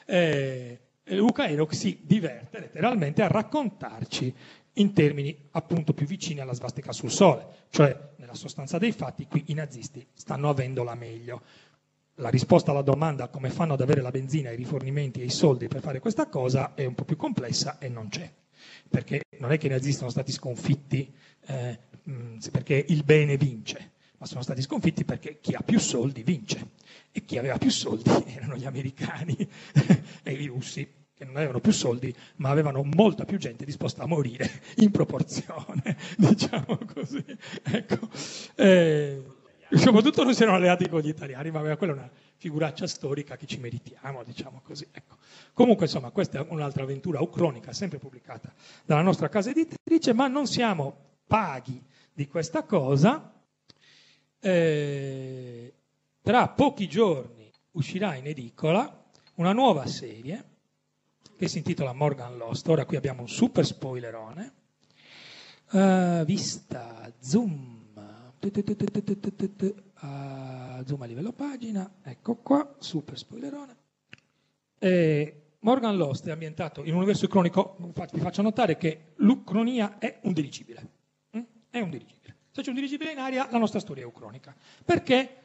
eh, 0.06 0.78
Luca 1.08 1.46
Enoch 1.46 1.74
si 1.74 2.00
diverte 2.04 2.58
letteralmente 2.58 3.20
a 3.20 3.26
raccontarci 3.26 4.34
in 4.72 4.94
termini 4.94 5.36
appunto 5.50 5.92
più 5.92 6.06
vicini 6.06 6.40
alla 6.40 6.54
svastica 6.54 6.92
sul 6.92 7.10
Sole, 7.10 7.46
cioè 7.68 8.12
nella 8.16 8.34
sostanza 8.34 8.78
dei 8.78 8.92
fatti 8.92 9.26
qui 9.26 9.44
i 9.48 9.52
nazisti 9.52 10.06
stanno 10.14 10.48
avendola 10.48 10.94
meglio. 10.94 11.42
La 12.18 12.28
risposta 12.28 12.70
alla 12.70 12.82
domanda 12.82 13.28
come 13.28 13.50
fanno 13.50 13.72
ad 13.74 13.80
avere 13.80 14.00
la 14.00 14.10
benzina, 14.10 14.50
i 14.50 14.56
rifornimenti 14.56 15.20
e 15.20 15.24
i 15.24 15.30
soldi 15.30 15.66
per 15.68 15.80
fare 15.80 15.98
questa 15.98 16.28
cosa 16.28 16.74
è 16.74 16.84
un 16.84 16.94
po' 16.94 17.04
più 17.04 17.16
complessa 17.16 17.78
e 17.78 17.88
non 17.88 18.08
c'è. 18.08 18.30
perché 18.88 19.22
non 19.38 19.52
è 19.52 19.58
che 19.58 19.66
i 19.66 19.70
nazisti 19.70 19.98
sono 19.98 20.10
stati 20.10 20.32
sconfitti 20.32 21.12
eh, 21.46 21.78
mh, 22.02 22.38
perché 22.50 22.84
il 22.88 23.02
bene 23.04 23.36
vince, 23.36 23.92
ma 24.18 24.26
sono 24.26 24.42
stati 24.42 24.62
sconfitti 24.62 25.04
perché 25.04 25.40
chi 25.40 25.54
ha 25.54 25.60
più 25.60 25.78
soldi 25.78 26.22
vince 26.22 26.70
e 27.10 27.24
chi 27.24 27.38
aveva 27.38 27.58
più 27.58 27.70
soldi 27.70 28.10
erano 28.34 28.56
gli 28.56 28.64
americani 28.64 29.36
e 30.22 30.32
i 30.32 30.46
russi 30.46 30.88
che 31.14 31.24
non 31.24 31.36
avevano 31.36 31.60
più 31.60 31.72
soldi, 31.72 32.14
ma 32.36 32.50
avevano 32.50 32.82
molta 32.82 33.24
più 33.24 33.38
gente 33.38 33.64
disposta 33.64 34.02
a 34.02 34.06
morire 34.06 34.50
in 34.78 34.90
proporzione, 34.90 35.96
diciamo 36.16 36.78
così. 36.92 37.24
Ecco. 37.62 38.08
Eh, 38.56 39.22
soprattutto 39.72 40.24
non 40.24 40.34
si 40.34 40.42
erano 40.42 40.58
alleati 40.58 40.88
con 40.88 41.00
gli 41.00 41.08
italiani, 41.08 41.50
ma 41.50 41.76
quella 41.76 41.92
è 41.92 41.96
una 41.96 42.10
figuraccia 42.36 42.86
storica 42.86 43.36
che 43.36 43.46
ci 43.46 43.58
meritiamo, 43.58 44.22
diciamo 44.22 44.60
così. 44.62 44.86
Ecco. 44.90 45.16
Comunque, 45.52 45.86
insomma, 45.86 46.10
questa 46.10 46.40
è 46.40 46.46
un'altra 46.48 46.82
avventura 46.82 47.20
ucronica, 47.20 47.72
sempre 47.72 47.98
pubblicata 47.98 48.52
dalla 48.84 49.02
nostra 49.02 49.28
casa 49.28 49.50
editrice, 49.50 50.12
ma 50.12 50.26
non 50.28 50.46
siamo 50.46 50.96
paghi 51.26 51.82
di 52.12 52.26
questa 52.26 52.64
cosa. 52.64 53.32
Eh, 54.40 55.74
tra 56.20 56.48
pochi 56.48 56.88
giorni 56.88 57.50
uscirà 57.72 58.14
in 58.14 58.26
edicola 58.26 59.04
una 59.36 59.52
nuova 59.52 59.86
serie 59.86 60.52
che 61.36 61.48
si 61.48 61.58
intitola 61.58 61.92
Morgan 61.92 62.36
Lost. 62.36 62.68
Ora 62.68 62.84
qui 62.84 62.96
abbiamo 62.96 63.22
un 63.22 63.28
super 63.28 63.64
spoilerone. 63.64 64.52
Uh, 65.70 66.24
vista, 66.24 67.12
zoom, 67.20 67.73
uh, 70.00 70.84
zoom 70.84 71.02
a 71.02 71.06
livello 71.06 71.32
pagina, 71.32 71.96
ecco 72.02 72.36
qua, 72.36 72.76
super 72.78 73.16
spoilerone. 73.16 73.76
E 74.78 75.42
Morgan 75.60 75.96
Lost 75.96 76.26
è 76.26 76.30
ambientato 76.30 76.82
in 76.84 76.90
un 76.92 76.98
universo 76.98 77.26
cronico, 77.26 77.76
vi 78.12 78.20
faccio 78.20 78.42
notare 78.42 78.76
che 78.76 79.12
l'Ucronia 79.16 79.98
è 79.98 80.18
un 80.22 80.32
dirigibile. 80.32 80.88
Mm? 81.36 81.42
È 81.70 81.80
un 81.80 81.90
dirigibile. 81.90 82.36
Se 82.50 82.62
c'è 82.62 82.68
un 82.68 82.74
dirigibile 82.74 83.12
in 83.12 83.18
aria, 83.18 83.48
la 83.50 83.58
nostra 83.58 83.80
storia 83.80 84.02
è 84.02 84.06
ucronica. 84.06 84.54
Perché? 84.84 85.36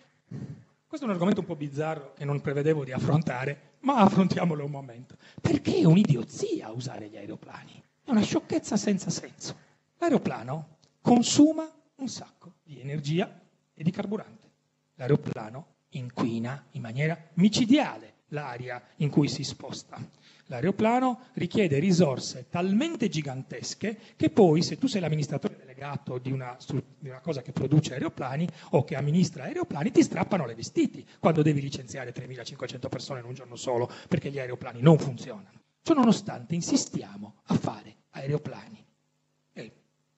Questo 0.86 1.06
è 1.06 1.10
un 1.10 1.14
argomento 1.14 1.42
un 1.42 1.48
po' 1.48 1.56
bizzarro 1.56 2.14
che 2.14 2.26
non 2.26 2.42
prevedevo 2.42 2.84
di 2.84 2.92
affrontare, 2.92 3.78
ma 3.82 3.96
affrontiamolo 3.98 4.66
un 4.66 4.72
momento. 4.72 5.16
Perché 5.40 5.78
è 5.78 5.86
un'idiozia 5.86 6.70
usare 6.72 7.08
gli 7.08 7.16
aeroplani? 7.16 7.82
È 8.04 8.12
una 8.12 8.22
sciocchezza 8.22 8.76
senza 8.76 9.10
senso. 9.10 9.56
L'aeroplano 10.00 10.78
consuma 11.02 11.72
un 12.00 12.08
sacco 12.08 12.56
di 12.64 12.80
energia 12.80 13.40
e 13.74 13.84
di 13.84 13.92
carburante. 13.92 14.48
L'aeroplano 14.96 15.76
inquina 15.90 16.66
in 16.72 16.82
maniera 16.82 17.18
micidiale 17.34 18.16
l'aria 18.30 18.82
in 18.98 19.10
cui 19.10 19.28
si 19.28 19.44
sposta. 19.44 19.98
L'aeroplano 20.46 21.28
richiede 21.34 21.78
risorse 21.80 22.48
talmente 22.50 23.08
gigantesche 23.08 23.98
che 24.16 24.30
poi, 24.32 24.64
se 24.64 24.78
tu 24.78 24.88
sei 24.88 25.02
l'amministratore 25.02 25.56
delegato 25.58 26.18
di 26.18 26.32
una, 26.32 26.58
di 26.98 27.08
una, 27.08 27.20
cosa 27.20 27.42
che 27.42 27.52
produce 27.52 27.94
aeroplani 27.94 28.48
o 28.72 28.84
che 28.84 28.96
amministra 28.96 29.44
aeroplani, 29.44 29.92
ti 29.92 30.02
strappano 30.02 30.46
le 30.46 30.56
vestiti 30.56 31.08
quando 31.20 31.44
devi 31.44 31.62
licenziare 31.62 32.14
3.500 32.14 32.90
persone 32.90 33.20
in 33.20 33.26
un 33.26 33.34
giorno 33.34 33.56
solo 33.56 33.90
perché 34.08 34.32
gli 34.32 34.40
aeroplani 34.40 34.82
non 34.82 34.98
funzionano. 34.98 35.62
Ciononostante 35.84 36.56
insistiamo 36.56 37.36
a 37.46 37.56
fare 37.56 37.96
aeroplani. 38.12 38.89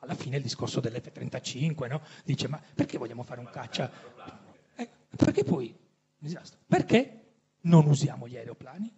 Alla 0.03 0.15
fine 0.15 0.37
il 0.37 0.43
discorso 0.43 0.79
dell'F-35 0.79 1.87
no? 1.87 2.01
dice 2.23 2.47
ma 2.47 2.59
perché 2.73 2.97
vogliamo 2.97 3.21
fare 3.21 3.39
un 3.39 3.49
caccia? 3.51 3.91
Eh, 4.75 4.89
perché 5.15 5.43
poi, 5.43 5.75
disastro, 6.17 6.59
perché 6.65 7.33
non 7.61 7.85
usiamo 7.85 8.27
gli 8.27 8.35
aeroplani? 8.35 8.91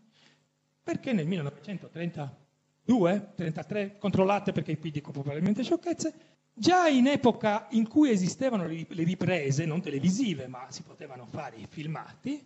Perché 0.81 1.11
nel 1.11 1.27
1932, 1.27 3.31
33, 3.35 3.97
controllate 3.97 4.53
perché 4.53 4.77
qui 4.77 4.91
dico 4.91 5.11
probabilmente 5.11 5.63
sciocchezze, 5.63 6.13
già 6.53 6.87
in 6.87 7.07
epoca 7.07 7.67
in 7.71 7.87
cui 7.87 8.09
esistevano 8.09 8.65
le 8.65 9.03
riprese, 9.03 9.65
non 9.65 9.81
televisive, 9.81 10.47
ma 10.47 10.67
si 10.69 10.83
potevano 10.83 11.25
fare 11.25 11.57
i 11.57 11.67
filmati, 11.69 12.45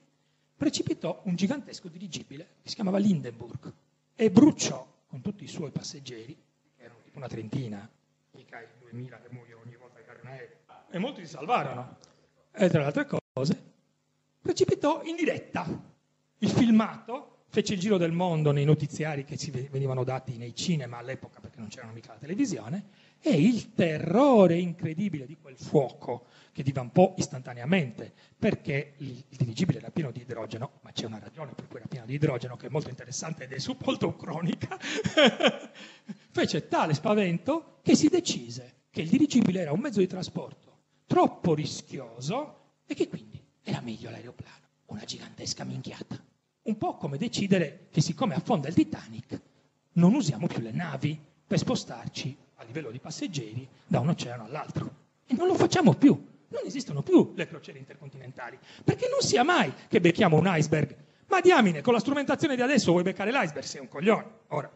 precipitò 0.55 1.21
un 1.25 1.35
gigantesco 1.35 1.89
dirigibile 1.89 2.55
che 2.61 2.69
si 2.69 2.75
chiamava 2.75 2.97
Lindenburg 2.97 3.71
e 4.15 4.31
bruciò 4.31 4.85
con 5.05 5.21
tutti 5.21 5.43
i 5.43 5.47
suoi 5.47 5.69
passeggeri, 5.69 6.35
che 6.75 6.83
erano 6.83 7.01
tipo 7.03 7.17
una 7.17 7.27
trentina, 7.27 7.87
2000 8.91 9.19
che 9.19 9.27
muoiono 9.31 9.61
ogni 9.65 9.75
volta 9.75 9.99
erano 9.99 10.29
aerei, 10.29 10.55
e 10.89 10.99
molti 10.99 11.21
si 11.21 11.27
salvarono. 11.27 11.97
E 12.51 12.69
tra 12.69 12.79
le 12.79 12.85
altre 12.85 13.05
cose, 13.05 13.63
precipitò 14.41 15.03
in 15.03 15.15
diretta. 15.15 15.95
Il 16.39 16.49
filmato 16.49 17.37
fece 17.49 17.73
il 17.73 17.79
giro 17.79 17.97
del 17.97 18.11
mondo 18.11 18.51
nei 18.51 18.65
notiziari 18.65 19.23
che 19.23 19.37
ci 19.37 19.51
venivano 19.51 20.03
dati 20.03 20.37
nei 20.37 20.53
cinema 20.53 20.97
all'epoca 20.97 21.39
perché 21.39 21.59
non 21.59 21.69
c'era 21.69 21.87
mica 21.91 22.13
la 22.13 22.19
televisione 22.19 23.05
e 23.21 23.31
il 23.31 23.73
terrore 23.73 24.57
incredibile 24.57 25.25
di 25.25 25.37
quel 25.41 25.57
fuoco 25.57 26.27
che 26.51 26.61
divampò 26.61 27.13
istantaneamente 27.17 28.13
perché 28.37 28.93
il, 28.97 29.23
il 29.29 29.37
dirigibile 29.37 29.79
era 29.79 29.89
pieno 29.89 30.11
di 30.11 30.21
idrogeno, 30.21 30.79
ma 30.81 30.91
c'è 30.91 31.05
una 31.05 31.19
ragione 31.19 31.53
per 31.53 31.67
cui 31.67 31.77
era 31.77 31.87
pieno 31.87 32.05
di 32.05 32.13
idrogeno 32.13 32.55
che 32.57 32.67
è 32.67 32.69
molto 32.69 32.89
interessante 32.89 33.45
ed 33.45 33.53
è 33.53 33.59
su 33.59 33.75
molto 33.83 34.15
cronica, 34.15 34.77
fece 36.31 36.67
tale 36.67 36.93
spavento 36.93 37.79
che 37.81 37.95
si 37.95 38.07
decise 38.07 38.76
che 38.97 39.03
il 39.03 39.09
dirigibile 39.09 39.61
era 39.61 39.71
un 39.71 39.79
mezzo 39.79 39.99
di 39.99 40.07
trasporto 40.07 40.77
troppo 41.05 41.53
rischioso 41.53 42.55
e 42.87 42.95
che 42.95 43.07
quindi 43.07 43.39
era 43.61 43.79
meglio 43.79 44.09
l'aeroplano, 44.09 44.65
una 44.87 45.03
gigantesca 45.03 45.63
minchiata 45.63 46.19
un 46.63 46.77
po' 46.79 46.95
come 46.95 47.19
decidere 47.19 47.89
che 47.91 48.01
siccome 48.01 48.33
affonda 48.33 48.67
il 48.67 48.73
Titanic 48.73 49.39
non 49.93 50.15
usiamo 50.15 50.47
più 50.47 50.61
le 50.61 50.71
navi 50.71 51.15
per 51.45 51.59
spostarci 51.59 52.35
a 52.55 52.63
livello 52.63 52.89
di 52.89 52.97
passeggeri 52.97 53.67
da 53.85 53.99
un 53.99 54.09
oceano 54.09 54.45
all'altro. 54.45 54.89
E 55.27 55.35
non 55.35 55.47
lo 55.47 55.53
facciamo 55.53 55.93
più. 55.93 56.13
Non 56.49 56.61
esistono 56.65 57.03
più 57.03 57.33
le 57.35 57.47
crociere 57.47 57.77
intercontinentali, 57.77 58.57
perché 58.83 59.07
non 59.09 59.21
sia 59.21 59.43
mai 59.43 59.71
che 59.87 60.01
becchiamo 60.01 60.37
un 60.37 60.45
iceberg. 60.47 60.95
Ma 61.27 61.39
diamine, 61.39 61.81
con 61.81 61.93
la 61.93 61.99
strumentazione 61.99 62.55
di 62.55 62.61
adesso 62.61 62.91
vuoi 62.91 63.03
beccare 63.03 63.31
l'iceberg? 63.31 63.65
Sei 63.65 63.81
un 63.81 63.87
coglione. 63.87 64.25
Ora, 64.49 64.71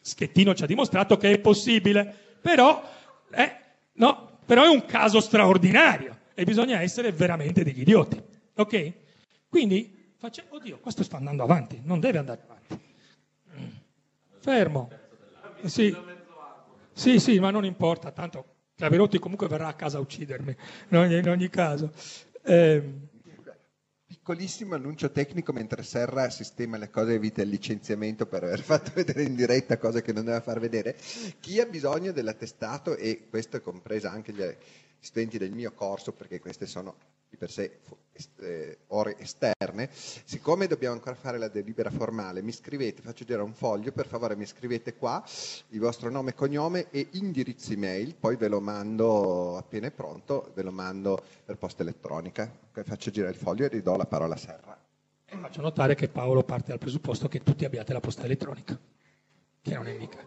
Schettino 0.00 0.54
ci 0.54 0.62
ha 0.62 0.66
dimostrato 0.66 1.16
che 1.16 1.32
è 1.32 1.38
possibile, 1.38 2.14
però, 2.40 2.82
eh, 3.30 3.61
no, 3.94 4.38
però 4.44 4.64
è 4.64 4.68
un 4.68 4.84
caso 4.84 5.20
straordinario 5.20 6.18
e 6.34 6.44
bisogna 6.44 6.80
essere 6.80 7.12
veramente 7.12 7.64
degli 7.64 7.80
idioti. 7.80 8.20
Ok? 8.54 8.92
Quindi 9.48 10.00
Face... 10.22 10.44
Oddio, 10.48 10.78
questo 10.78 11.02
sta 11.02 11.16
andando 11.16 11.42
avanti, 11.42 11.80
non 11.82 11.98
deve 11.98 12.18
andare 12.18 12.42
avanti. 12.44 12.80
Fermo. 14.38 14.88
Sì. 15.64 15.96
sì, 16.92 17.18
sì, 17.18 17.40
ma 17.40 17.50
non 17.50 17.64
importa, 17.64 18.12
tanto 18.12 18.52
Claverotti 18.76 19.18
comunque 19.18 19.48
verrà 19.48 19.66
a 19.66 19.74
casa 19.74 19.98
a 19.98 20.00
uccidermi, 20.00 20.56
in 20.90 21.28
ogni 21.28 21.48
caso. 21.48 21.92
Eh, 22.44 22.82
piccolissimo 24.24 24.76
annuncio 24.76 25.10
tecnico 25.10 25.52
mentre 25.52 25.82
Serra 25.82 26.30
sistema 26.30 26.76
le 26.76 26.90
cose 26.90 27.10
e 27.10 27.14
evita 27.14 27.42
il 27.42 27.48
licenziamento 27.48 28.24
per 28.24 28.44
aver 28.44 28.60
fatto 28.62 28.92
vedere 28.94 29.24
in 29.24 29.34
diretta 29.34 29.78
cose 29.78 30.00
che 30.00 30.12
non 30.12 30.22
doveva 30.22 30.40
far 30.40 30.60
vedere. 30.60 30.96
Chi 31.40 31.58
ha 31.58 31.66
bisogno 31.66 32.12
dell'attestato, 32.12 32.96
e 32.96 33.26
questo 33.28 33.56
è 33.56 33.60
compresa 33.60 34.12
anche 34.12 34.32
gli 34.32 34.44
studenti 35.00 35.38
del 35.38 35.50
mio 35.50 35.72
corso, 35.72 36.12
perché 36.12 36.38
queste 36.38 36.66
sono 36.66 36.94
di 37.32 37.38
per 37.38 37.50
sé 37.50 37.78
eh, 38.40 38.78
ore 38.88 39.16
esterne, 39.18 39.88
siccome 39.90 40.66
dobbiamo 40.66 40.94
ancora 40.94 41.14
fare 41.14 41.38
la 41.38 41.48
delibera 41.48 41.90
formale, 41.90 42.42
mi 42.42 42.52
scrivete, 42.52 43.00
faccio 43.00 43.24
girare 43.24 43.44
un 43.44 43.54
foglio, 43.54 43.90
per 43.90 44.06
favore 44.06 44.36
mi 44.36 44.44
scrivete 44.44 44.94
qua 44.96 45.24
il 45.68 45.80
vostro 45.80 46.10
nome 46.10 46.30
e 46.30 46.34
cognome 46.34 46.90
e 46.90 47.08
indirizzo 47.12 47.72
email, 47.72 48.14
poi 48.14 48.36
ve 48.36 48.48
lo 48.48 48.60
mando 48.60 49.56
appena 49.56 49.86
è 49.86 49.90
pronto, 49.90 50.52
ve 50.54 50.62
lo 50.62 50.72
mando 50.72 51.24
per 51.44 51.56
posta 51.56 51.82
elettronica. 51.82 52.52
Faccio 52.70 53.10
girare 53.10 53.32
il 53.32 53.38
foglio 53.38 53.64
e 53.64 53.68
ridò 53.68 53.96
la 53.96 54.06
parola 54.06 54.34
a 54.34 54.38
Serra. 54.38 54.78
E 55.24 55.36
faccio 55.38 55.62
notare 55.62 55.94
che 55.94 56.08
Paolo 56.08 56.44
parte 56.44 56.68
dal 56.68 56.78
presupposto 56.78 57.28
che 57.28 57.42
tutti 57.42 57.64
abbiate 57.64 57.94
la 57.94 58.00
posta 58.00 58.24
elettronica, 58.24 58.78
che 59.62 59.74
non 59.74 59.86
è 59.86 59.96
mica. 59.96 60.18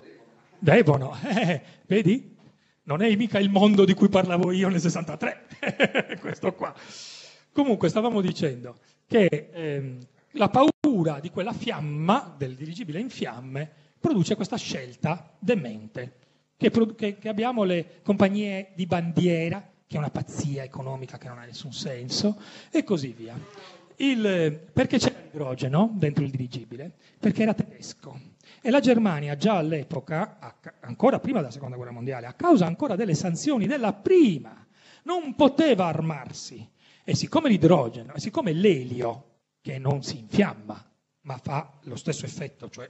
Devono, 0.58 1.16
eh, 1.24 1.62
vedi? 1.86 2.35
Non 2.88 3.02
è 3.02 3.16
mica 3.16 3.40
il 3.40 3.50
mondo 3.50 3.84
di 3.84 3.96
cui 3.96 4.10
parlavo 4.10 4.52
io 4.52 4.70
nel 4.70 4.80
63, 4.80 6.18
questo 6.22 6.54
qua. 6.54 6.72
Comunque 7.52 7.90
stavamo 7.90 8.22
dicendo 8.22 8.78
che 9.08 9.50
ehm, 9.52 10.06
la 10.32 10.50
paura 10.50 11.20
di 11.20 11.32
quella 11.32 11.52
fiamma, 11.52 12.36
del 12.38 12.54
dirigibile 12.54 13.00
in 13.00 13.10
fiamme, 13.10 13.72
produce 14.00 14.36
questa 14.36 14.58
scelta 14.58 15.36
demente, 15.40 16.18
che, 16.58 16.70
che, 16.96 17.18
che 17.18 17.28
abbiamo 17.28 17.64
le 17.64 18.02
compagnie 18.04 18.74
di 18.76 18.86
bandiera, 18.86 19.68
che 19.88 19.96
è 19.96 20.00
una 20.00 20.12
pazzia 20.12 20.62
economica 20.62 21.18
che 21.18 21.28
non 21.28 21.40
ha 21.40 21.46
nessun 21.46 21.74
senso, 21.74 22.40
e 22.70 22.84
così 22.84 23.14
via. 23.14 23.36
Il, 23.96 24.64
perché 24.72 25.00
c'era 25.00 25.22
l'idrogeno 25.24 25.92
dentro 25.96 26.24
il 26.24 26.30
dirigibile? 26.30 26.92
Perché 27.18 27.42
era 27.42 27.56
tedesco 27.56 28.35
e 28.66 28.72
la 28.72 28.80
Germania 28.80 29.38
già 29.38 29.58
all'epoca, 29.58 30.40
ancora 30.80 31.20
prima 31.20 31.38
della 31.38 31.52
seconda 31.52 31.76
guerra 31.76 31.92
mondiale, 31.92 32.26
a 32.26 32.34
causa 32.34 32.66
ancora 32.66 32.96
delle 32.96 33.14
sanzioni 33.14 33.68
della 33.68 33.94
prima, 33.94 34.66
non 35.04 35.36
poteva 35.36 35.86
armarsi. 35.86 36.68
E 37.04 37.14
siccome 37.14 37.48
l'idrogeno, 37.48 38.16
e 38.16 38.20
siccome 38.20 38.54
l'elio, 38.54 39.42
che 39.62 39.78
non 39.78 40.02
si 40.02 40.18
infiamma, 40.18 40.84
ma 41.22 41.38
fa 41.38 41.78
lo 41.84 41.96
stesso 41.96 42.26
effetto, 42.26 42.68
cioè 42.68 42.90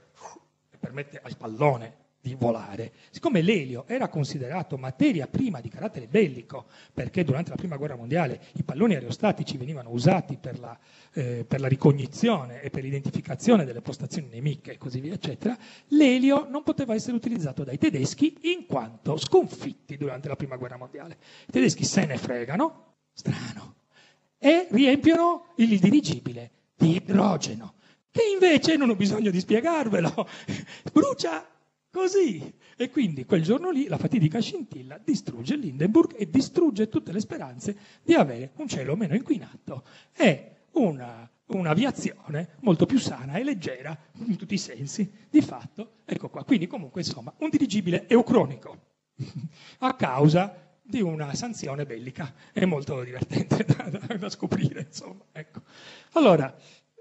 permette 0.80 1.20
al 1.22 1.36
pallone 1.36 2.05
di 2.26 2.34
volare. 2.34 2.92
Siccome 3.10 3.40
l'elio 3.40 3.84
era 3.86 4.08
considerato 4.08 4.76
materia 4.76 5.28
prima 5.28 5.60
di 5.60 5.68
carattere 5.68 6.08
bellico, 6.08 6.66
perché 6.92 7.22
durante 7.22 7.50
la 7.50 7.56
prima 7.56 7.76
guerra 7.76 7.94
mondiale 7.94 8.40
i 8.54 8.64
palloni 8.64 8.94
aerostatici 8.94 9.56
venivano 9.56 9.90
usati 9.90 10.36
per 10.36 10.58
la, 10.58 10.76
eh, 11.12 11.44
per 11.46 11.60
la 11.60 11.68
ricognizione 11.68 12.62
e 12.62 12.70
per 12.70 12.82
l'identificazione 12.82 13.64
delle 13.64 13.80
postazioni 13.80 14.28
nemiche 14.28 14.72
e 14.72 14.78
così 14.78 14.98
via, 14.98 15.14
eccetera, 15.14 15.56
l'elio 15.88 16.48
non 16.50 16.64
poteva 16.64 16.94
essere 16.94 17.14
utilizzato 17.16 17.62
dai 17.62 17.78
tedeschi 17.78 18.38
in 18.52 18.66
quanto 18.66 19.16
sconfitti 19.16 19.96
durante 19.96 20.26
la 20.26 20.34
prima 20.34 20.56
guerra 20.56 20.76
mondiale. 20.76 21.18
I 21.46 21.52
tedeschi 21.52 21.84
se 21.84 22.06
ne 22.06 22.16
fregano, 22.16 22.94
strano, 23.12 23.74
e 24.38 24.66
riempiono 24.70 25.52
il 25.56 25.78
dirigibile 25.78 26.50
di 26.74 26.96
idrogeno, 26.96 27.74
che 28.10 28.22
invece 28.32 28.76
non 28.76 28.90
ho 28.90 28.96
bisogno 28.96 29.30
di 29.30 29.38
spiegarvelo, 29.38 30.28
brucia 30.92 31.46
così. 31.96 32.54
E 32.76 32.90
quindi 32.90 33.24
quel 33.24 33.42
giorno 33.42 33.70
lì 33.70 33.86
la 33.88 33.96
fatidica 33.96 34.38
scintilla 34.38 35.00
distrugge 35.02 35.56
l'Hindenburg 35.56 36.14
e 36.14 36.28
distrugge 36.28 36.90
tutte 36.90 37.10
le 37.10 37.20
speranze 37.20 37.74
di 38.02 38.12
avere 38.12 38.52
un 38.56 38.68
cielo 38.68 38.96
meno 38.96 39.14
inquinato 39.14 39.82
e 40.14 40.56
una, 40.72 41.26
un'aviazione 41.46 42.56
molto 42.60 42.84
più 42.84 42.98
sana 42.98 43.36
e 43.36 43.44
leggera 43.44 43.98
in 44.26 44.36
tutti 44.36 44.52
i 44.52 44.58
sensi. 44.58 45.10
Di 45.30 45.40
fatto, 45.40 46.00
ecco 46.04 46.28
qua. 46.28 46.44
Quindi 46.44 46.66
comunque 46.66 47.00
insomma 47.00 47.32
un 47.38 47.48
dirigibile 47.48 48.06
eucronico 48.08 48.78
a 49.78 49.94
causa 49.94 50.66
di 50.82 51.00
una 51.00 51.34
sanzione 51.34 51.86
bellica. 51.86 52.34
È 52.52 52.66
molto 52.66 53.02
divertente 53.02 53.64
da, 53.64 53.88
da, 53.88 54.16
da 54.16 54.28
scoprire, 54.28 54.82
insomma. 54.86 55.24
Ecco. 55.32 55.62
Allora, 56.12 56.54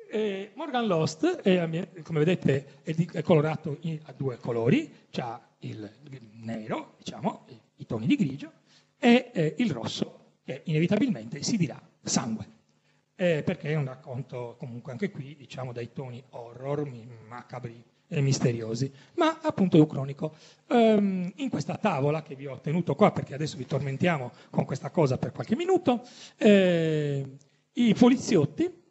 eh, 0.09 0.51
Morgan 0.55 0.87
Lost, 0.87 1.25
è, 1.25 1.87
come 2.03 2.19
vedete, 2.19 2.81
è, 2.83 2.93
di, 2.93 3.09
è 3.11 3.21
colorato 3.21 3.77
in, 3.81 3.99
a 4.03 4.13
due 4.13 4.37
colori, 4.37 4.91
c'ha 5.09 5.41
il, 5.59 5.89
nero, 6.33 6.95
diciamo, 6.97 7.45
i, 7.49 7.59
i, 7.77 7.85
toni 7.85 8.05
di 8.05 8.15
grigio, 8.15 8.51
e 8.97 9.31
eh, 9.33 9.55
il 9.57 9.71
rosso, 9.71 10.37
che 10.43 10.61
inevitabilmente 10.65 11.43
si 11.43 11.57
dirà 11.57 11.81
sangue. 12.01 12.53
Eh, 13.17 13.43
perché 13.43 13.69
è 13.69 13.75
un 13.75 13.85
racconto 13.85 14.55
comunque 14.57 14.91
anche 14.91 15.09
qui, 15.09 15.35
diciamo, 15.37 15.71
dai 15.71 15.93
toni 15.93 16.21
horror, 16.31 16.85
macabri, 17.27 17.83
e 18.07 18.21
misteriosi, 18.21 18.91
ma 19.15 19.39
appunto 19.41 19.77
eucronico. 19.77 20.35
Um, 20.67 21.31
in 21.35 21.49
questa 21.49 21.77
tavola 21.77 22.21
che 22.21 22.35
vi 22.35 22.45
ho 22.45 22.59
tenuto 22.59 22.95
qua, 22.95 23.11
perché 23.11 23.33
adesso 23.33 23.57
vi 23.57 23.65
tormentiamo 23.65 24.31
con 24.49 24.65
questa 24.65 24.89
cosa 24.89 25.17
per 25.17 25.31
qualche 25.31 25.55
minuto, 25.55 26.01
eh, 26.37 27.25
i 27.73 27.93
poliziotti 27.93 28.83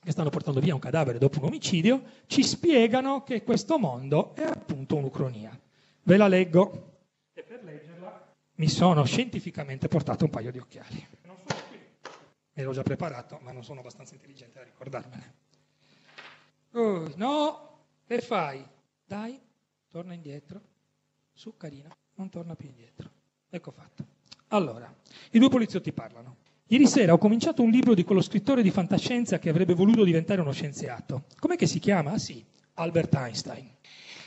che 0.00 0.10
stanno 0.10 0.30
portando 0.30 0.60
via 0.60 0.74
un 0.74 0.80
cadavere 0.80 1.18
dopo 1.18 1.38
un 1.38 1.46
omicidio 1.46 2.02
ci 2.26 2.42
spiegano 2.42 3.22
che 3.22 3.42
questo 3.42 3.78
mondo 3.78 4.34
è 4.34 4.44
appunto 4.44 4.96
un'ucronia. 4.96 5.58
Ve 6.02 6.16
la 6.16 6.26
leggo 6.26 6.98
e 7.34 7.42
per 7.42 7.62
leggerla 7.62 8.34
mi 8.54 8.68
sono 8.68 9.04
scientificamente 9.04 9.88
portato 9.88 10.24
un 10.24 10.30
paio 10.30 10.50
di 10.50 10.58
occhiali. 10.58 11.06
Non 11.24 11.36
sono 11.46 11.60
qui, 11.68 11.78
me 12.54 12.62
l'ho 12.62 12.72
già 12.72 12.82
preparato, 12.82 13.38
ma 13.42 13.52
non 13.52 13.62
sono 13.62 13.80
abbastanza 13.80 14.14
intelligente 14.14 14.58
da 14.58 14.64
ricordarmene. 14.64 15.34
Uh, 16.72 17.12
no, 17.16 17.84
che 18.06 18.20
fai? 18.20 18.66
Dai, 19.04 19.38
torna 19.88 20.14
indietro. 20.14 20.60
Su, 21.32 21.56
carina, 21.56 21.94
non 22.14 22.28
torna 22.28 22.54
più 22.54 22.68
indietro. 22.68 23.10
Ecco 23.48 23.70
fatto. 23.70 24.04
Allora, 24.48 24.92
i 25.30 25.38
due 25.38 25.48
poliziotti 25.48 25.92
parlano. 25.92 26.39
Ieri 26.72 26.86
sera 26.86 27.12
ho 27.12 27.18
cominciato 27.18 27.62
un 27.62 27.70
libro 27.70 27.94
di 27.94 28.04
quello 28.04 28.20
scrittore 28.20 28.62
di 28.62 28.70
fantascienza 28.70 29.40
che 29.40 29.48
avrebbe 29.48 29.74
voluto 29.74 30.04
diventare 30.04 30.40
uno 30.40 30.52
scienziato. 30.52 31.24
Com'è 31.40 31.56
che 31.56 31.66
si 31.66 31.80
chiama? 31.80 32.16
Sì, 32.16 32.44
Albert 32.74 33.12
Einstein. 33.12 33.68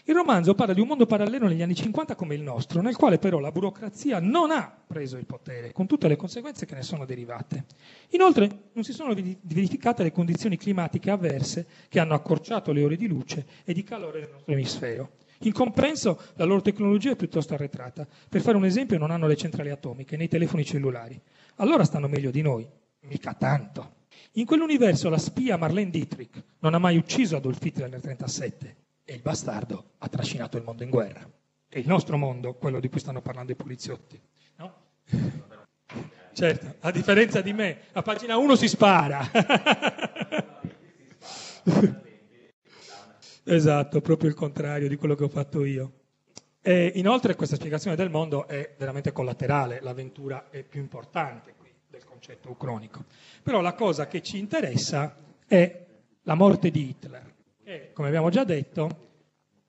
Il 0.03 0.13
romanzo 0.13 0.53
parla 0.53 0.73
di 0.73 0.81
un 0.81 0.87
mondo 0.87 1.05
parallelo 1.05 1.47
negli 1.47 1.61
anni 1.61 1.73
50 1.73 2.15
come 2.15 2.35
il 2.35 2.41
nostro, 2.41 2.81
nel 2.81 2.97
quale 2.97 3.17
però 3.17 3.39
la 3.39 3.53
burocrazia 3.53 4.19
non 4.19 4.51
ha 4.51 4.75
preso 4.85 5.15
il 5.15 5.25
potere, 5.25 5.71
con 5.71 5.87
tutte 5.87 6.09
le 6.09 6.17
conseguenze 6.17 6.65
che 6.65 6.75
ne 6.75 6.81
sono 6.81 7.05
derivate. 7.05 7.63
Inoltre 8.09 8.49
non 8.73 8.83
si 8.83 8.91
sono 8.91 9.13
verificate 9.13 10.03
le 10.03 10.11
condizioni 10.11 10.57
climatiche 10.57 11.11
avverse 11.11 11.65
che 11.87 12.01
hanno 12.01 12.13
accorciato 12.13 12.73
le 12.73 12.83
ore 12.83 12.97
di 12.97 13.07
luce 13.07 13.45
e 13.63 13.71
di 13.73 13.85
calore 13.85 14.19
del 14.19 14.31
nostro 14.31 14.51
emisfero. 14.51 15.11
In 15.45 15.53
compenso 15.53 16.19
la 16.35 16.43
loro 16.43 16.61
tecnologia 16.61 17.11
è 17.11 17.15
piuttosto 17.15 17.53
arretrata. 17.53 18.05
Per 18.27 18.41
fare 18.41 18.57
un 18.57 18.65
esempio 18.65 18.97
non 18.97 19.11
hanno 19.11 19.27
le 19.27 19.37
centrali 19.37 19.69
atomiche 19.69 20.17
né 20.17 20.25
i 20.25 20.29
telefoni 20.29 20.65
cellulari. 20.65 21.21
Allora 21.57 21.83
stanno 21.83 22.07
meglio 22.07 22.31
di 22.31 22.41
noi, 22.41 22.67
mica 23.01 23.33
tanto. 23.33 24.01
In 24.33 24.45
quell'universo 24.45 25.09
la 25.09 25.19
spia 25.19 25.57
Marlene 25.57 25.91
Dietrich 25.91 26.41
non 26.59 26.73
ha 26.73 26.79
mai 26.79 26.97
ucciso 26.97 27.35
Adolf 27.35 27.63
Hitler 27.63 27.89
nel 27.89 27.99
1937 28.01 28.75
e 29.05 29.13
il 29.13 29.21
bastardo 29.21 29.91
ha 29.99 30.07
trascinato 30.07 30.57
il 30.57 30.63
mondo 30.63 30.83
in 30.83 30.89
guerra. 30.89 31.29
È 31.67 31.77
il 31.77 31.87
nostro 31.87 32.17
mondo 32.17 32.55
quello 32.55 32.79
di 32.79 32.89
cui 32.89 32.99
stanno 32.99 33.21
parlando 33.21 33.51
i 33.51 33.55
poliziotti. 33.55 34.19
No? 34.57 34.73
Certo, 36.33 36.75
a 36.79 36.89
differenza 36.89 37.41
di 37.41 37.53
me, 37.53 37.81
a 37.91 38.01
pagina 38.01 38.37
1 38.37 38.55
si 38.55 38.67
spara. 38.67 39.29
esatto, 43.43 44.01
proprio 44.01 44.29
il 44.29 44.35
contrario 44.35 44.87
di 44.87 44.95
quello 44.95 45.13
che 45.13 45.25
ho 45.25 45.29
fatto 45.29 45.63
io. 45.63 46.02
E 46.65 46.93
inoltre 46.95 47.35
questa 47.35 47.57
spiegazione 47.57 47.97
del 47.97 48.09
mondo 48.09 48.47
è 48.47 48.73
veramente 48.77 49.11
collaterale, 49.11 49.81
l'avventura 49.81 50.49
è 50.49 50.63
più 50.63 50.79
importante 50.79 51.53
qui 51.57 51.69
del 51.87 52.05
concetto 52.05 52.49
ucronico. 52.49 53.03
Però 53.43 53.59
la 53.59 53.73
cosa 53.73 54.07
che 54.07 54.21
ci 54.21 54.37
interessa 54.37 55.15
è 55.45 55.85
la 56.21 56.35
morte 56.35 56.71
di 56.71 56.89
Hitler 56.89 57.33
che, 57.63 57.91
come 57.93 58.07
abbiamo 58.07 58.29
già 58.29 58.43
detto, 58.43 58.89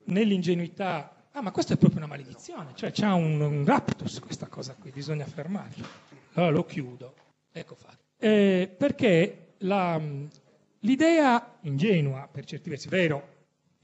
nell'ingenuità 0.05 1.15
Ah, 1.37 1.41
ma 1.41 1.51
questa 1.51 1.73
è 1.73 1.77
proprio 1.77 1.99
una 1.99 2.07
maledizione, 2.07 2.71
cioè 2.75 2.91
c'è 2.91 3.11
un, 3.11 3.41
un, 3.41 3.65
raptus 3.65 4.21
questa 4.21 4.47
cosa 4.47 4.73
qui, 4.73 4.89
bisogna 4.91 5.25
fermarlo. 5.25 5.85
Allora 6.35 6.51
lo 6.53 6.63
chiudo. 6.63 7.13
Ecco 7.51 7.75
fatto. 7.75 8.05
Eh, 8.17 8.73
perché 8.77 9.55
la, 9.57 9.99
l'idea 10.79 11.57
ingenua, 11.63 12.29
per 12.31 12.45
certi 12.45 12.69
versi, 12.69 12.87
vero, 12.87 13.34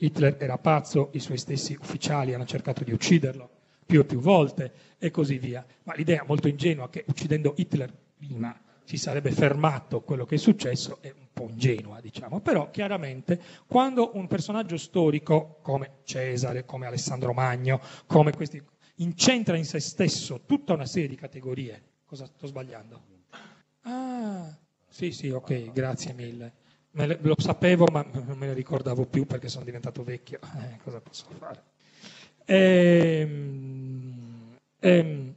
Hitler 0.03 0.37
era 0.39 0.57
pazzo, 0.57 1.09
i 1.13 1.19
suoi 1.19 1.37
stessi 1.37 1.77
ufficiali 1.79 2.33
hanno 2.33 2.45
cercato 2.45 2.83
di 2.83 2.91
ucciderlo 2.91 3.49
più 3.85 3.99
e 3.99 4.05
più 4.05 4.19
volte 4.19 4.73
e 4.97 5.11
così 5.11 5.37
via, 5.37 5.63
ma 5.83 5.93
l'idea 5.93 6.23
molto 6.25 6.47
ingenua 6.47 6.89
che 6.89 7.03
uccidendo 7.07 7.53
Hitler 7.55 7.93
prima 8.17 8.59
si 8.83 8.97
sarebbe 8.97 9.31
fermato 9.31 10.01
quello 10.01 10.25
che 10.25 10.35
è 10.35 10.37
successo 10.39 10.97
è 11.01 11.13
un 11.15 11.27
po' 11.31 11.49
ingenua, 11.49 12.01
diciamo. 12.01 12.39
Però 12.39 12.71
chiaramente 12.71 13.39
quando 13.67 14.11
un 14.15 14.27
personaggio 14.27 14.77
storico 14.77 15.59
come 15.61 15.99
Cesare, 16.03 16.65
come 16.65 16.87
Alessandro 16.87 17.31
Magno, 17.31 17.79
come 18.07 18.31
questi, 18.31 18.61
incentra 18.95 19.55
in 19.55 19.65
se 19.65 19.79
stesso 19.79 20.41
tutta 20.47 20.73
una 20.73 20.87
serie 20.87 21.09
di 21.09 21.15
categorie, 21.15 21.81
cosa 22.05 22.25
sto 22.25 22.47
sbagliando? 22.47 23.01
Ah, 23.83 24.57
sì, 24.89 25.11
sì, 25.11 25.29
ok, 25.29 25.71
grazie 25.71 26.13
mille. 26.13 26.53
Le, 26.93 27.19
lo 27.21 27.35
sapevo, 27.37 27.85
ma 27.91 28.05
non 28.11 28.37
me 28.37 28.47
ne 28.47 28.53
ricordavo 28.53 29.05
più 29.05 29.25
perché 29.25 29.47
sono 29.47 29.63
diventato 29.65 30.03
vecchio. 30.03 30.39
Eh, 30.41 30.77
cosa 30.83 30.99
posso 30.99 31.25
fare? 31.37 31.63
Ehm, 32.45 34.55
ehm, 34.79 35.35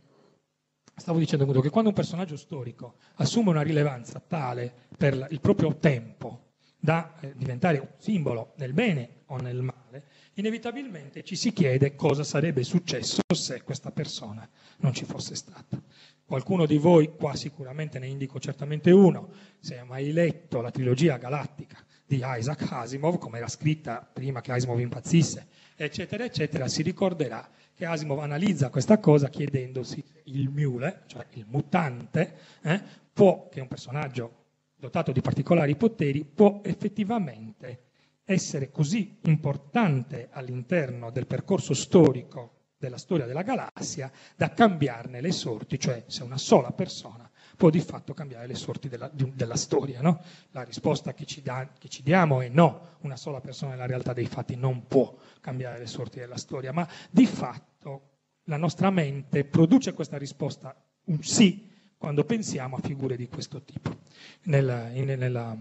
Stavo 0.96 1.18
dicendo 1.18 1.60
che 1.60 1.70
quando 1.70 1.90
un 1.90 1.94
personaggio 1.94 2.36
storico 2.36 2.94
assume 3.16 3.50
una 3.50 3.62
rilevanza 3.62 4.20
tale 4.20 4.72
per 4.96 5.26
il 5.30 5.40
proprio 5.40 5.76
tempo 5.76 6.52
da 6.78 7.18
eh, 7.20 7.34
diventare 7.36 7.78
un 7.78 7.88
simbolo 7.98 8.52
nel 8.58 8.72
bene 8.72 9.22
o 9.26 9.36
nel 9.38 9.60
male, 9.60 10.04
inevitabilmente 10.34 11.24
ci 11.24 11.34
si 11.34 11.52
chiede 11.52 11.96
cosa 11.96 12.22
sarebbe 12.22 12.62
successo 12.62 13.22
se 13.34 13.62
questa 13.62 13.90
persona 13.90 14.48
non 14.78 14.92
ci 14.92 15.04
fosse 15.04 15.34
stata. 15.34 15.82
Qualcuno 16.26 16.64
di 16.64 16.78
voi, 16.78 17.14
qua 17.16 17.34
sicuramente 17.34 17.98
ne 17.98 18.06
indico 18.06 18.40
certamente 18.40 18.90
uno, 18.90 19.28
se 19.60 19.78
ha 19.78 19.84
mai 19.84 20.10
letto 20.10 20.62
la 20.62 20.70
trilogia 20.70 21.18
galattica 21.18 21.76
di 22.06 22.22
Isaac 22.22 22.66
Asimov, 22.70 23.18
come 23.18 23.38
era 23.38 23.48
scritta 23.48 24.08
prima 24.10 24.40
che 24.40 24.52
Asimov 24.52 24.78
impazzisse, 24.80 25.46
eccetera, 25.76 26.24
eccetera, 26.24 26.66
si 26.66 26.82
ricorderà 26.82 27.46
che 27.74 27.84
Asimov 27.84 28.20
analizza 28.20 28.70
questa 28.70 28.98
cosa 28.98 29.28
chiedendosi 29.28 30.02
il 30.24 30.48
mule, 30.48 31.02
cioè 31.06 31.26
il 31.32 31.44
mutante, 31.46 32.36
eh, 32.62 32.80
può, 33.12 33.48
che 33.50 33.58
è 33.58 33.62
un 33.62 33.68
personaggio 33.68 34.44
dotato 34.76 35.12
di 35.12 35.20
particolari 35.20 35.76
poteri, 35.76 36.24
può 36.24 36.60
effettivamente 36.64 37.82
essere 38.24 38.70
così 38.70 39.18
importante 39.24 40.28
all'interno 40.30 41.10
del 41.10 41.26
percorso 41.26 41.74
storico 41.74 42.53
della 42.84 42.98
storia 42.98 43.26
della 43.26 43.42
galassia 43.42 44.10
da 44.36 44.50
cambiarne 44.52 45.20
le 45.20 45.32
sorti, 45.32 45.78
cioè 45.78 46.04
se 46.06 46.22
una 46.22 46.38
sola 46.38 46.70
persona 46.70 47.28
può 47.56 47.70
di 47.70 47.80
fatto 47.80 48.14
cambiare 48.14 48.46
le 48.46 48.54
sorti 48.54 48.88
della, 48.88 49.10
della 49.12 49.56
storia. 49.56 50.00
No? 50.00 50.22
La 50.50 50.62
risposta 50.62 51.14
che 51.14 51.24
ci, 51.24 51.42
da, 51.42 51.68
che 51.78 51.88
ci, 51.88 52.02
diamo 52.02 52.40
è 52.40 52.48
no, 52.48 52.96
una 53.00 53.16
sola 53.16 53.40
persona 53.40 53.72
nella 53.72 53.86
realtà 53.86 54.12
dei 54.12 54.26
fatti 54.26 54.56
non 54.56 54.86
può 54.86 55.14
cambiare 55.40 55.78
le 55.78 55.86
sorti 55.86 56.18
della 56.18 56.36
storia, 56.36 56.72
ma 56.72 56.86
di 57.10 57.26
fatto 57.26 58.10
la 58.44 58.56
nostra 58.56 58.90
mente 58.90 59.44
produce 59.44 59.92
questa 59.92 60.18
risposta 60.18 60.74
un 61.06 61.22
sì 61.22 61.70
quando 61.96 62.24
pensiamo 62.24 62.76
a 62.76 62.80
figure 62.80 63.16
di 63.16 63.28
questo 63.28 63.62
tipo. 63.62 64.02
Nella, 64.42 64.88
in, 64.90 65.06
nella, 65.06 65.56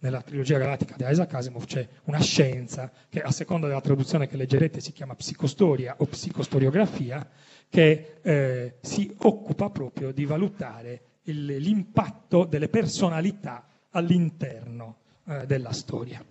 nella 0.00 0.22
trilogia 0.22 0.58
galattica 0.58 0.94
di 0.96 1.04
Isaac 1.08 1.34
Asimov 1.34 1.64
c'è 1.64 1.86
una 2.04 2.20
scienza 2.20 2.90
che 3.08 3.20
a 3.20 3.30
seconda 3.30 3.66
della 3.66 3.80
traduzione 3.80 4.28
che 4.28 4.36
leggerete 4.36 4.80
si 4.80 4.92
chiama 4.92 5.14
psicostoria 5.14 5.96
o 5.98 6.06
psicostoriografia, 6.06 7.28
che 7.68 8.18
eh, 8.22 8.76
si 8.80 9.12
occupa 9.18 9.70
proprio 9.70 10.12
di 10.12 10.24
valutare 10.24 11.02
il- 11.22 11.44
l'impatto 11.44 12.44
delle 12.44 12.68
personalità 12.68 13.66
all'interno 13.90 14.98
eh, 15.26 15.46
della 15.46 15.72
storia. 15.72 16.24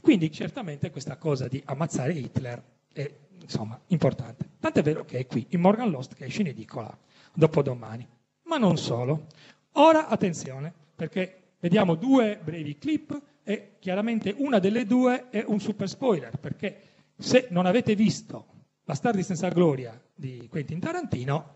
Quindi 0.00 0.32
certamente 0.32 0.90
questa 0.90 1.16
cosa 1.16 1.46
di 1.46 1.62
ammazzare 1.64 2.14
Hitler 2.14 2.62
è 2.92 3.10
insomma, 3.42 3.78
importante. 3.88 4.48
Tant'è 4.58 4.82
vero 4.82 5.04
che 5.04 5.18
è 5.18 5.26
qui, 5.26 5.46
in 5.50 5.60
Morgan 5.60 5.90
Lost, 5.90 6.14
che 6.14 6.24
esce 6.24 6.40
in 6.40 6.48
edicola 6.48 6.96
dopodomani. 7.34 8.06
Ma 8.44 8.56
non 8.56 8.76
solo. 8.78 9.26
Ora 9.72 10.08
attenzione, 10.08 10.72
perché 10.96 11.49
vediamo 11.60 11.94
due 11.94 12.38
brevi 12.42 12.78
clip 12.78 13.20
e 13.44 13.76
chiaramente 13.78 14.34
una 14.38 14.58
delle 14.58 14.84
due 14.84 15.28
è 15.30 15.44
un 15.46 15.60
super 15.60 15.88
spoiler, 15.88 16.36
perché 16.38 16.80
se 17.16 17.46
non 17.50 17.66
avete 17.66 17.94
visto 17.94 18.46
Bastardi 18.84 19.22
senza 19.22 19.48
gloria 19.50 20.00
di 20.14 20.48
Quentin 20.50 20.80
Tarantino, 20.80 21.54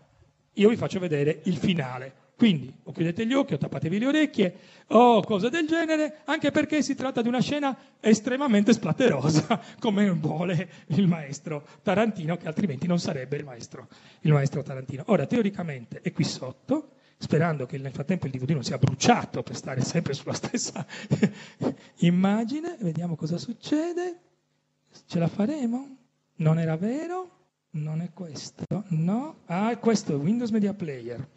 io 0.53 0.69
vi 0.69 0.77
faccio 0.77 0.99
vedere 0.99 1.41
il 1.43 1.57
finale. 1.57 2.23
Quindi 2.37 2.73
o 2.83 2.91
chiudete 2.91 3.25
gli 3.25 3.33
occhi 3.33 3.53
o 3.53 3.57
tappatevi 3.57 3.97
le 3.97 4.07
orecchie 4.07 4.55
o 4.87 5.21
cose 5.21 5.49
del 5.49 5.67
genere, 5.67 6.19
anche 6.25 6.51
perché 6.51 6.81
si 6.81 6.93
tratta 6.93 7.21
di 7.21 7.29
una 7.29 7.41
scena 7.41 7.77
estremamente 8.01 8.73
splatterosa, 8.73 9.61
come 9.79 10.09
vuole 10.11 10.69
il 10.87 11.07
maestro 11.07 11.65
Tarantino, 11.81 12.35
che 12.35 12.47
altrimenti 12.47 12.87
non 12.87 12.99
sarebbe 12.99 13.37
il 13.37 13.45
maestro, 13.45 13.87
il 14.21 14.33
maestro 14.33 14.63
Tarantino. 14.63 15.03
Ora, 15.07 15.25
teoricamente 15.25 16.01
è 16.01 16.11
qui 16.11 16.25
sotto, 16.25 16.89
sperando 17.17 17.65
che 17.65 17.77
nel 17.77 17.91
frattempo 17.91 18.25
il 18.25 18.31
DVD 18.31 18.51
non 18.51 18.63
sia 18.63 18.77
bruciato 18.77 19.43
per 19.43 19.55
stare 19.55 19.81
sempre 19.81 20.13
sulla 20.13 20.33
stessa 20.33 20.85
immagine, 21.99 22.77
vediamo 22.81 23.15
cosa 23.15 23.37
succede. 23.37 24.19
Ce 25.07 25.19
la 25.19 25.27
faremo? 25.27 25.97
Non 26.35 26.59
era 26.59 26.77
vero? 26.77 27.31
Non 27.71 28.01
è 28.01 28.11
questo? 28.13 28.63
No? 28.89 29.39
Ah, 29.45 29.75
questo 29.77 30.13
è 30.13 30.15
Windows 30.15 30.51
Media 30.51 30.73
Player. 30.73 31.27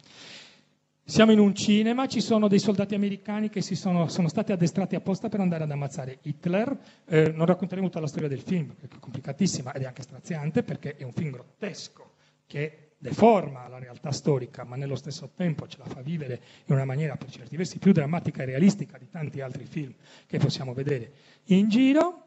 Siamo 1.03 1.31
in 1.31 1.39
un 1.39 1.55
cinema, 1.55 2.05
ci 2.05 2.21
sono 2.21 2.47
dei 2.47 2.59
soldati 2.59 2.93
americani 2.93 3.49
che 3.49 3.61
sono, 3.61 4.07
sono 4.09 4.27
stati 4.27 4.51
addestrati 4.51 4.95
apposta 4.95 5.27
per 5.27 5.39
andare 5.39 5.63
ad 5.63 5.71
ammazzare 5.71 6.19
Hitler. 6.21 6.77
Eh, 7.05 7.31
non 7.31 7.47
racconteremo 7.47 7.87
tutta 7.87 7.99
la 7.99 8.07
storia 8.07 8.27
del 8.27 8.41
film, 8.41 8.67
perché 8.67 8.95
è 8.95 8.99
complicatissima 8.99 9.73
ed 9.73 9.81
è 9.81 9.85
anche 9.85 10.03
straziante, 10.03 10.61
perché 10.61 10.95
è 10.95 11.03
un 11.03 11.11
film 11.11 11.31
grottesco 11.31 12.11
che 12.45 12.88
deforma 12.99 13.67
la 13.69 13.79
realtà 13.79 14.11
storica, 14.11 14.65
ma 14.65 14.75
nello 14.75 14.95
stesso 14.95 15.31
tempo 15.33 15.67
ce 15.67 15.77
la 15.79 15.85
fa 15.85 16.01
vivere 16.01 16.41
in 16.65 16.75
una 16.75 16.85
maniera 16.85 17.15
per 17.15 17.31
certi 17.31 17.55
versi 17.55 17.79
più 17.79 17.93
drammatica 17.93 18.43
e 18.43 18.45
realistica 18.45 18.97
di 18.97 19.09
tanti 19.09 19.39
altri 19.41 19.63
film 19.63 19.93
che 20.27 20.37
possiamo 20.37 20.73
vedere 20.73 21.11
in 21.45 21.69
giro. 21.69 22.25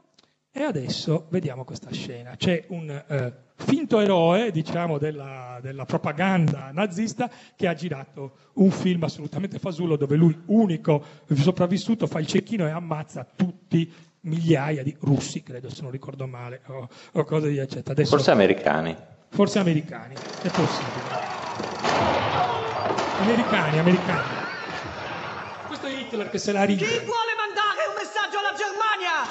E 0.55 0.63
adesso 0.63 1.29
vediamo 1.31 1.65
questa 1.65 1.91
scena. 1.93 2.37
C'è 2.37 2.65
un 2.69 2.91
eh, 2.91 3.33
finto 3.55 4.01
eroe, 4.01 4.51
diciamo, 4.51 4.99
della, 4.99 5.59
della 5.63 5.87
propaganda 5.87 6.71
nazista 6.73 7.31
che 7.57 7.67
ha 7.67 7.75
girato 7.75 8.37
un 8.55 8.71
film 8.71 9.03
assolutamente 9.03 9.59
fasullo 9.59 9.97
dove 9.97 10.17
lui, 10.17 10.39
unico 10.47 11.03
sopravvissuto, 11.33 12.07
fa 12.07 12.19
il 12.19 12.27
cecchino 12.27 12.67
e 12.67 12.71
ammazza 12.71 13.27
tutti 13.35 13.91
migliaia 14.23 14.83
di 14.83 14.95
russi, 15.01 15.43
credo 15.43 15.71
se 15.71 15.81
non 15.83 15.91
ricordo 15.91 16.27
male, 16.27 16.61
o, 16.67 16.89
o 17.13 17.25
cose 17.25 17.49
di 17.49 17.57
eccetera. 17.57 17.93
Adesso, 17.93 18.11
Forse 18.11 18.31
americani. 18.31 18.97
Forse 19.33 19.59
americani, 19.59 20.15
è 20.15 20.49
possibile. 20.51 21.21
Americani, 23.19 23.79
americani. 23.79 24.29
Questo 25.67 25.87
è 25.87 25.91
Hitler 25.91 26.29
che 26.29 26.39
se 26.39 26.53
la 26.53 26.65
ride. 26.65 26.85
Chi 26.85 26.99
vuole 26.99 27.33
mandare 27.37 27.87
un 27.89 27.95
messaggio 27.97 28.39
alla 28.39 28.55
Germania? 28.55 29.25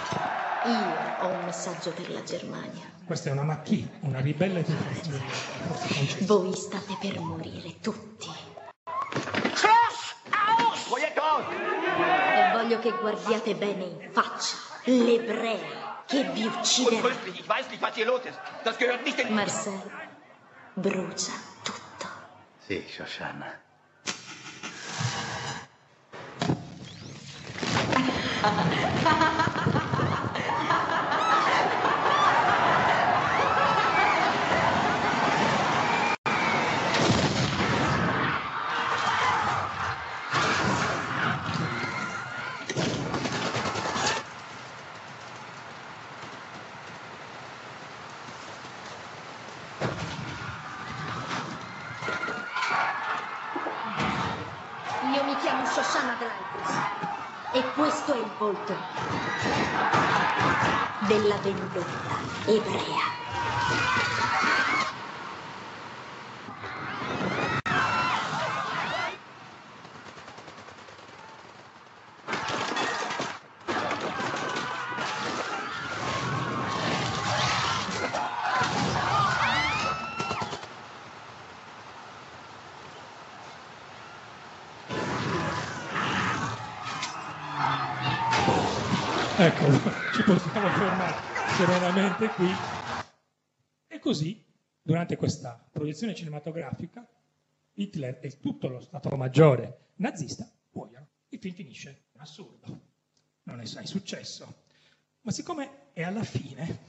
Io 0.66 1.26
ho 1.26 1.40
un 1.40 1.46
messaggio 1.46 1.92
per 1.92 2.10
la 2.10 2.24
Germania. 2.24 2.90
Questa 3.06 3.30
è 3.30 3.32
una 3.32 3.44
macchì, 3.44 3.88
una 4.02 4.20
ribelle 4.20 4.64
di 4.64 4.74
francesi. 4.74 6.26
Voi 6.26 6.54
state 6.56 6.98
per 7.00 7.20
morire 7.20 7.80
tutti. 7.80 8.28
Schloss! 9.54 10.16
Aus! 10.58 10.98
E 10.98 12.52
voglio 12.54 12.80
che 12.80 12.92
guardiate 13.00 13.56
bene 13.56 13.84
in 13.84 14.10
faccia 14.12 14.56
l'ebrea 14.86 15.81
che 16.12 16.24
vi 16.34 16.46
ucciderà. 16.46 16.96
Untröstlich, 16.98 17.40
ich 17.40 17.48
weiß 17.48 17.70
nicht, 17.70 17.82
was 17.82 17.96
hier 17.96 18.06
los 18.06 18.22
ist. 18.26 18.40
Das 18.66 18.78
gehört 18.78 19.06
nicht 19.06 19.20
in... 19.20 19.34
Marcel 19.34 19.82
brucia 20.76 21.34
tutto. 21.64 22.08
Sì, 22.68 22.84
Shoshana. 22.88 23.60
Io 55.14 55.24
mi 55.26 55.36
chiamo 55.38 55.66
Shoshana 55.66 56.16
Dreyfus 56.20 56.76
e 57.54 57.64
questo 57.74 58.14
è 58.14 58.18
il 58.18 58.32
volto 58.38 58.74
della 61.08 61.36
vendetta 61.38 61.86
ebrea. 62.46 63.20
Ecco, 89.44 89.66
ci 90.12 90.22
possiamo 90.22 90.68
fermare 90.70 92.11
serenamente 92.22 92.30
qui. 92.36 92.54
E 93.88 94.00
così, 94.00 94.44
durante 94.82 95.16
questa 95.16 95.68
proiezione 95.72 96.14
cinematografica, 96.14 97.08
Hitler 97.74 98.20
e 98.22 98.40
tutto 98.40 98.68
lo 98.68 98.80
Stato 98.80 99.16
Maggiore 99.16 99.88
nazista 99.96 100.50
muoiono. 100.72 101.08
Il 101.30 101.40
film 101.40 101.56
finisce. 101.56 102.04
È 102.12 102.20
assurdo. 102.20 102.90
Non 103.44 103.60
è 103.60 103.66
mai 103.74 103.88
successo. 103.88 104.64
Ma 105.22 105.32
siccome 105.32 105.92
è 105.94 106.04
alla 106.04 106.24
fine, 106.24 106.80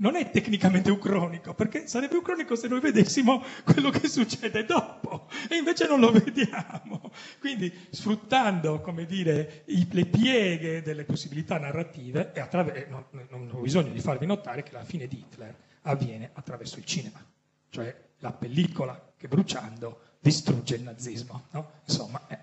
non 0.00 0.16
è 0.16 0.30
tecnicamente 0.30 0.90
ucronico, 0.90 1.54
perché 1.54 1.86
sarebbe 1.86 2.16
ucronico 2.16 2.54
se 2.56 2.68
noi 2.68 2.80
vedessimo 2.80 3.42
quello 3.64 3.90
che 3.90 4.08
succede 4.08 4.64
dopo, 4.64 5.28
e 5.50 5.56
invece 5.56 5.86
non 5.86 6.00
lo 6.00 6.10
vediamo. 6.12 7.10
Quindi, 7.40 7.72
sfruttando, 7.90 8.80
come 8.80 9.06
dire, 9.06 9.62
i- 9.66 9.86
le 9.90 10.06
pieghe 10.06 10.82
delle 10.82 11.04
possibilità 11.04 11.58
narrative, 11.58 12.32
e 12.32 12.40
attraver- 12.40 12.76
e 12.76 12.86
non, 12.88 13.04
non- 13.10 13.26
non 13.30 13.50
ho 13.52 13.60
bisogno 13.60 13.92
di 13.92 14.00
farvi 14.00 14.26
notare 14.26 14.62
che 14.62 14.72
la 14.72 14.84
fine 14.84 15.06
di 15.06 15.18
Hitler 15.18 15.54
avviene 15.82 16.30
attraverso 16.32 16.78
il 16.78 16.84
cinema, 16.84 17.24
cioè 17.70 17.94
la 18.20 18.32
pellicola 18.32 19.12
che 19.16 19.28
bruciando 19.28 20.00
distrugge 20.20 20.76
il 20.76 20.82
nazismo. 20.82 21.46
no? 21.52 21.70
Insomma, 21.86 22.24
eh, 22.28 22.38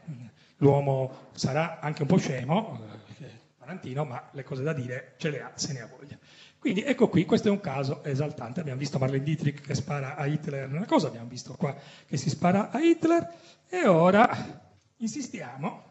l'uomo 0.57 1.29
sarà 1.33 1.79
anche 1.79 2.01
un 2.01 2.07
po' 2.07 2.17
scemo, 2.17 2.79
eh, 3.19 3.43
Tarantino, 3.57 4.05
ma 4.05 4.29
le 4.33 4.43
cose 4.43 4.61
da 4.63 4.73
dire 4.73 5.15
ce 5.17 5.29
le 5.29 5.41
ha, 5.41 5.51
se 5.55 5.73
ne 5.73 5.81
ha 5.81 5.87
voglia. 5.87 6.17
Quindi 6.66 6.82
ecco 6.82 7.09
qui, 7.09 7.26
questo 7.26 7.49
è 7.49 7.51
un 7.51 7.59
caso 7.59 8.03
esaltante. 8.03 8.59
Abbiamo 8.59 8.80
visto 8.80 8.97
Marlene 8.97 9.24
Dietrich 9.24 9.61
che 9.61 9.76
spara 9.76 10.16
a 10.16 10.26
Hitler, 10.26 10.68
una 10.68 10.88
cosa 10.88 11.09
abbiamo 11.09 11.28
visto 11.28 11.53
qua 11.53 11.78
che 12.07 12.18
si 12.18 12.28
spara 12.28 12.72
a 12.72 12.80
Hitler 12.80 13.34
e 13.70 13.86
ora 13.86 14.74
insistiamo. 14.97 15.84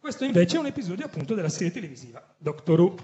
Questo 0.00 0.24
invece 0.24 0.56
è 0.56 0.58
un 0.58 0.66
episodio 0.66 1.04
appunto 1.06 1.36
della 1.36 1.48
serie 1.48 1.70
televisiva 1.70 2.20
Doctor 2.36 2.80
Who. 2.80 2.96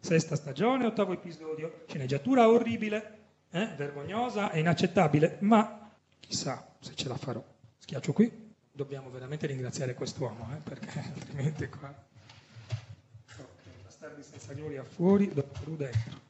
Sesta 0.00 0.34
stagione, 0.34 0.84
ottavo 0.84 1.12
episodio, 1.12 1.84
sceneggiatura 1.86 2.48
orribile, 2.48 3.18
eh, 3.52 3.74
vergognosa 3.76 4.50
e 4.50 4.58
inaccettabile, 4.58 5.36
ma 5.42 5.92
chissà 6.18 6.74
se 6.80 6.96
ce 6.96 7.06
la 7.06 7.16
farò. 7.16 7.40
Schiaccio 7.78 8.12
qui. 8.12 8.52
Dobbiamo 8.72 9.10
veramente 9.10 9.46
ringraziare 9.46 9.94
quest'uomo, 9.94 10.48
eh, 10.56 10.56
perché 10.56 10.90
altrimenti 11.14 11.68
qua... 11.68 12.12
Bastardi 14.04 14.22
senza 14.22 14.52
gloria 14.52 14.84
fuori, 14.84 15.32
Doctor 15.32 15.66
Who 15.66 15.76
dentro. 15.76 16.20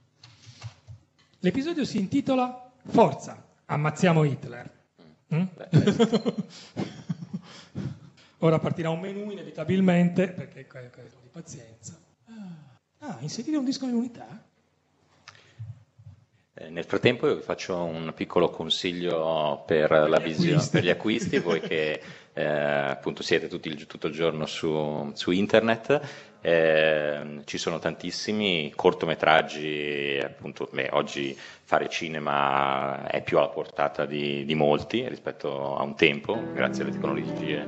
L'episodio 1.41 1.85
si 1.85 1.99
intitola 1.99 2.71
Forza, 2.87 3.45
ammazziamo 3.65 4.23
Hitler. 4.23 4.71
Mm? 5.35 5.43
Ora 8.39 8.61
partirà 8.61 8.91
un 8.91 9.01
menù 9.01 9.29
inevitabilmente, 9.33 10.29
perché 10.29 10.67
que- 10.69 10.91
que- 10.91 11.03
di 11.21 11.29
pazienza. 11.33 11.99
Ah, 12.27 13.09
ah, 13.09 13.17
inserire 13.23 13.57
un 13.57 13.65
disco 13.65 13.87
nell'unità? 13.87 14.41
Eh, 16.57 16.69
Nel 16.71 16.85
frattempo 16.85 17.27
io 17.27 17.35
vi 17.35 17.43
faccio 17.43 17.83
un 17.83 18.13
piccolo 18.15 18.51
consiglio 18.51 19.65
per, 19.67 19.91
la 19.91 20.19
visione, 20.21 20.53
acquisti. 20.53 20.71
per 20.71 20.85
gli 20.85 20.91
acquisti, 20.91 21.39
voi 21.41 21.61
che 21.61 22.01
eh, 22.37 22.45
appunto 22.45 23.25
siete 23.25 23.49
tutti 23.49 23.69
il- 23.69 23.87
tutto 23.87 24.07
il 24.07 24.13
giorno 24.13 24.47
su, 24.47 25.11
su 25.15 25.31
internet, 25.33 26.01
eh, 26.47 27.41
ci 27.47 27.57
sono 27.57 27.79
tantissimi 27.79 28.71
cortometraggi, 28.77 30.21
appunto, 30.23 30.69
beh, 30.71 30.91
oggi 30.93 31.35
fare 31.35 31.89
cinema 31.89 33.07
è 33.07 33.23
più 33.23 33.39
alla 33.39 33.49
portata 33.49 34.05
di, 34.05 34.45
di 34.45 34.55
molti 34.55 35.09
rispetto 35.09 35.75
a 35.75 35.83
un 35.83 35.97
tempo, 35.97 36.39
grazie 36.53 36.83
alle 36.83 36.93
tecnologie 36.93 37.67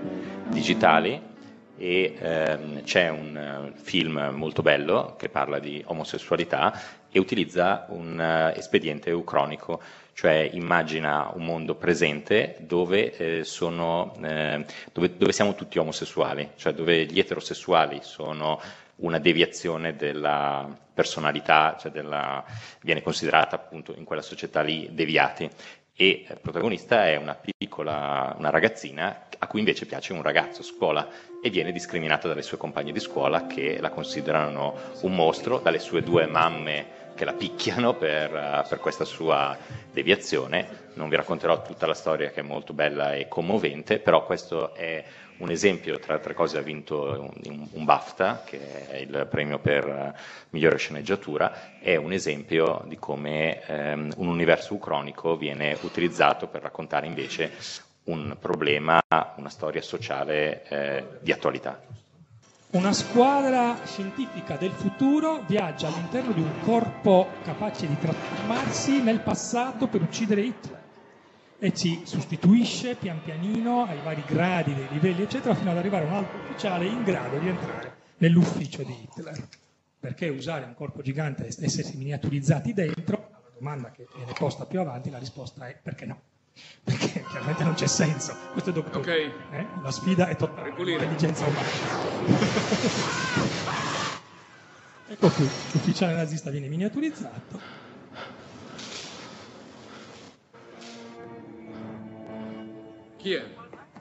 digitali. 0.48 1.34
E 1.78 2.16
ehm, 2.18 2.82
c'è 2.82 3.08
un 3.08 3.36
eh, 3.36 3.80
film 3.80 4.32
molto 4.34 4.60
bello 4.60 5.14
che 5.18 5.30
parla 5.30 5.58
di 5.58 5.82
omosessualità 5.86 6.78
e 7.10 7.18
utilizza 7.18 7.86
un 7.88 8.20
eh, 8.20 8.58
espediente 8.58 9.08
eucronico, 9.08 9.80
cioè 10.16 10.48
immagina 10.50 11.30
un 11.34 11.44
mondo 11.44 11.74
presente 11.74 12.56
dove, 12.60 13.14
eh, 13.16 13.44
sono, 13.44 14.14
eh, 14.22 14.64
dove, 14.90 15.14
dove 15.14 15.30
siamo 15.30 15.54
tutti 15.54 15.78
omosessuali, 15.78 16.52
cioè 16.56 16.72
dove 16.72 17.04
gli 17.04 17.18
eterosessuali 17.18 17.98
sono 18.00 18.58
una 18.96 19.18
deviazione 19.18 19.94
della 19.94 20.74
personalità, 20.94 21.76
cioè 21.78 21.90
della, 21.90 22.42
viene 22.80 23.02
considerata 23.02 23.56
appunto 23.56 23.92
in 23.94 24.04
quella 24.04 24.22
società 24.22 24.62
lì 24.62 24.88
deviati. 24.90 25.50
E 25.94 26.24
il 26.26 26.40
protagonista 26.40 27.06
è 27.06 27.16
una 27.16 27.34
piccola 27.34 28.34
una 28.38 28.48
ragazzina 28.48 29.26
a 29.38 29.46
cui 29.46 29.58
invece 29.58 29.84
piace 29.84 30.14
un 30.14 30.22
ragazzo 30.22 30.62
a 30.62 30.64
scuola 30.64 31.08
e 31.42 31.50
viene 31.50 31.72
discriminata 31.72 32.26
dalle 32.26 32.40
sue 32.40 32.56
compagne 32.56 32.92
di 32.92 33.00
scuola 33.00 33.46
che 33.46 33.78
la 33.80 33.90
considerano 33.90 34.76
un 35.02 35.14
mostro, 35.14 35.58
dalle 35.58 35.78
sue 35.78 36.02
due 36.02 36.26
mamme 36.26 36.95
che 37.16 37.24
la 37.24 37.32
picchiano 37.32 37.94
per, 37.94 38.32
eh, 38.32 38.64
per 38.68 38.78
questa 38.78 39.04
sua 39.04 39.56
deviazione. 39.90 40.84
Non 40.94 41.08
vi 41.08 41.16
racconterò 41.16 41.62
tutta 41.62 41.86
la 41.86 41.94
storia 41.94 42.30
che 42.30 42.40
è 42.40 42.44
molto 42.44 42.72
bella 42.72 43.14
e 43.14 43.26
commovente, 43.26 43.98
però 43.98 44.24
questo 44.24 44.74
è 44.74 45.04
un 45.38 45.50
esempio, 45.50 45.98
tra 45.98 46.14
altre 46.14 46.34
cose 46.34 46.58
ha 46.58 46.62
vinto 46.62 47.30
un, 47.44 47.68
un 47.72 47.84
BAFTA, 47.84 48.42
che 48.44 48.88
è 48.88 48.96
il 48.96 49.26
premio 49.28 49.58
per 49.58 49.86
eh, 49.86 50.14
migliore 50.50 50.76
sceneggiatura, 50.76 51.78
è 51.80 51.96
un 51.96 52.12
esempio 52.12 52.82
di 52.86 52.96
come 52.96 53.60
ehm, 53.66 54.12
un 54.16 54.28
universo 54.28 54.74
ucronico 54.74 55.36
viene 55.36 55.76
utilizzato 55.82 56.46
per 56.46 56.62
raccontare 56.62 57.06
invece 57.06 57.52
un 58.04 58.36
problema, 58.38 59.02
una 59.36 59.48
storia 59.48 59.82
sociale 59.82 60.62
eh, 60.68 61.04
di 61.20 61.32
attualità. 61.32 61.80
Una 62.72 62.92
squadra 62.92 63.78
scientifica 63.84 64.56
del 64.56 64.72
futuro 64.72 65.44
viaggia 65.46 65.86
all'interno 65.86 66.32
di 66.32 66.40
un 66.40 66.60
corpo 66.62 67.28
capace 67.44 67.86
di 67.86 67.96
trasformarsi 67.96 69.00
nel 69.00 69.20
passato 69.20 69.86
per 69.86 70.02
uccidere 70.02 70.42
Hitler 70.42 70.82
e 71.58 71.72
ci 71.72 72.02
sostituisce 72.04 72.96
pian 72.96 73.22
pianino 73.22 73.84
ai 73.84 74.00
vari 74.02 74.22
gradi 74.26 74.74
dei 74.74 74.88
livelli 74.90 75.22
eccetera 75.22 75.54
fino 75.54 75.70
ad 75.70 75.78
arrivare 75.78 76.04
a 76.04 76.08
un 76.08 76.14
altro 76.14 76.38
ufficiale 76.38 76.86
in 76.86 77.04
grado 77.04 77.38
di 77.38 77.48
entrare 77.48 77.94
nell'ufficio 78.18 78.82
di 78.82 79.00
Hitler. 79.00 79.48
Perché 80.00 80.28
usare 80.28 80.64
un 80.64 80.74
corpo 80.74 81.02
gigante 81.02 81.46
e 81.46 81.54
essersi 81.60 81.96
miniaturizzati 81.96 82.74
dentro? 82.74 83.28
La 83.30 83.50
domanda 83.54 83.90
che 83.92 84.06
viene 84.14 84.32
posta 84.36 84.66
più 84.66 84.80
avanti, 84.80 85.08
la 85.08 85.18
risposta 85.18 85.68
è 85.68 85.78
perché 85.80 86.04
no? 86.04 86.20
Perché 86.84 87.24
chiaramente 87.28 87.64
non 87.64 87.74
c'è 87.74 87.86
senso. 87.86 88.34
Questo 88.52 88.70
è 88.70 88.72
dopo 88.72 88.98
Ok. 88.98 89.06
eh? 89.08 89.66
La 89.82 89.90
sfida 89.90 90.28
è 90.28 90.36
totale, 90.36 90.72
l'intelligenza 90.76 91.44
umana. 91.46 91.66
ecco 95.08 95.28
qui, 95.30 95.44
l'ufficiale 95.44 96.14
nazista 96.14 96.50
viene 96.50 96.68
miniaturizzato. 96.68 97.60
Chi 103.16 103.32
è? 103.34 103.44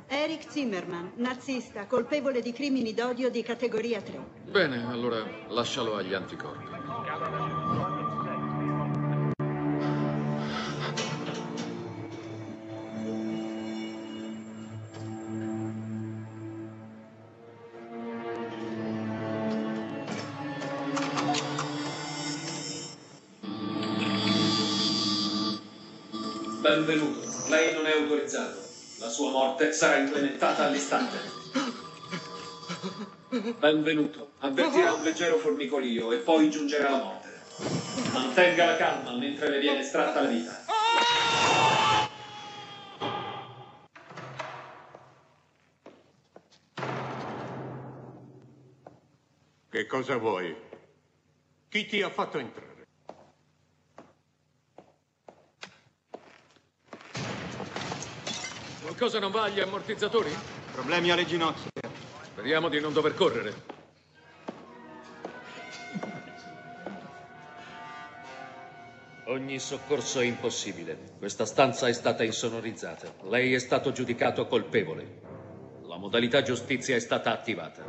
Eric 0.08 0.45
Zimmerman, 0.51 1.14
nazista, 1.16 1.88
colpevole 1.88 2.41
di 2.41 2.53
crimini 2.53 2.93
d'odio 2.93 3.30
di 3.32 3.41
categoria 3.41 3.99
3. 4.01 4.20
Bene, 4.51 4.86
allora 4.88 5.26
lascialo 5.49 5.95
agli 5.95 6.14
anticorpi. 6.14 6.70
Benvenuto. 26.66 27.22
Lei 27.47 27.76
non 27.76 27.86
è 27.86 27.91
autorizzato. 27.91 28.59
La 28.97 29.07
sua 29.07 29.30
morte 29.30 29.72
sarà 29.72 29.97
implementata 29.97 30.66
all'istante. 30.66 31.16
Benvenuto. 33.59 34.32
Avvertirà 34.39 34.93
un 34.93 35.03
leggero 35.03 35.38
formicolio 35.38 36.11
e 36.11 36.18
poi 36.18 36.49
giungerà 36.49 36.89
la 36.89 36.97
morte. 36.97 37.30
Mantenga 38.13 38.66
la 38.66 38.78
calma 38.78 39.16
mentre 39.16 39.49
le 39.51 39.59
viene 39.59 39.82
estratta 39.82 40.22
la 40.22 40.28
vita. 40.28 40.66
Che 49.70 49.86
cosa 49.86 50.18
vuoi? 50.18 50.55
Chi 51.70 51.86
ti 51.86 52.01
ha 52.01 52.09
fatto 52.09 52.39
entrare? 52.39 52.74
Qualcosa 58.96 59.20
non 59.20 59.30
va 59.32 59.43
agli 59.43 59.60
ammortizzatori? 59.60 60.34
Problemi 60.72 61.12
alle 61.12 61.26
ginocchia. 61.26 61.70
Speriamo 62.24 62.70
di 62.70 62.80
non 62.80 62.93
dover 62.93 63.14
correre. 63.14 63.54
Ogni 69.26 69.60
soccorso 69.60 70.22
è 70.22 70.24
impossibile. 70.24 70.98
Questa 71.18 71.46
stanza 71.46 71.89
è 71.89 71.93
stata 71.93 72.24
insonorizzata. 72.24 73.12
Lei 73.24 73.54
è 73.54 73.60
stato 73.60 73.91
giudicato 73.91 74.48
colpevole. 74.48 75.20
La 75.89 75.98
modalità 75.98 76.41
giustizia 76.41 76.96
è 76.96 77.00
stata 77.00 77.34
attivata. 77.34 77.84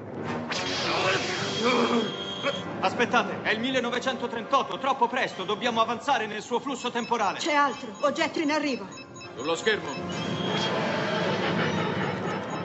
Aspettate, 2.81 3.43
è 3.43 3.53
il 3.53 3.61
1938, 3.61 4.79
troppo 4.79 5.07
presto, 5.07 5.45
dobbiamo 5.45 5.81
avanzare 5.81 6.27
nel 6.27 6.43
suo 6.43 6.59
flusso 6.59 6.91
temporale. 6.91 7.39
C'è 7.39 7.55
altro, 7.55 7.97
oggetto 8.01 8.41
in 8.41 8.51
arrivo. 8.51 8.89
Sullo 9.37 9.55
schermo. 9.55 10.86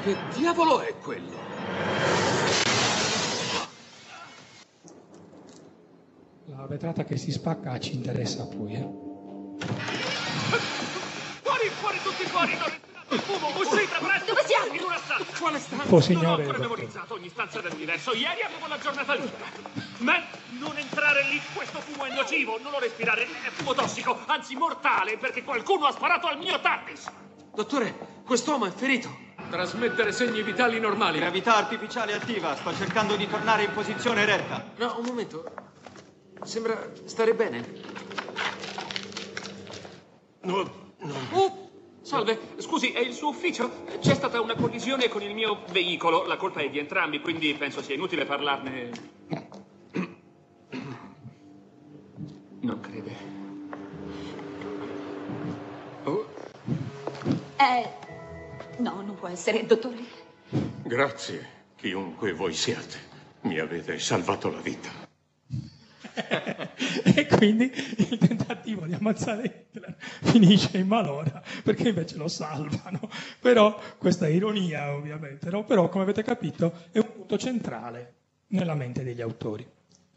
Che 0.04 0.18
diavolo 0.36 0.80
è 0.82 0.96
quello? 1.00 1.38
La 6.46 6.66
vetrata 6.68 7.04
che 7.04 7.18
si 7.18 7.32
spacca 7.32 7.80
ci 7.80 7.94
interessa 7.96 8.48
poi. 8.48 8.74
eh. 8.74 8.90
Fuori, 11.44 11.68
fuori, 11.70 11.98
tutti 12.04 12.24
fuori! 12.26 12.54
Non 12.58 12.64
respirate 12.66 13.14
il 13.16 13.20
fumo! 13.20 13.48
Uscite, 13.48 13.98
presto! 14.00 14.26
Dove 14.26 14.44
siamo? 14.48 14.74
In 14.74 14.84
una 14.84 14.98
stanza! 14.98 15.40
Quale 15.40 15.60
stanza? 15.60 15.86
Oh, 15.86 15.90
non 15.92 16.02
signore, 16.02 16.26
ho 16.26 16.30
ancora 16.30 16.58
dottore. 16.58 16.60
memorizzato 16.60 17.14
ogni 17.14 17.30
stanza 17.30 17.62
dell'universo. 17.62 18.14
Ieri 18.14 18.42
avevo 18.42 18.68
la 18.68 18.78
giornata 18.80 19.14
libera. 19.16 19.46
Ma 20.00 20.14
non 20.60 20.78
entrare 20.78 21.24
lì, 21.30 21.40
questo 21.54 21.80
fumo 21.80 22.06
è 22.06 22.14
nocivo. 22.14 22.60
Non 22.62 22.72
lo 22.72 22.80
respirare, 22.80 23.24
è 23.24 23.50
fumo 23.52 23.74
tossico, 23.74 24.18
anzi 24.26 24.56
mortale, 24.56 25.18
perché 25.18 25.44
qualcuno 25.44 25.86
ha 25.86 25.92
sparato 25.92 26.28
al 26.28 26.38
mio 26.38 26.60
TARDIS. 26.60 27.12
Dottore, 27.54 28.22
quest'uomo 28.26 28.66
è 28.66 28.72
ferito. 28.72 29.30
Trasmettere 29.50 30.12
segni 30.12 30.42
vitali 30.44 30.80
normali. 30.80 31.20
Gravità 31.20 31.56
artificiale 31.58 32.14
attiva, 32.14 32.56
sto 32.56 32.74
cercando 32.74 33.16
di 33.16 33.28
tornare 33.28 33.64
in 33.64 33.74
posizione 33.74 34.22
eretta. 34.22 34.72
No, 34.78 34.96
un 35.00 35.06
momento. 35.06 35.44
Sembra 36.44 36.90
stare 37.06 37.34
bene. 37.34 37.66
No, 40.42 40.72
no. 41.00 41.14
Oh, 41.32 41.70
salve, 42.02 42.40
scusi, 42.58 42.92
è 42.92 43.00
il 43.00 43.14
suo 43.14 43.30
ufficio? 43.30 43.86
C'è 44.00 44.16
stata 44.16 44.42
una 44.42 44.56
collisione 44.56 45.08
con 45.10 45.22
il 45.22 45.34
mio 45.34 45.64
veicolo. 45.72 46.26
La 46.26 46.38
colpa 46.38 46.62
è 46.62 46.70
di 46.70 46.80
entrambi, 46.80 47.20
quindi 47.20 47.54
penso 47.54 47.82
sia 47.82 47.96
inutile 47.96 48.26
parlarne. 48.26 48.90
Non 52.62 52.80
crede. 52.80 53.16
Oh, 56.04 56.26
Eh. 57.58 58.01
No, 58.82 59.04
non 59.04 59.14
può 59.14 59.28
essere, 59.28 59.64
dottore. 59.68 59.98
Grazie, 60.82 61.48
chiunque 61.76 62.34
voi 62.34 62.52
siate. 62.54 62.98
Mi 63.42 63.60
avete 63.60 64.00
salvato 64.00 64.50
la 64.50 64.60
vita. 64.60 64.90
e 67.16 67.28
quindi 67.28 67.72
il 67.98 68.18
tentativo 68.18 68.86
di 68.88 68.94
ammazzare 68.94 69.68
Hitler 69.70 69.96
finisce 69.98 70.80
in 70.80 70.88
malora 70.88 71.44
perché 71.64 71.90
invece 71.90 72.18
lo 72.18 72.28
salvano. 72.28 73.08
Però 73.40 73.80
questa 74.00 74.26
è 74.26 74.30
ironia 74.30 74.96
ovviamente, 74.96 75.52
no? 75.52 75.64
però 75.64 75.88
come 75.88 76.04
avete 76.04 76.24
capito 76.24 76.74
è 76.92 76.98
un 76.98 77.14
punto 77.14 77.38
centrale 77.38 78.16
nella 78.48 78.74
mente 78.74 79.04
degli 79.04 79.22
autori. 79.22 79.66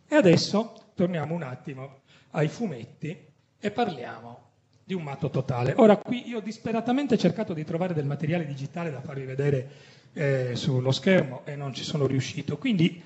E 0.09 0.17
adesso 0.17 0.91
torniamo 0.95 1.35
un 1.35 1.43
attimo 1.43 2.01
ai 2.31 2.49
fumetti 2.49 3.27
e 3.61 3.71
parliamo 3.71 4.44
di 4.85 4.95
un 4.95 5.03
matto 5.03 5.31
totale. 5.31 5.75
Ora 5.77 5.97
qui 5.97 6.29
io 6.29 6.39
ho 6.39 6.43
disperatamente 6.43 7.17
cercato 7.17 7.55
di 7.55 7.65
trovare 7.65 7.95
del 7.95 8.05
materiale 8.05 8.47
digitale 8.47 8.91
da 8.91 9.01
farvi 9.01 9.25
vedere 9.25 9.69
eh, 10.13 10.51
sullo 10.55 10.91
schermo 10.93 11.43
e 11.45 11.57
non 11.57 11.73
ci 11.73 11.85
sono 11.85 12.07
riuscito, 12.07 12.59
quindi 12.59 13.03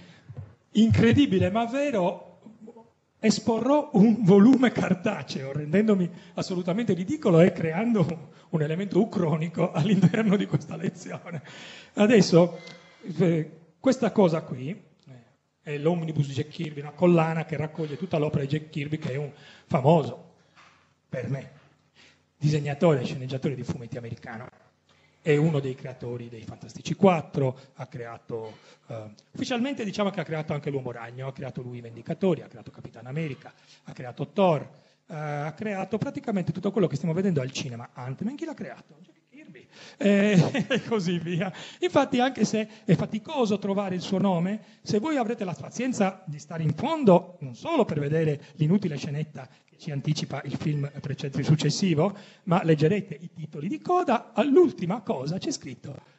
incredibile 0.73 1.51
ma 1.51 1.65
vero 1.67 2.29
esporrò 3.21 3.91
un 3.95 4.23
volume 4.23 4.71
cartaceo, 4.71 5.53
rendendomi 5.53 6.09
assolutamente 6.35 6.93
ridicolo 6.93 7.41
e 7.41 7.53
creando 7.53 8.31
un, 8.51 8.63
elemento 8.63 9.01
ucronico 9.01 9.73
all'interno 9.73 10.37
di 10.37 10.47
questa 10.47 10.77
lezione. 10.77 11.43
Adesso, 11.95 12.59
eh, 13.19 13.51
questa 13.81 14.13
cosa 14.13 14.43
qui 14.43 14.71
eh, 14.71 15.13
è 15.63 15.79
l'omnibus 15.79 16.29
di 16.29 16.35
Jack 16.35 16.49
Kirby, 16.49 16.81
una 16.81 16.93
collana 16.93 17.45
che 17.45 17.57
raccoglie 17.57 17.97
tutta 17.97 18.19
l'opera 18.19 18.45
di 18.45 18.51
Jack 18.51 18.71
Kirby, 18.71 18.99
che 18.99 19.13
è 19.13 19.17
un 19.17 19.33
famoso, 19.67 20.35
per 21.09 21.29
me, 21.29 21.51
disegnatore 22.39 23.01
e 23.01 23.05
sceneggiatore 23.05 23.55
di 23.55 23.65
fumetti 23.65 23.99
americano 23.99 24.49
è 25.21 25.37
uno 25.37 25.61
dei 25.61 25.75
creatori 25.75 26.29
dei 26.29 26.43
Fantastici 26.43 26.95
4, 26.95 27.61
ha 27.75 27.87
creato, 27.87 28.59
eh, 28.87 29.11
ufficialmente 29.33 29.85
diciamo 29.85 30.11
che 30.11 30.21
ha 30.21 30.25
creato 30.25 30.55
anche 30.55 30.71
l'Uomo 30.71 30.93
Ragno, 30.93 31.27
ha 31.27 31.33
creato 31.33 31.61
lui 31.61 31.79
i 31.79 31.83
Vendicatori, 31.83 32.41
ha 32.41 32.47
creato 32.47 32.71
Capitano 32.71 33.09
America, 33.09 33.53
ha 33.85 33.93
creato 33.93 34.29
Thor, 34.29 34.63
eh, 35.07 35.15
ha 35.15 35.53
creato 35.53 35.99
praticamente 35.99 36.53
tutto 36.53 36.71
quello 36.71 36.87
che 36.87 36.97
stiamo 36.97 37.15
vedendo 37.15 37.41
al 37.41 37.51
cinema. 37.51 37.91
Ant-Man 37.93 38.37
chi 38.37 38.45
l'ha 38.45 38.55
creato? 38.55 38.97
Eh, 39.97 40.67
e 40.69 40.83
così 40.85 41.19
via. 41.19 41.53
Infatti 41.81 42.21
anche 42.21 42.45
se 42.45 42.69
è 42.85 42.95
faticoso 42.95 43.59
trovare 43.59 43.95
il 43.95 44.01
suo 44.01 44.19
nome, 44.19 44.61
se 44.83 44.99
voi 44.99 45.17
avrete 45.17 45.45
la 45.45 45.55
pazienza 45.55 46.23
di 46.27 46.39
stare 46.39 46.63
in 46.63 46.75
fondo, 46.75 47.37
non 47.41 47.55
solo 47.55 47.85
per 47.85 47.99
vedere 47.99 48.41
l'inutile 48.55 48.97
scenetta 48.97 49.49
ci 49.79 49.91
anticipa 49.91 50.43
il 50.45 50.57
film 50.57 50.91
successivo, 51.43 52.17
ma 52.45 52.63
leggerete 52.63 53.17
i 53.19 53.31
titoli 53.33 53.69
di 53.69 53.81
coda, 53.81 54.33
all'ultima 54.33 55.01
cosa 55.01 55.39
c'è 55.39 55.51
scritto 55.51 56.17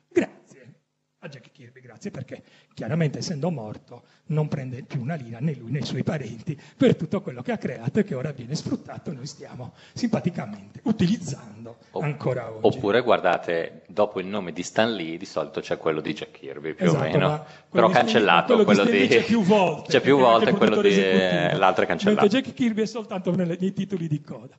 a 1.21 1.27
Jack 1.27 1.51
Kirby, 1.51 1.81
grazie 1.81 2.11
perché 2.11 2.41
chiaramente 2.73 3.17
essendo 3.17 3.51
morto 3.51 4.03
non 4.27 4.47
prende 4.47 4.83
più 4.83 5.01
una 5.01 5.15
lira 5.15 5.39
né 5.39 5.53
lui 5.53 5.71
né 5.71 5.79
i 5.79 5.85
suoi 5.85 6.03
parenti 6.03 6.57
per 6.77 6.95
tutto 6.95 7.21
quello 7.21 7.41
che 7.41 7.51
ha 7.51 7.57
creato 7.57 7.99
e 7.99 8.03
che 8.05 8.15
ora 8.15 8.31
viene 8.31 8.55
sfruttato 8.55 9.11
noi 9.11 9.25
stiamo 9.25 9.73
simpaticamente 9.93 10.79
utilizzando 10.83 11.77
ancora 11.91 12.49
oggi. 12.49 12.77
Oppure 12.77 13.01
guardate, 13.01 13.81
dopo 13.87 14.21
il 14.21 14.27
nome 14.27 14.53
di 14.53 14.63
Stan 14.63 14.93
Lee 14.93 15.17
di 15.17 15.25
solito 15.25 15.59
c'è 15.59 15.77
quello 15.77 15.99
di 15.99 16.13
Jack 16.13 16.31
Kirby 16.39 16.73
più 16.73 16.85
Esatto, 16.85 17.03
o 17.03 17.11
meno, 17.11 17.45
però 17.69 17.89
cancellato, 17.89 18.63
quello 18.63 18.83
quello 18.83 18.85
di 18.85 19.07
c'è 19.07 19.23
più 19.25 19.41
volte, 19.41 19.91
c'è 19.91 20.01
più 20.01 20.17
volte, 20.17 20.53
quello 20.53 20.81
di... 20.81 20.87
esecutivo. 20.87 21.59
l'altro 21.59 21.83
è 21.83 21.87
cancellato. 21.87 22.21
Mentre 22.21 22.41
Jack 22.41 22.53
Kirby 22.55 22.81
è 22.83 22.85
soltanto 22.85 23.35
nelle- 23.35 23.57
nei 23.59 23.73
titoli 23.73 24.07
di 24.07 24.21
coda. 24.21 24.57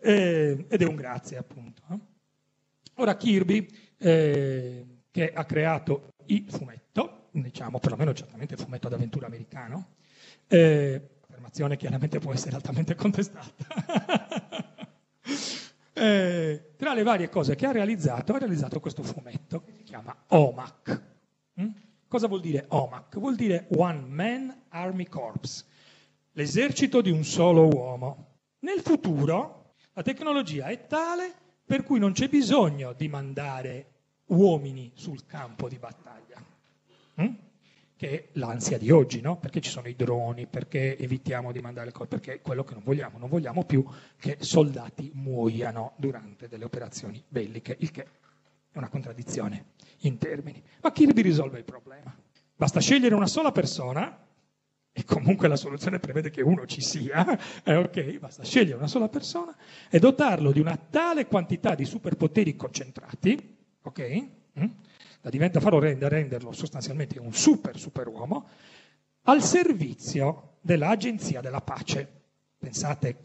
Eh, 0.00 0.66
ed 0.68 0.82
è 0.82 0.84
un 0.84 0.96
grazie 0.96 1.36
appunto. 1.36 1.82
eh. 1.92 1.98
Ora 2.96 3.16
Kirby, 3.16 3.68
eh, 3.98 4.84
che 5.12 5.32
ha 5.32 5.44
creato 5.44 6.14
il 6.26 6.46
fumetto, 6.48 7.28
diciamo 7.30 7.78
perlomeno 7.78 8.12
certamente 8.12 8.54
il 8.54 8.60
fumetto 8.60 8.88
d'avventura 8.88 9.26
americano, 9.26 9.90
eh, 10.48 11.00
affermazione 11.20 11.76
chiaramente 11.76 12.18
può 12.18 12.32
essere 12.32 12.56
altamente 12.56 12.96
contestata. 12.96 14.70
Eh, 15.94 16.72
tra 16.76 16.94
le 16.94 17.02
varie 17.02 17.28
cose 17.28 17.54
che 17.54 17.66
ha 17.66 17.70
realizzato, 17.70 18.32
ha 18.32 18.38
realizzato 18.38 18.80
questo 18.80 19.02
fumetto 19.02 19.62
che 19.62 19.72
si 19.72 19.82
chiama 19.82 20.16
OMAC. 20.28 21.02
Mm? 21.60 21.68
Cosa 22.08 22.26
vuol 22.26 22.40
dire 22.40 22.64
OMAC? 22.66 23.18
Vuol 23.18 23.36
dire 23.36 23.68
One 23.76 24.00
Man 24.08 24.62
Army 24.70 25.06
Corps, 25.06 25.64
l'esercito 26.32 27.02
di 27.02 27.10
un 27.10 27.22
solo 27.24 27.68
uomo. 27.68 28.38
Nel 28.60 28.80
futuro 28.80 29.74
la 29.92 30.02
tecnologia 30.02 30.68
è 30.68 30.86
tale 30.86 31.32
per 31.64 31.84
cui 31.84 31.98
non 31.98 32.12
c'è 32.12 32.28
bisogno 32.28 32.94
di 32.94 33.08
mandare 33.08 33.91
uomini 34.26 34.90
sul 34.94 35.26
campo 35.26 35.68
di 35.68 35.78
battaglia, 35.78 36.42
mm? 37.20 37.34
che 37.96 38.10
è 38.10 38.28
l'ansia 38.32 38.78
di 38.78 38.90
oggi, 38.90 39.20
no? 39.20 39.38
Perché 39.38 39.60
ci 39.60 39.70
sono 39.70 39.88
i 39.88 39.94
droni, 39.94 40.46
perché 40.46 40.98
evitiamo 40.98 41.52
di 41.52 41.60
mandare 41.60 41.92
cose, 41.92 42.08
perché 42.08 42.34
è 42.34 42.40
quello 42.40 42.64
che 42.64 42.74
non 42.74 42.82
vogliamo, 42.82 43.18
non 43.18 43.28
vogliamo 43.28 43.64
più 43.64 43.84
che 44.18 44.38
soldati 44.40 45.10
muoiano 45.14 45.92
durante 45.96 46.48
delle 46.48 46.64
operazioni 46.64 47.22
belliche, 47.28 47.76
il 47.78 47.90
che 47.90 48.02
è 48.72 48.78
una 48.78 48.88
contraddizione 48.88 49.66
in 50.00 50.18
termini. 50.18 50.62
Ma 50.80 50.90
Kirby 50.90 51.22
risolve 51.22 51.58
il 51.58 51.64
problema. 51.64 52.14
Basta 52.56 52.80
scegliere 52.80 53.14
una 53.14 53.26
sola 53.26 53.52
persona, 53.52 54.22
e 54.94 55.04
comunque 55.04 55.48
la 55.48 55.56
soluzione 55.56 55.98
prevede 55.98 56.30
che 56.30 56.42
uno 56.42 56.66
ci 56.66 56.82
sia, 56.82 57.38
eh, 57.64 57.76
ok, 57.76 58.18
basta 58.18 58.44
scegliere 58.44 58.76
una 58.76 58.86
sola 58.86 59.08
persona 59.08 59.56
e 59.88 59.98
dotarlo 59.98 60.52
di 60.52 60.60
una 60.60 60.76
tale 60.76 61.26
quantità 61.26 61.74
di 61.74 61.84
superpoteri 61.84 62.56
concentrati, 62.56 63.60
ok? 63.82 64.26
Mm? 64.58 64.66
Da 65.20 65.30
diventa 65.30 65.60
farlo 65.60 65.78
render- 65.78 66.10
renderlo 66.10 66.52
sostanzialmente 66.52 67.18
un 67.18 67.32
super 67.32 67.78
superuomo, 67.78 68.48
al 69.22 69.42
servizio 69.42 70.56
dell'agenzia 70.60 71.40
della 71.40 71.60
pace. 71.60 72.20
Pensate 72.58 73.16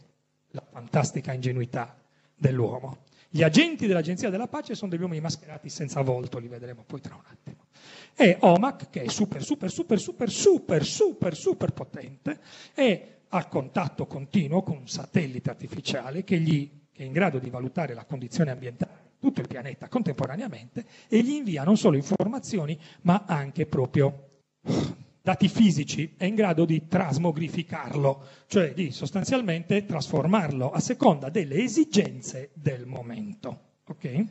la 0.50 0.64
fantastica 0.70 1.32
ingenuità 1.32 1.96
dell'uomo. 2.34 3.06
Gli 3.30 3.42
agenti 3.42 3.86
dell'agenzia 3.86 4.30
della 4.30 4.46
pace 4.46 4.74
sono 4.74 4.90
degli 4.90 5.02
uomini 5.02 5.20
mascherati 5.20 5.68
senza 5.68 6.00
volto, 6.00 6.38
li 6.38 6.48
vedremo 6.48 6.84
poi 6.86 7.00
tra 7.00 7.14
un 7.14 7.22
attimo. 7.26 7.66
E 8.14 8.36
OMAC, 8.40 8.90
che 8.90 9.02
è 9.02 9.08
super, 9.08 9.42
super, 9.42 9.70
super, 9.70 10.00
super, 10.00 10.30
super, 10.30 10.84
super, 10.84 11.36
super 11.36 11.72
potente, 11.72 12.40
è 12.72 13.16
a 13.28 13.46
contatto 13.46 14.06
continuo 14.06 14.62
con 14.62 14.78
un 14.78 14.88
satellite 14.88 15.50
artificiale 15.50 16.24
che, 16.24 16.38
gli, 16.38 16.70
che 16.90 17.02
è 17.02 17.06
in 17.06 17.12
grado 17.12 17.38
di 17.38 17.50
valutare 17.50 17.92
la 17.92 18.04
condizione 18.04 18.50
ambientale 18.50 19.07
tutto 19.18 19.40
il 19.40 19.48
pianeta 19.48 19.88
contemporaneamente 19.88 20.84
e 21.08 21.22
gli 21.22 21.32
invia 21.32 21.64
non 21.64 21.76
solo 21.76 21.96
informazioni, 21.96 22.78
ma 23.02 23.24
anche 23.26 23.66
proprio 23.66 24.28
dati 25.28 25.48
fisici, 25.48 26.14
è 26.16 26.24
in 26.24 26.34
grado 26.34 26.64
di 26.64 26.86
trasmogrificarlo, 26.86 28.22
cioè 28.46 28.72
di 28.72 28.90
sostanzialmente 28.90 29.84
trasformarlo 29.84 30.70
a 30.70 30.80
seconda 30.80 31.28
delle 31.28 31.56
esigenze 31.56 32.50
del 32.54 32.86
momento. 32.86 33.80
ok? 33.86 34.24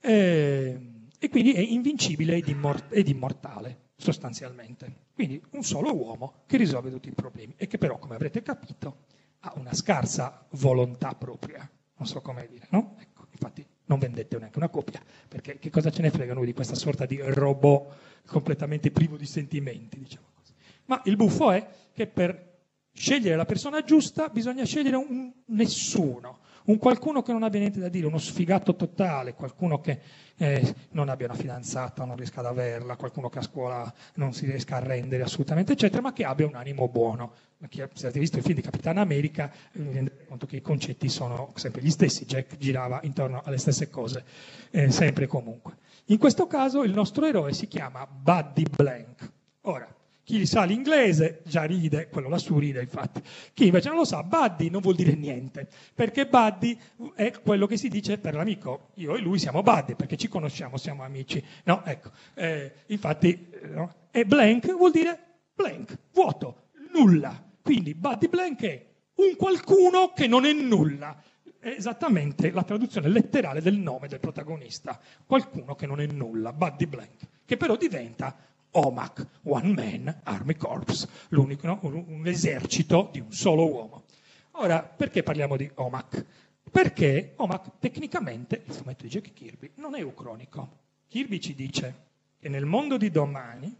Eh, 0.00 0.80
e 1.18 1.28
quindi 1.28 1.52
è 1.52 1.60
invincibile 1.60 2.36
ed, 2.36 2.48
immor- 2.48 2.86
ed 2.88 3.08
immortale, 3.08 3.88
sostanzialmente. 3.96 5.06
Quindi 5.12 5.42
un 5.50 5.62
solo 5.62 5.94
uomo 5.94 6.44
che 6.46 6.56
risolve 6.56 6.90
tutti 6.90 7.08
i 7.08 7.14
problemi 7.14 7.54
e 7.58 7.66
che 7.66 7.76
però, 7.76 7.98
come 7.98 8.14
avrete 8.14 8.40
capito, 8.40 9.06
ha 9.40 9.52
una 9.56 9.74
scarsa 9.74 10.46
volontà 10.52 11.14
propria. 11.14 11.68
Non 11.96 12.06
so 12.06 12.22
come 12.22 12.46
dire, 12.48 12.66
no? 12.70 12.96
Ecco, 13.00 13.26
infatti 13.30 13.66
non 13.88 13.98
vendete 13.98 14.38
neanche 14.38 14.58
una 14.58 14.68
copia, 14.68 15.02
perché 15.28 15.58
che 15.58 15.70
cosa 15.70 15.90
ce 15.90 16.02
ne 16.02 16.10
frega 16.10 16.34
noi 16.34 16.46
di 16.46 16.52
questa 16.52 16.74
sorta 16.74 17.06
di 17.06 17.20
robot 17.20 17.94
completamente 18.26 18.90
privo 18.90 19.16
di 19.16 19.26
sentimenti, 19.26 19.98
diciamo 19.98 20.26
così. 20.34 20.52
Ma 20.86 21.00
il 21.04 21.16
buffo 21.16 21.50
è 21.50 21.66
che 21.92 22.06
per 22.06 22.56
scegliere 22.92 23.36
la 23.36 23.44
persona 23.44 23.82
giusta 23.82 24.28
bisogna 24.28 24.64
scegliere 24.64 24.96
un 24.96 25.32
nessuno, 25.46 26.40
un 26.68 26.78
qualcuno 26.78 27.22
che 27.22 27.32
non 27.32 27.42
abbia 27.42 27.60
niente 27.60 27.80
da 27.80 27.88
dire, 27.88 28.06
uno 28.06 28.18
sfigato 28.18 28.76
totale, 28.76 29.34
qualcuno 29.34 29.80
che 29.80 30.00
eh, 30.36 30.74
non 30.90 31.08
abbia 31.08 31.26
una 31.26 31.34
fidanzata, 31.34 32.04
non 32.04 32.16
riesca 32.16 32.40
ad 32.40 32.46
averla, 32.46 32.96
qualcuno 32.96 33.28
che 33.28 33.38
a 33.38 33.42
scuola 33.42 33.92
non 34.14 34.34
si 34.34 34.44
riesca 34.44 34.76
a 34.76 34.80
rendere 34.80 35.22
assolutamente, 35.22 35.72
eccetera, 35.72 36.02
ma 36.02 36.12
che 36.12 36.24
abbia 36.24 36.46
un 36.46 36.54
animo 36.54 36.88
buono. 36.88 37.32
Chi 37.68 37.82
Se 37.92 38.06
avete 38.06 38.20
visto 38.20 38.36
il 38.36 38.42
film 38.42 38.56
di 38.56 38.62
Capitano 38.62 39.00
America, 39.00 39.50
eh, 39.72 39.80
vi 39.80 39.92
rendete 39.92 40.26
conto 40.26 40.46
che 40.46 40.56
i 40.56 40.60
concetti 40.60 41.08
sono 41.08 41.52
sempre 41.56 41.82
gli 41.82 41.90
stessi, 41.90 42.26
Jack 42.26 42.56
girava 42.58 43.00
intorno 43.02 43.40
alle 43.44 43.58
stesse 43.58 43.88
cose, 43.88 44.24
eh, 44.70 44.90
sempre 44.90 45.24
e 45.24 45.26
comunque. 45.26 45.76
In 46.06 46.18
questo 46.18 46.46
caso 46.46 46.84
il 46.84 46.92
nostro 46.92 47.26
eroe 47.26 47.52
si 47.54 47.66
chiama 47.66 48.06
Buddy 48.06 48.64
Blank. 48.70 49.32
Ora, 49.62 49.92
chi 50.28 50.44
sa 50.44 50.64
l'inglese 50.64 51.40
già 51.46 51.62
ride, 51.62 52.10
quello 52.10 52.28
lassù 52.28 52.58
ride 52.58 52.82
infatti. 52.82 53.22
Chi 53.54 53.64
invece 53.64 53.88
non 53.88 53.96
lo 53.96 54.04
sa, 54.04 54.22
buddy 54.22 54.68
non 54.68 54.82
vuol 54.82 54.94
dire 54.94 55.14
niente, 55.14 55.66
perché 55.94 56.26
buddy 56.26 56.78
è 57.14 57.32
quello 57.42 57.66
che 57.66 57.78
si 57.78 57.88
dice 57.88 58.18
per 58.18 58.34
l'amico. 58.34 58.90
Io 58.96 59.16
e 59.16 59.20
lui 59.20 59.38
siamo 59.38 59.62
buddy 59.62 59.94
perché 59.94 60.18
ci 60.18 60.28
conosciamo, 60.28 60.76
siamo 60.76 61.02
amici. 61.02 61.42
No, 61.64 61.82
ecco. 61.82 62.10
Eh, 62.34 62.72
infatti, 62.88 63.48
eh, 63.50 63.68
no? 63.68 63.94
e 64.10 64.26
blank 64.26 64.70
vuol 64.76 64.90
dire 64.90 65.18
blank, 65.54 65.96
vuoto, 66.12 66.64
nulla. 66.92 67.42
Quindi 67.62 67.94
buddy 67.94 68.28
blank 68.28 68.62
è 68.64 68.86
un 69.14 69.34
qualcuno 69.34 70.12
che 70.14 70.26
non 70.26 70.44
è 70.44 70.52
nulla. 70.52 71.22
È 71.58 71.68
esattamente 71.68 72.50
la 72.50 72.64
traduzione 72.64 73.08
letterale 73.08 73.62
del 73.62 73.78
nome 73.78 74.08
del 74.08 74.20
protagonista. 74.20 75.00
Qualcuno 75.24 75.74
che 75.74 75.86
non 75.86 76.02
è 76.02 76.06
nulla, 76.06 76.52
buddy 76.52 76.84
blank, 76.84 77.16
che 77.46 77.56
però 77.56 77.76
diventa 77.76 78.36
OMAC, 78.70 79.26
One 79.44 79.72
Man 79.72 80.20
Army 80.24 80.54
Corps, 80.54 81.08
l'unico, 81.28 81.66
no? 81.66 81.78
un, 81.82 82.04
un 82.06 82.26
esercito 82.26 83.08
di 83.12 83.20
un 83.20 83.32
solo 83.32 83.70
uomo. 83.70 84.04
Ora, 84.52 84.82
perché 84.82 85.22
parliamo 85.22 85.56
di 85.56 85.70
OMAC? 85.74 86.26
Perché 86.70 87.32
Omak 87.36 87.78
tecnicamente, 87.78 88.62
il 88.66 88.72
fumetto 88.72 89.04
di 89.04 89.08
Jack 89.08 89.32
Kirby, 89.32 89.72
non 89.76 89.94
è 89.94 90.02
ucronico. 90.02 90.86
Kirby 91.08 91.40
ci 91.40 91.54
dice 91.54 92.06
che 92.38 92.48
nel 92.48 92.66
mondo 92.66 92.96
di 92.96 93.10
domani, 93.10 93.74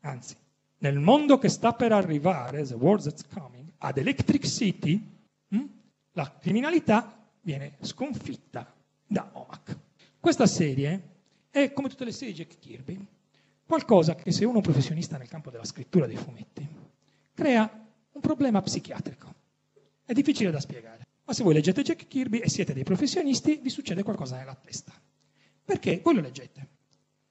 anzi, 0.00 0.36
nel 0.78 0.98
mondo 0.98 1.38
che 1.38 1.48
sta 1.48 1.72
per 1.72 1.92
arrivare, 1.92 2.64
The 2.64 2.74
World 2.74 3.04
That's 3.04 3.26
Coming, 3.32 3.70
ad 3.78 3.96
Electric 3.96 4.46
City, 4.46 5.00
hm, 5.48 5.64
la 6.12 6.36
criminalità 6.38 7.26
viene 7.40 7.76
sconfitta 7.80 8.72
da 9.06 9.30
Omak. 9.32 9.78
Questa 10.20 10.46
serie 10.46 11.14
è, 11.50 11.72
come 11.72 11.88
tutte 11.88 12.04
le 12.04 12.12
serie 12.12 12.34
di 12.34 12.42
Jack 12.42 12.58
Kirby, 12.58 13.06
qualcosa 13.66 14.14
che 14.14 14.30
se 14.30 14.44
uno 14.44 14.54
è 14.54 14.56
un 14.56 14.62
professionista 14.62 15.18
nel 15.18 15.28
campo 15.28 15.50
della 15.50 15.64
scrittura 15.64 16.06
dei 16.06 16.16
fumetti, 16.16 16.66
crea 17.34 17.68
un 18.12 18.20
problema 18.20 18.62
psichiatrico. 18.62 19.34
È 20.04 20.12
difficile 20.12 20.50
da 20.50 20.60
spiegare. 20.60 21.04
Ma 21.24 21.32
se 21.32 21.42
voi 21.42 21.54
leggete 21.54 21.82
Jack 21.82 22.06
Kirby 22.06 22.38
e 22.38 22.48
siete 22.48 22.72
dei 22.72 22.84
professionisti, 22.84 23.58
vi 23.60 23.68
succede 23.68 24.04
qualcosa 24.04 24.36
nella 24.36 24.54
testa. 24.54 24.92
Perché 25.64 26.00
voi 26.02 26.14
lo 26.14 26.20
leggete. 26.20 26.68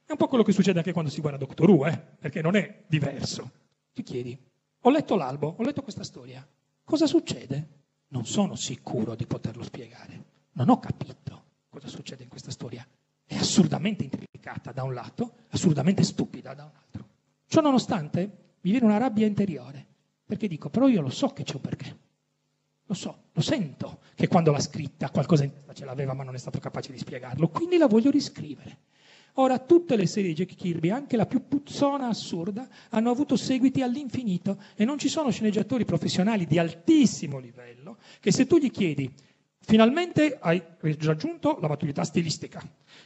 È 0.06 0.12
un 0.12 0.18
po' 0.18 0.28
quello 0.28 0.44
che 0.44 0.52
succede 0.52 0.80
anche 0.80 0.92
quando 0.92 1.10
si 1.10 1.22
guarda 1.22 1.40
Doctor 1.40 1.70
Who, 1.70 1.88
eh? 1.88 1.98
perché 1.98 2.42
non 2.42 2.56
è 2.56 2.84
diverso. 2.88 3.50
Ti 3.94 4.04
chiedi, 4.04 4.38
ho 4.82 4.90
letto 4.90 5.16
l'albo, 5.16 5.56
ho 5.58 5.64
letto 5.64 5.82
questa 5.82 6.04
storia, 6.04 6.46
cosa 6.84 7.08
succede? 7.08 7.84
Non 8.10 8.26
sono 8.26 8.56
sicuro 8.56 9.16
di 9.16 9.26
poterlo 9.26 9.64
spiegare. 9.64 10.24
Non 10.52 10.70
ho 10.70 10.80
capito 10.80 11.44
cosa 11.70 11.88
succede 11.88 12.24
in 12.24 12.30
questa 12.30 12.52
storia. 12.52 12.86
È 13.26 13.36
assurdamente 13.36 14.04
intricata 14.04 14.72
da 14.72 14.84
un 14.84 14.94
lato, 14.94 15.34
assurdamente 15.50 16.04
stupida 16.04 16.54
da 16.54 16.64
un 16.64 16.72
altro. 16.76 17.10
Ciò 17.48 17.62
nonostante, 17.62 18.20
mi 18.62 18.72
viene 18.72 18.86
una 18.86 18.98
rabbia 18.98 19.26
interiore, 19.26 19.86
perché 20.26 20.48
dico, 20.48 20.70
però 20.70 20.88
io 20.88 21.02
lo 21.02 21.10
so 21.10 21.30
che 21.30 21.44
c'è 21.44 21.56
un 21.56 21.62
perché. 21.62 21.98
Lo 22.88 22.94
so, 22.94 23.24
lo 23.32 23.42
sento 23.42 24.00
che 24.14 24.28
quando 24.28 24.52
l'ha 24.52 24.60
scritta 24.60 25.10
qualcosa 25.10 25.44
in 25.44 25.52
testa 25.52 25.74
ce 25.74 25.86
l'aveva 25.86 26.14
ma 26.14 26.24
non 26.24 26.36
è 26.36 26.38
stato 26.38 26.60
capace 26.60 26.92
di 26.92 27.00
spiegarlo, 27.00 27.50
quindi 27.50 27.78
la 27.78 27.88
voglio 27.88 28.12
riscrivere. 28.12 28.80
Ora, 29.38 29.60
tutte 29.60 29.96
le 29.96 30.06
serie 30.06 30.30
di 30.30 30.36
Jack 30.36 30.56
Kirby, 30.56 30.92
anche 30.92 31.18
la 31.18 31.26
più 31.26 31.46
puzzona 31.48 32.08
assurda, 32.08 32.68
hanno 32.90 33.10
avuto 33.10 33.36
seguiti 33.36 33.82
all'infinito 33.82 34.62
e 34.76 34.86
non 34.86 34.98
ci 34.98 35.10
sono 35.10 35.30
sceneggiatori 35.30 35.84
professionali 35.84 36.46
di 36.46 36.58
altissimo 36.58 37.40
livello 37.40 37.98
che 38.22 38.32
se 38.32 38.46
tu 38.46 38.58
gli 38.58 38.72
chiedi, 38.72 39.12
finalmente 39.66 40.38
hai 40.40 40.62
raggiunto 41.02 41.58
la 41.60 41.68
maturità 41.68 42.04
stilistica, 42.04 42.62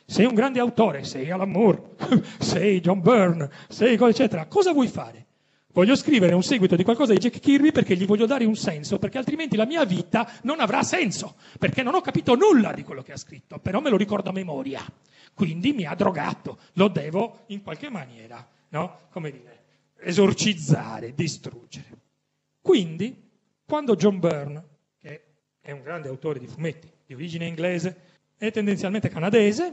sei 0.06 0.26
un 0.26 0.34
grande 0.34 0.60
autore, 0.60 1.04
sei 1.04 1.32
Alan 1.32 1.50
Moore, 1.50 1.96
sei 2.40 2.82
John 2.82 3.02
Byrne, 3.02 3.50
sei 3.68 3.96
eccetera, 3.96 4.46
cosa 4.46 4.74
vuoi 4.74 4.88
fare? 4.88 5.26
Voglio 5.72 5.96
scrivere 5.96 6.34
un 6.34 6.42
seguito 6.42 6.76
di 6.76 6.84
qualcosa 6.84 7.14
di 7.14 7.20
Jack 7.20 7.40
Kirby 7.40 7.72
perché 7.72 7.96
gli 7.96 8.06
voglio 8.06 8.26
dare 8.26 8.44
un 8.44 8.56
senso, 8.56 8.98
perché 8.98 9.20
altrimenti 9.20 9.56
la 9.56 9.66
mia 9.66 9.86
vita 9.86 10.30
non 10.42 10.60
avrà 10.60 10.82
senso, 10.84 11.36
perché 11.60 11.84
non 11.84 11.94
ho 11.94 12.02
capito 12.02 12.36
nulla 12.36 12.74
di 12.74 12.84
quello 12.84 13.04
che 13.04 13.14
ha 13.14 13.18
scritto, 13.18 13.60
però 13.60 13.80
me 13.80 13.90
lo 13.90 13.98
ricordo 13.98 14.30
a 14.30 14.34
memoria. 14.34 14.84
Quindi 15.34 15.72
mi 15.72 15.86
ha 15.86 15.94
drogato, 15.94 16.58
lo 16.74 16.88
devo 16.88 17.44
in 17.48 17.62
qualche 17.62 17.90
maniera, 17.90 18.46
no? 18.70 19.00
Come 19.12 19.32
dire, 19.32 19.64
esorcizzare, 20.00 21.14
distruggere. 21.14 21.98
Quindi, 22.60 23.30
quando 23.64 23.96
John 23.96 24.20
Byrne, 24.20 24.64
è 25.70 25.72
un 25.72 25.82
grande 25.82 26.08
autore 26.08 26.40
di 26.40 26.48
fumetti 26.48 26.92
di 27.06 27.14
origine 27.14 27.46
inglese 27.46 28.08
e 28.38 28.52
tendenzialmente 28.52 29.10
canadese, 29.10 29.72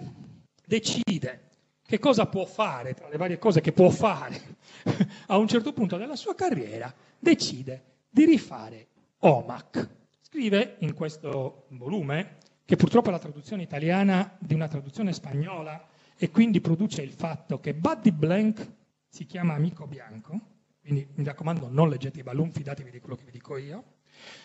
decide 0.64 1.44
che 1.82 1.98
cosa 1.98 2.26
può 2.26 2.44
fare, 2.44 2.94
tra 2.94 3.08
le 3.08 3.16
varie 3.16 3.38
cose 3.38 3.60
che 3.60 3.72
può 3.72 3.88
fare, 3.90 4.56
a 5.28 5.36
un 5.36 5.48
certo 5.48 5.72
punto 5.72 5.96
della 5.96 6.16
sua 6.16 6.34
carriera, 6.34 6.92
decide 7.18 7.82
di 8.10 8.24
rifare 8.24 8.88
Omac. 9.20 9.88
Scrive 10.20 10.76
in 10.80 10.92
questo 10.94 11.66
volume, 11.68 12.38
che 12.64 12.76
purtroppo 12.76 13.08
è 13.08 13.12
la 13.12 13.18
traduzione 13.18 13.62
italiana 13.62 14.36
di 14.38 14.54
una 14.54 14.68
traduzione 14.68 15.12
spagnola, 15.12 15.88
e 16.18 16.30
quindi 16.30 16.60
produce 16.60 17.02
il 17.02 17.12
fatto 17.12 17.60
che 17.60 17.74
Buddy 17.74 18.10
Blank 18.10 18.72
si 19.08 19.24
chiama 19.24 19.54
Amico 19.54 19.86
Bianco, 19.86 20.40
quindi 20.80 21.06
mi 21.14 21.24
raccomando 21.24 21.68
non 21.70 21.88
leggete 21.88 22.20
i 22.20 22.22
balloon, 22.22 22.52
fidatevi 22.52 22.90
di 22.90 23.00
quello 23.00 23.16
che 23.16 23.24
vi 23.24 23.30
dico 23.30 23.56
io, 23.56 23.84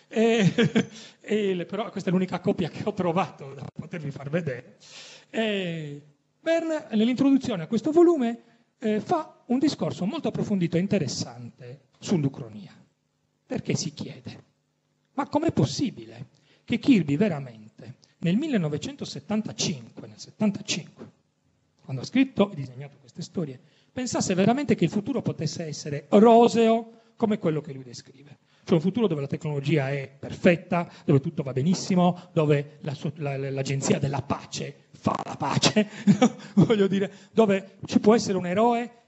e, 0.08 0.88
e, 1.20 1.64
però 1.66 1.90
questa 1.90 2.10
è 2.10 2.12
l'unica 2.12 2.40
copia 2.40 2.68
che 2.68 2.82
ho 2.84 2.92
trovato 2.92 3.54
da 3.54 3.64
potervi 3.72 4.10
far 4.10 4.30
vedere. 4.30 4.76
E, 5.30 6.02
Bern, 6.40 6.88
nell'introduzione 6.92 7.62
a 7.62 7.66
questo 7.66 7.92
volume, 7.92 8.42
eh, 8.78 9.00
fa 9.00 9.42
un 9.46 9.58
discorso 9.58 10.04
molto 10.06 10.28
approfondito 10.28 10.76
e 10.76 10.80
interessante 10.80 11.88
sull'ucronia. 11.98 12.72
Perché 13.46 13.74
si 13.74 13.92
chiede, 13.92 14.44
ma 15.14 15.28
com'è 15.28 15.52
possibile 15.52 16.28
che 16.64 16.78
Kirby 16.78 17.16
veramente 17.16 17.96
nel 18.18 18.36
1975, 18.36 20.06
nel 20.06 20.18
75, 20.18 21.10
quando 21.84 22.02
ha 22.02 22.04
scritto 22.04 22.50
e 22.50 22.54
disegnato 22.54 22.96
queste 22.98 23.22
storie, 23.22 23.60
pensasse 23.92 24.34
veramente 24.34 24.74
che 24.74 24.84
il 24.84 24.90
futuro 24.90 25.22
potesse 25.22 25.64
essere 25.64 26.06
roseo 26.08 27.00
come 27.16 27.38
quello 27.38 27.60
che 27.60 27.72
lui 27.72 27.82
descrive? 27.82 28.38
Cioè 28.64 28.74
un 28.76 28.80
futuro 28.80 29.06
dove 29.06 29.20
la 29.20 29.26
tecnologia 29.26 29.90
è 29.90 30.10
perfetta, 30.18 30.90
dove 31.04 31.20
tutto 31.20 31.42
va 31.42 31.52
benissimo, 31.52 32.28
dove 32.32 32.78
la, 32.82 32.96
la, 33.16 33.50
l'agenzia 33.50 33.98
della 33.98 34.22
pace 34.22 34.88
fa 34.92 35.20
la 35.24 35.36
pace, 35.36 35.88
voglio 36.54 36.86
dire, 36.86 37.10
dove 37.32 37.78
ci 37.86 37.98
può 37.98 38.14
essere 38.14 38.38
un 38.38 38.46
eroe 38.46 39.02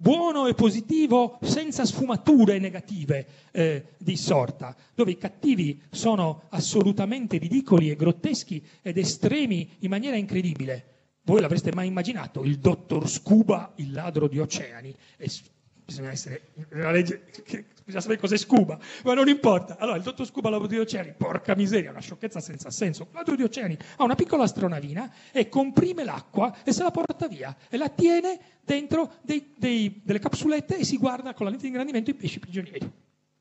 buono 0.00 0.46
e 0.46 0.54
positivo 0.54 1.38
senza 1.42 1.84
sfumature 1.84 2.58
negative 2.60 3.26
eh, 3.50 3.84
di 3.98 4.16
sorta, 4.16 4.74
dove 4.94 5.10
i 5.10 5.18
cattivi 5.18 5.80
sono 5.90 6.44
assolutamente 6.50 7.36
ridicoli 7.36 7.90
e 7.90 7.96
grotteschi 7.96 8.64
ed 8.80 8.96
estremi 8.96 9.76
in 9.80 9.90
maniera 9.90 10.16
incredibile. 10.16 10.94
Voi 11.22 11.40
l'avreste 11.40 11.74
mai 11.74 11.88
immaginato? 11.88 12.44
Il 12.44 12.58
dottor 12.58 13.08
Scuba, 13.08 13.72
il 13.76 13.92
ladro 13.92 14.28
di 14.28 14.38
oceani. 14.38 14.94
E 15.16 15.30
bisogna 15.84 16.10
essere 16.10 16.48
una 16.72 16.90
legge 16.90 17.24
bisogna 17.88 18.02
sapere 18.02 18.20
cos'è 18.20 18.36
scuba, 18.36 18.78
ma 19.04 19.14
non 19.14 19.28
importa. 19.28 19.78
Allora, 19.78 19.96
il 19.96 20.02
dottor 20.02 20.26
Scuba 20.26 20.50
lavoro 20.50 20.68
di 20.68 20.78
oceani, 20.78 21.14
porca 21.16 21.54
miseria, 21.54 21.90
una 21.90 22.00
sciocchezza 22.00 22.38
senza 22.38 22.70
senso. 22.70 23.08
Ladro 23.12 23.34
di 23.34 23.42
oceani 23.42 23.78
ha 23.96 24.04
una 24.04 24.14
piccola 24.14 24.42
astronavina 24.42 25.10
e 25.32 25.48
comprime 25.48 26.04
l'acqua 26.04 26.54
e 26.64 26.72
se 26.72 26.82
la 26.82 26.90
porta 26.90 27.26
via 27.28 27.56
e 27.70 27.78
la 27.78 27.88
tiene 27.88 28.38
dentro 28.62 29.14
dei, 29.22 29.54
dei, 29.56 30.02
delle 30.04 30.18
capsulette 30.18 30.76
e 30.76 30.84
si 30.84 30.98
guarda 30.98 31.32
con 31.32 31.46
la 31.46 31.50
lente 31.50 31.64
di 31.64 31.68
ingrandimento 31.68 32.10
i 32.10 32.14
pesci 32.14 32.38
prigionieri. 32.38 32.84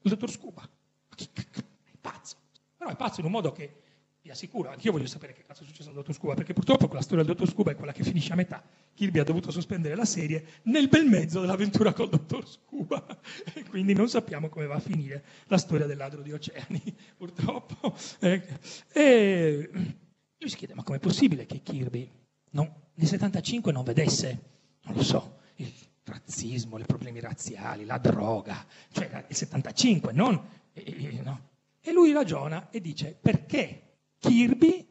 Il 0.02 0.10
dottor 0.10 0.32
Scuba. 0.32 0.68
È 1.14 1.98
pazzo. 2.00 2.38
Però 2.78 2.90
è 2.90 2.96
pazzo 2.96 3.20
in 3.20 3.26
un 3.26 3.34
modo 3.34 3.52
che 3.52 3.82
vi 4.28 4.34
assicuro, 4.34 4.70
anch'io 4.70 4.92
voglio 4.92 5.08
sapere 5.08 5.32
che 5.32 5.46
cazzo 5.46 5.64
è 5.64 5.66
successo 5.66 5.88
al 5.88 5.96
dottor 5.96 6.14
Scuba, 6.14 6.34
perché 6.34 6.52
purtroppo 6.54 6.88
quella 6.88 7.02
storia 7.02 7.24
del 7.24 7.34
dottor 7.34 7.50
Scuba 7.50 7.72
è 7.72 7.76
quella 7.76 7.94
che 7.94 8.04
finisce 8.04 8.34
a 8.34 8.36
metà. 8.36 8.62
Kirby 8.94 9.20
ha 9.20 9.24
dovuto 9.24 9.52
sospendere 9.52 9.96
la 9.96 10.04
serie 10.04 10.46
nel 10.64 10.90
bel 10.90 11.06
mezzo 11.06 11.40
dell'avventura 11.40 11.94
col 11.94 12.10
dottor 12.10 12.46
Scuba, 12.48 13.06
e 13.56 13.64
quindi 13.64 13.94
non 13.94 14.10
sappiamo 14.10 14.50
come 14.50 14.66
va 14.66 14.76
a 14.76 14.80
finire 14.80 15.24
la 15.46 15.58
storia 15.58 15.86
del 15.86 15.96
ladro 15.96 16.22
di 16.22 16.34
oceani, 16.34 16.82
purtroppo. 17.16 17.96
E 18.20 19.70
lui 19.72 20.50
si 20.50 20.58
chiede, 20.58 20.74
ma 20.74 20.84
com'è 20.84 21.00
possibile 21.00 21.46
che 21.46 21.62
Kirby 21.62 22.10
non, 22.52 22.70
nel 22.96 23.08
75 23.08 23.72
non 23.72 23.86
vedesse, 23.86 24.42
non 24.84 24.96
lo 24.96 25.04
so, 25.04 25.38
il 25.56 25.72
razzismo, 26.04 26.78
i 26.80 26.86
problemi 26.86 27.22
razziali, 27.22 27.86
la 27.86 27.98
droga, 27.98 28.66
cioè 28.92 29.26
il 29.28 29.36
75, 29.36 30.12
non... 30.12 30.56
Eh, 30.74 31.22
no. 31.24 31.46
E 31.82 31.94
lui 31.94 32.12
ragiona 32.12 32.70
e 32.70 32.82
dice, 32.82 33.18
perché 33.20 33.87
Kirby 34.20 34.86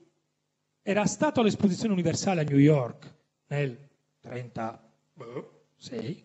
era 0.82 1.06
stato 1.06 1.40
all'esposizione 1.40 1.92
universale 1.92 2.42
a 2.42 2.44
New 2.44 2.58
York 2.58 3.12
nel 3.48 3.76
1936 4.22 6.22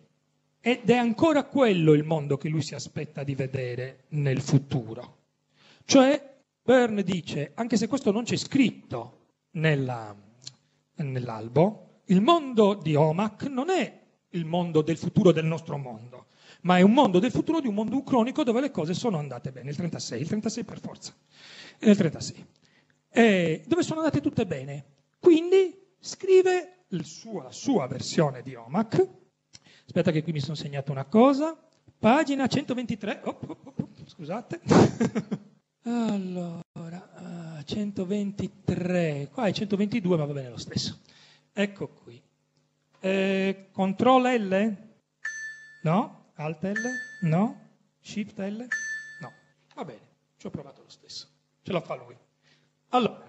ed 0.60 0.88
è 0.88 0.96
ancora 0.96 1.42
quello 1.44 1.92
il 1.92 2.04
mondo 2.04 2.36
che 2.36 2.48
lui 2.48 2.62
si 2.62 2.76
aspetta 2.76 3.24
di 3.24 3.34
vedere 3.34 4.04
nel 4.10 4.40
futuro. 4.40 5.16
Cioè, 5.84 6.36
Byrne 6.62 7.02
dice, 7.02 7.50
anche 7.54 7.76
se 7.76 7.88
questo 7.88 8.12
non 8.12 8.22
c'è 8.22 8.36
scritto 8.36 9.30
nella, 9.52 10.14
nell'albo, 10.96 12.02
il 12.06 12.20
mondo 12.20 12.74
di 12.74 12.94
Omak 12.94 13.46
non 13.46 13.70
è 13.70 14.00
il 14.30 14.44
mondo 14.44 14.82
del 14.82 14.96
futuro 14.96 15.32
del 15.32 15.44
nostro 15.44 15.76
mondo, 15.76 16.26
ma 16.62 16.78
è 16.78 16.82
un 16.82 16.92
mondo 16.92 17.18
del 17.18 17.32
futuro 17.32 17.60
di 17.60 17.66
un 17.66 17.74
mondo 17.74 17.96
ucronico 17.96 18.44
dove 18.44 18.60
le 18.60 18.70
cose 18.70 18.94
sono 18.94 19.18
andate 19.18 19.50
bene. 19.50 19.70
Il 19.70 19.76
36, 19.76 20.20
il 20.20 20.28
36 20.28 20.64
per 20.64 20.78
forza. 20.78 21.12
Nel 21.80 21.96
36 21.96 22.46
eh, 23.12 23.62
dove 23.66 23.82
sono 23.82 24.00
andate 24.00 24.20
tutte 24.20 24.46
bene. 24.46 24.84
Quindi 25.20 25.96
scrive 26.00 26.84
suo, 27.02 27.42
la 27.42 27.52
sua 27.52 27.86
versione 27.86 28.42
di 28.42 28.54
Omac. 28.54 29.08
Aspetta 29.84 30.10
che 30.10 30.22
qui 30.22 30.32
mi 30.32 30.40
sono 30.40 30.54
segnato 30.54 30.90
una 30.90 31.04
cosa. 31.04 31.56
Pagina 31.98 32.46
123. 32.46 33.20
Oh, 33.24 33.38
oh, 33.46 33.58
oh, 33.64 33.88
scusate. 34.06 34.60
allora, 35.84 37.58
uh, 37.58 37.62
123. 37.62 39.28
Qua 39.30 39.46
è 39.46 39.52
122, 39.52 40.16
ma 40.16 40.24
va 40.24 40.32
bene 40.32 40.48
lo 40.48 40.58
stesso. 40.58 41.00
Ecco 41.52 41.88
qui. 41.88 42.20
Eh, 43.00 43.68
control 43.72 44.22
L? 44.22 44.76
No? 45.82 46.30
Alt 46.34 46.64
L? 46.64 47.26
No? 47.26 47.70
Shift 48.00 48.38
L? 48.38 48.66
No. 49.20 49.32
Va 49.74 49.84
bene, 49.84 50.08
ci 50.36 50.46
ho 50.46 50.50
provato 50.50 50.82
lo 50.82 50.88
stesso. 50.88 51.28
Ce 51.62 51.72
la 51.72 51.80
fa 51.80 51.94
lui. 51.96 52.16
Allora, 52.94 53.24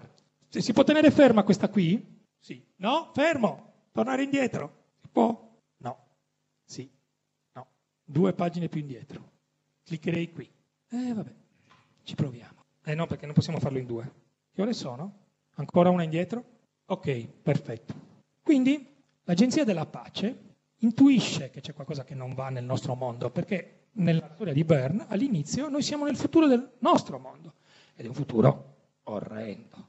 Se 0.48 0.60
si 0.60 0.72
può 0.72 0.84
tenere 0.84 1.10
ferma 1.10 1.42
questa 1.42 1.68
qui? 1.68 2.22
Sì. 2.38 2.62
No? 2.76 3.10
Fermo. 3.14 3.72
Tornare 3.92 4.22
indietro? 4.22 4.84
Si 5.00 5.08
può? 5.08 5.52
No. 5.78 6.06
Sì. 6.64 6.88
No. 7.52 7.66
Due 8.04 8.32
pagine 8.34 8.68
più 8.68 8.80
indietro. 8.80 9.32
Cliccherei 9.82 10.30
qui. 10.30 10.48
Eh, 10.90 11.12
vabbè. 11.14 11.32
Ci 12.02 12.14
proviamo. 12.14 12.64
Eh 12.84 12.94
no, 12.94 13.06
perché 13.06 13.24
non 13.24 13.34
possiamo 13.34 13.58
farlo 13.58 13.78
in 13.78 13.86
due. 13.86 14.12
Che 14.52 14.60
ore 14.62 14.74
sono? 14.74 15.24
Ancora 15.54 15.88
una 15.88 16.02
indietro? 16.02 16.44
Ok, 16.86 17.26
perfetto. 17.42 17.94
Quindi 18.42 18.86
l'Agenzia 19.24 19.64
della 19.64 19.86
Pace 19.86 20.56
intuisce 20.80 21.48
che 21.48 21.62
c'è 21.62 21.72
qualcosa 21.72 22.04
che 22.04 22.14
non 22.14 22.34
va 22.34 22.50
nel 22.50 22.64
nostro 22.64 22.94
mondo, 22.94 23.30
perché 23.30 23.86
nella 23.92 24.30
storia 24.34 24.52
di 24.52 24.62
Bern, 24.62 25.06
all'inizio, 25.08 25.68
noi 25.68 25.82
siamo 25.82 26.04
nel 26.04 26.16
futuro 26.16 26.46
del 26.46 26.74
nostro 26.80 27.18
mondo. 27.18 27.54
Ed 27.96 28.04
è 28.04 28.08
un 28.08 28.14
futuro 28.14 28.73
orrendo, 29.04 29.88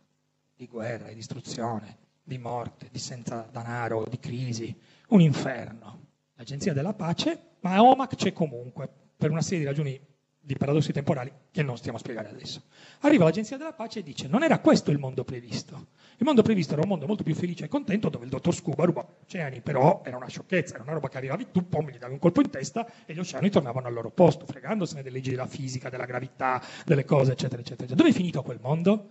di 0.55 0.67
guerra, 0.67 1.07
di 1.07 1.15
distruzione, 1.15 1.97
di 2.23 2.37
morte, 2.37 2.89
di 2.91 2.99
senza 2.99 3.47
denaro, 3.51 4.05
di 4.09 4.19
crisi, 4.19 4.75
un 5.09 5.21
inferno. 5.21 6.03
L'Agenzia 6.35 6.73
della 6.73 6.93
Pace, 6.93 7.55
ma 7.61 7.81
OMAC 7.81 8.15
c'è 8.15 8.33
comunque, 8.33 8.89
per 9.15 9.31
una 9.31 9.41
serie 9.41 9.59
di 9.59 9.65
ragioni 9.65 9.99
di 10.45 10.55
paradossi 10.55 10.91
temporali 10.93 11.31
che 11.49 11.63
non 11.63 11.75
stiamo 11.75 11.97
a 11.97 11.99
spiegare 11.99 12.29
adesso. 12.29 12.61
Arriva 12.99 13.23
l'Agenzia 13.23 13.57
della 13.57 13.73
Pace 13.73 13.99
e 13.99 14.03
dice 14.03 14.27
non 14.27 14.43
era 14.43 14.59
questo 14.59 14.91
il 14.91 14.99
mondo 14.99 15.23
previsto. 15.23 15.87
Il 16.17 16.25
mondo 16.25 16.43
previsto 16.43 16.73
era 16.73 16.83
un 16.83 16.87
mondo 16.87 17.07
molto 17.07 17.23
più 17.23 17.33
felice 17.33 17.65
e 17.65 17.67
contento 17.67 18.09
dove 18.09 18.25
il 18.25 18.29
dottor 18.29 18.53
Scuba 18.53 18.85
rubava 18.85 19.07
oceani, 19.23 19.61
però 19.61 20.03
era 20.05 20.17
una 20.17 20.27
sciocchezza, 20.27 20.75
era 20.75 20.83
una 20.83 20.93
roba 20.93 21.09
che 21.09 21.17
arrivavi 21.17 21.47
tu, 21.51 21.67
poi 21.67 21.85
gli 21.91 21.97
davi 21.97 22.13
un 22.13 22.19
colpo 22.19 22.41
in 22.41 22.51
testa 22.51 22.87
e 23.05 23.13
gli 23.15 23.19
oceani 23.19 23.49
tornavano 23.49 23.87
al 23.87 23.93
loro 23.93 24.11
posto, 24.11 24.45
fregandosene 24.45 25.01
delle 25.01 25.15
leggi 25.15 25.31
della 25.31 25.47
fisica, 25.47 25.89
della 25.89 26.05
gravità, 26.05 26.61
delle 26.85 27.05
cose, 27.05 27.31
eccetera, 27.31 27.61
eccetera. 27.61 27.95
Dove 27.95 28.09
è 28.09 28.13
finito 28.13 28.43
quel 28.43 28.59
mondo? 28.61 29.09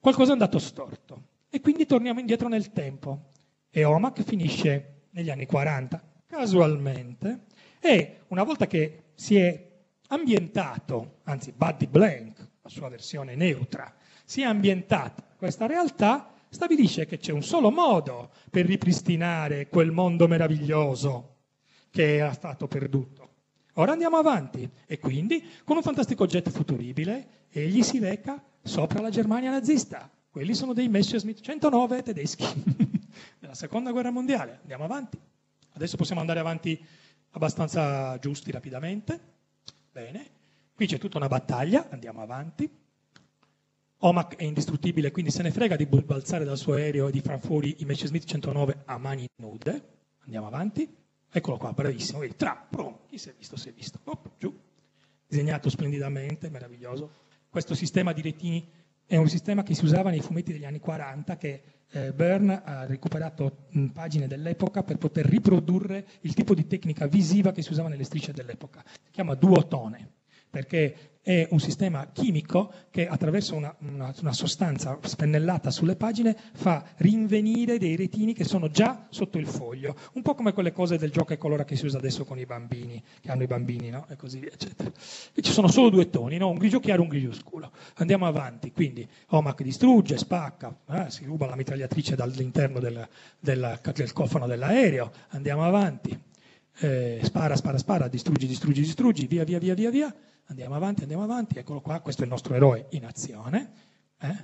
Qualcosa 0.00 0.30
è 0.30 0.32
andato 0.32 0.58
storto. 0.58 1.22
E 1.50 1.60
quindi 1.60 1.84
torniamo 1.84 2.18
indietro 2.18 2.48
nel 2.48 2.72
tempo. 2.72 3.30
E 3.70 3.84
OMAC 3.84 4.22
finisce 4.22 5.02
negli 5.10 5.28
anni 5.28 5.44
40, 5.44 6.02
casualmente, 6.26 7.44
e 7.78 8.20
una 8.28 8.42
volta 8.42 8.66
che 8.66 9.10
si 9.14 9.36
è 9.36 9.75
ambientato, 10.08 11.18
anzi 11.24 11.52
Buddy 11.52 11.86
Blank, 11.86 12.48
la 12.62 12.68
sua 12.68 12.88
versione 12.88 13.34
neutra, 13.34 13.94
si 14.24 14.42
è 14.42 14.44
ambientata 14.44 15.24
questa 15.36 15.66
realtà, 15.66 16.32
stabilisce 16.48 17.06
che 17.06 17.18
c'è 17.18 17.32
un 17.32 17.42
solo 17.42 17.70
modo 17.70 18.30
per 18.50 18.66
ripristinare 18.66 19.68
quel 19.68 19.90
mondo 19.90 20.26
meraviglioso 20.26 21.34
che 21.90 22.16
era 22.16 22.32
stato 22.32 22.66
perduto. 22.66 23.30
Ora 23.74 23.92
andiamo 23.92 24.16
avanti 24.16 24.68
e 24.86 24.98
quindi 24.98 25.44
con 25.64 25.76
un 25.76 25.82
fantastico 25.82 26.26
jet 26.26 26.50
futuribile 26.50 27.44
egli 27.50 27.82
si 27.82 27.98
reca 27.98 28.42
sopra 28.62 29.00
la 29.00 29.10
Germania 29.10 29.50
nazista. 29.50 30.10
Quelli 30.30 30.54
sono 30.54 30.72
dei 30.72 30.88
Messerschmitt 30.88 31.40
109 31.40 32.02
tedeschi 32.02 32.44
della 33.38 33.54
seconda 33.54 33.92
guerra 33.92 34.10
mondiale. 34.10 34.58
Andiamo 34.62 34.84
avanti. 34.84 35.18
Adesso 35.72 35.96
possiamo 35.96 36.20
andare 36.20 36.40
avanti 36.40 36.82
abbastanza 37.30 38.18
giusti 38.18 38.50
rapidamente. 38.50 39.35
Bene, 39.96 40.26
qui 40.74 40.86
c'è 40.86 40.98
tutta 40.98 41.16
una 41.16 41.26
battaglia, 41.26 41.88
andiamo 41.88 42.20
avanti. 42.20 42.70
Omac 44.00 44.36
è 44.36 44.42
indistruttibile, 44.44 45.10
quindi 45.10 45.30
se 45.30 45.42
ne 45.42 45.50
frega 45.50 45.74
di 45.74 45.86
balzare 45.86 46.44
dal 46.44 46.58
suo 46.58 46.74
aereo 46.74 47.08
e 47.08 47.10
di 47.10 47.22
far 47.22 47.40
fuori 47.40 47.76
i 47.78 47.86
Messerschmitt 47.86 48.26
109 48.26 48.82
a 48.84 48.98
mani 48.98 49.26
nude. 49.36 49.96
Andiamo 50.24 50.48
avanti. 50.48 50.86
Eccolo 51.30 51.56
qua, 51.56 51.72
bravissimo. 51.72 52.18
Vedi, 52.18 52.36
tra, 52.36 52.62
prum, 52.68 53.06
chi 53.06 53.16
si 53.16 53.30
è 53.30 53.34
visto, 53.38 53.56
si 53.56 53.70
è 53.70 53.72
visto. 53.72 53.98
Op, 54.04 54.32
giù. 54.36 54.54
Disegnato 55.26 55.70
splendidamente, 55.70 56.50
meraviglioso. 56.50 57.10
Questo 57.48 57.74
sistema 57.74 58.12
di 58.12 58.20
retini 58.20 58.70
è 59.06 59.16
un 59.16 59.30
sistema 59.30 59.62
che 59.62 59.74
si 59.74 59.86
usava 59.86 60.10
nei 60.10 60.20
fumetti 60.20 60.52
degli 60.52 60.66
anni 60.66 60.78
40 60.78 61.38
che 61.38 61.62
eh, 61.90 62.12
Byrne 62.12 62.62
ha 62.64 62.86
recuperato 62.86 63.66
in 63.70 63.92
pagine 63.92 64.26
dell'epoca 64.26 64.82
per 64.82 64.98
poter 64.98 65.26
riprodurre 65.26 66.06
il 66.20 66.34
tipo 66.34 66.54
di 66.54 66.66
tecnica 66.66 67.06
visiva 67.06 67.52
che 67.52 67.62
si 67.62 67.72
usava 67.72 67.88
nelle 67.88 68.04
strisce 68.04 68.32
dell'epoca. 68.32 68.82
Si 68.86 69.10
chiama 69.10 69.34
duotone, 69.34 70.10
perché 70.56 71.10
è 71.20 71.46
un 71.50 71.58
sistema 71.58 72.08
chimico 72.12 72.72
che 72.90 73.08
attraverso 73.08 73.56
una, 73.56 73.74
una, 73.80 74.14
una, 74.20 74.32
sostanza 74.32 74.96
spennellata 75.02 75.70
sulle 75.70 75.96
pagine 75.96 76.34
fa 76.54 76.82
rinvenire 76.98 77.78
dei 77.78 77.96
retini 77.96 78.32
che 78.32 78.44
sono 78.44 78.70
già 78.70 79.06
sotto 79.10 79.36
il 79.36 79.46
foglio, 79.46 79.96
un 80.14 80.22
po' 80.22 80.34
come 80.34 80.52
quelle 80.54 80.72
cose 80.72 80.96
del 80.96 81.10
gioco 81.10 81.34
e 81.34 81.36
colora 81.36 81.64
che 81.64 81.76
si 81.76 81.84
usa 81.84 81.98
adesso 81.98 82.24
con 82.24 82.38
i 82.38 82.46
bambini, 82.46 83.02
che 83.20 83.30
hanno 83.30 83.42
i 83.42 83.48
bambini, 83.48 83.90
no? 83.90 84.06
E 84.08 84.16
così 84.16 84.38
via, 84.38 84.52
eccetera. 84.52 84.90
E 85.34 85.42
ci 85.42 85.50
sono 85.52 85.66
solo 85.66 85.90
due 85.90 86.08
toni, 86.08 86.38
no? 86.38 86.48
Un 86.48 86.58
grigio 86.58 86.80
chiaro 86.80 87.00
e 87.00 87.04
un 87.04 87.10
grigio 87.10 87.32
scuro. 87.34 87.70
Andiamo 87.96 88.24
avanti, 88.26 88.70
quindi 88.70 89.06
Omac 89.30 89.62
distrugge, 89.62 90.16
spacca, 90.16 90.74
eh? 90.88 91.10
si 91.10 91.24
ruba 91.24 91.46
la 91.46 91.56
mitragliatrice 91.56 92.14
dall'interno 92.14 92.78
del, 92.78 93.06
del, 93.40 93.80
del 93.92 94.12
cofano 94.12 94.46
dell'aereo, 94.46 95.10
andiamo 95.30 95.64
avanti, 95.64 96.16
eh, 96.78 97.18
spara, 97.24 97.56
spara, 97.56 97.78
spara, 97.78 98.06
distruggi, 98.06 98.46
distruggi, 98.46 98.80
distruggi, 98.80 99.26
via, 99.26 99.42
via, 99.42 99.58
via, 99.58 99.74
via, 99.74 99.90
via 99.90 100.14
Andiamo 100.48 100.76
avanti, 100.76 101.02
andiamo 101.02 101.24
avanti, 101.24 101.58
eccolo 101.58 101.80
qua, 101.80 102.00
questo 102.00 102.22
è 102.22 102.24
il 102.24 102.30
nostro 102.30 102.54
eroe 102.54 102.86
in 102.90 103.04
azione, 103.04 103.72
eh? 104.18 104.36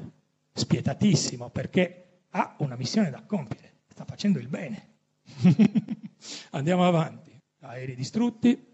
spietatissimo 0.52 1.48
perché 1.50 2.24
ha 2.30 2.56
una 2.58 2.74
missione 2.74 3.08
da 3.10 3.22
compiere, 3.22 3.82
sta 3.86 4.04
facendo 4.04 4.40
il 4.40 4.48
bene. 4.48 4.88
andiamo 6.50 6.84
avanti, 6.84 7.38
aerei 7.60 7.94
distrutti, 7.94 8.66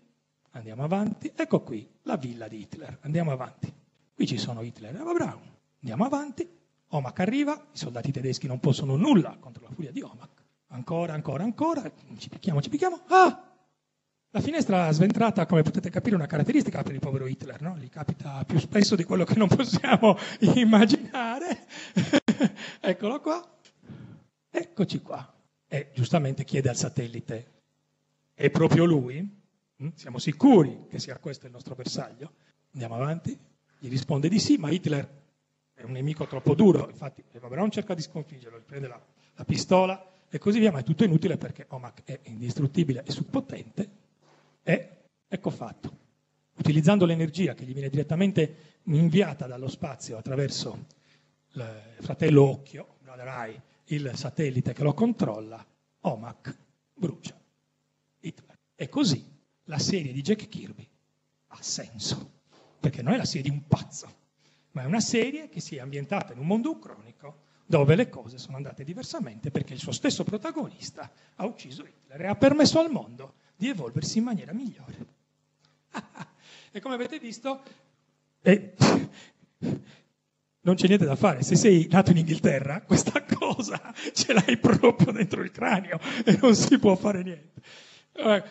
andiamo 0.53 0.85
avanti, 0.85 1.31
ecco 1.37 1.61
qui 1.61 1.87
la 2.03 2.17
villa 2.17 2.49
di 2.49 2.61
Hitler, 2.61 2.99
andiamo 3.03 3.31
avanti. 3.31 3.71
Qui 4.15 4.27
ci 4.27 4.39
sono 4.39 4.63
Hitler 4.63 4.97
e 4.97 4.99
Eva 4.99 5.13
Braun, 5.13 5.55
andiamo 5.81 6.07
avanti, 6.07 6.49
Omak 6.89 7.21
arriva, 7.21 7.53
i 7.73 7.77
soldati 7.77 8.11
tedeschi 8.11 8.47
non 8.47 8.59
possono 8.59 8.97
nulla 8.97 9.37
contro 9.39 9.65
la 9.65 9.71
furia 9.75 9.93
di 9.93 10.01
Omak, 10.01 10.45
ancora, 10.69 11.13
ancora, 11.13 11.45
ancora, 11.45 11.93
ci 12.17 12.31
picchiamo, 12.31 12.63
ci 12.63 12.71
picchiamo, 12.71 13.03
ah! 13.09 13.48
La 14.39 14.45
finestra 14.45 14.89
sventrata, 14.93 15.47
come 15.47 15.63
potete 15.63 15.91
capire, 15.91 16.13
è 16.13 16.19
una 16.19 16.29
caratteristica 16.29 16.85
per 16.85 16.95
il 16.95 17.01
povero 17.01 17.27
Hitler, 17.27 17.61
no? 17.61 17.77
gli 17.77 17.89
capita 17.89 18.45
più 18.45 18.61
spesso 18.61 18.95
di 18.95 19.03
quello 19.03 19.25
che 19.25 19.35
non 19.35 19.49
possiamo 19.49 20.17
immaginare. 20.55 21.67
Eccolo 22.79 23.21
qua. 23.21 23.45
Eccoci 24.49 25.03
qua. 25.03 25.35
E 25.67 25.91
giustamente 25.93 26.45
chiede 26.45 26.69
al 26.69 26.77
satellite, 26.77 27.47
è 28.33 28.49
proprio 28.51 28.85
lui? 28.85 29.21
Mm? 29.83 29.89
Siamo 29.95 30.19
sicuri 30.19 30.87
che 30.89 31.01
sia 31.01 31.19
questo 31.19 31.47
il 31.47 31.53
nostro 31.53 31.75
bersaglio? 31.75 32.35
Andiamo 32.75 32.95
avanti. 32.95 33.37
Gli 33.77 33.89
risponde 33.89 34.29
di 34.29 34.39
sì, 34.39 34.57
ma 34.57 34.71
Hitler 34.71 35.23
è 35.75 35.83
un 35.83 35.91
nemico 35.91 36.29
troppo 36.29 36.55
duro, 36.55 36.89
infatti 36.89 37.25
Eva 37.33 37.49
Braun 37.49 37.73
cerca 37.73 37.93
di 37.93 38.03
sconfiggerlo, 38.03 38.61
gli 38.61 38.65
prende 38.65 38.87
la, 38.87 39.01
la 39.35 39.45
pistola 39.45 40.13
e 40.29 40.39
così 40.39 40.61
via, 40.61 40.71
ma 40.71 40.79
è 40.79 40.85
tutto 40.85 41.03
inutile 41.03 41.37
perché 41.37 41.67
Omak 41.71 42.05
è 42.05 42.21
indistruttibile 42.23 43.03
e 43.05 43.11
suppotente 43.11 44.07
e 44.69 45.07
ecco 45.27 45.49
fatto. 45.49 45.97
Utilizzando 46.59 47.07
l'energia 47.07 47.55
che 47.55 47.65
gli 47.65 47.73
viene 47.73 47.89
direttamente 47.89 48.81
inviata 48.83 49.47
dallo 49.47 49.69
spazio 49.69 50.19
attraverso 50.19 50.87
il 51.53 51.97
fratello 52.01 52.43
Occhio, 52.43 52.97
Brother 53.01 53.29
Eye, 53.29 53.63
il 53.87 54.11
satellite 54.15 54.75
che 54.75 54.83
lo 54.83 54.93
controlla, 54.93 55.65
Omac 56.01 56.55
brucia 56.93 57.41
Hitler. 58.21 58.59
E 58.75 58.89
così 58.91 59.25
la 59.65 59.79
serie 59.79 60.13
di 60.13 60.21
Jack 60.21 60.49
Kirby 60.49 60.87
ha 61.47 61.63
senso, 61.63 62.33
perché 62.79 63.01
non 63.01 63.15
è 63.15 63.17
la 63.17 63.25
serie 63.25 63.49
di 63.49 63.57
un 63.57 63.67
pazzo, 63.67 64.17
ma 64.73 64.83
è 64.83 64.85
una 64.85 65.01
serie 65.01 65.49
che 65.49 65.61
si 65.61 65.77
è 65.77 65.81
ambientata 65.81 66.35
in 66.35 66.41
un 66.41 66.47
mondo 66.47 66.73
ucronico 66.73 67.47
dove 67.65 67.95
le 67.95 68.11
cose 68.11 68.37
sono 68.37 68.57
andate 68.57 68.85
diversamente 68.85 69.51
perché 69.51 69.73
il 69.73 69.79
suo 69.79 69.93
stesso 69.93 70.25
protagonista 70.25 71.11
ha 71.37 71.47
ucciso 71.47 71.85
Hitler 71.87 72.21
e 72.21 72.27
ha 72.27 72.35
permesso 72.35 72.79
al 72.81 72.91
mondo 72.91 73.38
di 73.59 73.69
evolversi 73.69 74.19
in 74.19 74.25
maniera 74.25 74.53
migliore. 74.53 75.07
e 76.71 76.81
come 76.81 76.95
avete 76.95 77.19
visto, 77.19 77.61
eh, 78.41 78.75
non 80.61 80.77
c'è 80.77 80.87
niente 80.87 81.05
da 81.05 81.17
fare. 81.17 81.43
Se 81.43 81.57
sei 81.57 81.89
nato 81.91 82.13
in 82.13 82.19
Inghilterra, 82.19 82.83
questa 82.83 83.21
cosa 83.27 83.93
ce 84.13 84.33
l'hai 84.33 84.57
proprio 84.59 85.11
dentro 85.11 85.43
il 85.43 85.51
cranio 85.51 85.99
e 86.25 86.39
non 86.41 86.55
si 86.55 86.79
può 86.79 86.95
fare 86.95 87.25
niente. 87.25 87.61
Eh, 88.13 88.45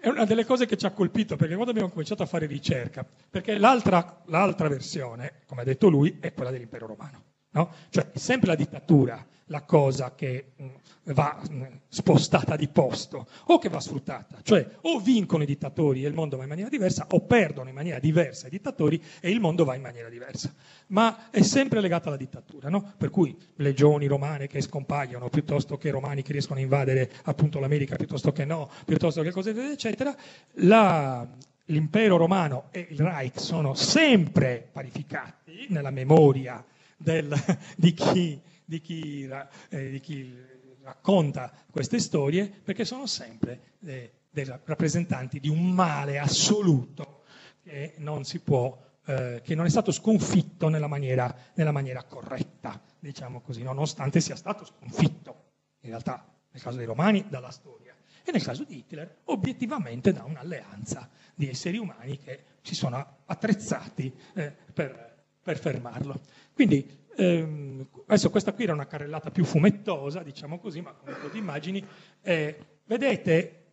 è 0.00 0.08
una 0.08 0.24
delle 0.24 0.46
cose 0.46 0.64
che 0.64 0.78
ci 0.78 0.86
ha 0.86 0.92
colpito 0.92 1.36
perché 1.36 1.52
quando 1.52 1.72
abbiamo 1.72 1.90
cominciato 1.90 2.22
a 2.22 2.26
fare 2.26 2.46
ricerca, 2.46 3.06
perché 3.28 3.58
l'altra, 3.58 4.22
l'altra 4.28 4.68
versione, 4.68 5.42
come 5.44 5.60
ha 5.60 5.64
detto 5.64 5.90
lui, 5.90 6.16
è 6.20 6.32
quella 6.32 6.50
dell'impero 6.50 6.86
romano. 6.86 7.22
No? 7.50 7.70
Cioè 7.90 8.12
è 8.12 8.18
sempre 8.18 8.48
la 8.48 8.54
dittatura 8.54 9.24
la 9.46 9.62
cosa 9.62 10.14
che 10.14 10.52
mh, 10.56 10.66
va 11.12 11.40
mh, 11.48 11.64
spostata 11.88 12.56
di 12.56 12.68
posto 12.68 13.26
o 13.46 13.58
che 13.58 13.68
va 13.68 13.80
sfruttata. 13.80 14.38
Cioè 14.42 14.66
o 14.82 14.98
vincono 15.00 15.42
i 15.42 15.46
dittatori 15.46 16.04
e 16.04 16.08
il 16.08 16.14
mondo 16.14 16.36
va 16.36 16.44
in 16.44 16.48
maniera 16.48 16.70
diversa 16.70 17.06
o 17.10 17.20
perdono 17.20 17.68
in 17.68 17.74
maniera 17.74 17.98
diversa 17.98 18.46
i 18.46 18.50
dittatori 18.50 19.02
e 19.20 19.30
il 19.30 19.40
mondo 19.40 19.64
va 19.64 19.74
in 19.74 19.82
maniera 19.82 20.08
diversa. 20.08 20.52
Ma 20.88 21.30
è 21.30 21.42
sempre 21.42 21.80
legata 21.80 22.08
alla 22.08 22.16
dittatura, 22.16 22.68
no? 22.68 22.94
Per 22.96 23.10
cui 23.10 23.36
legioni 23.56 24.06
romane 24.06 24.46
che 24.46 24.60
scompaiono 24.60 25.28
piuttosto 25.28 25.76
che 25.76 25.90
romani 25.90 26.22
che 26.22 26.32
riescono 26.32 26.58
a 26.58 26.62
invadere 26.62 27.10
appunto 27.24 27.58
l'America 27.58 27.96
piuttosto 27.96 28.32
che 28.32 28.44
no, 28.44 28.70
piuttosto 28.84 29.22
che 29.22 29.30
cose 29.30 29.50
eccetera, 29.72 30.14
la, 30.58 31.26
l'impero 31.66 32.16
romano 32.16 32.68
e 32.70 32.86
il 32.90 33.00
Reich 33.00 33.40
sono 33.40 33.74
sempre 33.74 34.68
parificati 34.70 35.66
nella 35.68 35.90
memoria 35.90 36.64
del, 36.96 37.32
di 37.76 37.92
chi 37.92 38.40
di 38.64 38.80
chi, 38.80 39.28
eh, 39.68 39.90
di 39.90 40.00
chi 40.00 40.34
racconta 40.82 41.52
queste 41.70 41.98
storie, 41.98 42.48
perché 42.48 42.84
sono 42.84 43.06
sempre 43.06 43.74
eh, 43.84 44.12
dei 44.30 44.44
rappresentanti 44.44 45.40
di 45.40 45.48
un 45.48 45.70
male 45.70 46.18
assoluto 46.18 47.22
che 47.62 47.94
non 47.98 48.24
si 48.24 48.40
può, 48.40 48.76
eh, 49.06 49.40
che 49.42 49.54
non 49.54 49.66
è 49.66 49.70
stato 49.70 49.92
sconfitto 49.92 50.68
nella 50.68 50.86
maniera, 50.86 51.34
nella 51.54 51.72
maniera 51.72 52.02
corretta, 52.04 52.80
diciamo 52.98 53.40
così, 53.40 53.62
nonostante 53.62 54.20
sia 54.20 54.36
stato 54.36 54.64
sconfitto, 54.64 55.44
in 55.80 55.90
realtà 55.90 56.26
nel 56.50 56.62
caso 56.62 56.76
dei 56.76 56.86
romani 56.86 57.24
dalla 57.28 57.50
storia 57.50 57.94
e 58.22 58.32
nel 58.32 58.42
caso 58.42 58.64
di 58.64 58.78
Hitler 58.78 59.18
obiettivamente 59.24 60.12
da 60.12 60.24
un'alleanza 60.24 61.08
di 61.34 61.48
esseri 61.48 61.78
umani 61.78 62.18
che 62.18 62.44
si 62.62 62.74
sono 62.74 63.18
attrezzati 63.26 64.12
eh, 64.34 64.52
per, 64.72 65.24
per 65.42 65.58
fermarlo. 65.58 66.20
Quindi 66.54 67.03
ehm, 67.16 67.86
adesso 68.06 68.30
questa 68.30 68.52
qui 68.52 68.64
era 68.64 68.72
una 68.72 68.86
carrellata 68.86 69.30
più 69.30 69.44
fumettosa, 69.44 70.22
diciamo 70.22 70.58
così, 70.58 70.80
ma 70.80 70.92
con 70.92 71.12
un 71.12 71.20
po' 71.20 71.28
di 71.28 71.38
immagini. 71.38 71.84
Eh, 72.22 72.56
vedete, 72.84 73.64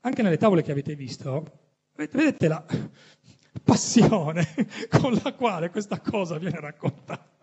anche 0.00 0.22
nelle 0.22 0.36
tavole 0.36 0.62
che 0.62 0.72
avete 0.72 0.94
visto, 0.94 1.44
vedete 1.94 2.48
la 2.48 2.64
passione 3.62 4.46
con 4.90 5.18
la 5.22 5.32
quale 5.34 5.70
questa 5.70 6.00
cosa 6.00 6.38
viene 6.38 6.60
raccontata. 6.60 7.34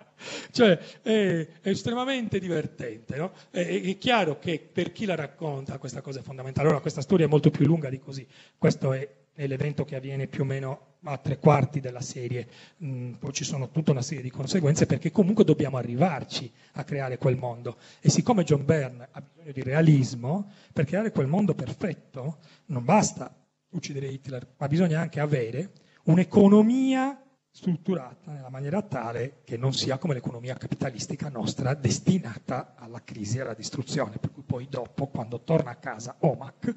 Cioè, 0.51 0.77
è, 1.01 1.47
è 1.61 1.69
estremamente 1.69 2.39
divertente. 2.39 3.17
No? 3.17 3.33
È, 3.49 3.59
è, 3.59 3.97
chiaro 3.97 4.39
che 4.39 4.59
per 4.59 4.91
chi 4.91 5.05
la 5.05 5.15
racconta 5.15 5.77
questa 5.77 6.01
cosa 6.01 6.19
è 6.19 6.23
fondamentale. 6.23 6.67
Allora, 6.67 6.81
questa 6.81 7.01
storia 7.01 7.25
è 7.25 7.29
molto 7.29 7.49
più 7.49 7.65
lunga 7.65 7.89
di 7.89 7.99
così. 7.99 8.25
Questo 8.57 8.93
è, 8.93 9.07
è 9.33 9.47
l'evento 9.47 9.83
che 9.83 9.95
avviene 9.95 10.27
più 10.27 10.43
o 10.43 10.45
meno 10.45 10.87
a 11.03 11.17
tre 11.17 11.37
quarti 11.39 11.79
della 11.79 12.01
serie. 12.01 12.47
Mm, 12.83 13.13
poi 13.13 13.33
ci 13.33 13.43
sono 13.43 13.69
tutta 13.69 13.91
una 13.91 14.01
serie 14.01 14.23
di 14.23 14.29
conseguenze 14.29 14.85
perché 14.85 15.11
comunque 15.11 15.43
dobbiamo 15.43 15.77
arrivarci 15.77 16.51
a 16.73 16.83
creare 16.83 17.17
quel 17.17 17.35
mondo. 17.35 17.77
E 17.99 18.09
siccome 18.09 18.43
John 18.43 18.63
Byrne 18.63 19.07
ha 19.11 19.21
bisogno 19.21 19.51
di 19.51 19.63
realismo, 19.63 20.51
per 20.71 20.85
creare 20.85 21.11
quel 21.11 21.27
mondo 21.27 21.53
perfetto 21.53 22.37
non 22.67 22.85
basta 22.85 23.35
uccidere 23.69 24.07
Hitler, 24.07 24.47
ma 24.57 24.67
bisogna 24.67 24.99
anche 24.99 25.19
avere 25.19 25.71
un'economia 26.03 27.17
strutturata 27.49 28.31
nella 28.31 28.49
maniera 28.49 28.81
tale 28.81 29.41
che 29.43 29.57
non 29.57 29.73
sia 29.73 29.97
come 29.97 30.15
l'economia 30.15 30.55
capitalistica 30.55 31.29
nostra 31.29 31.75
destinata 31.75 32.73
alla 32.75 33.03
crisi 33.03 33.37
e 33.37 33.41
alla 33.41 33.53
distruzione, 33.53 34.17
per 34.17 34.31
cui 34.31 34.41
poi 34.43 34.67
dopo, 34.67 35.07
quando 35.07 35.41
torna 35.41 35.71
a 35.71 35.75
casa 35.75 36.15
Omac, 36.19 36.75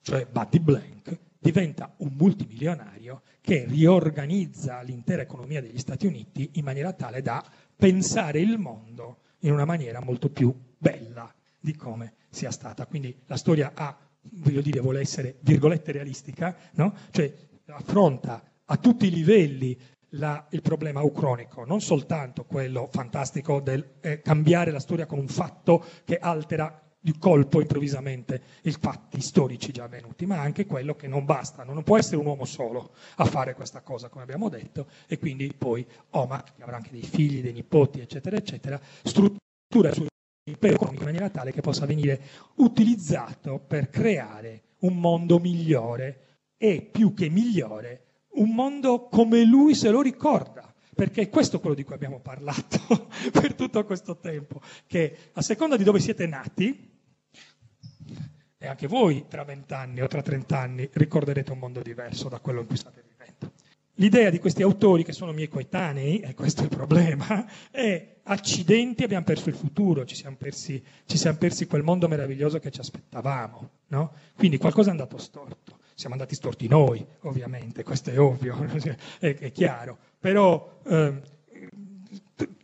cioè 0.00 0.26
Buddy 0.26 0.58
Blank, 0.58 1.18
diventa 1.40 1.94
un 1.98 2.12
multimilionario 2.16 3.22
che 3.40 3.64
riorganizza 3.66 4.82
l'intera 4.82 5.22
economia 5.22 5.62
degli 5.62 5.78
Stati 5.78 6.06
Uniti 6.06 6.50
in 6.54 6.64
maniera 6.64 6.92
tale 6.92 7.22
da 7.22 7.42
pensare 7.74 8.40
il 8.40 8.58
mondo 8.58 9.22
in 9.40 9.52
una 9.52 9.64
maniera 9.64 10.00
molto 10.02 10.28
più 10.28 10.54
bella 10.76 11.32
di 11.58 11.74
come 11.74 12.14
sia 12.28 12.50
stata. 12.50 12.86
Quindi 12.86 13.22
la 13.26 13.38
storia 13.38 13.72
ha, 13.74 13.96
voglio 14.34 14.60
dire, 14.60 14.80
vuole 14.80 15.00
essere 15.00 15.36
virgolette 15.40 15.92
realistica, 15.92 16.54
no? 16.72 16.94
cioè 17.10 17.32
affronta 17.66 18.42
a 18.66 18.76
tutti 18.76 19.06
i 19.06 19.10
livelli 19.10 19.78
la, 20.14 20.46
il 20.50 20.60
problema 20.60 21.02
ucronico, 21.02 21.64
non 21.64 21.80
soltanto 21.80 22.44
quello 22.44 22.88
fantastico 22.90 23.60
del 23.60 23.94
eh, 24.00 24.20
cambiare 24.20 24.70
la 24.70 24.80
storia 24.80 25.06
con 25.06 25.18
un 25.18 25.28
fatto 25.28 25.84
che 26.04 26.18
altera 26.18 26.89
di 27.00 27.16
colpo 27.18 27.60
improvvisamente 27.60 28.42
i 28.62 28.72
fatti 28.72 29.20
storici 29.22 29.72
già 29.72 29.84
avvenuti, 29.84 30.26
ma 30.26 30.38
anche 30.38 30.66
quello 30.66 30.94
che 30.94 31.08
non 31.08 31.24
basta, 31.24 31.64
non 31.64 31.82
può 31.82 31.96
essere 31.96 32.16
un 32.16 32.26
uomo 32.26 32.44
solo 32.44 32.92
a 33.16 33.24
fare 33.24 33.54
questa 33.54 33.80
cosa, 33.80 34.08
come 34.08 34.22
abbiamo 34.22 34.50
detto, 34.50 34.86
e 35.06 35.18
quindi 35.18 35.52
poi 35.56 35.86
Omar, 36.10 36.44
che 36.54 36.62
avrà 36.62 36.76
anche 36.76 36.90
dei 36.90 37.02
figli, 37.02 37.42
dei 37.42 37.54
nipoti, 37.54 38.00
eccetera, 38.00 38.36
eccetera, 38.36 38.78
struttura 39.02 39.88
il 39.88 39.94
suo 39.94 40.06
impero 40.48 40.74
economico 40.74 41.02
in 41.02 41.08
maniera 41.08 41.30
tale 41.30 41.52
che 41.52 41.60
possa 41.60 41.86
venire 41.86 42.20
utilizzato 42.56 43.58
per 43.58 43.88
creare 43.88 44.62
un 44.80 44.98
mondo 44.98 45.38
migliore 45.38 46.38
e 46.58 46.82
più 46.82 47.14
che 47.14 47.30
migliore 47.30 48.04
un 48.32 48.50
mondo 48.50 49.08
come 49.08 49.44
lui 49.44 49.74
se 49.74 49.90
lo 49.90 50.02
ricorda. 50.02 50.72
Perché 50.94 51.22
è 51.22 51.28
questo 51.30 51.60
quello 51.60 51.74
di 51.74 51.82
cui 51.82 51.94
abbiamo 51.94 52.20
parlato 52.20 53.08
per 53.32 53.54
tutto 53.54 53.82
questo 53.84 54.18
tempo, 54.18 54.60
che 54.86 55.30
a 55.32 55.40
seconda 55.40 55.76
di 55.76 55.84
dove 55.84 55.98
siete 55.98 56.26
nati, 56.26 56.89
e 58.62 58.68
anche 58.68 58.86
voi 58.86 59.24
tra 59.26 59.42
vent'anni 59.42 60.02
o 60.02 60.06
tra 60.06 60.20
trent'anni 60.20 60.86
ricorderete 60.92 61.50
un 61.50 61.58
mondo 61.58 61.80
diverso 61.80 62.28
da 62.28 62.40
quello 62.40 62.60
in 62.60 62.66
cui 62.66 62.76
state 62.76 63.02
vivendo. 63.08 63.52
L'idea 63.94 64.28
di 64.28 64.38
questi 64.38 64.62
autori, 64.62 65.02
che 65.02 65.12
sono 65.12 65.32
miei 65.32 65.48
coetanei, 65.48 66.20
e 66.20 66.34
questo 66.34 66.60
è 66.60 66.64
il 66.64 66.70
problema, 66.70 67.46
è 67.72 68.16
accidenti, 68.24 69.02
abbiamo 69.02 69.24
perso 69.24 69.48
il 69.48 69.54
futuro, 69.54 70.04
ci 70.04 70.14
siamo 70.14 70.36
persi, 70.36 70.82
ci 71.06 71.16
siamo 71.16 71.38
persi 71.38 71.66
quel 71.66 71.82
mondo 71.82 72.06
meraviglioso 72.06 72.58
che 72.58 72.70
ci 72.70 72.80
aspettavamo. 72.80 73.70
No? 73.88 74.12
Quindi 74.36 74.58
qualcosa 74.58 74.88
è 74.88 74.92
andato 74.92 75.16
storto 75.16 75.78
siamo 76.00 76.14
andati 76.14 76.34
storti 76.34 76.66
noi, 76.66 77.06
ovviamente, 77.20 77.82
questo 77.82 78.08
è 78.08 78.18
ovvio, 78.18 78.56
è, 79.20 79.36
è 79.36 79.52
chiaro, 79.52 79.98
però 80.18 80.80
eh, 80.86 81.20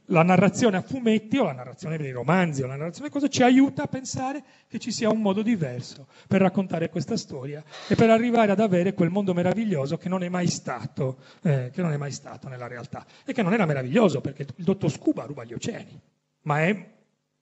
la 0.06 0.22
narrazione 0.22 0.76
a 0.76 0.82
fumetti 0.82 1.38
o 1.38 1.44
la 1.44 1.52
narrazione 1.52 1.96
dei 1.96 2.10
romanzi 2.10 2.62
o 2.62 2.66
la 2.66 2.76
narrazione 2.76 3.10
cosa 3.10 3.28
ci 3.28 3.42
aiuta 3.42 3.84
a 3.84 3.86
pensare 3.86 4.42
che 4.68 4.78
ci 4.78 4.92
sia 4.92 5.10
un 5.10 5.20
modo 5.20 5.42
diverso 5.42 6.06
per 6.28 6.40
raccontare 6.40 6.90
questa 6.90 7.16
storia 7.16 7.62
e 7.88 7.94
per 7.94 8.10
arrivare 8.10 8.52
ad 8.52 8.60
avere 8.60 8.94
quel 8.94 9.10
mondo 9.10 9.34
meraviglioso 9.34 9.96
che 9.96 10.08
non 10.08 10.22
è 10.22 10.28
mai 10.28 10.48
stato, 10.48 11.18
eh, 11.42 11.70
è 11.70 11.96
mai 11.96 12.12
stato 12.12 12.48
nella 12.48 12.66
realtà 12.66 13.04
e 13.24 13.32
che 13.32 13.42
non 13.42 13.52
era 13.52 13.66
meraviglioso 13.66 14.20
perché 14.20 14.46
il 14.56 14.64
dottor 14.64 14.90
Scuba 14.90 15.24
ruba 15.24 15.44
gli 15.44 15.54
oceani, 15.54 16.00
ma, 16.42 16.62
è, 16.62 16.86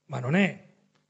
ma 0.06 0.20
non 0.20 0.34
è 0.34 0.63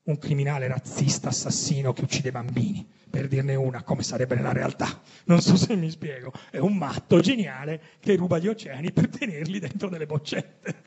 un 0.05 0.19
criminale 0.19 0.69
razzista 0.69 1.29
assassino 1.29 1.93
che 1.93 2.03
uccide 2.03 2.31
bambini 2.31 2.87
per 3.15 3.29
dirne 3.29 3.55
una, 3.55 3.85
come 3.85 4.03
sarebbe 4.03 4.35
nella 4.35 4.53
realtà. 4.53 5.01
Non 5.27 5.41
so 5.41 5.57
se 5.57 5.77
mi 5.77 5.89
spiego. 5.89 6.33
È 6.51 6.59
un 6.59 6.77
matto 6.77 7.21
geniale 7.21 7.81
che 8.01 8.17
ruba 8.17 8.39
gli 8.39 8.49
oceani 8.49 8.91
per 8.91 9.09
tenerli 9.09 9.61
dentro 9.61 9.89
delle 9.89 10.05
boccette. 10.05 10.83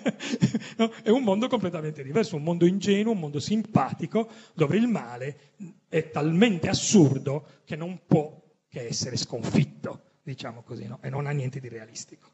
no? 0.78 0.90
È 1.02 1.10
un 1.10 1.22
mondo 1.22 1.46
completamente 1.46 2.02
diverso, 2.02 2.34
un 2.34 2.42
mondo 2.42 2.66
ingenuo, 2.66 3.12
un 3.12 3.20
mondo 3.20 3.38
simpatico, 3.38 4.28
dove 4.52 4.76
il 4.76 4.88
male 4.88 5.38
è 5.88 6.10
talmente 6.10 6.68
assurdo 6.68 7.60
che 7.64 7.76
non 7.76 8.00
può 8.04 8.36
che 8.68 8.88
essere 8.88 9.16
sconfitto, 9.16 10.02
diciamo 10.24 10.62
così, 10.62 10.88
no? 10.88 10.98
e 11.02 11.08
non 11.08 11.26
ha 11.26 11.30
niente 11.30 11.60
di 11.60 11.68
realistico. 11.68 12.29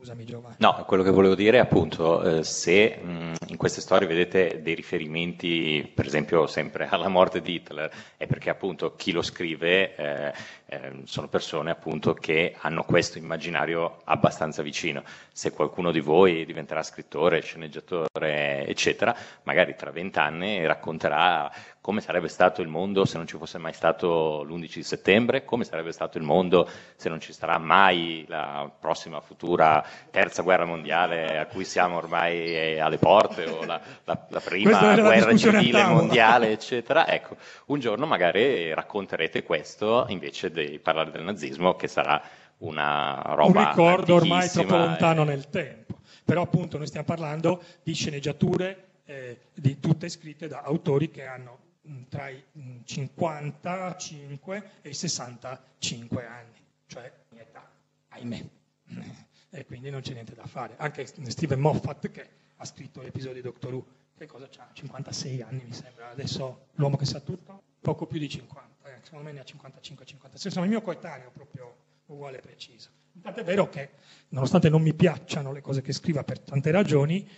Scusami 0.00 0.24
Giovanni. 0.24 0.54
No, 0.60 0.82
quello 0.86 1.02
che 1.02 1.10
volevo 1.10 1.34
dire 1.34 1.58
è 1.58 1.60
appunto 1.60 2.22
eh, 2.22 2.42
se 2.42 2.96
mh, 2.96 3.34
in 3.48 3.58
queste 3.58 3.82
storie 3.82 4.08
vedete 4.08 4.62
dei 4.62 4.74
riferimenti, 4.74 5.92
per 5.94 6.06
esempio 6.06 6.46
sempre 6.46 6.88
alla 6.88 7.08
morte 7.08 7.42
di 7.42 7.56
Hitler, 7.56 7.90
è 8.16 8.26
perché 8.26 8.48
appunto 8.48 8.94
chi 8.96 9.12
lo 9.12 9.20
scrive 9.20 9.94
eh, 9.94 10.32
eh, 10.64 10.92
sono 11.04 11.28
persone 11.28 11.70
appunto 11.70 12.14
che 12.14 12.56
hanno 12.60 12.82
questo 12.84 13.18
immaginario 13.18 13.98
abbastanza 14.04 14.62
vicino. 14.62 15.02
Se 15.32 15.52
qualcuno 15.52 15.90
di 15.90 16.00
voi 16.00 16.46
diventerà 16.46 16.82
scrittore, 16.82 17.42
sceneggiatore, 17.42 18.66
eccetera, 18.66 19.14
magari 19.42 19.74
tra 19.76 19.90
vent'anni 19.90 20.64
racconterà 20.64 21.52
come 21.80 22.02
sarebbe 22.02 22.28
stato 22.28 22.60
il 22.60 22.68
mondo 22.68 23.06
se 23.06 23.16
non 23.16 23.26
ci 23.26 23.38
fosse 23.38 23.56
mai 23.56 23.72
stato 23.72 24.42
l'11 24.42 24.74
di 24.74 24.82
settembre, 24.82 25.44
come 25.44 25.64
sarebbe 25.64 25.92
stato 25.92 26.18
il 26.18 26.24
mondo 26.24 26.68
se 26.94 27.08
non 27.08 27.20
ci 27.20 27.32
sarà 27.32 27.56
mai 27.58 28.24
la 28.28 28.70
prossima 28.78 29.20
futura 29.20 29.82
terza 30.10 30.42
guerra 30.42 30.66
mondiale 30.66 31.38
a 31.38 31.46
cui 31.46 31.64
siamo 31.64 31.96
ormai 31.96 32.78
alle 32.78 32.98
porte 32.98 33.44
o 33.44 33.64
la, 33.64 33.80
la, 34.04 34.26
la 34.28 34.40
prima 34.40 34.94
guerra 35.00 35.34
civile 35.36 35.84
mondiale, 35.84 36.50
eccetera. 36.50 37.08
Ecco, 37.08 37.36
un 37.66 37.80
giorno 37.80 38.04
magari 38.04 38.74
racconterete 38.74 39.42
questo 39.42 40.04
invece 40.08 40.50
di 40.50 40.78
parlare 40.78 41.10
del 41.10 41.22
nazismo 41.22 41.76
che 41.76 41.88
sarà 41.88 42.20
una 42.58 43.22
roba 43.24 43.60
un 43.60 43.68
ricordo 43.68 44.14
ormai 44.16 44.50
troppo 44.50 44.76
lontano 44.76 45.22
e... 45.22 45.24
nel 45.24 45.48
tempo. 45.48 45.98
Però 46.26 46.42
appunto 46.42 46.76
noi 46.76 46.86
stiamo 46.86 47.06
parlando 47.06 47.62
di 47.82 47.94
sceneggiature 47.94 48.88
eh, 49.06 49.38
di 49.54 49.80
tutte 49.80 50.08
scritte 50.10 50.46
da 50.46 50.60
autori 50.60 51.10
che 51.10 51.24
hanno 51.24 51.68
tra 52.08 52.28
i 52.28 52.42
55 52.84 54.58
mm, 54.58 54.64
e 54.82 54.88
i 54.88 54.94
65 54.94 56.26
anni, 56.26 56.64
cioè 56.86 57.12
mia 57.30 57.42
età, 57.42 57.70
ahimè. 58.08 58.48
E 59.52 59.66
quindi 59.66 59.90
non 59.90 60.00
c'è 60.00 60.12
niente 60.12 60.32
da 60.36 60.46
fare. 60.46 60.76
Anche 60.76 61.06
Steven 61.06 61.58
Moffat, 61.58 62.08
che 62.12 62.28
ha 62.54 62.64
scritto 62.64 63.02
l'episodio 63.02 63.34
di 63.34 63.40
Doctor 63.40 63.74
Who, 63.74 63.86
che 64.16 64.26
cosa 64.26 64.46
c'ha? 64.48 64.68
56 64.72 65.42
anni 65.42 65.64
mi 65.64 65.72
sembra. 65.72 66.10
Adesso 66.10 66.68
l'uomo 66.74 66.96
che 66.96 67.04
sa 67.04 67.18
tutto, 67.18 67.60
poco 67.80 68.06
più 68.06 68.20
di 68.20 68.28
50, 68.28 68.88
eh, 68.88 69.00
secondo 69.02 69.24
me 69.24 69.32
ne 69.32 69.40
ha 69.40 69.44
55-56. 69.44 70.50
Sono 70.50 70.66
il 70.66 70.70
mio 70.70 70.82
coetaneo 70.82 71.32
proprio 71.32 71.74
uguale 72.06 72.38
e 72.38 72.40
preciso. 72.40 72.90
Tant'è 73.20 73.42
vero 73.42 73.68
che, 73.68 73.90
nonostante 74.28 74.68
non 74.68 74.82
mi 74.82 74.94
piacciono 74.94 75.50
le 75.50 75.60
cose 75.60 75.82
che 75.82 75.92
scriva 75.92 76.22
per 76.22 76.38
tante 76.38 76.70
ragioni, 76.70 77.28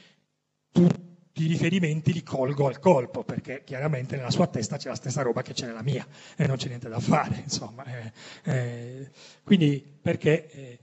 tutti 0.71 1.12
i 1.35 1.47
riferimenti 1.47 2.13
li 2.13 2.23
colgo 2.23 2.67
al 2.67 2.79
colpo, 2.79 3.25
perché 3.25 3.63
chiaramente 3.65 4.17
nella 4.17 4.31
sua 4.31 4.47
testa 4.47 4.77
c'è 4.77 4.89
la 4.89 4.95
stessa 4.95 5.23
roba 5.23 5.43
che 5.43 5.55
c'è 5.55 5.67
nella 5.67 5.83
mia 5.83 6.07
e 6.37 6.47
non 6.47 6.57
c'è 6.57 6.69
niente 6.69 6.89
da 6.89 7.01
fare, 7.01 7.41
insomma. 7.43 7.85
Eh, 7.85 8.13
eh, 8.45 9.11
quindi 9.43 9.83
perché 10.01 10.51
eh, 10.51 10.79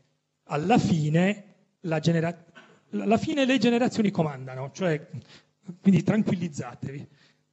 alla 0.46 0.78
fine, 0.78 1.56
genera- 2.02 2.46
alla 2.92 3.18
fine 3.18 3.46
le 3.46 3.58
generazioni 3.58 4.10
comandano, 4.10 4.72
cioè 4.74 5.08
quindi 5.82 6.04
tranquillizzatevi. 6.04 7.08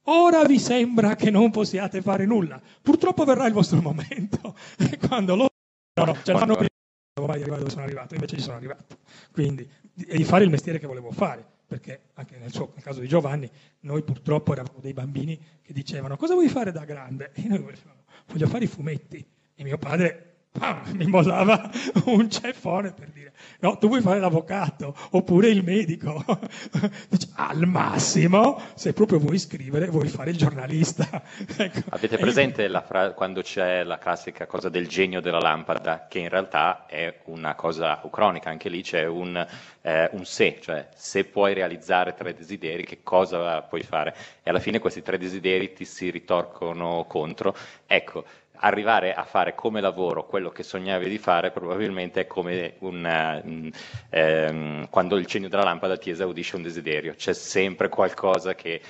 Ora 0.09 0.43
vi 0.45 0.57
sembra 0.57 1.15
che 1.15 1.29
non 1.29 1.51
possiate 1.51 2.01
fare 2.01 2.25
nulla. 2.25 2.61
Purtroppo 2.81 3.25
verrà 3.25 3.45
il 3.45 3.53
vostro 3.53 3.81
momento. 3.81 4.55
E 4.77 4.97
quando 5.05 5.35
lo 5.35 5.47
no, 5.95 6.05
no, 6.05 6.17
ce 6.23 6.31
l'hanno 6.31 6.55
prima, 6.55 7.33
arrivato 7.33 7.59
dove 7.59 7.69
sono 7.69 7.83
arrivato, 7.83 8.13
invece 8.15 8.37
ci 8.37 8.41
sono 8.41 8.55
arrivato. 8.55 8.99
Quindi, 9.31 9.69
e 10.07 10.17
di 10.17 10.23
fare 10.23 10.45
il 10.45 10.49
mestiere 10.49 10.79
che 10.79 10.87
volevo 10.87 11.11
fare, 11.11 11.56
perché 11.67 12.09
anche 12.13 12.37
nel, 12.37 12.51
suo, 12.51 12.71
nel 12.73 12.83
caso 12.83 13.01
di 13.01 13.07
Giovanni, 13.07 13.49
noi 13.81 14.01
purtroppo 14.01 14.53
eravamo 14.53 14.79
dei 14.79 14.93
bambini 14.93 15.37
che 15.61 15.73
dicevano 15.73 16.15
cosa 16.15 16.33
vuoi 16.33 16.47
fare 16.47 16.71
da 16.71 16.85
grande? 16.85 17.31
E 17.35 17.47
noi 17.47 17.63
dicevamo, 17.65 18.03
voglio 18.27 18.47
fare 18.47 18.63
i 18.63 18.67
fumetti. 18.67 19.25
E 19.53 19.63
mio 19.63 19.77
padre 19.77 20.26
ah, 20.59 20.81
mi 20.93 21.07
mollava 21.07 21.69
un 22.05 22.29
ceffone 22.29 22.91
per 22.91 23.09
dire 23.09 23.27
no, 23.59 23.77
tu 23.77 23.87
vuoi 23.87 24.01
fare 24.01 24.19
l'avvocato 24.19 24.95
oppure 25.11 25.49
il 25.49 25.63
medico. 25.63 26.23
Dice, 27.09 27.29
al 27.35 27.65
massimo, 27.65 28.61
se 28.75 28.93
proprio 28.93 29.19
vuoi 29.19 29.39
scrivere, 29.39 29.87
vuoi 29.87 30.07
fare 30.07 30.31
il 30.31 30.37
giornalista. 30.37 31.07
ecco. 31.57 31.81
Avete 31.89 32.17
presente 32.17 32.67
la 32.67 32.81
fra- 32.81 33.11
quando 33.13 33.41
c'è 33.41 33.83
la 33.83 33.97
classica 33.97 34.45
cosa 34.45 34.69
del 34.69 34.87
genio 34.87 35.21
della 35.21 35.39
lampada, 35.39 36.07
che 36.07 36.19
in 36.19 36.29
realtà 36.29 36.85
è 36.85 37.21
una 37.25 37.55
cosa 37.55 37.99
ucronica, 38.03 38.49
anche 38.49 38.69
lì 38.69 38.81
c'è 38.81 39.05
un, 39.05 39.45
eh, 39.81 40.09
un 40.13 40.25
se, 40.25 40.59
cioè 40.61 40.89
se 40.93 41.25
puoi 41.25 41.53
realizzare 41.53 42.13
tre 42.13 42.33
desideri, 42.33 42.83
che 42.83 42.99
cosa 43.03 43.61
puoi 43.61 43.83
fare? 43.83 44.15
E 44.43 44.49
alla 44.49 44.59
fine 44.59 44.79
questi 44.79 45.01
tre 45.01 45.17
desideri 45.17 45.73
ti 45.73 45.85
si 45.85 46.09
ritorcono 46.09 47.05
contro. 47.07 47.55
Ecco, 47.85 48.25
arrivare 48.59 49.13
a 49.13 49.23
fare 49.23 49.55
come 49.55 49.81
lavoro 49.81 50.25
quello 50.25 50.49
che 50.49 50.63
sognavi 50.63 51.09
di 51.09 51.17
fare 51.17 51.51
probabilmente 51.51 52.21
è 52.21 52.27
come 52.27 52.75
un, 52.79 53.41
um, 53.43 53.69
ehm, 54.09 54.89
quando 54.89 55.17
il 55.17 55.25
cenio 55.25 55.49
della 55.49 55.63
lampada 55.63 55.97
ti 55.97 56.09
esaudisce 56.09 56.55
un 56.55 56.63
desiderio, 56.63 57.13
c'è 57.15 57.33
sempre 57.33 57.89
qualcosa 57.89 58.55
che 58.55 58.81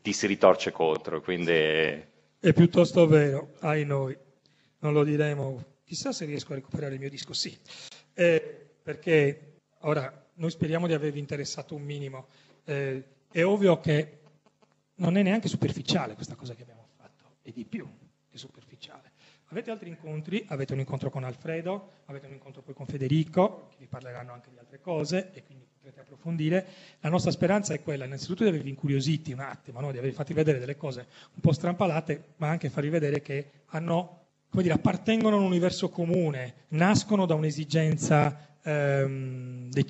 ti 0.00 0.12
si 0.12 0.26
ritorce 0.26 0.70
contro, 0.72 1.20
quindi... 1.20 1.52
È 1.52 2.52
piuttosto 2.54 3.06
vero, 3.06 3.54
ai 3.60 3.84
noi, 3.84 4.16
non 4.80 4.92
lo 4.92 5.04
diremo, 5.04 5.64
chissà 5.84 6.12
se 6.12 6.24
riesco 6.24 6.52
a 6.52 6.56
recuperare 6.56 6.94
il 6.94 7.00
mio 7.00 7.10
disco, 7.10 7.32
sì, 7.32 7.56
eh, 8.14 8.70
perché 8.82 9.58
ora 9.80 10.12
noi 10.34 10.50
speriamo 10.50 10.86
di 10.86 10.92
avervi 10.92 11.18
interessato 11.18 11.74
un 11.74 11.82
minimo, 11.82 12.26
eh, 12.64 13.02
è 13.30 13.44
ovvio 13.44 13.78
che 13.78 14.18
non 14.96 15.16
è 15.16 15.22
neanche 15.22 15.48
superficiale 15.48 16.14
questa 16.14 16.34
cosa 16.34 16.54
che 16.54 16.62
abbiamo 16.62 16.86
fatto, 16.96 17.36
è 17.42 17.50
di 17.50 17.64
più 17.64 17.88
che 18.30 18.38
superficiale. 18.38 18.71
Avete 19.52 19.70
altri 19.70 19.90
incontri, 19.90 20.46
avete 20.48 20.72
un 20.72 20.78
incontro 20.78 21.10
con 21.10 21.24
Alfredo, 21.24 22.04
avete 22.06 22.24
un 22.24 22.32
incontro 22.32 22.62
poi 22.62 22.72
con 22.72 22.86
Federico, 22.86 23.66
che 23.68 23.76
vi 23.80 23.86
parleranno 23.86 24.32
anche 24.32 24.48
di 24.50 24.56
altre 24.56 24.80
cose 24.80 25.30
e 25.34 25.42
quindi 25.44 25.66
potrete 25.70 26.00
approfondire. 26.00 26.66
La 27.00 27.10
nostra 27.10 27.30
speranza 27.30 27.74
è 27.74 27.82
quella, 27.82 28.06
innanzitutto, 28.06 28.44
di 28.44 28.48
avervi 28.48 28.70
incuriositi 28.70 29.30
un 29.30 29.40
attimo, 29.40 29.80
no? 29.80 29.92
di 29.92 29.98
avervi 29.98 30.16
fatti 30.16 30.32
vedere 30.32 30.58
delle 30.58 30.78
cose 30.78 31.06
un 31.34 31.42
po' 31.42 31.52
strampalate, 31.52 32.28
ma 32.36 32.48
anche 32.48 32.70
farvi 32.70 32.88
vedere 32.88 33.20
che 33.20 33.50
hanno, 33.66 34.20
come 34.48 34.62
dire, 34.62 34.72
appartengono 34.72 35.36
a 35.36 35.40
un 35.40 35.44
universo 35.44 35.90
comune, 35.90 36.54
nascono 36.68 37.26
da 37.26 37.34
un'esigenza 37.34 38.56
ehm, 38.62 39.68
de- 39.68 39.86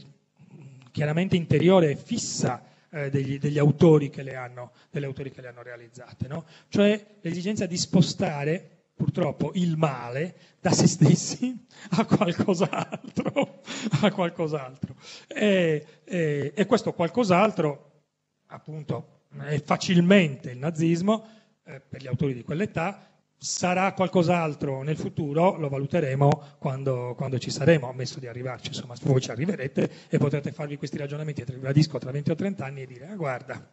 chiaramente 0.90 1.36
interiore 1.36 1.90
e 1.90 1.94
fissa 1.94 2.64
eh, 2.90 3.10
degli, 3.10 3.38
degli, 3.38 3.58
autori 3.58 4.10
che 4.10 4.24
le 4.24 4.34
hanno, 4.34 4.72
delle 4.90 5.06
autori 5.06 5.30
che 5.30 5.40
le 5.40 5.46
hanno 5.46 5.62
realizzate, 5.62 6.26
no? 6.26 6.46
cioè 6.66 7.18
l'esigenza 7.20 7.64
di 7.66 7.76
spostare 7.76 8.80
purtroppo 9.02 9.50
il 9.54 9.76
male 9.76 10.36
da 10.60 10.70
se 10.70 10.86
stessi 10.86 11.66
a 11.90 12.04
qualcos'altro, 12.04 13.60
a 14.00 14.12
qualcos'altro. 14.12 14.94
E, 15.26 15.86
e, 16.04 16.52
e 16.54 16.66
questo 16.66 16.92
qualcos'altro, 16.92 18.02
appunto, 18.46 19.22
è 19.40 19.60
facilmente 19.60 20.52
il 20.52 20.58
nazismo, 20.58 21.26
eh, 21.64 21.80
per 21.80 22.00
gli 22.00 22.06
autori 22.06 22.32
di 22.32 22.44
quell'età, 22.44 23.08
sarà 23.36 23.92
qualcos'altro 23.92 24.84
nel 24.84 24.96
futuro, 24.96 25.56
lo 25.56 25.68
valuteremo 25.68 26.56
quando, 26.58 27.14
quando, 27.16 27.40
ci 27.40 27.50
saremo, 27.50 27.88
ammesso 27.88 28.20
di 28.20 28.28
arrivarci, 28.28 28.68
insomma, 28.68 28.94
voi 29.02 29.20
ci 29.20 29.32
arriverete 29.32 29.90
e 30.08 30.18
potrete 30.18 30.52
farvi 30.52 30.76
questi 30.76 30.96
ragionamenti, 30.96 31.42
ribadisco, 31.44 31.98
tra 31.98 32.12
20 32.12 32.30
o 32.30 32.34
30 32.36 32.64
anni 32.64 32.82
e 32.82 32.86
dire, 32.86 33.08
ah, 33.08 33.16
guarda, 33.16 33.68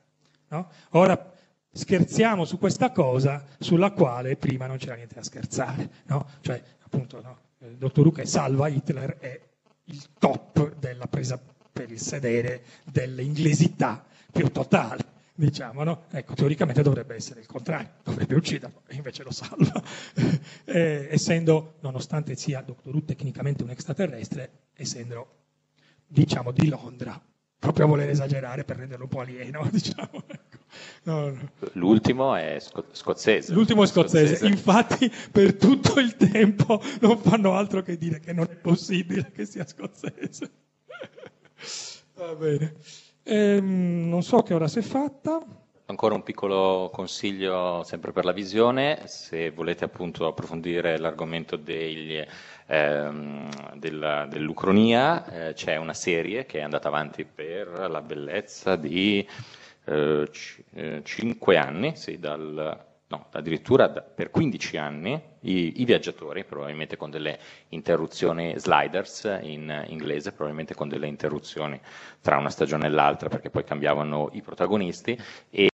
no? 0.47 0.71
ora 0.91 1.33
scherziamo 1.71 2.45
su 2.45 2.57
questa 2.57 2.91
cosa 2.91 3.45
sulla 3.59 3.91
quale 3.91 4.35
prima 4.35 4.67
non 4.67 4.77
c'era 4.77 4.95
niente 4.95 5.15
da 5.15 5.23
scherzare, 5.23 5.89
no? 6.05 6.27
Cioè, 6.41 6.61
appunto, 6.83 7.21
no? 7.21 7.37
il 7.59 7.77
dottor 7.77 8.03
Luca 8.03 8.25
salva 8.25 8.67
Hitler 8.67 9.17
è 9.19 9.39
il 9.85 10.07
top 10.17 10.75
della 10.77 11.07
presa 11.07 11.39
per 11.71 11.91
il 11.91 11.99
sedere 11.99 12.63
dell'inglesità 12.83 14.03
più 14.31 14.49
totale 14.51 15.17
diciamo, 15.39 15.83
no? 15.83 16.03
Ecco, 16.11 16.33
teoricamente 16.33 16.81
dovrebbe 16.81 17.15
essere 17.15 17.39
il 17.39 17.45
contrario, 17.45 17.91
dovrebbe 18.03 18.35
ucciderlo, 18.35 18.81
invece 18.91 19.23
lo 19.23 19.31
salva. 19.31 19.81
eh, 20.65 21.07
essendo, 21.09 21.75
nonostante 21.79 22.35
sia 22.35 22.61
Dottor 22.61 22.93
Who 22.93 23.03
tecnicamente 23.05 23.63
un 23.63 23.69
extraterrestre, 23.69 24.67
essendo, 24.73 25.45
diciamo, 26.05 26.51
di 26.51 26.67
Londra, 26.67 27.19
proprio 27.59 27.85
a 27.85 27.87
voler 27.89 28.09
esagerare 28.09 28.63
per 28.63 28.77
renderlo 28.77 29.03
un 29.03 29.09
po' 29.09 29.19
alieno, 29.19 29.67
diciamo. 29.71 30.23
Ecco. 30.25 30.57
No, 31.03 31.29
no. 31.29 31.49
L'ultimo 31.73 32.35
è 32.35 32.57
sco- 32.59 32.85
scozzese. 32.91 33.53
L'ultimo 33.53 33.83
è 33.83 33.87
scozzese. 33.87 34.35
scozzese, 34.35 34.47
infatti 34.47 35.11
per 35.31 35.55
tutto 35.55 35.99
il 35.99 36.15
tempo 36.15 36.81
non 37.01 37.17
fanno 37.17 37.53
altro 37.55 37.81
che 37.81 37.97
dire 37.97 38.19
che 38.19 38.33
non 38.33 38.47
è 38.49 38.55
possibile 38.55 39.31
che 39.31 39.45
sia 39.45 39.65
scozzese. 39.65 40.51
Va 42.15 42.35
bene. 42.35 42.75
Ehm, 43.23 44.07
non 44.07 44.23
so 44.23 44.41
che 44.41 44.53
ora 44.53 44.67
si 44.67 44.79
è 44.79 44.81
fatta. 44.81 45.43
Ancora 45.85 46.13
un 46.13 46.21
piccolo 46.21 46.89
consiglio 46.93 47.81
sempre 47.83 48.11
per 48.11 48.23
la 48.23 48.31
visione, 48.31 49.07
se 49.07 49.49
volete 49.49 49.85
appunto 49.85 50.27
approfondire 50.27 50.99
l'argomento 50.99 51.55
degli, 51.55 52.23
ehm, 52.69 53.75
della, 53.75 54.25
dell'Ucronia, 54.27 55.49
eh, 55.49 55.53
c'è 55.53 55.75
una 55.77 55.93
serie 55.93 56.45
che 56.45 56.59
è 56.59 56.61
andata 56.61 56.87
avanti 56.87 57.25
per 57.25 57.87
la 57.89 58.01
bellezza 58.01 58.75
di 58.75 59.27
eh, 59.85 60.27
c- 60.31 60.63
eh, 60.73 61.01
5 61.03 61.57
anni, 61.57 61.95
sì, 61.95 62.19
dal 62.19 62.87
no, 63.09 63.25
addirittura 63.31 63.89
per 63.89 64.29
15 64.29 64.77
anni, 64.77 65.19
i, 65.41 65.81
i, 65.81 65.85
viaggiatori, 65.85 66.43
probabilmente 66.43 66.95
con 66.95 67.09
delle 67.09 67.39
interruzioni 67.69 68.53
sliders 68.57 69.39
in 69.41 69.85
inglese, 69.87 70.31
probabilmente 70.31 70.75
con 70.75 70.87
delle 70.87 71.07
interruzioni 71.07 71.79
tra 72.21 72.37
una 72.37 72.49
stagione 72.49 72.85
e 72.85 72.89
l'altra, 72.89 73.29
perché 73.29 73.49
poi 73.49 73.63
cambiavano 73.63 74.29
i 74.33 74.41
protagonisti, 74.41 75.17
e, 75.49 75.69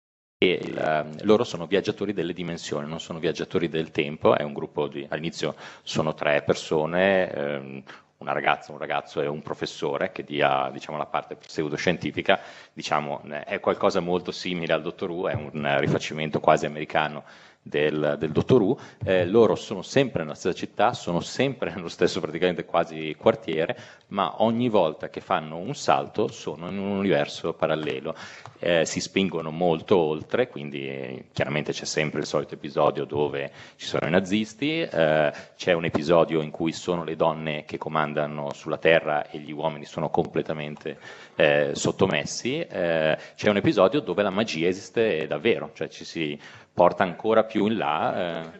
e 0.53 0.59
il, 0.63 1.17
loro 1.23 1.45
sono 1.45 1.67
viaggiatori 1.67 2.13
delle 2.13 2.33
dimensioni, 2.33 2.89
non 2.89 3.01
sono 3.01 3.19
viaggiatori 3.19 3.69
del 3.69 3.91
tempo, 3.91 4.37
è 4.37 4.43
un 4.43 4.53
gruppo 4.53 4.87
di, 4.89 5.07
all'inizio 5.09 5.55
sono 5.83 6.15
tre 6.15 6.43
persone, 6.43 7.31
ehm, 7.33 7.83
una 8.19 8.33
ragazza, 8.33 8.73
un 8.73 8.79
ragazzo 8.79 9.21
e 9.21 9.27
un 9.27 9.43
professore 9.43 10.13
che 10.13 10.25
dia 10.25 10.71
diciamo, 10.73 10.97
la 10.97 11.07
parte 11.07 11.37
pseudoscientifica, 11.37 12.41
diciamo, 12.73 13.23
è 13.45 13.61
qualcosa 13.61 14.01
molto 14.01 14.31
simile 14.33 14.73
al 14.73 14.83
Dottor 14.83 15.11
Who, 15.11 15.29
è 15.29 15.35
un 15.35 15.77
rifacimento 15.79 16.41
quasi 16.41 16.65
americano 16.67 17.25
del, 17.67 18.17
del 18.19 18.31
Dottor 18.31 18.61
Who, 18.61 18.79
eh, 19.05 19.25
loro 19.25 19.55
sono 19.55 19.81
sempre 19.81 20.23
nella 20.23 20.35
stessa 20.35 20.55
città, 20.55 20.93
sono 20.93 21.21
sempre 21.21 21.73
nello 21.75 21.89
stesso 21.89 22.21
praticamente 22.21 22.67
quasi 22.67 23.17
quartiere, 23.19 23.77
ma 24.09 24.43
ogni 24.43 24.69
volta 24.69 25.09
che 25.09 25.23
fanno 25.23 25.57
un 25.57 25.75
salto 25.75 26.29
sono 26.29 26.69
in 26.69 26.79
un 26.79 26.91
universo 26.99 27.55
parallelo, 27.55 28.15
eh, 28.59 28.85
si 28.85 29.01
spingono 29.01 29.51
molto 29.51 29.97
oltre, 29.97 30.49
quindi 30.49 30.87
eh, 30.87 31.25
chiaramente 31.33 31.73
c'è 31.73 31.87
sempre 31.87 32.21
il 32.21 32.27
solito 32.27 32.55
episodio 32.55 33.07
dove 33.07 33.51
ci 33.77 33.87
sono 33.87 34.07
i 34.07 34.11
nazisti, 34.11 34.81
eh, 34.81 35.33
c'è 35.57 35.73
un 35.73 35.87
episodio 35.87 36.43
in 36.43 36.51
cui 36.51 36.73
sono 36.73 37.03
le 37.03 37.17
donne 37.17 37.65
che 37.65 37.79
comandano 37.79 38.53
sulla 38.53 38.79
Terra 38.79 39.31
e 39.31 39.39
gli 39.39 39.53
uomini 39.53 39.87
sono 39.87 40.11
completamente 40.11 40.99
eh, 41.35 41.71
sottomessi, 41.73 42.61
eh, 42.61 43.17
c'è 43.35 43.49
un 43.49 43.57
episodio 43.57 44.01
dove 44.01 44.23
la 44.23 44.31
magia 44.31 44.69
esiste 44.69 45.27
davvero, 45.27 45.71
cioè 45.73 45.89
ci 45.89 46.05
si 46.05 46.39
porta 46.75 47.05
ancora 47.05 47.45
più 47.45 47.67
in 47.67 47.77
là. 47.77 48.43
Eh, 48.43 48.51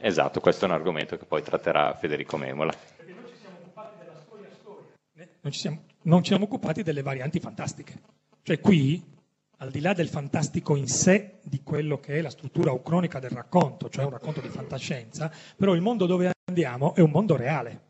esatto, 0.00 0.40
questo 0.40 0.64
è 0.64 0.68
un 0.68 0.74
argomento 0.74 1.16
che 1.18 1.26
poi 1.26 1.42
tratterà 1.42 1.94
Federico 1.94 2.36
Memola. 2.38 2.72
Non 5.42 5.52
ci, 5.52 5.60
siamo, 5.60 5.82
non 6.02 6.22
ci 6.22 6.30
siamo 6.30 6.46
occupati 6.46 6.82
delle 6.82 7.02
varianti 7.02 7.38
fantastiche. 7.38 8.00
Cioè 8.42 8.58
qui, 8.58 9.00
al 9.58 9.70
di 9.70 9.80
là 9.80 9.92
del 9.92 10.08
fantastico 10.08 10.74
in 10.74 10.88
sé, 10.88 11.38
di 11.42 11.62
quello 11.62 12.00
che 12.00 12.14
è 12.14 12.20
la 12.20 12.30
struttura 12.30 12.72
ucronica 12.72 13.20
del 13.20 13.30
racconto, 13.30 13.88
cioè 13.88 14.04
un 14.04 14.10
racconto 14.10 14.40
di 14.40 14.48
fantascienza, 14.48 15.30
però 15.56 15.74
il 15.74 15.82
mondo 15.82 16.06
dove 16.06 16.32
andiamo 16.46 16.94
è 16.94 17.00
un 17.00 17.10
mondo 17.10 17.36
reale, 17.36 17.80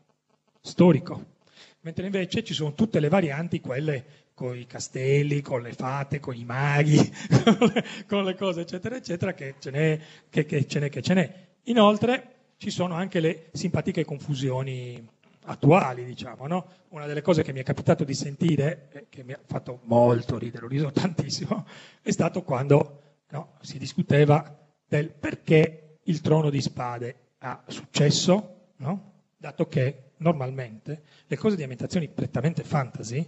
storico. 0.61 1.35
Mentre 1.81 2.05
invece 2.05 2.43
ci 2.43 2.53
sono 2.53 2.73
tutte 2.73 2.99
le 2.99 3.09
varianti, 3.09 3.59
quelle 3.59 4.26
con 4.37 4.55
i 4.55 4.67
castelli, 4.67 5.41
con 5.41 5.63
le 5.63 5.73
fate, 5.73 6.19
con 6.19 6.35
i 6.35 6.45
maghi, 6.45 6.97
con, 7.57 7.71
le, 7.73 7.83
con 8.07 8.23
le 8.23 8.35
cose 8.35 8.61
eccetera 8.61 8.95
eccetera, 8.95 9.33
che 9.33 9.55
ce 9.57 9.71
n'è, 9.71 9.99
che, 10.29 10.45
che 10.45 10.67
ce 10.67 10.79
n'è, 10.79 10.89
che 10.89 11.01
ce 11.01 11.13
n'è. 11.15 11.47
Inoltre 11.63 12.35
ci 12.57 12.69
sono 12.69 12.93
anche 12.93 13.19
le 13.19 13.49
simpatiche 13.53 14.05
confusioni 14.05 15.03
attuali, 15.45 16.05
diciamo, 16.05 16.45
no? 16.45 16.67
Una 16.89 17.07
delle 17.07 17.23
cose 17.23 17.41
che 17.41 17.51
mi 17.51 17.61
è 17.61 17.63
capitato 17.63 18.03
di 18.03 18.13
sentire, 18.13 18.89
e 18.91 19.05
che 19.09 19.23
mi 19.23 19.33
ha 19.33 19.39
fatto 19.43 19.79
molto 19.85 20.37
ridere, 20.37 20.65
ho 20.65 20.69
riso 20.69 20.91
tantissimo, 20.93 21.65
è 22.03 22.11
stato 22.11 22.43
quando 22.43 23.01
no, 23.29 23.55
si 23.61 23.79
discuteva 23.79 24.55
del 24.87 25.09
perché 25.09 25.97
il 26.03 26.21
trono 26.21 26.51
di 26.51 26.61
spade 26.61 27.31
ha 27.39 27.63
successo, 27.65 28.73
no? 28.75 29.13
dato 29.35 29.67
che 29.67 30.11
normalmente 30.17 31.01
le 31.25 31.37
cose 31.37 31.55
di 31.55 31.63
ambientazioni 31.63 32.07
prettamente 32.07 32.63
fantasy, 32.63 33.27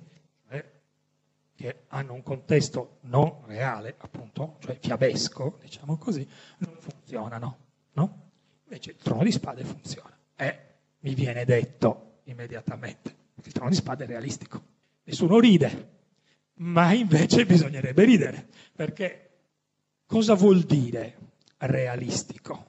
che 1.59 1.81
hanno 1.89 2.13
un 2.13 2.23
contesto 2.23 2.99
non 3.01 3.41
reale, 3.45 3.95
appunto, 3.97 4.55
cioè 4.59 4.77
fiabesco, 4.79 5.57
diciamo 5.61 5.97
così, 5.97 6.25
non 6.59 6.73
funzionano. 6.79 7.57
No? 7.91 8.29
Invece 8.63 8.91
il 8.91 8.95
trono 8.95 9.23
di 9.23 9.31
spade 9.33 9.65
funziona. 9.65 10.17
E 10.37 10.59
mi 10.99 11.13
viene 11.13 11.43
detto 11.43 12.19
immediatamente, 12.23 13.13
il 13.43 13.51
trono 13.51 13.69
di 13.69 13.75
spade 13.75 14.05
è 14.05 14.07
realistico. 14.07 14.63
Nessuno 15.03 15.37
ride, 15.37 15.89
ma 16.59 16.93
invece 16.93 17.45
bisognerebbe 17.45 18.05
ridere, 18.05 18.47
perché 18.73 19.31
cosa 20.05 20.35
vuol 20.35 20.61
dire 20.61 21.17
realistico? 21.57 22.67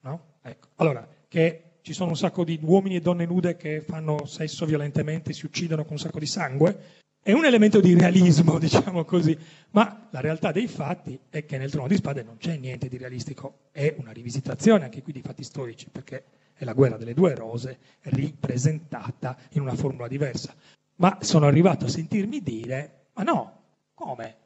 No? 0.00 0.34
Ecco. 0.42 0.68
Allora, 0.74 1.08
che 1.26 1.78
ci 1.80 1.94
sono 1.94 2.10
un 2.10 2.16
sacco 2.18 2.44
di 2.44 2.58
uomini 2.60 2.96
e 2.96 3.00
donne 3.00 3.24
nude 3.24 3.56
che 3.56 3.80
fanno 3.80 4.26
sesso 4.26 4.66
violentemente, 4.66 5.32
si 5.32 5.46
uccidono 5.46 5.84
con 5.84 5.92
un 5.92 5.98
sacco 5.98 6.18
di 6.18 6.26
sangue, 6.26 7.04
è 7.26 7.32
un 7.32 7.44
elemento 7.44 7.80
di 7.80 7.92
realismo, 7.98 8.56
diciamo 8.60 9.04
così, 9.04 9.36
ma 9.70 10.06
la 10.12 10.20
realtà 10.20 10.52
dei 10.52 10.68
fatti 10.68 11.18
è 11.28 11.44
che 11.44 11.58
nel 11.58 11.72
Trono 11.72 11.88
di 11.88 11.96
Spade 11.96 12.22
non 12.22 12.36
c'è 12.36 12.56
niente 12.56 12.86
di 12.86 12.96
realistico, 12.98 13.62
è 13.72 13.96
una 13.98 14.12
rivisitazione 14.12 14.84
anche 14.84 15.02
qui 15.02 15.12
di 15.12 15.22
fatti 15.22 15.42
storici, 15.42 15.88
perché 15.90 16.22
è 16.54 16.64
la 16.64 16.72
guerra 16.72 16.96
delle 16.96 17.14
due 17.14 17.34
rose 17.34 17.78
ripresentata 18.02 19.36
in 19.54 19.62
una 19.62 19.74
formula 19.74 20.06
diversa. 20.06 20.54
Ma 20.98 21.18
sono 21.20 21.46
arrivato 21.48 21.86
a 21.86 21.88
sentirmi 21.88 22.40
dire, 22.44 23.06
ma 23.14 23.24
no, 23.24 23.62
come? 23.92 24.36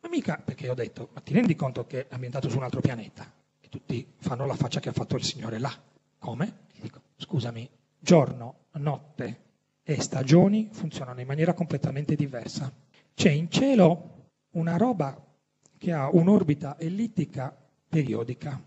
Ma 0.00 0.08
mica, 0.08 0.40
perché 0.42 0.70
ho 0.70 0.74
detto, 0.74 1.10
ma 1.12 1.20
ti 1.20 1.34
rendi 1.34 1.54
conto 1.54 1.84
che 1.84 2.08
è 2.08 2.14
ambientato 2.14 2.48
su 2.48 2.56
un 2.56 2.62
altro 2.62 2.80
pianeta? 2.80 3.30
E 3.60 3.68
tutti 3.68 4.14
fanno 4.16 4.46
la 4.46 4.56
faccia 4.56 4.80
che 4.80 4.88
ha 4.88 4.92
fatto 4.92 5.14
il 5.14 5.24
Signore 5.24 5.58
là. 5.58 5.78
Come? 6.18 6.60
Dico, 6.80 7.02
scusami, 7.18 7.68
giorno, 7.98 8.60
notte 8.78 9.48
e 9.94 10.00
stagioni 10.00 10.68
funzionano 10.70 11.20
in 11.20 11.26
maniera 11.26 11.52
completamente 11.52 12.14
diversa. 12.14 12.72
C'è 13.12 13.30
in 13.30 13.50
cielo 13.50 14.28
una 14.50 14.76
roba 14.76 15.20
che 15.76 15.92
ha 15.92 16.08
un'orbita 16.12 16.78
ellittica 16.78 17.56
periodica, 17.88 18.62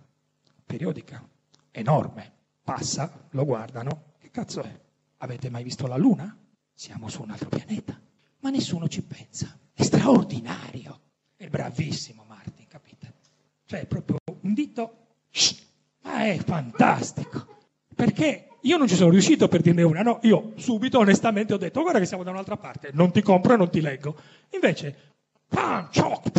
periodica, 0.66 1.26
enorme. 1.72 2.32
Passa, 2.62 3.28
lo 3.30 3.46
guardano, 3.46 4.14
che 4.20 4.32
cazzo 4.32 4.64
è? 4.64 4.82
Avete 5.18 5.50
mai 5.50 5.64
visto 5.64 5.88
la 5.88 5.96
Luna? 5.96 6.38
Siamo 6.74 7.08
su 7.08 7.22
un 7.22 7.32
altro 7.32 7.48
pianeta, 7.50 7.98
ma 8.40 8.50
nessuno 8.50 8.90
ci 8.90 9.02
pensa. 9.02 9.58
È 9.74 9.84
straordinario. 9.84 11.00
È 11.38 11.48
bravissimo 11.48 12.26
Martin, 12.28 12.68
capite? 12.68 13.14
Cioè 13.66 13.86
proprio 13.86 14.18
un 14.42 14.54
dito, 14.54 15.08
ma 16.02 16.26
è 16.26 16.38
fantastico. 16.38 17.48
Perché 17.96 18.50
io 18.64 18.78
non 18.78 18.88
ci 18.88 18.96
sono 18.96 19.10
riuscito 19.10 19.48
per 19.48 19.62
dirne 19.62 19.84
una, 19.84 20.02
no, 20.02 20.20
io 20.24 20.54
subito 20.56 21.00
onestamente 21.00 21.54
ho 21.54 21.58
detto 21.58 21.82
guarda 21.82 22.00
che 22.00 22.06
siamo 22.06 22.24
da 22.24 22.32
un'altra 22.32 22.58
parte, 22.58 22.92
non 22.94 23.12
ti 23.12 23.22
compro 23.22 23.54
e 23.54 23.58
non 23.58 23.70
ti 23.70 23.82
leggo. 23.82 24.16
Invece, 24.52 24.96
pam, 25.48 25.90
cioc, 25.92 26.32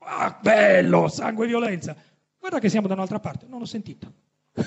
ah, 0.00 0.38
bello, 0.40 1.08
sangue 1.08 1.44
e 1.44 1.48
violenza. 1.48 1.96
Guarda 2.38 2.58
che 2.60 2.68
siamo 2.68 2.86
da 2.86 2.94
un'altra 2.94 3.18
parte, 3.18 3.46
non 3.48 3.60
ho 3.60 3.66
sentito. 3.66 4.12
non 4.54 4.66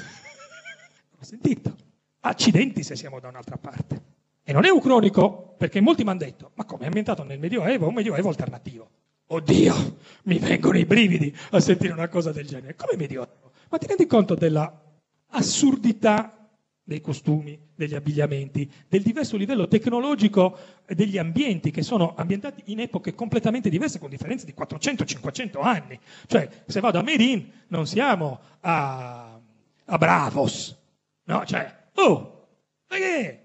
ho 1.19 1.23
sentito. 1.23 1.75
Accidenti 2.21 2.83
se 2.83 2.95
siamo 2.95 3.19
da 3.19 3.29
un'altra 3.29 3.57
parte. 3.57 4.09
E 4.43 4.53
non 4.53 4.65
è 4.65 4.69
un 4.69 4.81
cronico, 4.81 5.55
perché 5.57 5.79
molti 5.79 6.03
mi 6.03 6.09
hanno 6.09 6.19
detto, 6.19 6.51
ma 6.55 6.65
come 6.65 6.83
è 6.83 6.85
ambientato 6.85 7.23
nel 7.23 7.39
Medioevo, 7.39 7.87
un 7.87 7.93
Medioevo 7.93 8.29
alternativo. 8.29 8.89
Oddio, 9.27 9.97
mi 10.23 10.37
vengono 10.37 10.77
i 10.77 10.85
brividi 10.85 11.33
a 11.51 11.59
sentire 11.61 11.93
una 11.93 12.09
cosa 12.09 12.33
del 12.33 12.45
genere. 12.45 12.75
Come 12.75 12.97
Medioevo? 12.97 13.51
Ma 13.69 13.77
ti 13.77 13.87
rendi 13.87 14.05
conto 14.05 14.35
della 14.35 14.90
assurdità 15.31 16.41
dei 16.83 17.01
costumi, 17.01 17.57
degli 17.75 17.95
abbigliamenti, 17.95 18.69
del 18.87 19.01
diverso 19.01 19.37
livello 19.37 19.67
tecnologico 19.67 20.57
degli 20.87 21.17
ambienti 21.17 21.71
che 21.71 21.83
sono 21.83 22.15
ambientati 22.15 22.63
in 22.65 22.79
epoche 22.79 23.13
completamente 23.13 23.69
diverse 23.69 23.99
con 23.99 24.09
differenze 24.09 24.45
di 24.45 24.53
400-500 24.57 25.61
anni. 25.61 25.99
Cioè, 26.27 26.49
se 26.65 26.79
vado 26.79 26.99
a 26.99 27.03
Merin 27.03 27.49
non 27.67 27.87
siamo 27.87 28.39
a, 28.61 29.39
a 29.85 29.97
Bravos, 29.97 30.77
no? 31.25 31.45
Cioè, 31.45 31.89
oh, 31.95 32.47
ma 32.89 32.95
che? 32.97 33.40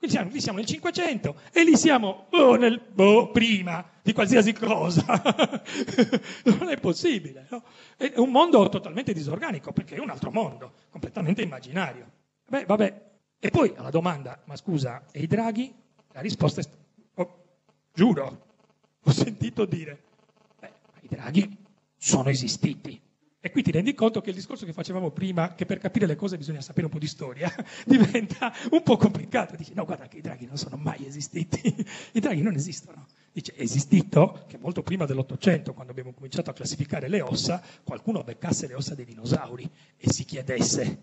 Qui 0.00 0.08
siamo, 0.08 0.30
siamo 0.34 0.56
nel 0.56 0.66
500 0.66 1.40
e 1.52 1.62
lì 1.62 1.76
siamo 1.76 2.28
oh, 2.30 2.54
nel, 2.54 2.80
boh, 2.80 3.30
prima 3.32 3.86
di 4.00 4.14
qualsiasi 4.14 4.54
cosa. 4.54 5.04
non 6.44 6.70
è 6.70 6.80
possibile. 6.80 7.46
No? 7.50 7.62
È 7.98 8.14
un 8.16 8.30
mondo 8.30 8.66
totalmente 8.70 9.12
disorganico 9.12 9.72
perché 9.72 9.96
è 9.96 10.00
un 10.00 10.08
altro 10.08 10.30
mondo, 10.30 10.72
completamente 10.88 11.42
immaginario. 11.42 12.10
Beh, 12.48 12.64
vabbè. 12.64 13.08
E 13.38 13.50
poi 13.50 13.74
alla 13.76 13.90
domanda, 13.90 14.40
ma 14.46 14.56
scusa, 14.56 15.04
e 15.12 15.20
i 15.20 15.26
draghi? 15.26 15.70
La 16.12 16.22
risposta 16.22 16.62
è, 16.62 16.64
oh, 17.16 17.44
giuro, 17.92 18.46
ho 19.02 19.10
sentito 19.10 19.66
dire, 19.66 20.02
beh, 20.60 20.72
i 21.02 21.08
draghi 21.08 21.58
sono 21.98 22.30
esistiti. 22.30 22.98
E 23.42 23.50
qui 23.50 23.62
ti 23.62 23.70
rendi 23.70 23.94
conto 23.94 24.20
che 24.20 24.28
il 24.28 24.36
discorso 24.36 24.66
che 24.66 24.74
facevamo 24.74 25.12
prima, 25.12 25.54
che 25.54 25.64
per 25.64 25.78
capire 25.78 26.04
le 26.04 26.14
cose 26.14 26.36
bisogna 26.36 26.60
sapere 26.60 26.84
un 26.84 26.92
po' 26.92 26.98
di 26.98 27.06
storia, 27.06 27.50
diventa 27.86 28.52
un 28.70 28.82
po' 28.82 28.98
complicato. 28.98 29.56
Dici, 29.56 29.72
no, 29.72 29.86
guarda 29.86 30.08
che 30.08 30.18
i 30.18 30.20
draghi 30.20 30.44
non 30.44 30.58
sono 30.58 30.76
mai 30.76 31.06
esistiti. 31.06 31.74
I 32.12 32.20
draghi 32.20 32.42
non 32.42 32.54
esistono. 32.54 33.06
Dice, 33.32 33.54
è 33.54 33.62
esistito 33.62 34.44
che 34.46 34.58
molto 34.58 34.82
prima 34.82 35.06
dell'Ottocento, 35.06 35.72
quando 35.72 35.92
abbiamo 35.92 36.12
cominciato 36.12 36.50
a 36.50 36.52
classificare 36.52 37.08
le 37.08 37.22
ossa, 37.22 37.62
qualcuno 37.82 38.22
beccasse 38.22 38.66
le 38.66 38.74
ossa 38.74 38.94
dei 38.94 39.06
dinosauri 39.06 39.70
e 39.96 40.12
si 40.12 40.26
chiedesse 40.26 41.02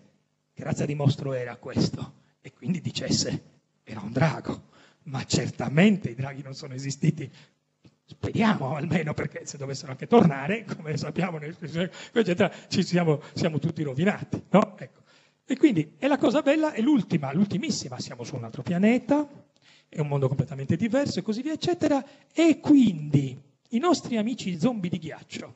che 0.53 0.64
razza 0.64 0.85
di 0.85 0.93
mostro 0.93 1.34
era 1.34 1.55
questo. 1.55 2.26
E 2.39 2.53
quindi 2.53 2.81
dicesse, 2.81 3.43
era 3.84 4.01
un 4.01 4.11
drago. 4.11 4.76
Ma 5.05 5.23
certamente 5.23 6.09
i 6.09 6.15
draghi 6.15 6.43
non 6.43 6.53
sono 6.53 6.76
esistiti 6.76 7.31
Speriamo 8.09 8.75
almeno 8.75 9.13
perché 9.13 9.45
se 9.45 9.57
dovessero 9.57 9.91
anche 9.91 10.07
tornare, 10.07 10.63
come 10.63 10.95
sappiamo, 10.95 11.39
eccetera, 11.41 12.49
ci 12.69 12.81
siamo, 12.81 13.21
siamo 13.34 13.59
tutti 13.59 13.84
rovinati. 13.84 14.41
No? 14.49 14.77
Ecco. 14.77 15.01
E 15.45 15.57
quindi 15.57 15.95
è 15.97 16.07
la 16.07 16.17
cosa 16.17 16.41
bella, 16.41 16.71
è 16.71 16.79
l'ultima, 16.79 17.34
l'ultimissima, 17.34 17.99
siamo 17.99 18.23
su 18.23 18.35
un 18.35 18.45
altro 18.45 18.61
pianeta, 18.63 19.27
è 19.89 19.99
un 19.99 20.07
mondo 20.07 20.29
completamente 20.29 20.77
diverso 20.77 21.19
e 21.19 21.21
così 21.21 21.41
via, 21.41 21.51
eccetera. 21.51 22.01
E 22.34 22.61
quindi 22.61 23.38
i 23.69 23.79
nostri 23.79 24.15
amici 24.15 24.57
zombie 24.57 24.89
di 24.89 24.99
ghiaccio, 24.99 25.53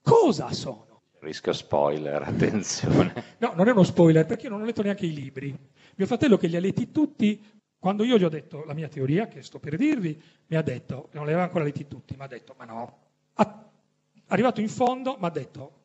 cosa 0.00 0.52
sono? 0.52 1.02
Rischio 1.18 1.52
spoiler, 1.52 2.22
attenzione. 2.26 3.36
No, 3.38 3.52
non 3.56 3.66
è 3.66 3.72
uno 3.72 3.82
spoiler 3.82 4.26
perché 4.26 4.44
io 4.44 4.50
non 4.50 4.62
ho 4.62 4.64
letto 4.64 4.82
neanche 4.82 5.06
i 5.06 5.12
libri. 5.12 5.56
Mio 5.96 6.06
fratello 6.06 6.36
che 6.36 6.46
li 6.46 6.56
ha 6.56 6.60
letti 6.60 6.92
tutti 6.92 7.42
quando 7.80 8.04
io 8.04 8.18
gli 8.18 8.24
ho 8.24 8.28
detto 8.28 8.62
la 8.66 8.74
mia 8.74 8.88
teoria, 8.88 9.26
che 9.26 9.42
sto 9.42 9.58
per 9.58 9.76
dirvi, 9.76 10.22
mi 10.48 10.56
ha 10.56 10.60
detto, 10.60 11.08
non 11.12 11.24
li 11.24 11.30
aveva 11.30 11.44
ancora 11.44 11.64
letti 11.64 11.88
tutti, 11.88 12.14
mi 12.14 12.22
ha 12.22 12.26
detto, 12.26 12.54
ma 12.58 12.66
no. 12.66 12.98
arrivato 14.26 14.60
in 14.60 14.68
fondo, 14.68 15.16
mi 15.18 15.24
ha 15.24 15.30
detto, 15.30 15.80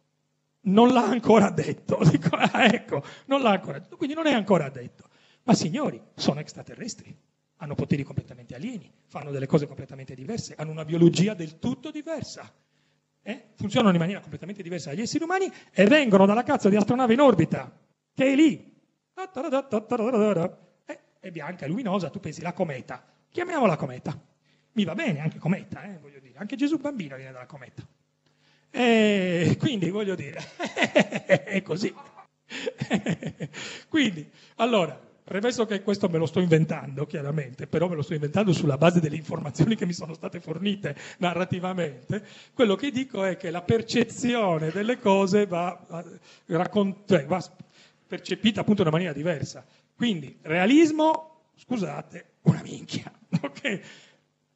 non 0.63 0.89
l'ha 0.89 1.05
ancora 1.05 1.49
detto. 1.49 1.97
Dico, 2.03 2.35
ah, 2.35 2.65
ecco, 2.65 3.01
non 3.27 3.41
l'ha 3.41 3.51
ancora 3.51 3.79
detto. 3.79 3.95
Quindi 3.95 4.13
non 4.13 4.27
è 4.27 4.33
ancora 4.33 4.67
detto. 4.67 5.07
Ma 5.43 5.53
signori, 5.53 6.01
sono 6.15 6.41
extraterrestri, 6.41 7.17
hanno 7.57 7.75
poteri 7.75 8.03
completamente 8.03 8.55
alieni, 8.55 8.91
fanno 9.07 9.31
delle 9.31 9.47
cose 9.47 9.65
completamente 9.65 10.15
diverse, 10.15 10.53
hanno 10.57 10.71
una 10.71 10.83
biologia 10.83 11.33
del 11.33 11.59
tutto 11.59 11.91
diversa. 11.91 12.51
Eh? 13.21 13.51
Funzionano 13.55 13.93
in 13.93 13.99
maniera 13.99 14.19
completamente 14.19 14.61
diversa 14.61 14.89
dagli 14.89 15.01
esseri 15.01 15.23
umani 15.23 15.49
e 15.71 15.85
vengono 15.85 16.25
dalla 16.25 16.43
cazzo 16.43 16.67
di 16.67 16.75
astronave 16.75 17.13
in 17.13 17.21
orbita, 17.21 17.71
che 18.13 18.25
è 18.25 18.35
lì 18.35 18.73
è 21.25 21.31
bianca, 21.31 21.65
è 21.65 21.67
luminosa, 21.67 22.11
tu 22.11 22.19
pensi 22.19 22.41
la 22.41 22.53
cometa. 22.53 23.03
Chiamiamola 23.31 23.75
cometa. 23.77 24.15
Mi 24.73 24.83
va 24.83 24.93
bene 24.93 25.21
anche 25.21 25.39
cometa, 25.39 25.81
eh, 25.83 25.97
voglio 25.99 26.19
dire. 26.19 26.37
Anche 26.37 26.55
Gesù 26.55 26.77
bambino 26.77 27.15
viene 27.15 27.31
dalla 27.31 27.47
cometa. 27.47 27.83
E 28.69 29.55
quindi 29.57 29.89
voglio 29.89 30.13
dire, 30.13 30.39
è 31.25 31.63
così. 31.63 31.91
quindi, 33.89 34.29
allora, 34.57 35.01
premesso 35.23 35.65
che 35.65 35.81
questo 35.81 36.09
me 36.09 36.19
lo 36.19 36.27
sto 36.27 36.41
inventando, 36.41 37.07
chiaramente, 37.07 37.65
però 37.65 37.87
me 37.87 37.95
lo 37.95 38.03
sto 38.03 38.13
inventando 38.13 38.53
sulla 38.53 38.77
base 38.77 38.99
delle 38.99 39.15
informazioni 39.15 39.75
che 39.75 39.87
mi 39.87 39.93
sono 39.93 40.13
state 40.13 40.39
fornite 40.39 40.95
narrativamente, 41.17 42.23
quello 42.53 42.75
che 42.75 42.91
dico 42.91 43.23
è 43.23 43.35
che 43.35 43.49
la 43.49 43.63
percezione 43.63 44.69
delle 44.69 44.99
cose 44.99 45.47
va, 45.47 46.05
raccont- 46.45 47.07
cioè, 47.07 47.25
va 47.25 47.43
percepita 48.05 48.61
appunto 48.61 48.81
in 48.81 48.87
una 48.87 48.97
maniera 48.97 49.17
diversa. 49.17 49.65
Quindi 49.95 50.37
realismo, 50.41 51.51
scusate, 51.55 52.25
una 52.43 52.61
minchia. 52.61 53.11
Okay? 53.45 53.81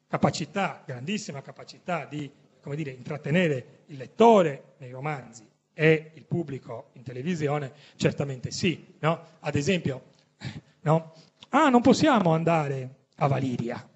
Capacità, 0.08 0.82
grandissima 0.84 1.42
capacità 1.42 2.04
di 2.04 2.30
come 2.60 2.76
dire, 2.76 2.90
intrattenere 2.90 3.84
il 3.86 3.96
lettore 3.96 4.74
nei 4.78 4.90
romanzi 4.90 5.48
e 5.72 6.12
il 6.14 6.24
pubblico 6.24 6.90
in 6.92 7.02
televisione, 7.02 7.72
certamente 7.96 8.50
sì. 8.50 8.94
No? 9.00 9.24
Ad 9.40 9.54
esempio, 9.54 10.10
no? 10.82 11.14
Ah, 11.50 11.68
non 11.68 11.80
possiamo 11.80 12.32
andare 12.32 13.06
a 13.16 13.26
Valiria, 13.26 13.88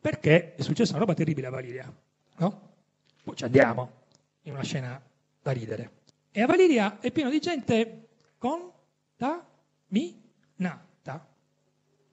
perché 0.00 0.54
è 0.54 0.62
successa 0.62 0.92
una 0.92 1.00
roba 1.00 1.14
terribile 1.14 1.48
a 1.48 1.50
Valiria, 1.50 1.92
no? 2.36 2.70
Poi 3.24 3.36
ci 3.36 3.44
andiamo, 3.44 3.90
in 4.42 4.52
una 4.52 4.62
scena 4.62 5.00
da 5.40 5.50
ridere. 5.52 5.90
E 6.30 6.42
a 6.42 6.46
Valiria 6.46 7.00
è 7.00 7.10
pieno 7.10 7.30
di 7.30 7.40
gente 7.40 8.08
contaminata. 9.92 11.26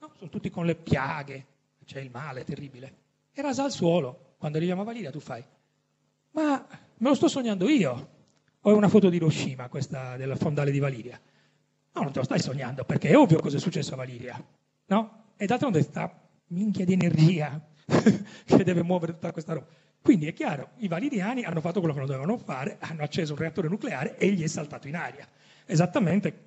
No? 0.02 0.12
Sono 0.18 0.30
tutti 0.30 0.50
con 0.50 0.66
le 0.66 0.76
piaghe, 0.76 1.46
c'è 1.86 2.00
il 2.00 2.10
male 2.12 2.44
terribile. 2.44 2.98
E 3.32 3.42
rasa 3.42 3.64
al 3.64 3.72
suolo. 3.72 4.36
Quando 4.38 4.58
arriviamo 4.58 4.82
a 4.82 4.86
Valiria 4.86 5.12
tu 5.12 5.20
fai, 5.20 5.44
ma 6.32 6.66
me 6.98 7.10
lo 7.10 7.16
sto 7.16 7.28
sognando 7.28 7.68
io. 7.68 8.18
O 8.62 8.72
è 8.72 8.74
una 8.74 8.88
foto 8.88 9.10
di 9.10 9.18
Hiroshima, 9.18 9.68
questa 9.68 10.16
del 10.18 10.38
fondale 10.38 10.72
di 10.72 10.80
Valiria. 10.80 11.20
No, 11.94 12.02
non 12.02 12.12
te 12.12 12.20
lo 12.20 12.26
stai 12.26 12.40
sognando, 12.40 12.86
perché 12.86 13.10
è 13.10 13.18
ovvio 13.18 13.40
cosa 13.40 13.58
è 13.58 13.60
successo 13.60 13.94
a 13.94 13.98
Valiria. 13.98 14.42
No? 14.86 15.32
E 15.36 15.46
d'altronde 15.46 15.82
sta 15.82 16.30
minchia 16.48 16.86
di 16.86 16.94
energia 16.94 17.62
che 18.46 18.64
deve 18.64 18.84
muovere 18.84 19.14
tutta 19.14 19.32
questa 19.32 19.54
roba. 19.54 19.68
Quindi 20.02 20.28
è 20.28 20.34
chiaro, 20.34 20.72
i 20.78 20.88
valiriani 20.88 21.44
hanno 21.44 21.60
fatto 21.60 21.80
quello 21.80 21.94
che 21.94 22.00
non 22.00 22.08
dovevano 22.08 22.38
fare, 22.38 22.78
hanno 22.80 23.04
acceso 23.04 23.34
un 23.34 23.40
reattore 23.40 23.68
nucleare 23.68 24.18
e 24.18 24.32
gli 24.32 24.44
è 24.44 24.48
saltato 24.48 24.88
in 24.88 24.96
aria. 24.96 25.28
Esattamente, 25.66 26.46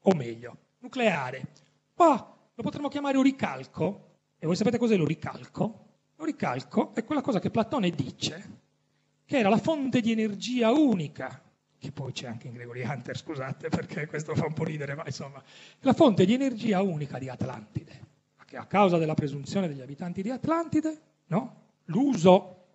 o 0.00 0.14
meglio, 0.14 0.63
nucleare. 0.84 1.48
Qua 1.94 2.36
lo 2.54 2.62
potremmo 2.62 2.88
chiamare 2.88 3.16
oricalco. 3.16 4.12
E 4.38 4.46
voi 4.46 4.54
sapete 4.54 4.78
cos'è 4.78 4.96
l'oricalco? 4.96 5.86
L'oricalco 6.16 6.94
è 6.94 7.02
quella 7.04 7.22
cosa 7.22 7.40
che 7.40 7.50
Platone 7.50 7.90
dice, 7.90 8.60
che 9.24 9.38
era 9.38 9.48
la 9.48 9.56
fonte 9.56 10.00
di 10.00 10.12
energia 10.12 10.70
unica, 10.70 11.42
che 11.78 11.90
poi 11.90 12.12
c'è 12.12 12.28
anche 12.28 12.46
in 12.46 12.52
Gregory 12.52 12.84
Hunter, 12.84 13.16
scusate 13.16 13.68
perché 13.68 14.06
questo 14.06 14.34
fa 14.34 14.46
un 14.46 14.52
po' 14.52 14.64
ridere, 14.64 14.94
ma 14.94 15.02
insomma, 15.06 15.42
la 15.80 15.92
fonte 15.94 16.24
di 16.24 16.34
energia 16.34 16.82
unica 16.82 17.18
di 17.18 17.28
Atlantide, 17.28 18.00
che 18.44 18.56
a 18.56 18.66
causa 18.66 18.98
della 18.98 19.14
presunzione 19.14 19.66
degli 19.66 19.80
abitanti 19.80 20.22
di 20.22 20.30
Atlantide, 20.30 21.00
no? 21.26 21.62
l'uso 21.86 22.66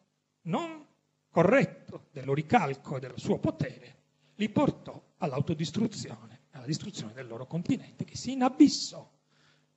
non 0.44 0.86
corretto 1.30 2.08
dell'oricalco 2.12 2.98
e 2.98 3.00
del 3.00 3.14
suo 3.16 3.38
potere, 3.38 3.96
li 4.36 4.50
portò 4.50 5.02
all'autodistruzione, 5.18 6.39
alla 6.60 6.68
distruzione 6.68 7.14
del 7.14 7.28
loro 7.28 7.48
continente 7.48 8.04
che 8.06 8.16
si 8.16 8.34
inabissò 8.34 9.10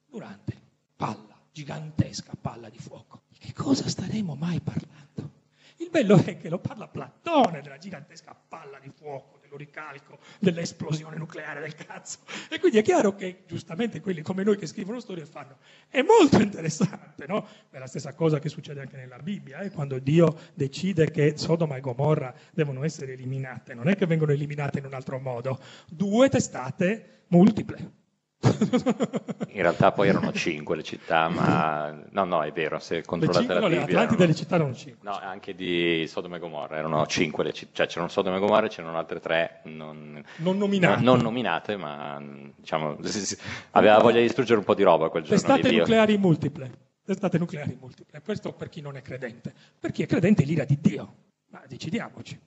durante 0.05 0.61
palla, 0.97 1.41
gigantesca 1.51 2.33
palla 2.39 2.69
di 2.69 2.79
fuoco. 2.79 3.23
Di 3.29 3.39
che 3.39 3.53
cosa 3.53 3.89
staremo 3.89 4.35
mai 4.35 4.61
parlando? 4.61 5.41
Il 5.77 5.91
bello 5.91 6.17
è 6.17 6.37
che 6.37 6.49
lo 6.49 6.59
parla 6.59 6.87
Platone 6.89 7.63
della 7.63 7.79
gigantesca 7.79 8.35
palla 8.35 8.79
di 8.79 8.91
fuoco, 8.91 9.39
dell'oricalco, 9.53 10.19
dell'esplosione 10.39 11.17
nucleare 11.17 11.61
del 11.61 11.75
cazzo. 11.75 12.19
E 12.49 12.59
quindi 12.59 12.79
è 12.79 12.83
chiaro 12.83 13.15
che 13.15 13.45
giustamente 13.47 14.01
quelli 14.01 14.23
come 14.23 14.43
noi 14.43 14.57
che 14.57 14.67
scrivono 14.67 15.01
storie 15.01 15.27
fanno. 15.27 15.59
È 15.89 16.03
molto 16.03 16.41
interessante, 16.41 17.27
no? 17.27 17.47
È 17.71 17.79
la 17.79 17.87
stessa 17.87 18.15
cosa 18.15 18.39
che 18.39 18.49
succede 18.49 18.81
anche 18.81 18.97
nella 18.97 19.19
Bibbia, 19.19 19.61
eh? 19.61 19.71
quando 19.71 19.99
Dio 19.99 20.39
decide 20.55 21.11
che 21.11 21.37
Sodoma 21.37 21.77
e 21.77 21.81
Gomorra 21.81 22.35
devono 22.53 22.85
essere 22.85 23.13
eliminate. 23.13 23.75
Non 23.75 23.89
è 23.89 23.97
che 23.97 24.07
vengono 24.07 24.33
eliminate 24.33 24.79
in 24.79 24.87
un 24.87 24.95
altro 24.95 25.19
modo. 25.19 25.61
Due 25.89 26.29
testate 26.29 27.25
multiple. 27.29 28.01
In 28.43 29.63
realtà 29.63 29.93
poi 29.93 30.09
erano 30.09 30.33
cinque 30.35 30.77
le 30.77 30.83
città, 30.83 31.29
ma 31.29 31.95
no, 32.11 32.25
no, 32.25 32.43
è 32.43 32.51
vero, 32.53 32.79
se 32.79 33.03
controllate 33.05 33.39
cinque, 33.41 33.55
la 33.55 33.61
no, 33.61 33.69
le 33.69 33.79
Bibbia... 33.79 34.01
Atlanti 34.01 34.15
erano- 34.23 34.35
città 34.39 34.55
erano 34.57 34.75
cinque. 34.75 35.09
No, 35.09 35.19
anche 35.19 35.55
di 35.55 36.05
Sodoma 36.09 36.37
e 36.37 36.39
Gomorra, 36.41 36.77
erano 36.77 37.07
cinque 37.07 37.45
le 37.45 37.53
città, 37.53 37.71
cioè 37.75 37.87
c'erano 37.87 38.09
Sodoma 38.09 38.37
e 38.37 38.41
Gomorra 38.41 38.67
e 38.67 38.69
c'erano 38.69 38.97
altre 38.99 39.21
tre 39.21 39.61
non, 39.65 40.23
Non 40.39 40.59
nominate. 40.59 40.95
non- 41.03 41.05
non 41.15 41.23
nominate, 41.23 41.77
ma 41.77 42.21
diciamo, 42.57 42.99
aveva 43.73 43.99
voglia 43.99 44.17
di 44.17 44.23
distruggere 44.23 44.59
un 44.59 44.65
po' 44.65 44.75
di 44.75 44.83
roba 44.83 45.09
quel 45.09 45.23
giorno 45.23 45.39
Testate 45.39 45.71
nucleari 45.71 46.19
multiple. 46.19 46.71
Testate 47.05 47.39
nucleari 47.39 47.77
multiple. 47.81 48.21
Questo 48.23 48.53
per 48.53 48.69
chi 48.69 48.81
non 48.81 48.97
è 48.97 49.03
credente. 49.03 49.53
Per 49.79 49.91
chi 49.93 50.03
è 50.03 50.07
credente 50.07 50.43
è 50.43 50.47
l'ira 50.47 50.65
di 50.65 50.79
Dio. 50.81 51.15
Ma 51.51 51.63
decidiamoci. 51.69 52.39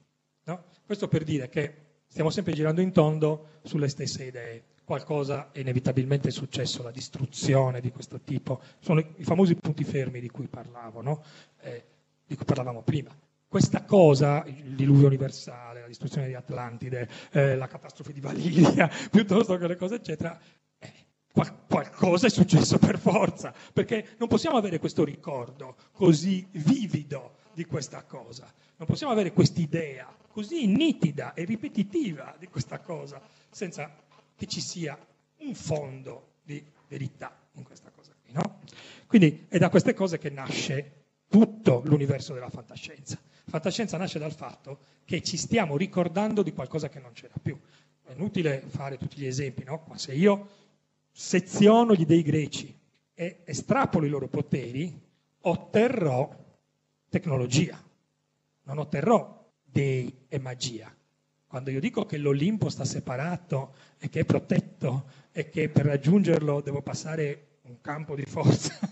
no? 0.44 0.64
Questo 0.84 1.08
per 1.08 1.22
dire 1.24 1.48
che 1.48 1.74
stiamo 2.08 2.30
sempre 2.30 2.52
girando 2.52 2.80
in 2.80 2.92
tondo 2.92 3.60
sulle 3.62 3.88
stesse 3.88 4.24
idee. 4.24 4.62
Qualcosa 4.86 5.50
è 5.50 5.58
inevitabilmente 5.58 6.30
successo, 6.30 6.84
la 6.84 6.92
distruzione 6.92 7.80
di 7.80 7.90
questo 7.90 8.20
tipo. 8.20 8.60
Sono 8.78 9.00
i 9.00 9.24
famosi 9.24 9.56
punti 9.56 9.82
fermi 9.82 10.20
di 10.20 10.30
cui 10.30 10.46
parlavo, 10.46 11.02
no? 11.02 11.24
Eh, 11.62 11.84
di 12.24 12.36
cui 12.36 12.44
parlavamo 12.44 12.82
prima. 12.82 13.10
Questa 13.48 13.82
cosa, 13.82 14.44
il 14.46 14.76
diluvio 14.76 15.08
universale, 15.08 15.80
la 15.80 15.88
distruzione 15.88 16.28
di 16.28 16.34
Atlantide, 16.34 17.08
eh, 17.32 17.56
la 17.56 17.66
catastrofe 17.66 18.12
di 18.12 18.20
Valiria, 18.20 18.88
piuttosto 19.10 19.56
che 19.56 19.66
le 19.66 19.74
cose, 19.74 19.96
eccetera, 19.96 20.38
qual- 21.32 21.66
qualcosa 21.66 22.28
è 22.28 22.30
successo 22.30 22.78
per 22.78 23.00
forza, 23.00 23.52
perché 23.72 24.14
non 24.18 24.28
possiamo 24.28 24.56
avere 24.56 24.78
questo 24.78 25.02
ricordo 25.02 25.74
così 25.90 26.46
vivido 26.52 27.38
di 27.54 27.64
questa 27.64 28.04
cosa, 28.04 28.46
non 28.76 28.86
possiamo 28.86 29.12
avere 29.12 29.32
quest'idea 29.32 30.14
così 30.36 30.66
nitida 30.66 31.32
e 31.32 31.44
ripetitiva 31.44 32.36
di 32.38 32.46
questa 32.46 32.78
cosa 32.78 33.20
senza 33.48 33.90
che 34.36 34.46
ci 34.46 34.60
sia 34.60 34.98
un 35.38 35.54
fondo 35.54 36.34
di 36.42 36.64
verità 36.88 37.36
in 37.52 37.64
questa 37.64 37.90
cosa 37.90 38.12
qui. 38.20 38.32
No? 38.32 38.60
Quindi 39.06 39.46
è 39.48 39.58
da 39.58 39.70
queste 39.70 39.94
cose 39.94 40.18
che 40.18 40.30
nasce 40.30 41.04
tutto 41.28 41.82
l'universo 41.84 42.34
della 42.34 42.50
fantascienza. 42.50 43.18
Fantascienza 43.48 43.96
nasce 43.96 44.18
dal 44.18 44.32
fatto 44.32 44.78
che 45.04 45.22
ci 45.22 45.36
stiamo 45.36 45.76
ricordando 45.76 46.42
di 46.42 46.52
qualcosa 46.52 46.88
che 46.88 47.00
non 47.00 47.12
c'era 47.12 47.34
più. 47.40 47.58
È 48.02 48.12
inutile 48.12 48.62
fare 48.66 48.98
tutti 48.98 49.18
gli 49.18 49.26
esempi, 49.26 49.64
no? 49.64 49.84
Ma 49.88 49.98
se 49.98 50.12
io 50.12 50.48
seziono 51.10 51.94
gli 51.94 52.04
dei 52.04 52.22
greci 52.22 52.76
e 53.14 53.40
estrapolo 53.44 54.06
i 54.06 54.10
loro 54.10 54.28
poteri, 54.28 55.00
otterrò 55.40 56.44
tecnologia, 57.08 57.82
non 58.64 58.78
otterrò 58.78 59.44
dei 59.64 60.24
e 60.28 60.38
magia. 60.38 60.94
Quando 61.46 61.70
io 61.70 61.80
dico 61.80 62.04
che 62.04 62.18
l'Olimpo 62.18 62.68
sta 62.68 62.84
separato 62.84 63.74
e 63.98 64.08
che 64.08 64.20
è 64.20 64.24
protetto 64.24 65.10
e 65.32 65.48
che 65.48 65.68
per 65.68 65.86
raggiungerlo 65.86 66.60
devo 66.60 66.82
passare 66.82 67.42
un 67.66 67.80
campo 67.80 68.14
di 68.14 68.24
forza, 68.24 68.78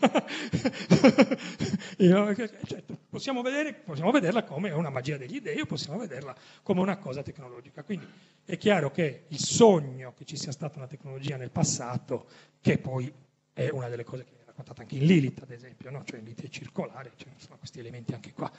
io- 1.98 2.34
cioè, 2.34 2.82
possiamo, 3.08 3.42
vedere- 3.42 3.74
possiamo 3.74 4.10
vederla 4.10 4.42
come 4.42 4.70
una 4.70 4.90
magia 4.90 5.16
degli 5.16 5.40
dei 5.40 5.60
o 5.60 5.66
possiamo 5.66 5.98
vederla 5.98 6.34
come 6.62 6.80
una 6.80 6.96
cosa 6.98 7.22
tecnologica. 7.22 7.82
Quindi 7.84 8.06
è 8.44 8.56
chiaro 8.56 8.90
che 8.90 9.24
il 9.28 9.38
sogno 9.38 10.12
che 10.14 10.24
ci 10.24 10.36
sia 10.36 10.52
stata 10.52 10.78
una 10.78 10.88
tecnologia 10.88 11.36
nel 11.36 11.50
passato, 11.50 12.26
che 12.60 12.78
poi 12.78 13.12
è 13.52 13.68
una 13.68 13.88
delle 13.88 14.04
cose 14.04 14.24
che 14.24 14.30
viene 14.30 14.44
raccontata 14.46 14.82
anche 14.82 14.96
in 14.96 15.06
Lilith, 15.06 15.42
ad 15.42 15.50
esempio, 15.52 15.90
no? 15.90 16.02
cioè 16.04 16.18
in 16.18 16.24
Lilith 16.24 16.48
circolare, 16.48 17.12
ci 17.16 17.26
sono 17.36 17.58
questi 17.58 17.78
elementi 17.78 18.12
anche 18.12 18.32
qua. 18.32 18.50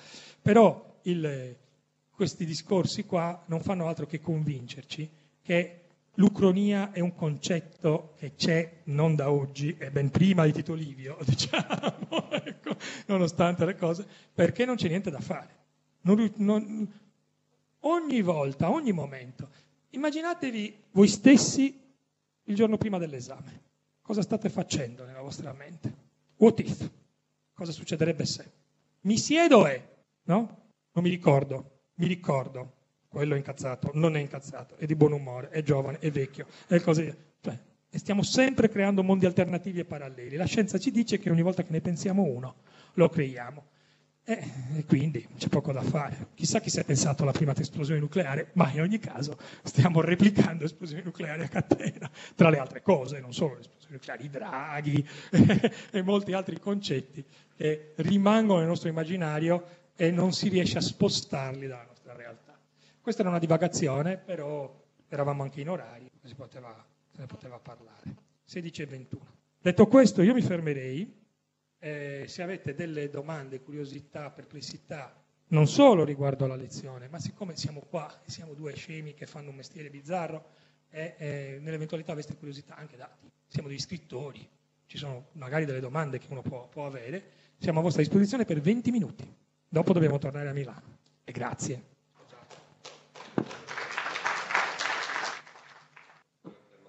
Però 0.42 1.00
il- 1.04 1.58
questi 2.10 2.46
discorsi 2.46 3.04
qua 3.04 3.44
non 3.48 3.60
fanno 3.60 3.88
altro 3.88 4.06
che 4.06 4.22
convincerci 4.22 5.10
che 5.42 5.82
l'ucronia 6.16 6.92
è 6.92 7.00
un 7.00 7.16
concetto 7.16 8.14
che 8.18 8.36
c'è 8.36 8.82
non 8.86 9.16
da 9.16 9.32
oggi, 9.32 9.76
è 9.78 9.90
ben 9.90 10.10
prima 10.10 10.46
di 10.46 10.52
Tito 10.52 10.74
Livio, 10.74 11.18
diciamo, 11.26 12.32
ecco, 12.32 12.76
nonostante 13.08 13.66
le 13.66 13.76
cose, 13.76 14.06
perché 14.34 14.66
non 14.66 14.76
c'è 14.76 14.88
niente 14.88 15.10
da 15.10 15.20
fare. 15.20 15.64
Non 16.02 16.32
non- 16.36 17.00
ogni 17.82 18.22
volta, 18.22 18.70
ogni 18.70 18.92
momento, 18.92 19.50
immaginatevi 19.92 20.84
voi 20.92 21.08
stessi 21.08 21.82
il 22.44 22.56
giorno 22.56 22.78
prima 22.78 22.98
dell'esame. 22.98 23.64
Cosa 24.02 24.22
state 24.22 24.50
facendo 24.50 25.04
nella 25.06 25.22
vostra 25.22 25.52
mente? 25.54 25.94
What 26.38 26.60
if? 26.60 26.90
Cosa 27.54 27.72
succederebbe 27.72 28.26
se? 28.26 28.52
Mi 29.02 29.18
siedo 29.18 29.66
e, 29.66 29.88
no? 30.24 30.64
Non 30.92 31.04
mi 31.04 31.10
ricordo, 31.10 31.82
mi 31.96 32.08
ricordo. 32.08 32.74
Quello 33.16 33.36
è 33.36 33.38
incazzato, 33.38 33.92
non 33.94 34.18
è 34.18 34.20
incazzato, 34.20 34.76
è 34.76 34.86
di 34.86 34.94
buon 34.94 35.14
umore, 35.14 35.48
è 35.48 35.64
giovane, 35.64 36.00
è 36.00 36.12
vecchio, 36.12 36.48
è 36.68 36.82
così. 36.82 37.10
Cioè, 37.40 37.58
e 37.90 37.98
stiamo 37.98 38.24
sempre 38.24 38.68
creando 38.68 39.04
mondi 39.04 39.26
alternativi 39.26 39.80
e 39.80 39.86
paralleli. 39.86 40.36
La 40.36 40.44
scienza 40.44 40.78
ci 40.78 40.92
dice 40.92 41.18
che 41.18 41.30
ogni 41.30 41.42
volta 41.42 41.64
che 41.64 41.72
ne 41.72 41.80
pensiamo 41.80 42.24
uno, 42.24 42.56
lo 42.96 43.08
creiamo. 43.08 43.68
Eh, 44.26 44.44
E 44.76 44.84
quindi 44.84 45.26
c'è 45.38 45.48
poco 45.48 45.72
da 45.72 45.82
fare. 45.82 46.32
Chissà 46.34 46.60
chi 46.60 46.70
si 46.70 46.82
è 46.82 46.84
pensato 46.84 47.24
alla 47.24 47.32
prima 47.32 47.56
esplosione 47.56 48.02
nucleare, 48.02 48.50
ma 48.56 48.70
in 48.74 48.82
ogni 48.82 49.00
caso 49.00 49.38
stiamo 49.64 50.02
replicando 50.02 50.66
esplosioni 50.66 51.02
nucleari 51.02 51.44
a 51.44 51.48
catena, 51.48 52.12
tra 52.36 52.50
le 52.50 52.58
altre 52.58 52.82
cose, 52.82 53.22
non 53.22 53.32
solo 53.32 53.54
le 53.54 53.62
esplosioni 53.62 53.94
nucleari, 53.94 54.26
i 54.26 54.30
draghi 54.30 55.08
e 55.90 56.02
molti 56.02 56.34
altri 56.34 56.60
concetti 56.60 57.24
che 57.56 57.94
rimangono 57.96 58.60
nel 58.60 58.68
nostro 58.68 58.90
immaginario 58.90 59.66
e 59.96 60.12
non 60.12 60.34
si 60.34 60.50
riesce 60.50 60.80
a 60.80 60.82
spostarli 60.82 61.66
dalla 61.66 61.78
nostra. 61.78 61.95
Questa 63.06 63.22
era 63.22 63.30
una 63.30 63.40
divagazione, 63.40 64.18
però 64.18 64.84
eravamo 65.08 65.44
anche 65.44 65.62
in 65.62 65.70
orari, 65.70 66.10
si 66.24 66.34
poteva, 66.34 66.84
se 67.12 67.20
ne 67.20 67.28
poteva 67.28 67.60
parlare. 67.60 68.16
16 68.46 68.82
e 68.82 68.86
21. 68.88 69.24
Detto 69.62 69.86
questo, 69.86 70.24
io 70.24 70.34
mi 70.34 70.42
fermerei. 70.42 71.16
Eh, 71.78 72.24
se 72.28 72.42
avete 72.42 72.74
delle 72.74 73.12
domande, 73.12 73.62
curiosità, 73.62 74.32
perplessità, 74.32 75.24
non 75.50 75.68
solo 75.68 76.04
riguardo 76.04 76.46
alla 76.46 76.56
lezione, 76.56 77.08
ma 77.08 77.20
siccome 77.20 77.56
siamo 77.56 77.82
qua 77.82 78.12
siamo 78.26 78.56
due 78.56 78.74
scemi 78.74 79.14
che 79.14 79.28
fanno 79.28 79.52
un 79.52 79.58
mestiere 79.58 79.92
bizzarro, 79.92 80.44
e 80.90 81.14
eh, 81.20 81.58
nell'eventualità 81.62 82.12
aveste 82.12 82.36
curiosità 82.36 82.76
anche 82.76 82.98
da... 82.98 83.08
Siamo 83.46 83.68
degli 83.68 83.80
scrittori, 83.80 84.50
ci 84.88 84.98
sono 84.98 85.28
magari 85.34 85.66
delle 85.66 85.80
domande 85.80 86.18
che 86.18 86.26
uno 86.32 86.42
può, 86.42 86.68
può 86.70 86.88
avere, 86.88 87.24
siamo 87.60 87.82
a 87.82 87.84
vostra 87.84 88.02
disposizione 88.02 88.46
per 88.46 88.60
20 88.62 88.90
minuti. 88.90 89.32
Dopo 89.70 89.94
dobbiamo 89.94 90.18
tornare 90.18 90.50
a 90.50 90.54
Milano. 90.54 90.98
E 91.24 91.32
grazie. 91.32 91.94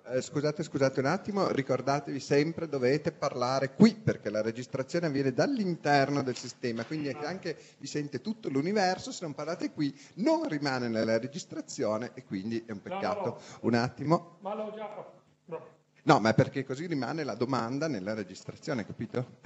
Eh, 0.09 0.21
scusate, 0.23 0.63
scusate 0.63 1.01
un 1.01 1.07
attimo, 1.07 1.51
ricordatevi 1.51 2.21
sempre 2.21 2.69
dovete 2.69 3.11
parlare 3.11 3.75
qui 3.75 3.93
perché 3.93 4.31
la 4.31 4.41
registrazione 4.41 5.07
avviene 5.07 5.33
dall'interno 5.33 6.23
del 6.23 6.37
sistema, 6.37 6.85
quindi 6.85 7.09
anche 7.09 7.59
vi 7.79 7.89
sente 7.89 8.21
tutto 8.21 8.49
l'universo, 8.49 9.11
se 9.11 9.25
non 9.25 9.35
parlate 9.35 9.73
qui 9.73 9.93
non 10.17 10.47
rimane 10.49 10.87
nella 10.87 11.19
registrazione 11.19 12.13
e 12.15 12.25
quindi 12.25 12.63
è 12.65 12.71
un 12.71 12.83
peccato. 12.83 13.21
No, 13.21 13.25
no, 13.25 13.31
no. 13.31 13.59
Un 13.63 13.75
attimo. 13.75 14.39
Ma 14.43 14.55
l'ho 14.55 14.73
già... 14.77 15.13
No. 15.47 15.75
No, 16.05 16.21
ma 16.21 16.29
è 16.29 16.35
perché 16.35 16.65
così 16.65 16.87
rimane 16.87 17.25
la 17.25 17.35
domanda 17.35 17.89
nella 17.89 18.15
registrazione, 18.15 18.87
capito? 18.87 19.39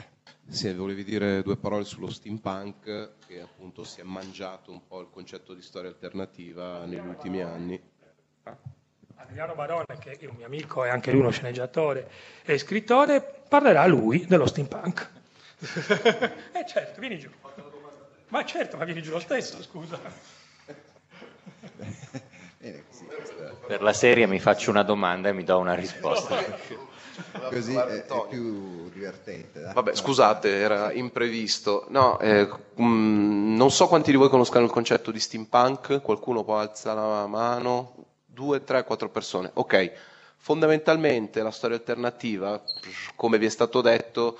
Se 0.46 0.74
volevi 0.74 1.04
dire 1.04 1.42
due 1.42 1.56
parole 1.56 1.84
sullo 1.84 2.10
steampunk, 2.10 3.12
che 3.26 3.40
appunto 3.40 3.82
si 3.84 4.00
è 4.00 4.04
mangiato 4.04 4.70
un 4.70 4.86
po' 4.86 5.00
il 5.00 5.08
concetto 5.10 5.54
di 5.54 5.62
storia 5.62 5.88
alternativa 5.88 6.84
negli 6.84 7.06
ultimi 7.06 7.40
anni. 7.40 7.80
Adriano 9.22 9.54
Barone, 9.54 9.84
che 9.98 10.12
è 10.12 10.26
un 10.26 10.36
mio 10.36 10.46
amico 10.46 10.84
e 10.84 10.88
anche 10.88 11.10
lui 11.10 11.20
uno 11.20 11.30
sceneggiatore 11.30 12.08
e 12.42 12.56
scrittore, 12.58 13.20
parlerà 13.20 13.86
lui 13.86 14.24
dello 14.26 14.46
steampunk. 14.46 15.08
eh 16.52 16.66
certo, 16.66 17.00
vieni 17.00 17.18
giù. 17.18 17.28
Ma 18.28 18.44
certo, 18.44 18.76
ma 18.76 18.84
vieni 18.84 19.02
giù 19.02 19.10
lo 19.10 19.20
stesso, 19.20 19.62
scusa. 19.62 20.00
Bene, 21.76 22.84
Per 23.66 23.82
la 23.82 23.92
serie 23.92 24.26
mi 24.26 24.38
faccio 24.38 24.70
una 24.70 24.82
domanda 24.82 25.28
e 25.28 25.32
mi 25.32 25.44
do 25.44 25.58
una 25.58 25.74
risposta. 25.74 26.36
Così 27.50 27.74
è, 27.74 27.84
è 27.84 28.26
più 28.28 28.88
divertente. 28.90 29.60
dai. 29.60 29.74
Vabbè, 29.74 29.94
scusate, 29.94 30.48
era 30.48 30.92
imprevisto. 30.92 31.84
No, 31.88 32.18
eh, 32.20 32.48
mm, 32.80 33.54
non 33.54 33.70
so 33.70 33.86
quanti 33.86 34.10
di 34.10 34.16
voi 34.16 34.30
conoscano 34.30 34.64
il 34.64 34.70
concetto 34.70 35.10
di 35.10 35.20
steampunk, 35.20 36.00
qualcuno 36.00 36.42
può 36.42 36.58
alzare 36.58 37.00
la 37.00 37.26
mano? 37.26 38.09
Due, 38.32 38.62
tre, 38.64 38.84
quattro 38.84 39.10
persone. 39.10 39.50
Ok, 39.54 39.92
fondamentalmente 40.36 41.42
la 41.42 41.50
storia 41.50 41.76
alternativa, 41.76 42.62
come 43.16 43.38
vi 43.38 43.46
è 43.46 43.50
stato 43.50 43.80
detto, 43.80 44.38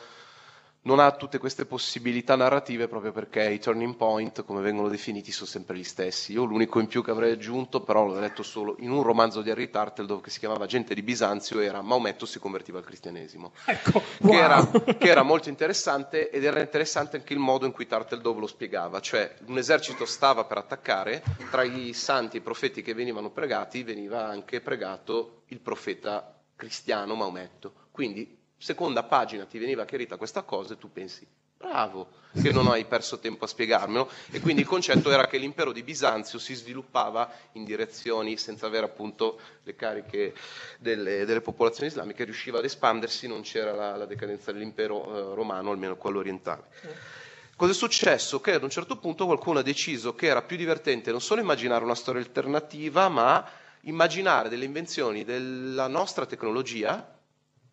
non 0.83 0.99
ha 0.99 1.11
tutte 1.13 1.39
queste 1.39 1.67
possibilità 1.67 2.37
narrative 2.37 2.89
proprio 2.89 3.13
perché 3.13 3.51
i 3.51 3.59
turning 3.59 3.97
point, 3.97 4.45
come 4.45 4.63
vengono 4.63 4.89
definiti, 4.89 5.31
sono 5.31 5.47
sempre 5.47 5.77
gli 5.77 5.85
stessi. 5.85 6.33
Io 6.33 6.45
l'unico 6.45 6.81
in 6.81 6.87
più 6.87 7.05
che 7.05 7.11
avrei 7.11 7.33
aggiunto, 7.33 7.83
però 7.83 8.07
l'ho 8.07 8.19
letto 8.19 8.43
solo 8.43 8.77
in 8.79 8.91
un 8.91 9.03
romanzo 9.03 9.43
di 9.43 9.51
Harry 9.51 9.69
Turtledove 9.69 10.23
che 10.23 10.31
si 10.31 10.39
chiamava 10.39 10.65
Gente 10.65 10.95
di 10.95 11.03
Bisanzio, 11.03 11.61
era 11.61 11.83
Maometto 11.83 12.25
si 12.25 12.39
convertiva 12.39 12.79
al 12.79 12.85
cristianesimo. 12.85 13.53
che, 13.65 14.31
era, 14.31 14.67
che 14.97 15.09
era 15.09 15.23
molto 15.23 15.51
interessante 15.51 16.31
ed 16.31 16.45
era 16.45 16.61
interessante 16.61 17.17
anche 17.17 17.35
il 17.35 17.39
modo 17.39 17.67
in 17.67 17.73
cui 17.73 17.87
Turtledove 17.87 18.41
lo 18.41 18.47
spiegava, 18.47 19.01
cioè 19.01 19.35
un 19.47 19.59
esercito 19.59 20.07
stava 20.07 20.45
per 20.45 20.57
attaccare, 20.57 21.23
tra 21.51 21.63
i 21.63 21.93
santi 21.93 22.37
e 22.37 22.41
i 22.41 22.43
profeti 22.43 22.81
che 22.81 22.95
venivano 22.95 23.31
pregati 23.31 23.83
veniva 23.83 24.27
anche 24.27 24.61
pregato 24.63 25.43
il 25.49 25.61
profeta 25.61 26.41
cristiano 26.57 27.15
Maometto. 27.15 27.73
Quindi, 27.91 28.39
seconda 28.61 29.03
pagina 29.03 29.47
ti 29.47 29.59
veniva 29.59 29.87
chiarita 29.87 30.17
questa 30.17 30.43
cosa 30.43 30.75
e 30.75 30.79
tu 30.79 30.93
pensi, 30.93 31.27
bravo, 31.57 32.09
che 32.41 32.53
non 32.53 32.69
hai 32.69 32.85
perso 32.85 33.19
tempo 33.19 33.45
a 33.45 33.49
spiegarmelo. 33.49 34.09
E 34.31 34.41
quindi 34.41 34.61
il 34.61 34.69
concetto 34.69 35.11
era 35.11 35.27
che 35.27 35.39
l'impero 35.39 35.73
di 35.73 35.83
Bisanzio 35.83 36.39
si 36.39 36.55
sviluppava 36.55 37.31
in 37.53 37.65
direzioni 37.65 38.37
senza 38.37 38.67
avere 38.67 38.85
appunto 38.85 39.41
le 39.63 39.75
cariche 39.75 40.35
delle, 40.79 41.25
delle 41.25 41.41
popolazioni 41.41 41.89
islamiche, 41.89 42.25
riusciva 42.25 42.59
ad 42.59 42.65
espandersi, 42.65 43.27
non 43.27 43.41
c'era 43.41 43.73
la, 43.73 43.97
la 43.97 44.07
decadenza 44.07 44.53
dell'impero 44.53 45.33
eh, 45.33 45.35
romano, 45.35 45.71
almeno 45.71 45.97
quello 45.97 46.19
orientale. 46.19 46.65
Cosa 47.57 47.73
è 47.73 47.75
successo? 47.75 48.41
Che 48.41 48.53
ad 48.53 48.63
un 48.63 48.71
certo 48.71 48.97
punto 48.97 49.25
qualcuno 49.25 49.59
ha 49.59 49.63
deciso 49.63 50.15
che 50.15 50.27
era 50.27 50.43
più 50.43 50.57
divertente 50.57 51.11
non 51.11 51.21
solo 51.21 51.41
immaginare 51.41 51.85
una 51.85 51.95
storia 51.95 52.21
alternativa, 52.21 53.09
ma 53.09 53.47
immaginare 53.83 54.49
delle 54.51 54.65
invenzioni 54.67 55.25
della 55.25 55.87
nostra 55.87 56.27
tecnologia 56.27 57.20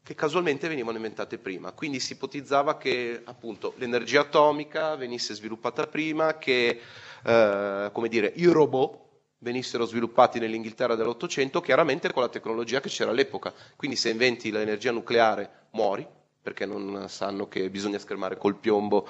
che 0.08 0.16
casualmente 0.16 0.70
venivano 0.70 0.96
inventate 0.96 1.38
prima. 1.38 1.74
Quindi 1.74 2.00
si 2.00 2.14
ipotizzava 2.14 2.78
che 2.78 3.20
appunto 3.26 3.74
l'energia 3.76 4.22
atomica 4.22 4.96
venisse 4.96 5.34
sviluppata 5.34 5.86
prima, 5.86 6.38
che 6.38 6.80
eh, 7.26 7.92
dire, 8.08 8.32
i 8.36 8.46
robot 8.46 9.00
venissero 9.40 9.84
sviluppati 9.84 10.40
nell'Inghilterra 10.40 10.96
dell'Ottocento, 10.96 11.60
chiaramente 11.60 12.14
con 12.14 12.22
la 12.22 12.30
tecnologia 12.30 12.80
che 12.80 12.88
c'era 12.88 13.12
all'epoca. 13.12 13.54
Quindi 13.76 13.98
se 13.98 14.10
inventi 14.10 14.50
l'energia 14.50 14.92
nucleare 14.92 15.68
muori, 15.72 16.08
perché 16.42 16.66
non 16.66 17.10
sanno 17.10 17.50
che 17.50 17.70
bisogna 17.70 18.00
schermare 18.00 18.38
col 18.38 18.56
piombo 18.56 19.06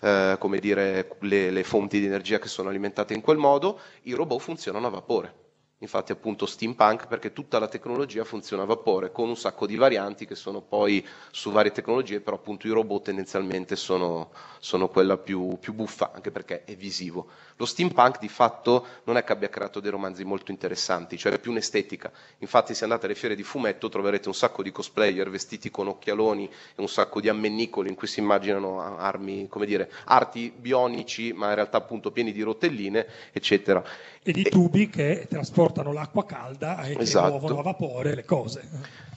eh, 0.00 0.36
come 0.38 0.60
dire, 0.60 1.16
le, 1.18 1.50
le 1.50 1.64
fonti 1.64 1.98
di 1.98 2.06
energia 2.06 2.38
che 2.38 2.46
sono 2.46 2.68
alimentate 2.68 3.12
in 3.12 3.22
quel 3.22 3.38
modo, 3.38 3.80
i 4.02 4.12
robot 4.12 4.38
funzionano 4.38 4.86
a 4.86 4.90
vapore. 4.90 5.47
Infatti 5.80 6.10
appunto 6.10 6.44
steampunk 6.44 7.06
perché 7.06 7.32
tutta 7.32 7.60
la 7.60 7.68
tecnologia 7.68 8.24
funziona 8.24 8.64
a 8.64 8.66
vapore 8.66 9.12
con 9.12 9.28
un 9.28 9.36
sacco 9.36 9.64
di 9.64 9.76
varianti 9.76 10.26
che 10.26 10.34
sono 10.34 10.60
poi 10.60 11.06
su 11.30 11.52
varie 11.52 11.70
tecnologie, 11.70 12.20
però 12.20 12.34
appunto 12.36 12.66
i 12.66 12.70
robot 12.70 13.04
tendenzialmente 13.04 13.76
sono, 13.76 14.32
sono 14.58 14.88
quella 14.88 15.16
più, 15.18 15.56
più 15.60 15.74
buffa, 15.74 16.10
anche 16.12 16.32
perché 16.32 16.64
è 16.64 16.74
visivo. 16.74 17.28
Lo 17.58 17.66
steampunk 17.66 18.20
di 18.20 18.28
fatto 18.28 18.86
non 19.04 19.16
è 19.16 19.24
che 19.24 19.32
abbia 19.32 19.48
creato 19.48 19.80
dei 19.80 19.90
romanzi 19.90 20.22
molto 20.22 20.52
interessanti, 20.52 21.18
cioè 21.18 21.32
è 21.32 21.40
più 21.40 21.50
un'estetica. 21.50 22.10
Infatti 22.38 22.72
se 22.72 22.84
andate 22.84 23.06
alle 23.06 23.16
fiere 23.16 23.34
di 23.34 23.42
fumetto 23.42 23.88
troverete 23.88 24.28
un 24.28 24.34
sacco 24.34 24.62
di 24.62 24.70
cosplayer 24.70 25.28
vestiti 25.28 25.68
con 25.68 25.88
occhialoni 25.88 26.48
e 26.48 26.80
un 26.80 26.88
sacco 26.88 27.20
di 27.20 27.28
ammennicoli 27.28 27.88
in 27.88 27.96
cui 27.96 28.06
si 28.06 28.20
immaginano 28.20 28.80
armi, 28.96 29.48
come 29.48 29.66
dire, 29.66 29.90
arti 30.04 30.52
bionici, 30.56 31.32
ma 31.32 31.48
in 31.48 31.56
realtà 31.56 31.78
appunto 31.78 32.12
pieni 32.12 32.30
di 32.30 32.42
rotelline, 32.42 33.04
eccetera. 33.32 33.82
E 34.22 34.30
di 34.30 34.44
tubi 34.44 34.88
che 34.88 35.26
trasportano 35.28 35.92
l'acqua 35.92 36.24
calda 36.24 36.82
e 36.84 36.96
Esatto. 36.96 37.30
muovono 37.30 37.58
a 37.58 37.62
vapore 37.62 38.14
le 38.14 38.24
cose. 38.24 38.68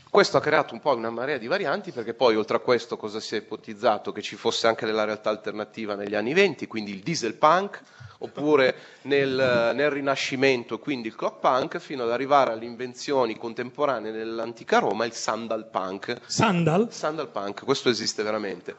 Questo 0.10 0.38
ha 0.38 0.42
creato 0.42 0.74
un 0.74 0.80
po' 0.80 0.96
una 0.96 1.12
marea 1.12 1.38
di 1.38 1.46
varianti 1.46 1.92
perché 1.92 2.16
poi 2.16 2.36
oltre 2.36 2.58
a 2.58 2.60
questo 2.60 2.98
cosa 2.98 3.20
si 3.20 3.36
è 3.36 3.38
ipotizzato? 3.38 4.12
Che 4.12 4.24
ci 4.24 4.36
fosse 4.36 4.66
anche 4.66 4.88
della 4.88 5.04
realtà 5.04 5.30
alternativa 5.30 5.94
negli 5.94 6.16
anni 6.16 6.34
20, 6.34 6.66
quindi 6.66 6.92
il 6.92 7.02
diesel 7.02 7.36
punk, 7.36 7.82
oppure 8.22 8.76
nel, 9.04 9.72
nel 9.74 9.90
Rinascimento, 9.90 10.80
quindi 10.80 11.08
il 11.08 11.16
clock 11.16 11.40
punk, 11.40 11.78
fino 11.80 12.04
ad 12.04 12.12
arrivare 12.12 12.52
alle 12.52 12.66
invenzioni 12.66 13.38
contemporanee 13.38 14.12
nell'antica 14.12 14.80
Roma, 14.80 15.06
il 15.06 15.14
sandal 15.14 15.68
punk. 15.70 16.18
Sandal? 16.26 16.92
Sandal 16.92 17.30
punk, 17.30 17.64
questo 17.64 17.90
esiste 17.90 18.24
veramente. 18.24 18.76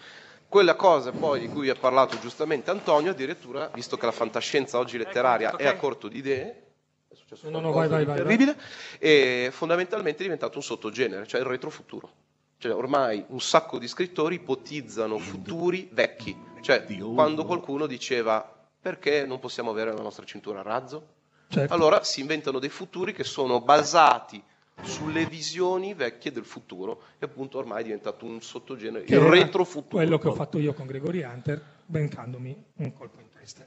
Quella 0.49 0.75
cosa 0.75 1.13
poi 1.13 1.41
di 1.41 1.49
cui 1.49 1.71
ha 1.71 1.75
parlato 1.75 2.19
giustamente 2.19 2.71
Antonio, 2.71 3.13
addirittura, 3.13 3.71
visto 3.73 3.97
che 3.97 4.05
la 4.05 4.13
fantascienza 4.13 4.79
oggi 4.79 4.99
letteraria 4.99 5.57
è 5.57 5.67
a 5.67 5.77
corto 5.77 6.09
di 6.09 6.19
idee, 6.19 6.63
è 7.09 7.15
successo 7.15 7.49
No, 7.49 7.61
no, 7.61 7.73
vai, 7.73 7.89
vai, 7.89 8.05
vai, 8.05 8.17
terribile, 8.17 8.57
e 8.99 9.49
fondamentalmente 9.51 10.21
è 10.21 10.23
diventato 10.23 10.59
un 10.59 10.63
sottogenere, 10.63 11.27
cioè 11.27 11.41
il 11.41 11.47
retrofuturo. 11.47 12.11
Cioè, 12.59 12.73
ormai 12.73 13.25
un 13.29 13.41
sacco 13.41 13.79
di 13.79 13.89
scrittori 13.89 14.37
ipotizzano 14.37 15.19
futuri 15.19 15.89
vecchi. 15.91 16.37
Cioè, 16.61 16.85
quando 17.13 17.45
qualcuno 17.45 17.87
diceva 17.87 18.52
perché 18.83 19.25
non 19.25 19.39
possiamo 19.39 19.71
avere 19.71 19.93
la 19.93 20.03
nostra 20.03 20.25
cintura 20.25 20.59
a 20.59 20.63
razzo? 20.63 21.07
Certo. 21.49 21.73
Allora 21.73 22.03
si 22.03 22.21
inventano 22.21 22.59
dei 22.59 22.69
futuri 22.69 23.13
che 23.13 23.23
sono 23.23 23.61
basati 23.61 24.43
sulle 24.83 25.25
visioni 25.27 25.95
vecchie 25.95 26.33
del 26.33 26.45
futuro 26.45 27.03
e 27.21 27.27
appunto 27.27 27.59
ormai 27.59 27.83
è 27.83 27.85
diventato 27.85 28.25
un 28.25 28.41
sottogenere, 28.43 29.05
Che 29.05 29.15
il 29.15 29.21
retrofuturo. 29.21 29.97
Quello 29.99 30.19
che 30.19 30.29
ho 30.29 30.35
fatto 30.35 30.59
io 30.59 30.73
con 30.73 30.87
Gregory 30.87 31.23
Hunter, 31.23 31.63
bencandomi 31.87 32.65
un 32.79 32.93
colpo 32.93 33.21
in 33.21 33.29
testa. 33.39 33.65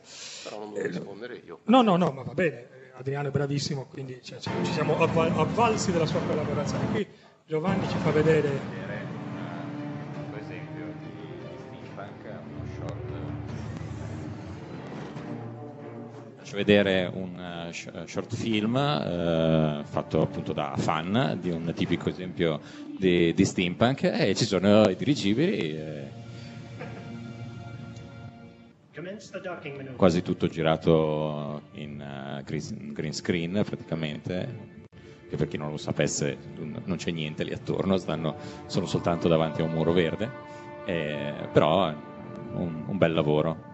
Però 0.50 0.60
non 0.60 0.74
devo 0.74 0.88
rispondere 0.88 1.42
io. 1.46 1.60
No, 1.66 1.82
no, 1.82 1.96
no, 1.96 2.12
ma 2.12 2.24
va 2.24 2.34
bene, 2.34 2.60
eh, 2.60 2.92
Adriano 2.98 3.30
è 3.30 3.32
bravissimo, 3.32 3.86
quindi 3.86 4.20
cioè, 4.22 4.40
ci 4.40 4.50
ci 4.64 4.74
siamo 4.74 5.00
avval- 5.00 5.32
avvalsi 5.38 5.94
della 5.94 6.06
sua 6.06 6.20
collaborazione. 6.20 6.90
Qui 6.90 7.08
Giovanni 7.46 7.88
ci 7.88 7.98
fa 7.98 8.12
vedere 8.12 8.50
Faccio 16.56 16.72
vedere 16.72 17.12
un 17.14 17.68
sh- 17.72 18.06
short 18.06 18.34
film 18.34 18.78
eh, 18.78 19.82
fatto 19.84 20.22
appunto 20.22 20.54
da 20.54 20.74
fan 20.78 21.38
di 21.42 21.50
un 21.50 21.74
tipico 21.76 22.08
esempio 22.08 22.62
di, 22.98 23.34
di 23.34 23.44
steampunk 23.44 24.04
e 24.04 24.34
ci 24.36 24.46
sono 24.46 24.88
i 24.88 24.96
dirigibili, 24.96 25.78
maneuver. 29.76 29.96
quasi 29.98 30.22
tutto 30.22 30.48
girato 30.48 31.64
in 31.74 32.00
eh, 32.00 32.42
green, 32.46 32.94
green 32.94 33.14
screen 33.14 33.62
praticamente, 33.66 34.84
che 35.30 35.36
per 35.36 35.50
chi 35.50 35.58
non 35.58 35.72
lo 35.72 35.78
sapesse 35.78 36.38
non 36.86 36.96
c'è 36.96 37.12
niente 37.12 37.44
lì 37.44 37.52
attorno, 37.52 37.98
stanno, 37.98 38.38
sono 38.68 38.86
soltanto 38.86 39.28
davanti 39.28 39.62
a 39.62 39.66
un 39.66 39.72
muro 39.72 39.92
verde, 39.92 40.32
eh, 40.86 41.50
però 41.52 41.94
un, 42.54 42.86
un 42.88 42.98
bel 42.98 43.12
lavoro. 43.12 43.74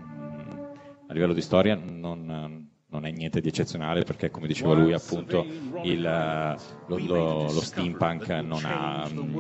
A 1.06 1.14
livello 1.14 1.34
di 1.34 1.42
storia 1.42 1.76
non, 1.76 2.61
non 2.92 3.06
è 3.06 3.12
niente 3.12 3.40
di 3.40 3.48
eccezionale 3.48 4.04
perché 4.04 4.30
come 4.30 4.48
diceva 4.48 4.74
lui 4.74 4.92
appunto 4.94 5.46
il, 5.84 6.06
eh, 6.06 6.58
lo, 6.88 6.98
lo- 6.98 7.44
lo 7.44 7.62
steampunk 7.62 8.28
non 8.30 8.62
ha, 8.66 9.08
mm, 9.10 9.38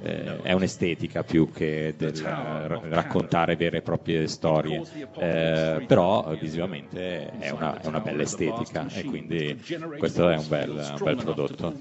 eh, 0.00 0.40
è 0.42 0.52
un'estetica 0.52 1.22
più 1.22 1.50
che 1.50 1.94
del 1.98 2.14
ra- 2.16 2.80
raccontare 2.88 3.56
vere 3.56 3.78
e 3.78 3.82
proprie 3.82 4.26
storie, 4.26 4.82
Eh, 5.18 5.84
però 5.86 6.34
visivamente 6.40 7.28
è 7.30 7.50
una, 7.50 7.78
è 7.80 7.86
una 7.86 8.00
bella 8.00 8.22
estetica 8.22 8.86
e 8.88 9.04
quindi 9.04 9.62
questo 9.98 10.28
è 10.30 10.36
un 10.36 10.48
bel, 10.48 10.70
un 10.70 10.98
bel 11.04 11.16
prodotto. 11.16 11.72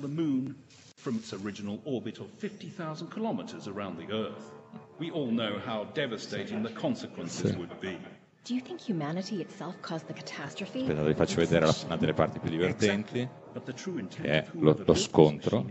from 0.96 1.16
its 1.18 1.34
original 1.34 1.80
orbit 1.84 2.18
of 2.20 2.28
50,000 2.40 3.10
kilometers 3.14 3.68
around 3.68 3.98
the 3.98 4.10
Earth. 4.10 4.52
We 5.00 5.10
all 5.12 5.28
know 5.28 5.60
how 5.60 5.86
devastating 5.94 6.64
the 6.64 6.72
consequences 6.72 7.54
would 7.58 7.78
be. 7.82 7.98
Do 8.46 8.54
you 8.54 8.60
think 8.62 8.82
humanity 8.82 9.40
itself 9.42 9.82
caused 9.82 10.08
the 10.08 10.14
catastrophe? 10.14 10.82
Aspetta, 10.82 11.04
vi 11.04 11.14
faccio 11.14 11.36
vedere 11.38 11.66
la- 11.66 11.76
una 11.86 11.96
delle 11.96 12.14
parti 12.14 12.40
più 12.40 12.50
divertenti, 12.50 13.26
che 14.10 14.24
è 14.24 14.46
lo, 14.60 14.78
lo 14.86 14.94
scontro. 14.96 15.66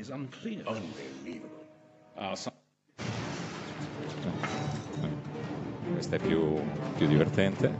Questa 5.92 6.16
è 6.16 6.18
più, 6.18 6.60
più 6.96 7.06
divertente. 7.06 7.72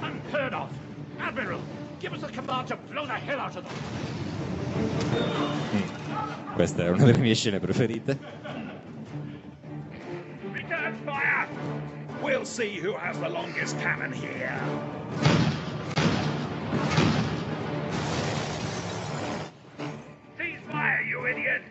Unheard 0.00 0.52
of! 0.52 0.70
Admiral, 1.18 1.60
give 1.98 2.14
us 2.14 2.20
the 2.20 2.30
command 2.32 2.66
to 2.68 2.76
blow 2.88 3.06
the 3.06 3.12
hell 3.14 3.38
out 3.40 3.56
of 3.56 3.64
them! 3.64 3.74
Questa 6.54 6.84
è 6.84 6.90
una 6.90 7.04
delle 7.04 7.18
mie 7.18 7.34
scene 7.34 7.58
preferite. 7.58 8.18
Return 10.52 10.94
fire! 11.04 11.61
We'll 12.22 12.44
see 12.44 12.78
who 12.78 12.92
has 12.92 13.18
the 13.18 13.28
longest 13.28 13.78
cannon 13.80 14.12
here. 14.12 14.56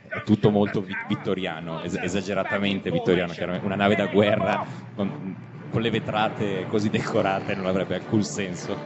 È 0.09 0.23
tutto 0.23 0.51
molto 0.51 0.81
vi- 0.81 0.95
vittoriano, 1.07 1.81
es- 1.81 1.97
esageratamente 2.01 2.91
vittoriano. 2.91 3.31
Chiaramente 3.31 3.65
una 3.65 3.75
nave 3.75 3.95
da 3.95 4.07
guerra 4.07 4.65
con, 4.93 5.35
con 5.71 5.81
le 5.81 5.89
vetrate 5.89 6.65
così 6.67 6.89
decorate 6.89 7.55
non 7.55 7.65
avrebbe 7.65 7.95
alcun 7.95 8.21
senso. 8.21 8.77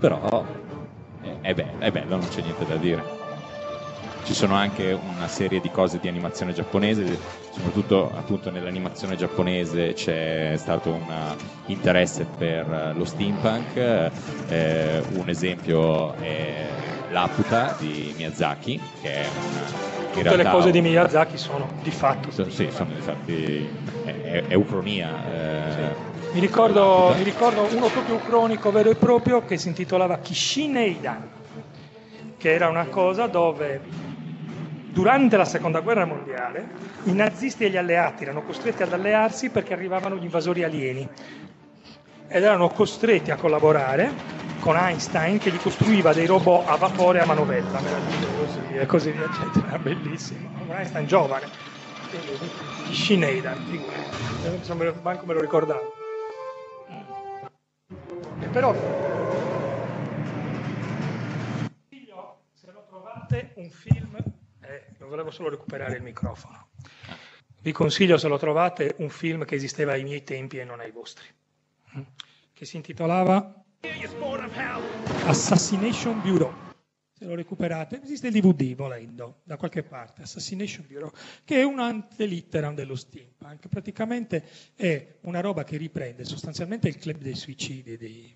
Però 0.00 0.44
è, 1.20 1.36
è 1.40 1.54
bello, 1.54 1.78
è 1.78 1.90
bello, 1.92 2.16
non 2.16 2.28
c'è 2.28 2.42
niente 2.42 2.66
da 2.66 2.76
dire. 2.76 3.19
Ci 4.22 4.34
sono 4.34 4.54
anche 4.54 4.92
una 4.92 5.26
serie 5.28 5.60
di 5.60 5.70
cose 5.70 5.98
di 5.98 6.06
animazione 6.08 6.52
giapponese, 6.52 7.18
soprattutto 7.50 8.10
appunto 8.14 8.50
nell'animazione 8.50 9.16
giapponese 9.16 9.92
c'è 9.92 10.54
stato 10.56 10.90
un 10.92 11.36
interesse 11.66 12.24
per 12.24 12.70
eh, 12.70 12.92
lo 12.94 13.04
steampunk. 13.04 13.76
eh, 13.76 15.02
un 15.14 15.28
esempio 15.28 16.12
è 16.14 16.68
Laputa 17.10 17.74
di 17.78 18.12
Miyazaki, 18.16 18.80
che 19.02 19.12
è 19.14 19.28
una, 19.28 19.88
Tutte 20.12 20.22
realtà 20.22 20.42
le 20.42 20.48
cose 20.56 20.70
di 20.70 20.80
Miyazaki 20.80 21.36
sono 21.36 21.68
di 21.82 21.90
fatto. 21.90 22.30
So- 22.30 22.48
Sì, 22.50 22.68
sono 22.70 22.90
infatti 22.94 23.68
è, 24.04 24.10
è- 24.22 24.42
è 24.48 24.54
ucronia. 24.54 25.08
eh, 25.32 25.94
Mi 26.32 26.40
ricordo, 26.40 27.14
mi 27.16 27.24
ricordo 27.24 27.66
uno 27.74 27.88
proprio 27.88 28.14
ucronico 28.14 28.70
vero 28.70 28.90
e 28.90 28.94
proprio 28.94 29.44
che 29.44 29.56
si 29.56 29.68
intitolava 29.68 30.18
Kishineidan, 30.18 31.28
che 32.38 32.52
era 32.52 32.68
una 32.68 32.86
cosa 32.86 33.26
dove 33.26 33.80
durante 34.90 35.36
la 35.36 35.44
seconda 35.44 35.80
guerra 35.80 36.04
mondiale 36.04 36.66
i 37.04 37.12
nazisti 37.12 37.64
e 37.64 37.70
gli 37.70 37.76
alleati 37.76 38.24
erano 38.24 38.42
costretti 38.42 38.82
ad 38.82 38.92
allearsi 38.92 39.50
perché 39.50 39.72
arrivavano 39.72 40.16
gli 40.16 40.24
invasori 40.24 40.64
alieni 40.64 41.08
ed 42.28 42.42
erano 42.44 42.68
costretti 42.68 43.30
a 43.30 43.36
collaborare 43.36 44.38
con 44.60 44.76
Einstein 44.76 45.38
che 45.38 45.50
gli 45.50 45.58
costruiva 45.58 46.12
dei 46.12 46.26
robot 46.26 46.68
a 46.68 46.76
vapore 46.76 47.20
a 47.20 47.26
manovella, 47.26 47.80
meravigliosi 47.80 48.60
e 48.74 48.86
così 48.86 49.10
via, 49.10 49.24
eccetera, 49.24 49.78
bellissimo. 49.82 50.48
Un 50.66 50.70
Einstein 50.70 51.06
giovane, 51.06 51.48
quindi 52.08 52.50
Kishineidan, 52.86 53.56
figurati, 53.64 55.00
manco 55.02 55.26
me 55.26 55.34
lo 55.34 55.40
ricordavo. 55.40 55.94
E 58.40 58.46
però 58.46 58.74
se 62.52 62.70
lo 62.70 62.84
trovate 62.88 63.52
un 63.56 63.70
film, 63.70 64.29
volevo 65.10 65.30
solo 65.30 65.50
recuperare 65.50 65.96
il 65.96 66.02
microfono. 66.02 66.70
Vi 67.60 67.72
consiglio 67.72 68.16
se 68.16 68.28
lo 68.28 68.38
trovate 68.38 68.94
un 68.98 69.10
film 69.10 69.44
che 69.44 69.56
esisteva 69.56 69.92
ai 69.92 70.04
miei 70.04 70.24
tempi 70.24 70.58
e 70.58 70.64
non 70.64 70.80
ai 70.80 70.92
vostri, 70.92 71.26
mm, 71.96 72.02
che 72.54 72.64
si 72.64 72.76
intitolava 72.76 73.62
Assassination 75.26 76.20
Bureau. 76.22 76.54
Se 77.12 77.26
lo 77.26 77.34
recuperate, 77.34 78.00
esiste 78.02 78.28
il 78.28 78.32
DVD 78.32 78.74
volendo, 78.74 79.40
da 79.44 79.58
qualche 79.58 79.82
parte, 79.82 80.22
Assassination 80.22 80.86
Bureau, 80.86 81.10
che 81.44 81.56
è 81.56 81.64
un 81.64 81.78
antelitteram 81.78 82.74
dello 82.74 82.94
steampunk. 82.94 83.68
Praticamente 83.68 84.42
è 84.74 85.18
una 85.22 85.40
roba 85.40 85.64
che 85.64 85.76
riprende 85.76 86.24
sostanzialmente 86.24 86.88
il 86.88 86.96
club 86.96 87.18
dei 87.18 87.34
suicidi 87.34 87.98
di, 87.98 88.34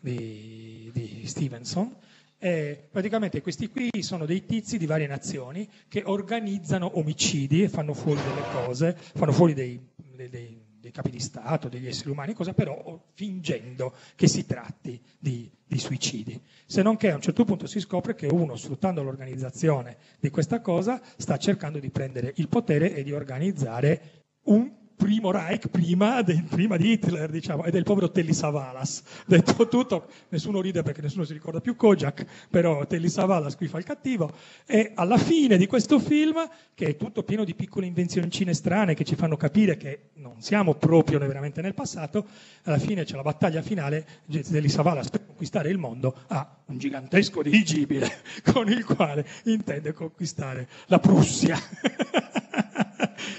di, 0.00 0.90
di 0.90 1.26
Stevenson. 1.26 1.94
E 2.44 2.88
praticamente 2.90 3.40
questi 3.40 3.70
qui 3.70 3.88
sono 4.02 4.26
dei 4.26 4.44
tizi 4.44 4.76
di 4.76 4.84
varie 4.84 5.06
nazioni 5.06 5.66
che 5.88 6.02
organizzano 6.04 6.98
omicidi 6.98 7.62
e 7.62 7.70
fanno 7.70 7.94
fuori 7.94 8.20
delle 8.20 8.42
cose, 8.46 8.94
fanno 9.14 9.32
fuori 9.32 9.54
dei, 9.54 9.80
dei- 10.14 10.28
dei- 10.28 10.62
dei 10.78 10.90
capi 10.90 11.08
di 11.08 11.20
Stato, 11.20 11.70
degli 11.70 11.86
esseri 11.86 12.10
umani, 12.10 12.34
cosa 12.34 12.52
però 12.52 13.02
fingendo 13.14 13.94
che 14.14 14.28
si 14.28 14.44
tratti 14.44 15.00
di, 15.18 15.50
di 15.66 15.78
suicidi. 15.78 16.38
Se 16.66 16.82
non 16.82 16.98
che 16.98 17.10
a 17.12 17.14
un 17.14 17.22
certo 17.22 17.46
punto 17.46 17.66
si 17.66 17.80
scopre 17.80 18.14
che 18.14 18.26
uno, 18.26 18.56
sfruttando 18.56 19.02
l'organizzazione 19.02 19.96
di 20.20 20.28
questa 20.28 20.60
cosa, 20.60 21.00
sta 21.16 21.38
cercando 21.38 21.78
di 21.78 21.88
prendere 21.88 22.34
il 22.36 22.48
potere 22.48 22.94
e 22.94 23.02
di 23.04 23.12
organizzare 23.12 24.24
un 24.48 24.70
primo 24.96 25.30
Reich 25.30 25.68
prima, 25.68 26.22
de- 26.22 26.44
prima 26.48 26.76
di 26.76 26.92
Hitler, 26.92 27.30
diciamo, 27.30 27.64
ed 27.64 27.74
è 27.74 27.78
il 27.78 27.84
povero 27.84 28.10
Telly 28.10 28.32
Savalas. 28.32 29.02
Detto 29.26 29.68
tutto, 29.68 30.08
nessuno 30.28 30.60
ride 30.60 30.82
perché 30.82 31.02
nessuno 31.02 31.24
si 31.24 31.32
ricorda 31.32 31.60
più 31.60 31.76
Kojak, 31.76 32.24
però 32.50 32.86
Telly 32.86 33.08
Savalas 33.08 33.56
qui 33.56 33.68
fa 33.68 33.78
il 33.78 33.84
cattivo. 33.84 34.32
E 34.66 34.92
alla 34.94 35.18
fine 35.18 35.56
di 35.56 35.66
questo 35.66 35.98
film, 35.98 36.36
che 36.74 36.86
è 36.86 36.96
tutto 36.96 37.22
pieno 37.22 37.44
di 37.44 37.54
piccole 37.54 37.86
invenzioncine 37.86 38.54
strane 38.54 38.94
che 38.94 39.04
ci 39.04 39.14
fanno 39.14 39.36
capire 39.36 39.76
che 39.76 40.10
non 40.14 40.40
siamo 40.40 40.74
proprio 40.74 41.18
veramente 41.18 41.60
nel 41.60 41.74
passato, 41.74 42.26
alla 42.64 42.78
fine 42.78 43.04
c'è 43.04 43.16
la 43.16 43.22
battaglia 43.22 43.62
finale, 43.62 44.06
Telly 44.28 44.68
Savalas 44.68 45.10
per 45.10 45.26
conquistare 45.26 45.70
il 45.70 45.78
mondo 45.78 46.14
ha 46.28 46.56
un 46.66 46.78
gigantesco 46.78 47.42
dirigibile 47.42 48.22
con 48.52 48.68
il 48.68 48.84
quale 48.84 49.26
intende 49.44 49.92
conquistare 49.92 50.68
la 50.86 50.98
Prussia. 50.98 51.58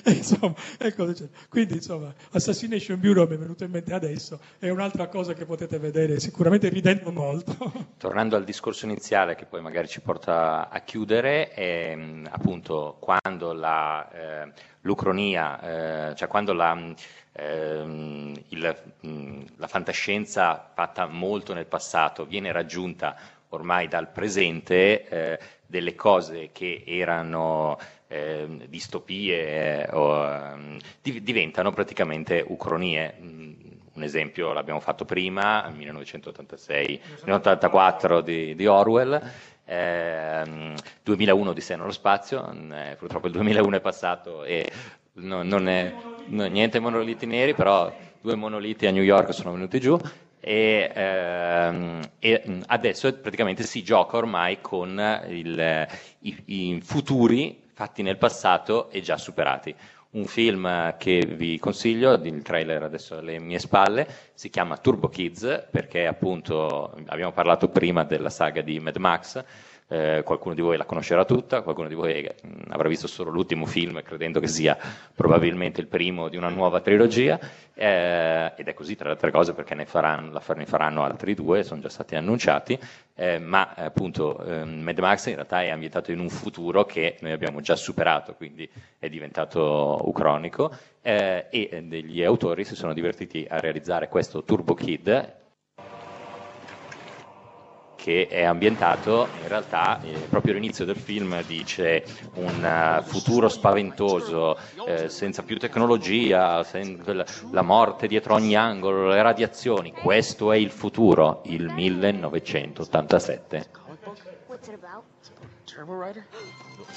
E 0.04 0.12
insomma, 0.12 0.54
e 0.78 0.94
c'è? 0.94 1.28
Quindi, 1.50 1.76
insomma, 1.76 2.14
Assassination 2.32 3.00
Bureau 3.00 3.28
mi 3.28 3.36
è 3.36 3.38
venuto 3.38 3.64
in 3.64 3.72
mente 3.72 3.94
adesso, 3.94 4.40
è 4.60 4.70
un'altra 4.70 5.08
cosa 5.08 5.34
che 5.34 5.46
potete 5.46 5.80
vedere, 5.80 6.20
sicuramente 6.20 6.70
ridendo 6.70 7.12
molto. 7.12 7.56
Tornando 7.98 8.36
al 8.36 8.44
discorso 8.44 8.86
iniziale 8.86 9.36
che 9.36 9.46
poi 9.46 9.62
magari 9.62 9.88
ci 9.88 10.02
porta 10.02 10.70
a 10.70 10.80
chiudere, 10.82 11.54
ehm, 11.54 12.28
appunto 12.32 12.98
quando 13.00 13.54
la, 13.54 14.10
eh, 14.12 14.52
l'ucronia, 14.82 16.10
eh, 16.12 16.16
cioè 16.16 16.28
quando 16.28 16.54
la, 16.54 16.94
ehm, 17.34 18.34
il- 18.50 18.76
la 19.58 19.68
fantascienza 19.68 20.72
fatta 20.74 21.08
molto 21.08 21.54
nel 21.54 21.66
passato 21.66 22.26
viene 22.26 22.52
raggiunta 22.52 23.16
ormai 23.50 23.88
dal 23.88 24.12
presente, 24.12 25.08
eh, 25.08 25.40
delle 25.66 25.96
cose 25.96 26.50
che 26.52 26.84
erano 26.86 27.78
ehm, 28.16 28.66
distopie 28.68 29.86
eh, 29.88 29.90
o, 29.94 30.24
ehm, 30.26 30.78
div- 31.02 31.22
diventano 31.24 31.72
praticamente 31.72 32.44
ucronie. 32.48 33.16
Mm, 33.22 33.54
Un 33.96 34.04
esempio 34.04 34.52
l'abbiamo 34.52 34.82
fatto 34.82 35.06
prima, 35.06 35.72
1986, 35.74 36.86
1984 37.24 38.20
di, 38.20 38.54
di 38.54 38.66
Orwell, 38.68 39.22
ehm, 39.64 40.74
2001 41.02 41.54
di 41.54 41.62
Sé 41.62 41.78
nello 41.78 41.92
spazio, 41.94 42.46
eh, 42.74 42.96
purtroppo 42.98 43.28
il 43.28 43.32
2001 43.34 43.78
è 43.78 43.80
passato 43.80 44.44
e 44.44 44.70
no- 45.14 45.44
non 45.44 45.70
è 45.70 45.94
no, 46.26 46.46
niente 46.48 46.80
monoliti 46.80 47.26
neri, 47.26 47.54
però 47.54 47.96
due 48.20 48.36
monoliti 48.36 48.86
a 48.86 48.92
New 48.92 49.02
York 49.04 49.34
sono 49.34 49.54
venuti 49.54 49.80
giù 49.80 49.98
e, 50.42 50.92
ehm, 50.94 52.02
e, 52.20 52.42
mh, 52.46 52.64
adesso 52.68 53.14
praticamente 53.14 53.64
si 53.64 53.82
gioca 53.82 54.18
ormai 54.18 54.60
con 54.60 55.24
il- 55.30 55.88
i, 56.20 56.36
i 56.46 56.82
futuri 56.84 57.64
fatti 57.76 58.02
nel 58.02 58.18
passato 58.18 58.90
e 58.90 59.02
già 59.02 59.18
superati. 59.18 59.76
Un 60.12 60.26
film 60.26 60.96
che 60.98 61.26
vi 61.28 61.60
consiglio, 61.60 62.14
il 62.14 62.42
trailer 62.42 62.84
adesso 62.84 63.18
alle 63.18 63.38
mie 63.38 63.60
spalle, 63.60 64.08
si 64.34 64.50
chiama 64.50 64.78
Turbo 64.78 65.10
Kids 65.10 65.68
perché 65.70 66.08
appunto 66.08 66.96
abbiamo 67.08 67.34
parlato 67.34 67.68
prima 67.68 68.06
della 68.06 68.30
saga 68.30 68.62
di 68.62 68.80
Mad 68.80 68.96
Max, 68.96 69.44
eh, 69.88 70.22
qualcuno 70.24 70.56
di 70.56 70.62
voi 70.62 70.78
la 70.78 70.86
conoscerà 70.86 71.26
tutta, 71.26 71.62
qualcuno 71.62 71.88
di 71.88 71.94
voi 71.94 72.14
eh, 72.14 72.36
avrà 72.70 72.90
visto 72.90 73.08
solo 73.08 73.30
l'ultimo 73.30 73.66
film 73.66 74.02
credendo 74.02 74.40
che 74.40 74.48
sia 74.48 74.78
probabilmente 75.14 75.80
il 75.80 75.88
primo 75.88 76.28
di 76.28 76.38
una 76.38 76.50
nuova 76.50 76.82
trilogia, 76.82 77.40
eh, 77.74 78.54
ed 78.56 78.68
è 78.68 78.74
così 78.74 78.96
tra 78.96 79.06
le 79.06 79.14
altre 79.14 79.32
cose 79.32 79.54
perché 79.54 79.76
ne 79.76 79.86
faranno, 79.86 80.42
ne 80.56 80.66
faranno 80.66 81.04
altri 81.04 81.36
due, 81.36 81.64
sono 81.64 81.82
già 81.82 81.90
stati 81.90 82.16
annunciati, 82.16 82.80
eh, 83.14 83.38
ma 83.38 83.74
appunto 83.76 84.44
ehm, 84.44 84.82
Mad 84.82 84.98
Max 84.98 85.28
in 85.28 85.36
realtà 85.36 85.62
è 85.62 85.70
ambientato 85.70 86.12
in 86.12 86.20
un 86.20 86.30
futuro 86.30 86.86
che 86.86 87.18
noi 87.22 87.32
abbiamo 87.32 87.62
già 87.62 87.76
superato, 87.76 88.34
quindi 88.34 88.68
è 88.98 89.08
diventato 89.08 90.00
ucronico, 90.04 90.74
eh, 91.02 91.46
e 91.52 91.84
degli 91.84 92.24
autori 92.24 92.64
si 92.64 92.76
sono 92.76 92.94
divertiti 92.94 93.46
a 93.48 93.60
realizzare 93.60 94.10
questo 94.10 94.44
Turbo 94.44 94.74
Kid 94.74 95.44
che 98.06 98.28
è 98.28 98.44
ambientato 98.44 99.30
in 99.42 99.48
realtà 99.48 100.00
eh, 100.02 100.28
proprio 100.30 100.54
all'inizio 100.54 100.86
del 100.86 100.96
film 100.96 101.42
dice 101.42 102.06
un 102.36 103.00
uh, 103.00 103.02
futuro 103.02 103.50
spaventoso 103.50 104.56
eh, 104.86 105.10
senza 105.10 105.42
più 105.42 105.58
tecnologia 105.58 106.62
sen- 106.62 107.02
la 107.50 107.62
morte 107.64 108.06
dietro 108.06 108.36
ogni 108.36 108.56
angolo 108.56 109.08
le 109.08 109.24
radiazioni. 109.24 109.92
Questo 109.92 110.52
è 110.52 110.58
il 110.58 110.70
futuro 110.70 111.42
il 111.46 111.66
1987 111.74 113.66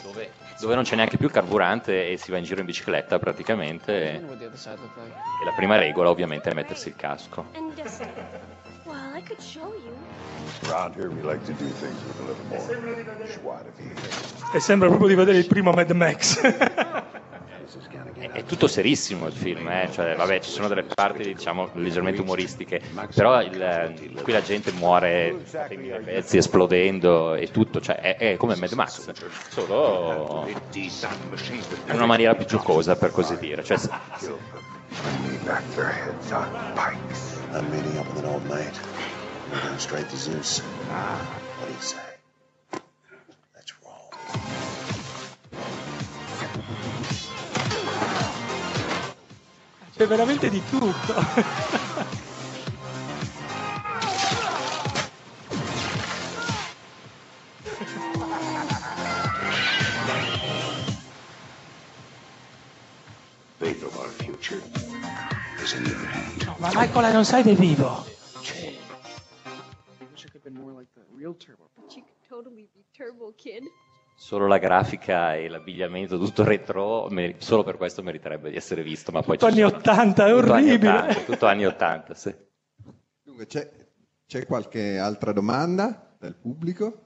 dove, 0.02 0.30
dove 0.60 0.74
non 0.74 0.84
c'è 0.84 0.94
neanche 0.94 1.16
più 1.16 1.28
il 1.28 1.32
carburante 1.32 2.10
e 2.10 2.18
si 2.18 2.30
va 2.30 2.36
in 2.36 2.44
giro 2.44 2.60
in 2.60 2.66
bicicletta 2.66 3.18
praticamente. 3.18 4.12
E 4.12 4.20
la 5.42 5.52
prima 5.56 5.78
regola 5.78 6.10
ovviamente 6.10 6.50
è 6.50 6.54
mettersi 6.54 6.88
il 6.88 6.96
casco 6.96 7.46
I 9.18 9.20
could 9.20 9.42
show 9.42 9.74
you. 9.84 10.70
Around 10.70 10.94
here, 10.94 11.10
we 11.10 11.20
like 11.22 11.44
to 11.46 11.52
do 11.52 11.66
things 11.80 12.00
with 12.06 12.20
a 12.20 12.24
little 12.28 12.44
more. 12.48 12.60
E 14.54 14.60
sembra 14.60 14.86
proprio 14.86 15.08
di 15.08 15.16
vedere 15.16 15.38
il 15.38 15.46
primo 15.48 15.72
Mad 15.72 15.90
Max. 15.90 16.40
È, 16.40 18.30
è 18.30 18.44
tutto 18.44 18.68
serissimo 18.68 19.26
il 19.26 19.32
film, 19.32 19.66
eh? 19.66 19.88
cioè, 19.90 20.14
vabbè, 20.14 20.38
ci 20.38 20.50
sono 20.50 20.68
delle 20.68 20.84
parti 20.84 21.24
diciamo 21.24 21.70
leggermente 21.72 22.20
umoristiche, 22.20 22.80
però 23.12 23.42
il, 23.42 24.12
qui 24.22 24.32
la 24.32 24.42
gente 24.42 24.70
muore 24.70 25.34
in 25.70 26.00
pezzi 26.04 26.36
esplodendo 26.36 27.34
e 27.34 27.50
tutto, 27.50 27.80
cioè, 27.80 27.96
è, 27.96 28.16
è 28.18 28.36
come 28.36 28.54
Mad 28.54 28.72
Max, 28.74 29.10
solo 29.48 30.46
in 30.46 31.94
una 31.94 32.06
maniera 32.06 32.36
più 32.36 32.46
giocosa 32.46 32.94
per 32.94 33.10
così 33.10 33.36
dire. 33.38 33.64
Cioè. 33.64 33.78
I'm 37.52 37.70
meeting 37.70 37.96
up 37.96 38.06
with 38.08 38.18
an 38.18 38.26
old 38.26 38.44
mate. 38.46 38.78
Straight 39.78 40.08
to 40.10 40.16
Zeus. 40.16 40.60
Ah, 40.90 41.16
what 41.58 41.68
do 41.68 41.72
you 41.72 41.80
say? 41.80 41.96
Let's 43.54 43.72
roll. 43.82 44.10
C'è 49.96 50.06
veramente 50.06 50.50
di 50.50 50.62
tutto. 50.68 51.14
Michael 66.58 67.12
non 67.12 67.24
sai 67.24 67.42
dei 67.42 67.54
vivo. 67.54 68.17
Real 71.28 71.36
Turbo. 71.36 71.70
You 71.76 72.02
could 72.02 72.04
totally 72.28 72.68
be 72.72 72.84
Turbo 72.92 73.32
Kid. 73.36 73.62
solo 74.16 74.46
la 74.48 74.58
grafica 74.58 75.36
e 75.36 75.48
l'abbigliamento 75.48 76.18
tutto 76.18 76.42
retro, 76.42 77.08
solo 77.38 77.62
per 77.62 77.76
questo 77.76 78.02
meriterebbe 78.02 78.50
di 78.50 78.56
essere 78.56 78.82
visto, 78.82 79.12
ma 79.12 79.22
poi 79.22 79.36
Tutto 79.38 79.46
anni 79.50 79.60
sono- 79.60 79.76
80, 79.76 80.26
è 80.26 80.30
tutto 80.32 80.52
anni 80.52 80.70
orribile. 80.70 80.92
80, 80.98 81.20
tutto 81.24 81.46
anni 81.46 81.66
80, 81.66 82.14
sì. 82.14 82.34
Dunque, 83.22 83.46
c'è, 83.46 83.70
c'è 84.26 84.46
qualche 84.46 84.98
altra 84.98 85.32
domanda 85.32 86.16
dal 86.18 86.34
pubblico? 86.34 87.04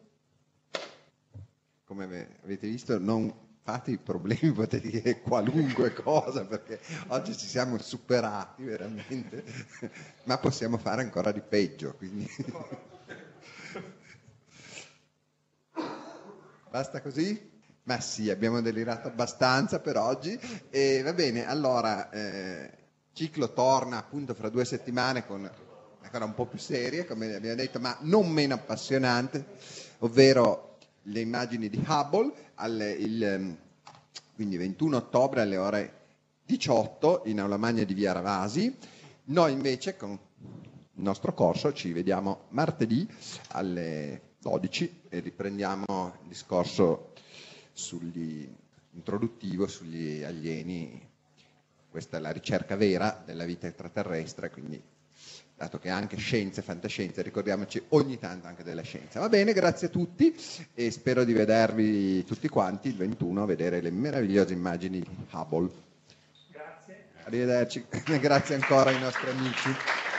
Come 1.85 2.05
ave- 2.05 2.39
avete 2.45 2.67
visto, 2.69 2.99
non 2.99 3.31
fate 3.63 3.91
i 3.91 3.99
problemi, 3.99 4.51
potete 4.55 4.89
dire 4.89 5.21
qualunque 5.21 5.93
cosa, 5.93 6.47
perché 6.47 6.81
oggi 7.09 7.37
ci 7.37 7.47
siamo 7.47 7.77
superati 7.79 8.63
veramente, 8.65 9.45
ma 10.25 10.39
possiamo 10.39 10.79
fare 10.79 11.03
ancora 11.03 11.31
di 11.33 11.41
peggio. 11.43 11.95
Quindi... 11.99 12.27
Basta 16.73 17.03
così? 17.03 17.51
Ma 17.83 18.01
sì, 18.01 18.31
abbiamo 18.31 18.63
delirato 18.63 19.09
abbastanza 19.09 19.79
per 19.81 19.99
oggi. 19.99 20.41
E 20.71 21.03
va 21.03 21.13
bene, 21.13 21.47
allora, 21.47 22.09
eh, 22.09 22.71
ciclo 23.13 23.53
torna 23.53 23.99
appunto 23.99 24.33
fra 24.33 24.49
due 24.49 24.65
settimane 24.65 25.27
con 25.27 25.41
una 25.41 26.09
cosa 26.11 26.25
un 26.25 26.33
po' 26.33 26.47
più 26.47 26.59
seria, 26.59 27.05
come 27.05 27.35
abbiamo 27.35 27.57
detto, 27.57 27.79
ma 27.79 27.95
non 28.01 28.31
meno 28.31 28.55
appassionante, 28.55 29.45
ovvero 29.99 30.79
le 31.03 31.21
immagini 31.21 31.69
di 31.69 31.85
Hubble, 31.87 32.33
alle- 32.55 32.93
il, 32.93 33.23
ehm, 33.23 33.57
quindi 34.35 34.57
21 34.57 34.97
ottobre 34.97 35.43
alle 35.43 35.59
ore 35.59 35.93
18 36.47 37.21
in 37.27 37.39
Aula 37.39 37.59
Magna 37.59 37.85
di 37.85 37.93
Via 37.93 38.13
Ravasi. 38.13 38.75
Noi 39.25 39.53
invece 39.53 39.99
con 39.99 40.13
il 40.13 41.03
nostro 41.03 41.35
corso 41.35 41.75
ci 41.75 41.93
vediamo 41.93 42.45
martedì 42.49 43.07
alle 43.49 44.32
12 44.43 45.03
e 45.09 45.21
riprendiamo 45.21 45.85
il 46.23 46.29
discorso 46.29 47.13
sugli, 47.73 48.49
introduttivo 48.91 49.69
sugli 49.69 50.25
alieni. 50.25 51.11
Questa 51.89 52.17
è 52.17 52.21
la 52.21 52.33
ricerca 52.33 52.75
vera 52.75 53.23
della 53.25 53.45
vita 53.45 53.69
extraterrestre, 53.69 54.51
quindi 54.51 54.83
dato 55.55 55.79
che 55.79 55.91
anche 55.91 56.17
scienza 56.17 56.61
e 56.61 56.65
fantascienza, 56.65 57.23
ricordiamoci 57.23 57.81
ogni 57.91 58.19
tanto 58.19 58.49
anche 58.49 58.65
della 58.65 58.83
scienza. 58.83 59.21
Va 59.21 59.29
bene, 59.29 59.53
grazie 59.53 59.87
a 59.87 59.91
tutti 59.91 60.35
e 60.75 60.91
spero 60.91 61.23
di 61.23 61.33
vedervi 61.33 62.25
tutti 62.25 62.49
quanti 62.49 62.89
il 62.89 62.97
21 62.97 63.45
a 63.45 63.47
vedere 63.47 63.81
le 63.81 63.93
meravigliose 63.93 64.55
immagini 64.55 64.99
di 64.99 65.09
Hubble. 65.31 65.71
Grazie. 66.51 67.11
Arrivederci, 67.23 67.85
grazie 68.19 68.57
ancora 68.57 68.91
ai 68.91 68.99
nostri 68.99 69.31
amici. 69.31 70.11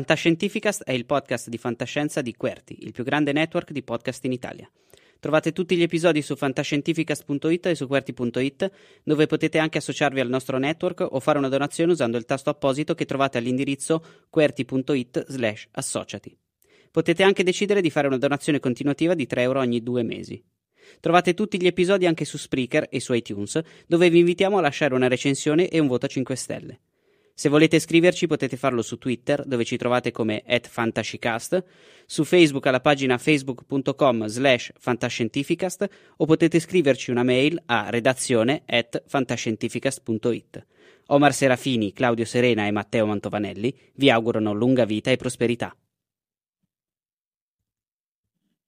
Fantascientificast 0.00 0.84
è 0.84 0.92
il 0.92 1.04
podcast 1.04 1.50
di 1.50 1.58
fantascienza 1.58 2.22
di 2.22 2.34
Querti, 2.34 2.84
il 2.84 2.92
più 2.92 3.04
grande 3.04 3.32
network 3.32 3.70
di 3.70 3.82
podcast 3.82 4.24
in 4.24 4.32
Italia. 4.32 4.66
Trovate 5.18 5.52
tutti 5.52 5.76
gli 5.76 5.82
episodi 5.82 6.22
su 6.22 6.36
fantascientificast.it 6.36 7.66
e 7.66 7.74
su 7.74 7.86
QWERTY.it, 7.86 8.70
dove 9.02 9.26
potete 9.26 9.58
anche 9.58 9.76
associarvi 9.76 10.20
al 10.20 10.30
nostro 10.30 10.56
network 10.56 11.06
o 11.06 11.20
fare 11.20 11.36
una 11.36 11.50
donazione 11.50 11.92
usando 11.92 12.16
il 12.16 12.24
tasto 12.24 12.48
apposito 12.48 12.94
che 12.94 13.04
trovate 13.04 13.36
all'indirizzo 13.36 14.02
QWERTY.it 14.30 15.26
slash 15.28 15.68
associati. 15.72 16.34
Potete 16.90 17.22
anche 17.22 17.44
decidere 17.44 17.82
di 17.82 17.90
fare 17.90 18.06
una 18.06 18.16
donazione 18.16 18.58
continuativa 18.58 19.12
di 19.12 19.26
3 19.26 19.42
euro 19.42 19.60
ogni 19.60 19.82
due 19.82 20.02
mesi. 20.02 20.42
Trovate 20.98 21.34
tutti 21.34 21.60
gli 21.60 21.66
episodi 21.66 22.06
anche 22.06 22.24
su 22.24 22.38
Spreaker 22.38 22.86
e 22.88 23.00
su 23.00 23.12
iTunes, 23.12 23.60
dove 23.86 24.08
vi 24.08 24.20
invitiamo 24.20 24.56
a 24.56 24.62
lasciare 24.62 24.94
una 24.94 25.08
recensione 25.08 25.68
e 25.68 25.78
un 25.78 25.88
voto 25.88 26.06
a 26.06 26.08
5 26.08 26.36
stelle. 26.36 26.80
Se 27.40 27.48
volete 27.48 27.78
scriverci 27.78 28.26
potete 28.26 28.58
farlo 28.58 28.82
su 28.82 28.98
Twitter, 28.98 29.42
dove 29.46 29.64
ci 29.64 29.78
trovate 29.78 30.10
come 30.10 30.42
@fantascicast, 30.60 31.64
su 32.04 32.24
Facebook 32.24 32.66
alla 32.66 32.80
pagina 32.80 33.16
facebook.com 33.16 34.26
slash 34.26 34.72
fantascientificast 34.78 35.88
o 36.18 36.26
potete 36.26 36.60
scriverci 36.60 37.10
una 37.10 37.22
mail 37.22 37.58
a 37.64 37.88
redazione 37.88 38.60
at. 38.66 39.02
Omar 41.06 41.32
Serafini, 41.32 41.94
Claudio 41.94 42.26
Serena 42.26 42.66
e 42.66 42.70
Matteo 42.72 43.06
Mantovanelli 43.06 43.74
vi 43.94 44.10
augurano 44.10 44.52
lunga 44.52 44.84
vita 44.84 45.10
e 45.10 45.16
prosperità. 45.16 45.74